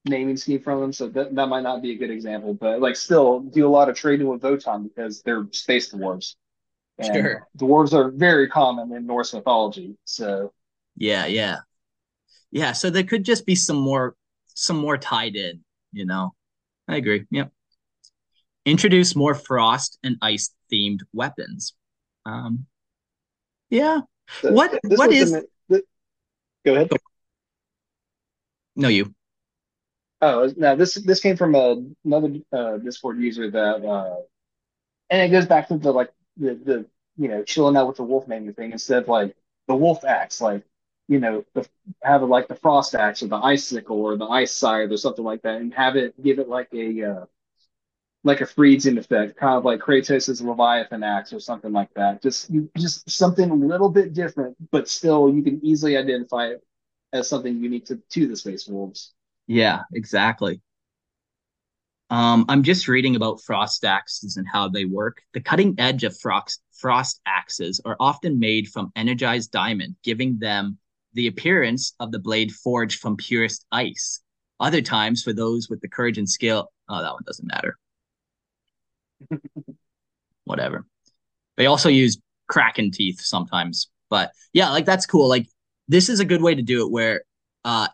naming 0.10 0.38
scheme 0.38 0.62
from 0.62 0.82
them, 0.82 0.94
so 0.94 1.08
that, 1.10 1.36
that 1.36 1.48
might 1.48 1.64
not 1.64 1.82
be 1.82 1.92
a 1.92 1.98
good 1.98 2.12
example. 2.12 2.54
But 2.54 2.80
like, 2.82 2.96
still 2.96 3.40
do 3.42 3.68
a 3.68 3.70
lot 3.70 3.90
of 3.90 3.96
trading 3.96 4.28
with 4.28 4.42
Votann 4.42 4.84
because 4.84 5.22
they're 5.22 5.46
space 5.52 5.94
dwarves. 5.94 6.36
And 7.00 7.14
sure. 7.14 7.48
Dwarves 7.58 7.94
are 7.94 8.10
very 8.10 8.50
common 8.50 8.92
in 8.92 9.06
Norse 9.06 9.34
mythology. 9.34 9.96
So 10.06 10.52
yeah, 10.96 11.28
yeah, 11.28 11.58
yeah. 12.50 12.72
So 12.72 12.90
there 12.90 13.04
could 13.04 13.24
just 13.24 13.46
be 13.46 13.54
some 13.54 13.78
more, 13.78 14.16
some 14.48 14.78
more 14.78 14.98
tied 14.98 15.36
in. 15.36 15.64
You 15.92 16.06
know, 16.06 16.34
I 16.88 16.96
agree. 16.96 17.26
Yep. 17.30 17.52
Introduce 18.66 19.16
more 19.16 19.36
frost 19.36 20.00
and 20.04 20.18
ice 20.22 20.54
themed 20.74 21.02
weapons. 21.14 21.74
Um, 22.26 22.66
yeah. 23.70 24.02
So 24.42 24.52
what 24.52 24.78
what 24.84 25.14
is? 25.14 25.32
The, 25.70 25.84
go 26.66 26.74
ahead. 26.74 26.90
No, 28.76 28.88
you. 28.90 29.14
Oh, 30.22 30.52
now 30.58 30.76
this 30.76 30.96
this 30.96 31.20
came 31.20 31.38
from 31.38 31.56
a, 31.56 31.84
another 32.04 32.34
uh, 32.52 32.78
Discord 32.78 33.20
user 33.20 33.52
that, 33.52 33.86
uh, 33.86 34.16
and 35.10 35.22
it 35.22 35.30
goes 35.36 35.48
back 35.48 35.70
to 35.70 35.78
the 35.78 35.92
like 35.92 36.12
the 36.38 36.56
the 36.56 36.88
you 37.18 37.30
know 37.30 37.44
chilling 37.44 37.78
out 37.78 37.88
with 37.88 37.98
the 37.98 38.04
wolf 38.04 38.28
man 38.28 38.54
thing 38.54 38.72
instead 38.74 39.04
of 39.04 39.10
like 39.10 39.36
the 39.68 39.76
wolf 39.76 40.04
axe, 40.06 40.42
like 40.42 40.64
you 41.08 41.20
know 41.20 41.46
the 41.54 41.68
have 42.04 42.24
it 42.24 42.28
like 42.28 42.48
the 42.48 42.56
frost 42.56 42.96
axe 42.96 43.24
or 43.24 43.28
the 43.28 43.38
icicle 43.38 44.02
or 44.02 44.18
the 44.18 44.26
ice 44.28 44.54
scythe 44.54 44.92
or 44.92 44.98
something 44.98 45.26
like 45.26 45.44
that, 45.44 45.62
and 45.62 45.74
have 45.76 45.96
it 45.98 46.22
give 46.24 46.40
it 46.40 46.50
like 46.50 46.70
a 46.74 47.04
uh, 47.04 47.26
like 48.24 48.42
a 48.42 48.46
freezing 48.46 48.98
effect, 48.98 49.38
kind 49.38 49.58
of 49.58 49.66
like 49.66 49.80
Kratos' 49.80 50.42
Leviathan 50.42 51.04
axe 51.04 51.34
or 51.34 51.40
something 51.40 51.72
like 51.72 51.94
that. 51.96 52.22
Just 52.22 52.52
just 52.78 53.10
something 53.10 53.50
a 53.50 53.56
little 53.56 53.90
bit 53.90 54.14
different, 54.14 54.58
but 54.72 54.90
still 54.90 55.34
you 55.34 55.44
can 55.44 55.66
easily 55.66 55.98
identify 55.98 56.48
it 56.50 56.64
as 57.14 57.30
something 57.30 57.58
unique 57.64 57.86
to 57.88 57.98
to 58.12 58.28
the 58.28 58.36
Space 58.36 58.68
Wolves. 58.68 59.14
Yeah, 59.48 59.84
exactly. 59.94 60.62
Um, 62.10 62.46
I'm 62.48 62.64
just 62.64 62.88
reading 62.88 63.16
about 63.16 63.42
frost 63.42 63.84
axes 63.84 64.38
and 64.38 64.48
how 64.48 64.70
they 64.70 64.86
work. 64.86 65.22
The 65.34 65.42
cutting 65.42 65.76
edge 65.78 66.04
of 66.06 66.18
frost, 66.18 66.62
frost 66.72 67.20
axes 67.26 67.82
are 67.84 67.98
often 68.00 68.40
made 68.40 68.70
from 68.70 68.92
energized 68.96 69.52
diamond, 69.52 69.96
giving 70.04 70.40
them 70.40 70.78
the 71.14 71.28
appearance 71.28 71.94
of 72.00 72.12
the 72.12 72.20
blade 72.20 72.52
forged 72.54 73.00
from 73.00 73.18
purest 73.18 73.66
ice. 73.72 74.22
Other 74.60 74.82
times, 74.82 75.22
for 75.22 75.34
those 75.34 75.70
with 75.70 75.82
the 75.82 75.90
courage 75.90 76.18
and 76.18 76.30
skill, 76.30 76.72
oh, 76.88 77.02
that 77.02 77.14
one 77.14 77.24
doesn't 77.26 77.48
matter. 77.48 77.78
Whatever. 80.46 80.86
They 81.58 81.68
also 81.68 81.90
use 81.90 82.20
kraken 82.50 82.92
teeth 82.92 83.22
sometimes, 83.22 83.90
but 84.10 84.32
yeah, 84.54 84.70
like 84.72 84.86
that's 84.86 85.06
cool. 85.06 85.30
Like 85.30 85.48
this 85.88 86.10
is 86.10 86.20
a 86.22 86.26
good 86.26 86.42
way 86.42 86.56
to 86.56 86.62
do 86.62 86.86
it 86.86 86.92
where 86.92 87.24
uh 87.66 87.88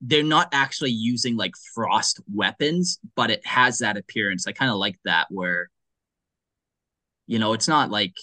they're 0.00 0.22
not 0.22 0.48
actually 0.52 0.92
using 0.92 1.36
like 1.36 1.52
frost 1.74 2.20
weapons, 2.32 2.98
but 3.16 3.30
it 3.30 3.44
has 3.46 3.78
that 3.78 3.96
appearance. 3.96 4.46
I 4.46 4.52
kind 4.52 4.70
of 4.70 4.78
like 4.78 4.98
that 5.04 5.26
where 5.30 5.70
you 7.26 7.38
know, 7.38 7.52
it's 7.52 7.68
not 7.68 7.90
like 7.90 8.14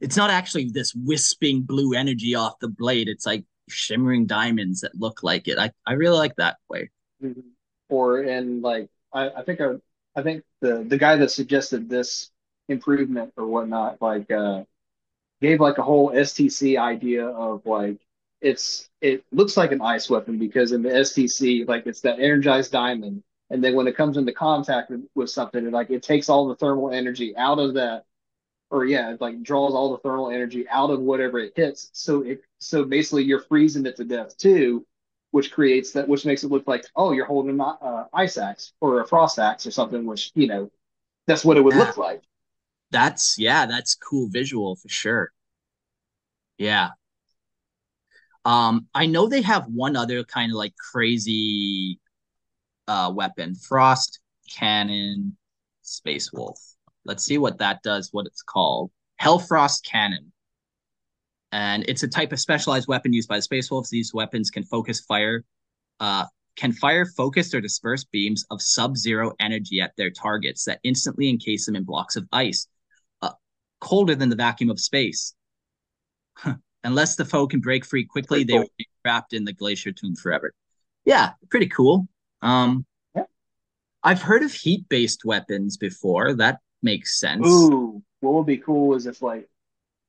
it's 0.00 0.16
not 0.16 0.30
actually 0.30 0.70
this 0.70 0.92
wisping 0.92 1.62
blue 1.62 1.94
energy 1.94 2.34
off 2.34 2.58
the 2.60 2.68
blade. 2.68 3.08
It's 3.08 3.24
like 3.24 3.44
shimmering 3.68 4.26
diamonds 4.26 4.80
that 4.80 4.98
look 4.98 5.22
like 5.22 5.46
it. 5.46 5.56
I, 5.56 5.70
I 5.86 5.92
really 5.92 6.18
like 6.18 6.34
that 6.36 6.56
way. 6.68 6.90
Mm-hmm. 7.22 7.40
Or 7.88 8.22
in 8.22 8.60
like 8.60 8.88
I, 9.12 9.30
I 9.30 9.42
think 9.42 9.60
I 9.60 9.74
I 10.16 10.22
think 10.22 10.42
the 10.60 10.84
the 10.88 10.98
guy 10.98 11.14
that 11.14 11.30
suggested 11.30 11.88
this 11.88 12.30
improvement 12.68 13.32
or 13.36 13.46
whatnot 13.46 14.02
like 14.02 14.30
uh 14.32 14.64
gave 15.40 15.60
like 15.60 15.78
a 15.78 15.82
whole 15.82 16.10
STC 16.10 16.76
idea 16.76 17.26
of 17.26 17.64
like 17.66 17.98
it's 18.40 18.88
it 19.00 19.24
looks 19.32 19.56
like 19.56 19.72
an 19.72 19.82
ice 19.82 20.08
weapon 20.08 20.38
because 20.38 20.72
in 20.72 20.82
the 20.82 20.90
STC 20.90 21.66
like 21.68 21.86
it's 21.86 22.00
that 22.00 22.20
energized 22.20 22.72
diamond 22.72 23.22
and 23.50 23.62
then 23.62 23.74
when 23.74 23.86
it 23.86 23.96
comes 23.96 24.16
into 24.16 24.32
contact 24.32 24.90
with, 24.90 25.06
with 25.14 25.30
something 25.30 25.66
it, 25.66 25.72
like 25.72 25.90
it 25.90 26.02
takes 26.02 26.28
all 26.28 26.48
the 26.48 26.56
thermal 26.56 26.90
energy 26.90 27.36
out 27.36 27.58
of 27.58 27.74
that 27.74 28.04
or 28.70 28.84
yeah, 28.84 29.12
it 29.12 29.20
like 29.20 29.42
draws 29.42 29.74
all 29.74 29.92
the 29.92 29.98
thermal 29.98 30.30
energy 30.30 30.66
out 30.68 30.90
of 30.90 31.00
whatever 31.00 31.38
it 31.38 31.52
hits. 31.56 31.90
So 31.92 32.22
it 32.22 32.42
so 32.58 32.84
basically 32.84 33.24
you're 33.24 33.40
freezing 33.40 33.84
it 33.86 33.96
to 33.96 34.04
death 34.04 34.36
too, 34.36 34.86
which 35.32 35.50
creates 35.50 35.92
that 35.92 36.08
which 36.08 36.24
makes 36.24 36.44
it 36.44 36.50
look 36.50 36.66
like 36.66 36.86
oh 36.96 37.12
you're 37.12 37.26
holding 37.26 37.52
an 37.52 37.60
uh, 37.60 38.04
ice 38.14 38.38
axe 38.38 38.72
or 38.80 39.00
a 39.00 39.06
frost 39.06 39.38
axe 39.38 39.66
or 39.66 39.70
something, 39.70 40.06
which 40.06 40.30
you 40.34 40.46
know 40.46 40.70
that's 41.26 41.44
what 41.44 41.56
it 41.56 41.62
would 41.62 41.74
yeah. 41.74 41.80
look 41.80 41.96
like. 41.96 42.22
That's 42.92 43.36
yeah, 43.38 43.66
that's 43.66 43.94
cool 43.94 44.28
visual 44.28 44.76
for 44.76 44.88
sure. 44.88 45.32
Yeah. 46.58 46.90
Um, 48.44 48.86
I 48.94 49.06
know 49.06 49.26
they 49.26 49.42
have 49.42 49.66
one 49.66 49.96
other 49.96 50.24
kind 50.24 50.50
of 50.50 50.56
like 50.56 50.74
crazy 50.76 52.00
uh 52.88 53.12
weapon, 53.14 53.54
frost 53.54 54.20
cannon, 54.50 55.36
space 55.82 56.32
wolf. 56.32 56.58
Let's 57.04 57.24
see 57.24 57.38
what 57.38 57.58
that 57.58 57.82
does, 57.82 58.10
what 58.12 58.26
it's 58.26 58.42
called. 58.42 58.90
Hellfrost 59.20 59.84
Cannon. 59.84 60.32
And 61.52 61.84
it's 61.88 62.02
a 62.02 62.08
type 62.08 62.32
of 62.32 62.40
specialized 62.40 62.88
weapon 62.88 63.12
used 63.12 63.28
by 63.28 63.36
the 63.36 63.42
Space 63.42 63.70
Wolves. 63.70 63.90
These 63.90 64.14
weapons 64.14 64.50
can 64.50 64.64
focus 64.64 65.00
fire, 65.00 65.44
uh, 65.98 66.26
can 66.56 66.72
fire 66.72 67.04
focused 67.04 67.54
or 67.54 67.60
dispersed 67.60 68.10
beams 68.12 68.44
of 68.50 68.62
sub-zero 68.62 69.32
energy 69.40 69.80
at 69.80 69.92
their 69.96 70.10
targets 70.10 70.64
that 70.64 70.80
instantly 70.84 71.28
encase 71.28 71.66
them 71.66 71.76
in 71.76 71.84
blocks 71.84 72.16
of 72.16 72.26
ice, 72.32 72.68
uh, 73.22 73.32
colder 73.80 74.14
than 74.14 74.28
the 74.28 74.36
vacuum 74.36 74.70
of 74.70 74.78
space. 74.78 75.34
Unless 76.82 77.16
the 77.16 77.24
foe 77.24 77.46
can 77.46 77.60
break 77.60 77.84
free 77.84 78.04
quickly, 78.04 78.44
they 78.44 78.58
will 78.58 78.70
be 78.78 78.88
trapped 79.04 79.32
in 79.32 79.44
the 79.44 79.52
glacier 79.52 79.92
tomb 79.92 80.16
forever. 80.16 80.52
Yeah, 81.04 81.30
pretty 81.50 81.68
cool. 81.68 82.08
Um, 82.42 82.86
yeah. 83.14 83.24
I've 84.02 84.22
heard 84.22 84.42
of 84.42 84.52
heat-based 84.52 85.24
weapons 85.24 85.76
before. 85.76 86.34
That 86.34 86.60
makes 86.82 87.20
sense. 87.20 87.46
Ooh, 87.46 88.02
what 88.20 88.34
would 88.34 88.46
be 88.46 88.58
cool 88.58 88.94
is 88.94 89.06
if 89.06 89.22
like 89.22 89.48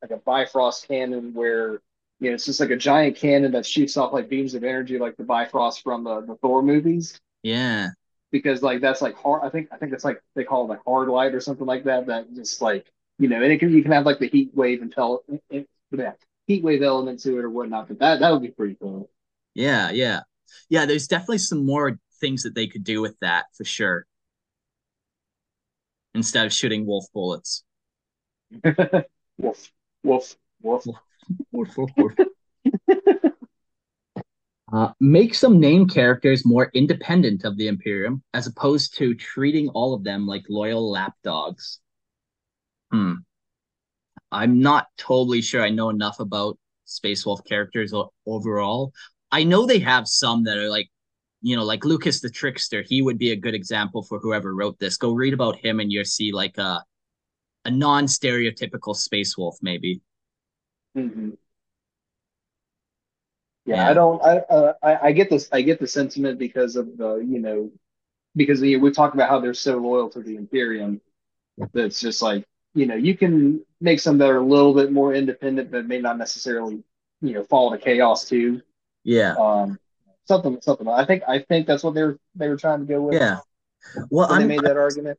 like 0.02 0.12
a 0.12 0.18
Bifrost 0.18 0.88
cannon 0.88 1.34
where 1.34 1.82
you 2.20 2.30
know 2.30 2.36
it's 2.36 2.46
just 2.46 2.60
like 2.60 2.72
a 2.72 2.78
giant 2.78 3.18
cannon 3.18 3.52
that 3.52 3.66
shoots 3.66 3.98
off 3.98 4.14
like 4.14 4.30
beams 4.30 4.54
of 4.54 4.64
energy 4.64 4.98
like 4.98 5.18
the 5.18 5.24
Bifrost 5.24 5.84
from 5.84 6.04
the, 6.04 6.22
the 6.22 6.36
Thor 6.36 6.62
movies. 6.62 7.20
Yeah. 7.44 7.90
Because 8.32 8.64
like 8.64 8.82
that's 8.82 9.02
like 9.02 9.16
hard 9.16 9.44
I 9.44 9.50
think 9.50 9.70
I 9.72 9.78
think 9.78 9.94
it's 9.94 10.06
like 10.06 10.22
they 10.36 10.44
call 10.44 10.66
it 10.66 10.70
like 10.70 10.84
hard 10.86 11.10
light 11.10 11.36
or 11.36 11.42
something 11.42 11.68
like 11.68 11.84
that 11.84 12.08
that 12.08 12.34
just 12.34 12.62
like 12.62 12.86
you 13.20 13.28
know 13.28 13.42
and 13.42 13.52
it 13.52 13.60
can 13.60 13.72
you 13.72 13.84
can 13.84 13.92
have 13.92 14.06
like 14.06 14.20
the 14.20 14.30
heat 14.30 14.52
wave 14.54 14.82
and 14.82 14.92
tell 14.92 15.24
it, 15.50 15.68
yeah, 15.92 16.14
heat 16.52 16.64
wave 16.64 16.82
element 16.82 17.20
to 17.22 17.38
it 17.38 17.46
or 17.46 17.50
whatnot 17.50 17.88
but 17.88 18.00
that 18.00 18.20
that 18.20 18.32
would 18.32 18.42
be 18.42 18.50
pretty 18.52 18.76
cool. 18.76 19.10
Yeah, 19.54 19.92
yeah. 19.92 20.22
Yeah, 20.70 20.86
there's 20.86 21.08
definitely 21.08 21.40
some 21.40 21.66
more 21.66 22.00
things 22.20 22.44
that 22.44 22.56
they 22.56 22.68
could 22.68 22.84
do 22.84 23.02
with 23.02 23.18
that 23.22 23.46
for 23.56 23.64
sure 23.64 24.06
instead 26.14 26.46
of 26.46 26.54
shooting 26.54 26.86
wolf 26.86 27.06
bullets. 27.14 27.64
wolf, 29.38 29.72
wolf, 30.04 30.36
wolf, 30.62 30.86
wolf, 31.52 31.78
wolf, 31.78 31.92
wolf. 31.98 32.14
Uh, 34.74 34.94
make 35.02 35.36
some 35.36 35.60
name 35.60 35.86
characters 35.86 36.46
more 36.46 36.72
independent 36.74 37.44
of 37.44 37.58
the 37.58 37.68
Imperium, 37.68 38.24
as 38.34 38.48
opposed 38.48 38.96
to 38.96 39.14
treating 39.14 39.68
all 39.68 39.94
of 39.94 40.06
them 40.06 40.26
like 40.26 40.46
loyal 40.48 40.90
lapdogs. 40.90 41.82
Hmm. 42.90 43.16
I'm 44.32 44.60
not 44.60 44.88
totally 44.98 45.42
sure 45.42 45.62
I 45.62 45.70
know 45.70 45.90
enough 45.90 46.20
about 46.20 46.58
Space 46.86 47.26
Wolf 47.26 47.44
characters 47.46 47.94
overall. 48.26 48.94
I 49.32 49.44
know 49.44 49.66
they 49.66 49.80
have 49.80 50.08
some 50.08 50.44
that 50.46 50.58
are 50.58 50.70
like 50.70 50.90
you 51.42 51.56
know, 51.56 51.64
like 51.64 51.84
Lukas 51.86 52.22
the 52.22 52.30
Trickster, 52.30 52.84
he 52.84 53.02
would 53.02 53.18
be 53.18 53.32
a 53.32 53.36
good 53.36 53.56
example 53.56 54.04
for 54.04 54.20
whoever 54.20 54.54
wrote 54.54 54.78
this. 54.80 54.98
Go 54.98 55.12
read 55.12 55.34
about 55.34 55.58
him 55.58 55.80
and 55.80 55.92
you'll 55.92 56.06
see 56.06 56.32
like 56.32 56.58
a 56.58 56.84
a 57.66 57.72
non-stereotypical 57.72 58.96
space 58.96 59.38
wolf, 59.38 59.58
maybe. 59.62 60.02
Mm-hmm. 60.98 61.32
Yeah, 63.66 63.76
yeah, 63.76 63.90
I 63.90 63.94
don't. 63.94 64.22
I, 64.24 64.38
uh, 64.38 64.74
I 64.82 64.98
I 65.08 65.12
get 65.12 65.30
this. 65.30 65.48
I 65.52 65.62
get 65.62 65.80
the 65.80 65.88
sentiment 65.88 66.40
because 66.40 66.76
of 66.76 66.98
the 66.98 67.16
you 67.16 67.40
know 67.40 67.72
because 68.36 68.62
we 68.62 68.92
talk 68.92 69.14
about 69.14 69.30
how 69.30 69.40
they're 69.40 69.54
so 69.54 69.78
loyal 69.78 70.10
to 70.10 70.22
the 70.22 70.36
Imperium. 70.36 71.02
That's 71.74 72.00
just 72.00 72.22
like 72.22 72.46
you 72.74 72.86
know 72.86 72.96
you 72.96 73.18
can 73.18 73.64
make 73.80 74.00
some 74.00 74.18
that 74.20 74.30
are 74.30 74.38
a 74.38 74.46
little 74.46 74.74
bit 74.74 74.92
more 74.92 75.14
independent, 75.14 75.72
but 75.72 75.86
may 75.86 76.00
not 76.00 76.18
necessarily 76.18 76.84
you 77.22 77.34
know 77.34 77.44
fall 77.44 77.72
to 77.72 77.78
chaos 77.78 78.28
too. 78.28 78.62
Yeah. 79.04 79.36
Um, 79.36 79.80
something 80.26 80.60
something. 80.62 80.88
I 80.88 81.06
think 81.06 81.24
I 81.28 81.40
think 81.40 81.68
that's 81.68 81.84
what 81.84 81.94
they 81.94 82.04
were 82.04 82.20
they 82.36 82.48
were 82.48 82.58
trying 82.58 82.80
to 82.80 82.86
go 82.86 83.02
with. 83.02 83.16
Yeah. 83.16 83.40
Well, 84.10 84.32
I 84.32 84.44
made 84.44 84.62
that 84.62 84.78
argument. 84.78 85.18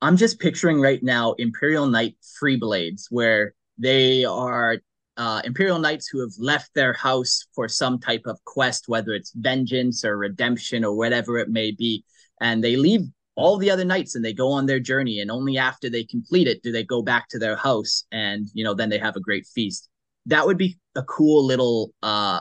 I'm 0.00 0.16
just 0.16 0.40
picturing 0.40 0.80
right 0.80 1.02
now 1.02 1.32
Imperial 1.34 1.86
Knight 1.86 2.16
free 2.38 2.56
blades 2.56 3.06
where 3.10 3.54
they 3.78 4.24
are 4.24 4.78
uh, 5.16 5.40
Imperial 5.44 5.78
Knights 5.78 6.08
who 6.08 6.20
have 6.20 6.32
left 6.38 6.74
their 6.74 6.92
house 6.92 7.46
for 7.54 7.68
some 7.68 8.00
type 8.00 8.22
of 8.26 8.44
quest, 8.44 8.88
whether 8.88 9.12
it's 9.12 9.32
vengeance 9.32 10.04
or 10.04 10.18
redemption 10.18 10.84
or 10.84 10.96
whatever 10.96 11.38
it 11.38 11.48
may 11.48 11.70
be, 11.70 12.04
and 12.40 12.64
they 12.64 12.76
leave 12.76 13.02
all 13.34 13.56
the 13.56 13.70
other 13.70 13.84
knights 13.84 14.14
and 14.14 14.24
they 14.24 14.32
go 14.32 14.50
on 14.50 14.66
their 14.66 14.80
journey, 14.80 15.20
and 15.20 15.30
only 15.30 15.58
after 15.58 15.88
they 15.88 16.04
complete 16.04 16.46
it 16.46 16.62
do 16.62 16.72
they 16.72 16.84
go 16.84 17.02
back 17.02 17.28
to 17.30 17.38
their 17.38 17.56
house, 17.56 18.04
and 18.12 18.46
you 18.54 18.64
know 18.64 18.74
then 18.74 18.88
they 18.88 18.98
have 18.98 19.16
a 19.16 19.20
great 19.20 19.46
feast. 19.46 19.88
That 20.26 20.46
would 20.46 20.58
be 20.58 20.78
a 20.94 21.02
cool 21.02 21.44
little 21.44 21.92
uh, 22.02 22.40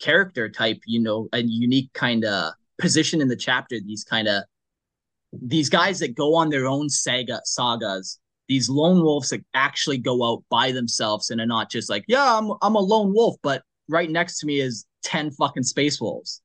character 0.00 0.48
type, 0.48 0.80
you 0.86 1.00
know, 1.00 1.28
a 1.32 1.42
unique 1.42 1.92
kind 1.92 2.24
of 2.24 2.52
position 2.78 3.20
in 3.20 3.28
the 3.28 3.36
chapter. 3.36 3.78
These 3.80 4.04
kind 4.04 4.28
of 4.28 4.44
these 5.32 5.68
guys 5.68 5.98
that 6.00 6.14
go 6.14 6.34
on 6.34 6.48
their 6.48 6.66
own 6.66 6.88
saga 6.88 7.40
sagas, 7.44 8.18
these 8.48 8.68
lone 8.68 9.02
wolves 9.02 9.30
that 9.30 9.44
actually 9.54 9.98
go 9.98 10.24
out 10.24 10.42
by 10.50 10.72
themselves 10.72 11.30
and 11.30 11.40
are 11.40 11.46
not 11.46 11.70
just 11.70 11.90
like, 11.90 12.04
yeah, 12.08 12.36
I'm 12.38 12.52
I'm 12.62 12.74
a 12.74 12.80
lone 12.80 13.12
wolf, 13.14 13.36
but 13.42 13.62
right 13.88 14.10
next 14.10 14.38
to 14.40 14.46
me 14.46 14.60
is 14.60 14.86
ten 15.02 15.30
fucking 15.30 15.64
space 15.64 16.00
wolves. 16.00 16.42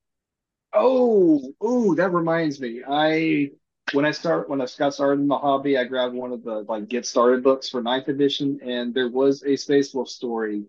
Oh, 0.74 1.54
oh, 1.62 1.96
that 1.96 2.12
reminds 2.14 2.60
me. 2.60 2.84
I 2.88 3.52
when 3.92 4.06
I 4.06 4.12
start 4.12 4.50
when 4.50 4.62
I 4.62 4.68
got 4.78 4.94
started 4.94 5.22
in 5.22 5.28
the 5.28 5.38
hobby, 5.38 5.78
I 5.78 5.84
grabbed 5.86 6.16
one 6.16 6.32
of 6.32 6.44
the 6.44 6.62
like 6.68 6.88
get 6.88 7.06
started 7.06 7.44
books 7.44 7.70
for 7.70 7.82
ninth 7.82 8.08
edition, 8.08 8.60
and 8.64 8.94
there 8.94 9.10
was 9.10 9.44
a 9.44 9.56
space 9.56 9.94
wolf 9.94 10.10
story 10.10 10.66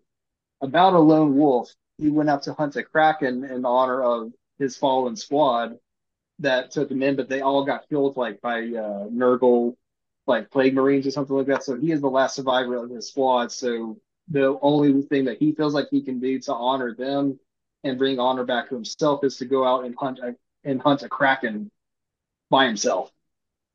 about 0.61 0.93
a 0.95 0.99
lone 0.99 1.35
wolf 1.37 1.73
he 1.99 2.09
went 2.09 2.29
out 2.29 2.43
to 2.43 2.53
hunt 2.53 2.75
a 2.77 2.83
kraken 2.83 3.43
in 3.45 3.65
honor 3.65 4.03
of 4.03 4.33
his 4.59 4.77
fallen 4.77 5.15
squad 5.15 5.79
that 6.39 6.71
took 6.71 6.91
him 6.91 7.03
in, 7.03 7.15
but 7.15 7.29
they 7.29 7.41
all 7.41 7.65
got 7.65 7.87
killed 7.89 8.17
like 8.17 8.41
by 8.41 8.59
uh, 8.61 9.07
Nurgle, 9.09 9.75
like 10.27 10.51
plague 10.51 10.73
marines 10.73 11.07
or 11.07 11.11
something 11.11 11.35
like 11.35 11.47
that. 11.47 11.63
So 11.63 11.75
he 11.77 11.91
is 11.91 12.01
the 12.01 12.09
last 12.09 12.35
survivor 12.35 12.77
of 12.77 12.89
his 12.89 13.07
squad. 13.09 13.51
So 13.51 13.97
the 14.29 14.57
only 14.61 15.01
thing 15.03 15.25
that 15.25 15.37
he 15.39 15.53
feels 15.53 15.73
like 15.73 15.87
he 15.91 16.01
can 16.01 16.19
do 16.19 16.39
to 16.41 16.53
honor 16.53 16.93
them 16.95 17.39
and 17.85 17.97
bring 17.97 18.19
honor 18.19 18.43
back 18.43 18.67
to 18.69 18.75
himself 18.75 19.23
is 19.23 19.37
to 19.37 19.45
go 19.45 19.63
out 19.63 19.85
and 19.85 19.95
hunt 19.97 20.19
a, 20.19 20.35
and 20.63 20.81
hunt 20.81 21.03
a 21.03 21.07
kraken 21.07 21.71
by 22.49 22.65
himself. 22.65 23.11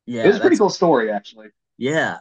Yeah, 0.05 0.27
it's 0.27 0.37
a 0.37 0.41
pretty 0.41 0.57
cool 0.57 0.69
story 0.69 1.09
actually. 1.11 1.47
Yeah, 1.77 2.17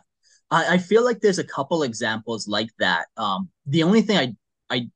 I, 0.51 0.75
I 0.75 0.79
feel 0.79 1.05
like 1.05 1.21
there's 1.21 1.41
a 1.41 1.45
couple 1.45 1.83
examples 1.83 2.47
like 2.47 2.71
that. 2.79 3.07
Um, 3.17 3.51
the 3.67 3.83
only 3.83 4.03
thing 4.03 4.17
I 4.17 4.35
I 4.75 4.89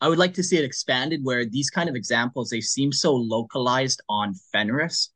I 0.00 0.08
would 0.08 0.18
like 0.18 0.34
to 0.34 0.42
see 0.42 0.56
it 0.56 0.64
expanded 0.64 1.20
where 1.24 1.44
these 1.44 1.68
kind 1.68 1.88
of 1.88 1.96
examples 1.96 2.48
they 2.48 2.60
seem 2.60 2.92
so 2.92 3.14
localized 3.14 4.00
on 4.08 4.34
Fenris. 4.52 5.10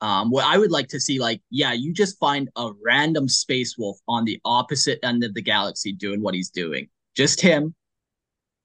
Um, 0.00 0.30
what 0.30 0.44
I 0.44 0.58
would 0.58 0.72
like 0.72 0.88
to 0.88 1.00
see, 1.00 1.18
like, 1.18 1.40
yeah, 1.50 1.72
you 1.72 1.94
just 1.94 2.18
find 2.18 2.50
a 2.56 2.72
random 2.84 3.28
space 3.28 3.78
wolf 3.78 3.96
on 4.06 4.24
the 4.24 4.38
opposite 4.44 4.98
end 5.02 5.24
of 5.24 5.32
the 5.32 5.40
galaxy 5.40 5.92
doing 5.92 6.20
what 6.20 6.34
he's 6.34 6.50
doing, 6.50 6.88
just 7.16 7.40
him. 7.40 7.74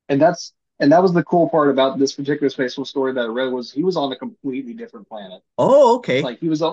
And 0.10 0.20
that's 0.20 0.54
and 0.80 0.92
that 0.92 1.02
was 1.02 1.14
the 1.14 1.24
cool 1.24 1.50
part 1.50 1.70
about 1.70 2.00
this 2.00 2.14
particular 2.14 2.50
space 2.50 2.78
wolf 2.78 2.88
story 2.88 3.14
that 3.14 3.22
I 3.22 3.28
read 3.28 3.52
was 3.52 3.72
he 3.72 3.84
was 3.84 3.98
on 3.98 4.12
a 4.12 4.16
completely 4.16 4.74
different 4.74 5.08
planet. 5.08 5.42
Oh, 5.58 5.98
okay. 5.98 6.22
Like 6.22 6.40
he 6.40 6.50
was, 6.50 6.64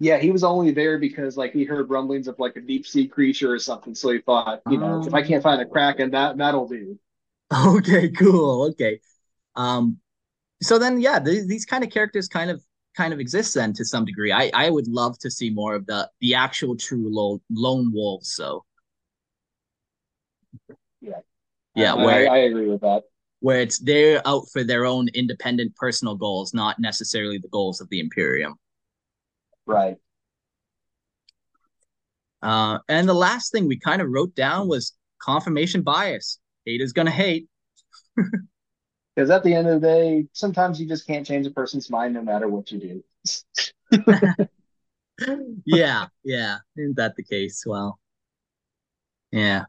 yeah, 0.00 0.18
he 0.18 0.30
was 0.30 0.44
only 0.44 0.70
there 0.70 0.98
because 0.98 1.36
like 1.36 1.52
he 1.52 1.64
heard 1.64 1.90
rumblings 1.90 2.28
of 2.28 2.38
like 2.38 2.56
a 2.56 2.60
deep 2.60 2.86
sea 2.86 3.08
creature 3.08 3.52
or 3.52 3.58
something. 3.58 3.94
So 3.94 4.10
he 4.10 4.20
thought, 4.20 4.62
you 4.68 4.78
know, 4.78 5.02
if 5.04 5.14
I 5.14 5.22
can't 5.22 5.42
find 5.42 5.60
a 5.60 5.66
kraken, 5.66 6.10
that 6.12 6.36
that'll 6.38 6.68
do. 6.68 6.98
Okay, 7.52 8.10
cool. 8.10 8.68
Okay. 8.70 9.00
Um, 9.56 9.98
so 10.62 10.78
then, 10.78 11.00
yeah, 11.00 11.18
th- 11.18 11.46
these 11.46 11.64
kind 11.66 11.84
of 11.84 11.90
characters 11.90 12.28
kind 12.28 12.50
of 12.50 12.62
kind 12.96 13.12
of 13.12 13.20
exist 13.20 13.54
then 13.54 13.72
to 13.74 13.84
some 13.84 14.04
degree. 14.04 14.32
I 14.32 14.50
I 14.54 14.70
would 14.70 14.88
love 14.88 15.18
to 15.20 15.30
see 15.30 15.50
more 15.50 15.74
of 15.74 15.86
the 15.86 16.10
the 16.20 16.34
actual 16.34 16.76
true 16.76 17.08
lone 17.12 17.40
lone 17.50 17.92
wolves. 17.92 18.34
So 18.34 18.64
Yeah. 21.00 21.20
yeah, 21.74 21.94
I, 21.94 22.04
where 22.04 22.28
I, 22.28 22.34
I 22.34 22.38
agree 22.38 22.68
with 22.68 22.80
that. 22.82 23.04
Where 23.40 23.60
it's 23.60 23.78
they're 23.78 24.26
out 24.26 24.44
for 24.52 24.64
their 24.64 24.84
own 24.84 25.08
independent 25.14 25.74
personal 25.76 26.14
goals, 26.14 26.52
not 26.54 26.78
necessarily 26.78 27.38
the 27.38 27.48
goals 27.48 27.80
of 27.80 27.88
the 27.88 28.00
Imperium. 28.00 28.54
Right. 29.66 29.96
Uh, 32.42 32.78
and 32.88 33.08
the 33.08 33.14
last 33.14 33.52
thing 33.52 33.66
we 33.66 33.78
kind 33.78 34.00
of 34.00 34.08
wrote 34.10 34.34
down 34.34 34.68
was 34.68 34.96
confirmation 35.20 35.82
bias. 35.82 36.38
Hate 36.64 36.80
is 36.80 36.92
gonna 36.92 37.10
hate. 37.10 37.48
Because 39.18 39.30
at 39.30 39.42
the 39.42 39.52
end 39.52 39.66
of 39.66 39.80
the 39.80 39.86
day, 39.88 40.26
sometimes 40.32 40.80
you 40.80 40.86
just 40.86 41.04
can't 41.04 41.26
change 41.26 41.44
a 41.44 41.50
person's 41.50 41.90
mind 41.90 42.14
no 42.14 42.22
matter 42.22 42.46
what 42.46 42.70
you 42.70 42.78
do. 42.78 43.02
yeah, 45.66 46.06
yeah. 46.22 46.58
Isn't 46.76 46.96
that 46.98 47.16
the 47.16 47.24
case? 47.24 47.64
Well, 47.66 47.98
yeah. 49.32 49.64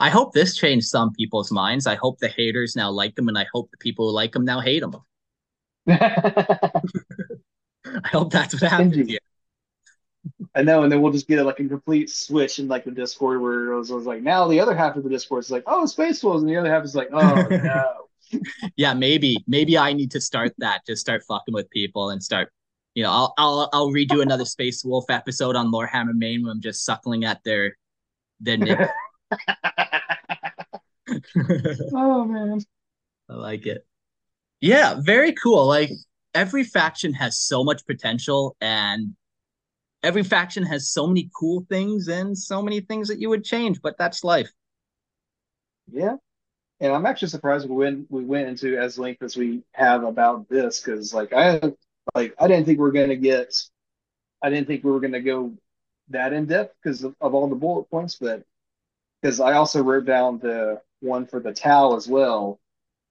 I 0.00 0.10
hope 0.10 0.32
this 0.32 0.56
changed 0.56 0.86
some 0.86 1.12
people's 1.12 1.50
minds. 1.50 1.86
I 1.86 1.94
hope 1.94 2.18
the 2.18 2.28
haters 2.28 2.76
now 2.76 2.90
like 2.90 3.14
them, 3.14 3.28
and 3.28 3.38
I 3.38 3.46
hope 3.52 3.70
the 3.70 3.76
people 3.78 4.08
who 4.08 4.14
like 4.14 4.32
them 4.32 4.44
now 4.44 4.60
hate 4.60 4.80
them. 4.80 4.96
I 5.88 6.80
hope 8.10 8.32
that's 8.32 8.54
what 8.54 8.70
happened 8.70 8.94
Indeed. 8.94 9.08
here. 9.10 9.18
I 10.54 10.62
know, 10.62 10.82
and 10.82 10.92
then 10.92 11.00
we'll 11.00 11.12
just 11.12 11.28
get 11.28 11.44
like 11.44 11.60
a 11.60 11.64
complete 11.64 12.10
switch 12.10 12.58
in 12.58 12.68
like 12.68 12.84
the 12.84 12.90
Discord 12.90 13.40
where 13.40 13.72
it 13.72 13.76
was, 13.76 13.90
it 13.90 13.94
was 13.94 14.06
like 14.06 14.22
now 14.22 14.46
the 14.48 14.60
other 14.60 14.74
half 14.74 14.96
of 14.96 15.04
the 15.04 15.10
Discord 15.10 15.44
is 15.44 15.50
like, 15.50 15.62
oh, 15.66 15.86
Space 15.86 16.22
Wolves, 16.22 16.42
and 16.42 16.50
the 16.50 16.56
other 16.56 16.70
half 16.70 16.84
is 16.84 16.94
like, 16.94 17.08
oh 17.12 17.34
no. 17.50 18.40
Yeah, 18.76 18.94
maybe, 18.94 19.38
maybe 19.46 19.78
I 19.78 19.92
need 19.92 20.10
to 20.10 20.20
start 20.20 20.52
that. 20.58 20.84
Just 20.86 21.00
start 21.00 21.22
fucking 21.26 21.54
with 21.54 21.70
people 21.70 22.10
and 22.10 22.22
start. 22.22 22.52
You 22.94 23.04
know, 23.04 23.10
I'll 23.10 23.34
I'll 23.38 23.70
I'll 23.72 23.88
redo 23.88 24.22
another 24.22 24.44
Space 24.44 24.84
Wolf 24.84 25.06
episode 25.08 25.56
on 25.56 25.70
Lorehammer 25.70 26.14
Main 26.14 26.42
where 26.42 26.52
I'm 26.52 26.60
just 26.60 26.84
suckling 26.84 27.24
at 27.24 27.42
their 27.44 27.76
their 28.40 28.56
nip. 28.58 28.90
oh 31.92 32.24
man. 32.24 32.60
I 33.30 33.34
like 33.34 33.66
it. 33.66 33.86
Yeah, 34.60 34.96
very 35.00 35.32
cool. 35.32 35.66
Like 35.66 35.90
every 36.34 36.64
faction 36.64 37.12
has 37.14 37.38
so 37.38 37.64
much 37.64 37.86
potential 37.86 38.56
and 38.60 39.14
every 40.02 40.22
faction 40.22 40.64
has 40.64 40.90
so 40.90 41.06
many 41.06 41.30
cool 41.38 41.66
things 41.68 42.08
and 42.08 42.36
so 42.36 42.62
many 42.62 42.80
things 42.80 43.08
that 43.08 43.20
you 43.20 43.28
would 43.28 43.44
change, 43.44 43.80
but 43.82 43.96
that's 43.98 44.24
life. 44.24 44.50
Yeah. 45.90 46.16
And 46.80 46.92
I'm 46.92 47.06
actually 47.06 47.28
surprised 47.28 47.68
we 47.68 47.74
went 47.74 48.10
we 48.10 48.24
went 48.24 48.48
into 48.48 48.78
as 48.78 48.98
length 48.98 49.22
as 49.22 49.36
we 49.36 49.62
have 49.72 50.04
about 50.04 50.48
this 50.48 50.80
because 50.80 51.12
like 51.12 51.32
I 51.32 51.60
like 52.14 52.34
I 52.38 52.46
didn't 52.46 52.66
think 52.66 52.78
we 52.78 52.88
are 52.88 52.92
gonna 52.92 53.16
get 53.16 53.54
I 54.42 54.50
didn't 54.50 54.68
think 54.68 54.84
we 54.84 54.92
were 54.92 55.00
gonna 55.00 55.20
go 55.20 55.54
that 56.10 56.32
in 56.32 56.46
depth 56.46 56.76
because 56.80 57.02
of, 57.02 57.14
of 57.20 57.34
all 57.34 57.48
the 57.48 57.56
bullet 57.56 57.90
points, 57.90 58.16
but 58.20 58.44
because 59.20 59.40
I 59.40 59.54
also 59.54 59.82
wrote 59.82 60.04
down 60.04 60.38
the 60.38 60.80
one 61.00 61.26
for 61.26 61.40
the 61.40 61.52
Tau 61.52 61.96
as 61.96 62.08
well. 62.08 62.60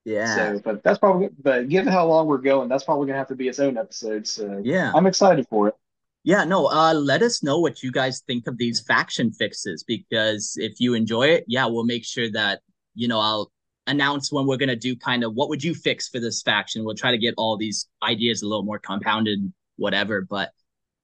Yeah. 0.05 0.35
So, 0.35 0.61
but 0.63 0.83
that's 0.83 0.99
probably 0.99 1.29
but 1.41 1.67
given 1.67 1.91
how 1.91 2.07
long 2.07 2.27
we're 2.27 2.37
going, 2.37 2.69
that's 2.69 2.83
probably 2.83 3.07
gonna 3.07 3.17
have 3.17 3.27
to 3.27 3.35
be 3.35 3.47
its 3.47 3.59
own 3.59 3.77
episode. 3.77 4.25
So 4.25 4.61
yeah. 4.63 4.91
I'm 4.95 5.05
excited 5.05 5.47
for 5.49 5.67
it. 5.67 5.75
Yeah, 6.23 6.43
no, 6.43 6.67
uh 6.67 6.93
let 6.93 7.21
us 7.21 7.43
know 7.43 7.59
what 7.59 7.83
you 7.83 7.91
guys 7.91 8.21
think 8.21 8.47
of 8.47 8.57
these 8.57 8.79
faction 8.79 9.31
fixes 9.31 9.83
because 9.83 10.53
if 10.57 10.79
you 10.79 10.93
enjoy 10.93 11.27
it, 11.27 11.45
yeah, 11.47 11.65
we'll 11.65 11.85
make 11.85 12.05
sure 12.05 12.31
that, 12.31 12.61
you 12.95 13.07
know, 13.07 13.19
I'll 13.19 13.51
announce 13.85 14.31
when 14.31 14.45
we're 14.45 14.57
going 14.57 14.67
to 14.67 14.75
do 14.75 14.97
kind 14.97 15.23
of 15.23 15.33
what 15.33 15.47
would 15.47 15.63
you 15.63 15.73
fix 15.73 16.09
for 16.09 16.19
this 16.19 16.41
faction. 16.41 16.83
We'll 16.83 16.95
try 16.95 17.11
to 17.11 17.17
get 17.17 17.33
all 17.37 17.55
these 17.55 17.87
ideas 18.03 18.41
a 18.41 18.47
little 18.47 18.63
more 18.63 18.79
compounded 18.79 19.51
whatever, 19.77 20.21
but 20.21 20.51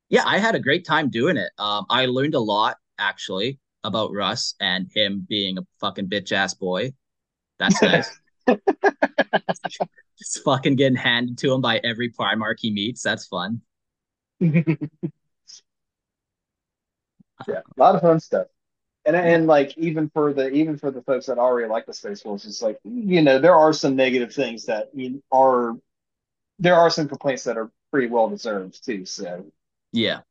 yeah, 0.10 0.24
I 0.26 0.40
had 0.40 0.56
a 0.56 0.60
great 0.60 0.86
time 0.86 1.10
doing 1.10 1.36
it. 1.36 1.52
Um 1.58 1.86
I 1.90 2.06
learned 2.06 2.36
a 2.36 2.40
lot 2.40 2.78
actually 2.98 3.60
about 3.84 4.12
Russ 4.14 4.56
and 4.60 4.88
him 4.94 5.26
being 5.28 5.58
a 5.58 5.62
fucking 5.80 6.08
bitch 6.10 6.32
ass 6.32 6.54
boy. 6.54 6.94
That's 7.60 7.82
nice. 7.82 8.20
Just 10.18 10.44
fucking 10.44 10.76
getting 10.76 10.98
handed 10.98 11.38
to 11.40 11.54
him 11.54 11.62
by 11.62 11.80
every 11.84 12.12
Primarch 12.12 12.60
he 12.60 12.72
meets. 12.72 13.02
That's 13.02 13.26
fun. 13.28 13.62
Yeah, 17.48 17.62
a 17.78 17.80
lot 17.80 17.96
of 17.96 18.02
fun 18.02 18.20
stuff. 18.20 18.48
And 19.06 19.16
and 19.16 19.48
like 19.48 19.78
even 19.78 20.10
for 20.10 20.34
the 20.34 20.50
even 20.52 20.78
for 20.78 20.90
the 20.92 21.02
folks 21.02 21.26
that 21.26 21.38
already 21.38 21.68
like 21.68 21.86
the 21.86 21.94
Space 21.94 22.24
Wolves, 22.24 22.46
it's 22.46 22.62
like 22.62 22.80
you 22.84 23.22
know 23.22 23.38
there 23.38 23.56
are 23.56 23.74
some 23.74 23.96
negative 23.96 24.34
things 24.34 24.66
that 24.66 24.92
are 25.32 25.74
there 26.60 26.76
are 26.76 26.90
some 26.90 27.10
complaints 27.10 27.44
that 27.44 27.58
are 27.58 27.70
pretty 27.92 28.08
well 28.08 28.30
deserved 28.30 28.84
too. 28.86 29.06
So 29.06 29.46
Yeah. 29.92 30.22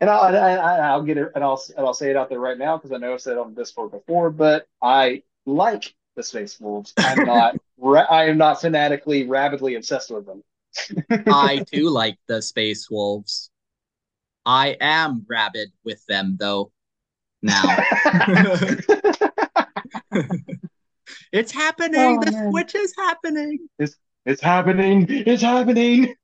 And 0.00 0.10
I'll 0.10 0.36
I, 0.36 0.54
I, 0.54 0.76
I'll 0.88 1.02
get 1.02 1.18
it 1.18 1.32
and 1.34 1.42
I'll 1.44 1.62
and 1.76 1.86
I'll 1.86 1.94
say 1.94 2.10
it 2.10 2.16
out 2.16 2.28
there 2.28 2.40
right 2.40 2.58
now 2.58 2.76
because 2.76 2.92
I 2.92 2.98
know 2.98 3.14
I've 3.14 3.20
said 3.20 3.32
it 3.32 3.38
on 3.38 3.54
Discord 3.54 3.90
before, 3.90 4.30
but 4.30 4.66
I 4.82 5.22
like 5.46 5.94
the 6.16 6.22
Space 6.22 6.60
Wolves. 6.60 6.92
I'm 6.96 7.24
not 7.26 7.56
ra- 7.78 8.06
I 8.10 8.28
am 8.28 8.38
not 8.38 8.60
fanatically 8.60 9.26
rabidly 9.26 9.76
obsessed 9.76 10.10
with 10.10 10.26
them. 10.26 10.42
I 11.26 11.58
too 11.58 11.90
like 11.90 12.18
the 12.26 12.42
Space 12.42 12.90
Wolves. 12.90 13.50
I 14.44 14.76
am 14.80 15.24
rabid 15.28 15.72
with 15.84 16.04
them 16.06 16.36
though. 16.38 16.70
Now 17.42 17.62
it's 21.32 21.52
happening. 21.52 22.00
Oh, 22.00 22.20
the 22.20 22.30
man. 22.30 22.50
switch 22.50 22.74
is 22.74 22.94
happening. 22.96 23.68
It's 23.78 23.96
it's 24.26 24.40
happening. 24.40 25.06
It's 25.08 25.42
happening. 25.42 26.14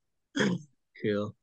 Cool. 1.01 1.35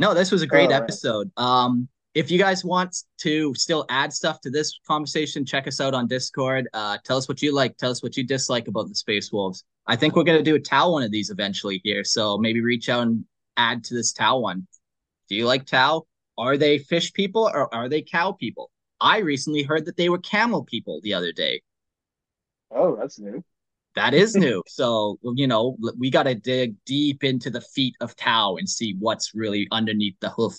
No, 0.00 0.14
this 0.14 0.32
was 0.32 0.40
a 0.40 0.46
great 0.46 0.70
right. 0.70 0.82
episode. 0.82 1.30
Um, 1.36 1.86
if 2.14 2.30
you 2.30 2.38
guys 2.38 2.64
want 2.64 2.96
to 3.18 3.54
still 3.54 3.84
add 3.90 4.14
stuff 4.14 4.40
to 4.40 4.50
this 4.50 4.80
conversation, 4.88 5.44
check 5.44 5.66
us 5.66 5.78
out 5.78 5.92
on 5.92 6.08
Discord. 6.08 6.68
Uh, 6.72 6.96
tell 7.04 7.18
us 7.18 7.28
what 7.28 7.42
you 7.42 7.54
like. 7.54 7.76
Tell 7.76 7.90
us 7.90 8.02
what 8.02 8.16
you 8.16 8.24
dislike 8.24 8.66
about 8.66 8.88
the 8.88 8.94
Space 8.94 9.30
Wolves. 9.30 9.62
I 9.86 9.96
think 9.96 10.16
we're 10.16 10.24
gonna 10.24 10.42
do 10.42 10.54
a 10.54 10.58
Tau 10.58 10.92
one 10.92 11.02
of 11.02 11.10
these 11.10 11.28
eventually 11.28 11.82
here. 11.84 12.02
So 12.02 12.38
maybe 12.38 12.62
reach 12.62 12.88
out 12.88 13.02
and 13.02 13.26
add 13.58 13.84
to 13.84 13.94
this 13.94 14.14
Tau 14.14 14.38
one. 14.38 14.66
Do 15.28 15.34
you 15.34 15.44
like 15.44 15.66
Tau? 15.66 16.06
Are 16.38 16.56
they 16.56 16.78
fish 16.78 17.12
people 17.12 17.50
or 17.52 17.72
are 17.74 17.90
they 17.90 18.00
cow 18.00 18.32
people? 18.32 18.70
I 19.02 19.18
recently 19.18 19.64
heard 19.64 19.84
that 19.84 19.98
they 19.98 20.08
were 20.08 20.18
camel 20.18 20.64
people 20.64 21.00
the 21.02 21.12
other 21.12 21.30
day. 21.30 21.60
Oh, 22.70 22.96
that's 22.96 23.18
new. 23.18 23.44
That 23.96 24.14
is 24.14 24.34
new. 24.34 24.62
So, 24.68 25.18
you 25.34 25.46
know, 25.46 25.76
we 25.98 26.10
got 26.10 26.24
to 26.24 26.34
dig 26.34 26.76
deep 26.86 27.24
into 27.24 27.50
the 27.50 27.60
feet 27.60 27.96
of 28.00 28.16
Tau 28.16 28.56
and 28.56 28.68
see 28.68 28.94
what's 28.98 29.34
really 29.34 29.68
underneath 29.72 30.16
the 30.20 30.30
hoof. 30.30 30.54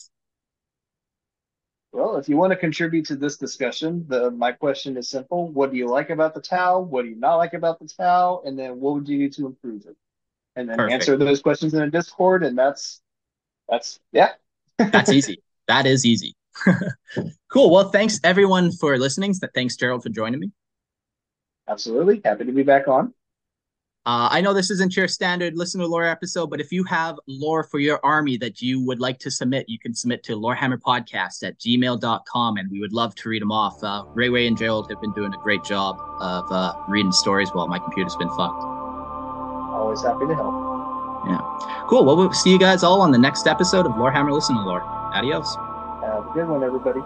Well, 1.93 2.15
if 2.17 2.29
you 2.29 2.37
want 2.37 2.51
to 2.51 2.57
contribute 2.57 3.05
to 3.07 3.15
this 3.15 3.37
discussion, 3.37 4.05
the 4.07 4.31
my 4.31 4.51
question 4.53 4.95
is 4.95 5.09
simple. 5.09 5.49
What 5.49 5.71
do 5.71 5.77
you 5.77 5.87
like 5.87 6.09
about 6.09 6.33
the 6.33 6.41
Tau? 6.41 6.79
What 6.79 7.03
do 7.03 7.09
you 7.09 7.15
not 7.15 7.35
like 7.35 7.53
about 7.53 7.79
the 7.79 7.87
Tau? 7.87 8.41
And 8.45 8.57
then 8.57 8.79
what 8.79 8.93
would 8.95 9.09
you 9.09 9.17
do 9.17 9.29
to 9.29 9.45
improve 9.47 9.85
it? 9.85 9.97
And 10.55 10.69
then 10.69 10.77
Perfect. 10.77 10.93
answer 10.93 11.17
those 11.17 11.41
questions 11.41 11.73
in 11.73 11.81
a 11.81 11.89
Discord, 11.89 12.43
and 12.43 12.57
that's 12.57 13.01
that's 13.67 13.99
yeah. 14.11 14.31
That's 14.77 15.11
easy. 15.11 15.41
That 15.67 15.85
is 15.85 16.05
easy. 16.05 16.33
cool. 17.51 17.69
Well, 17.69 17.89
thanks 17.89 18.19
everyone 18.23 18.71
for 18.71 18.97
listening. 18.97 19.33
Thanks, 19.53 19.75
Gerald, 19.75 20.01
for 20.01 20.09
joining 20.09 20.39
me. 20.39 20.51
Absolutely. 21.67 22.21
Happy 22.25 22.45
to 22.45 22.51
be 22.51 22.63
back 22.63 22.87
on. 22.87 23.13
Uh, 24.03 24.29
I 24.31 24.41
know 24.41 24.51
this 24.51 24.71
isn't 24.71 24.97
your 24.97 25.07
standard 25.07 25.55
listen 25.55 25.79
to 25.79 25.85
lore 25.85 26.05
episode, 26.05 26.49
but 26.49 26.59
if 26.59 26.71
you 26.71 26.83
have 26.85 27.19
lore 27.27 27.63
for 27.63 27.77
your 27.77 27.99
army 28.03 28.35
that 28.37 28.59
you 28.59 28.83
would 28.83 28.99
like 28.99 29.19
to 29.19 29.29
submit, 29.29 29.69
you 29.69 29.77
can 29.77 29.93
submit 29.93 30.23
to 30.23 30.35
lorehammerpodcast 30.35 31.43
at 31.47 31.59
gmail.com 31.59 32.57
and 32.57 32.71
we 32.71 32.79
would 32.79 32.93
love 32.93 33.13
to 33.15 33.29
read 33.29 33.43
them 33.43 33.51
off. 33.51 33.83
Uh, 33.83 34.03
Ray 34.15 34.29
Ray 34.29 34.47
and 34.47 34.57
Gerald 34.57 34.89
have 34.89 34.99
been 35.01 35.13
doing 35.13 35.31
a 35.31 35.37
great 35.37 35.63
job 35.63 35.99
of 36.19 36.51
uh, 36.51 36.73
reading 36.87 37.11
stories 37.11 37.49
while 37.49 37.67
my 37.67 37.77
computer's 37.77 38.15
been 38.15 38.29
fucked. 38.29 38.63
Always 38.63 40.01
happy 40.01 40.25
to 40.25 40.33
help. 40.33 40.71
Yeah. 41.27 41.85
Cool. 41.87 42.03
Well, 42.03 42.17
we'll 42.17 42.33
see 42.33 42.49
you 42.49 42.57
guys 42.57 42.81
all 42.81 43.01
on 43.01 43.11
the 43.11 43.19
next 43.19 43.45
episode 43.45 43.85
of 43.85 43.91
Lorehammer 43.91 44.33
Listen 44.33 44.55
to 44.55 44.61
Lore. 44.63 44.81
Adios. 44.81 45.55
Have 46.03 46.25
a 46.25 46.31
good 46.33 46.47
one, 46.47 46.63
everybody. 46.63 47.01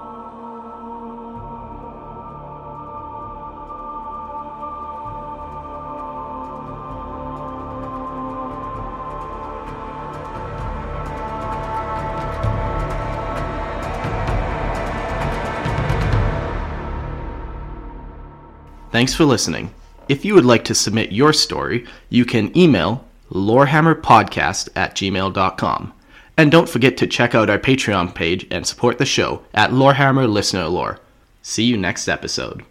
Thanks 18.95 19.13
for 19.13 19.26
listening. 19.26 19.73
If 20.07 20.23
you 20.23 20.35
would 20.35 20.45
like 20.45 20.63
to 20.63 20.73
submit 20.73 21.11
your 21.11 21.34
story, 21.34 21.85
you 22.07 22.23
can 22.23 22.57
email 22.57 23.03
lorehammerpodcast 23.30 24.69
at 24.73 24.95
gmail.com. 24.95 25.93
And 26.38 26.49
don't 26.49 26.69
forget 26.69 26.95
to 26.99 27.05
check 27.05 27.35
out 27.35 27.49
our 27.49 27.59
Patreon 27.59 28.15
page 28.15 28.47
and 28.49 28.65
support 28.65 28.97
the 28.97 29.05
show 29.05 29.41
at 29.53 29.72
Lorehammer 29.72 30.31
Listener 30.31 30.69
Lore. 30.69 31.01
See 31.41 31.65
you 31.65 31.76
next 31.76 32.07
episode. 32.07 32.63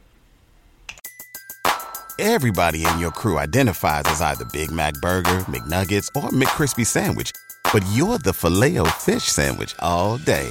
Everybody 2.19 2.87
in 2.87 2.99
your 2.99 3.11
crew 3.11 3.37
identifies 3.37 4.05
as 4.07 4.23
either 4.23 4.47
Big 4.47 4.71
Mac 4.71 4.95
Burger, 5.03 5.41
McNuggets, 5.41 6.09
or 6.17 6.31
McCrispy 6.31 6.87
Sandwich. 6.87 7.33
But 7.71 7.85
you're 7.93 8.17
the 8.17 8.33
Filet-O-Fish 8.33 9.25
Sandwich 9.25 9.75
all 9.79 10.17
day. 10.17 10.51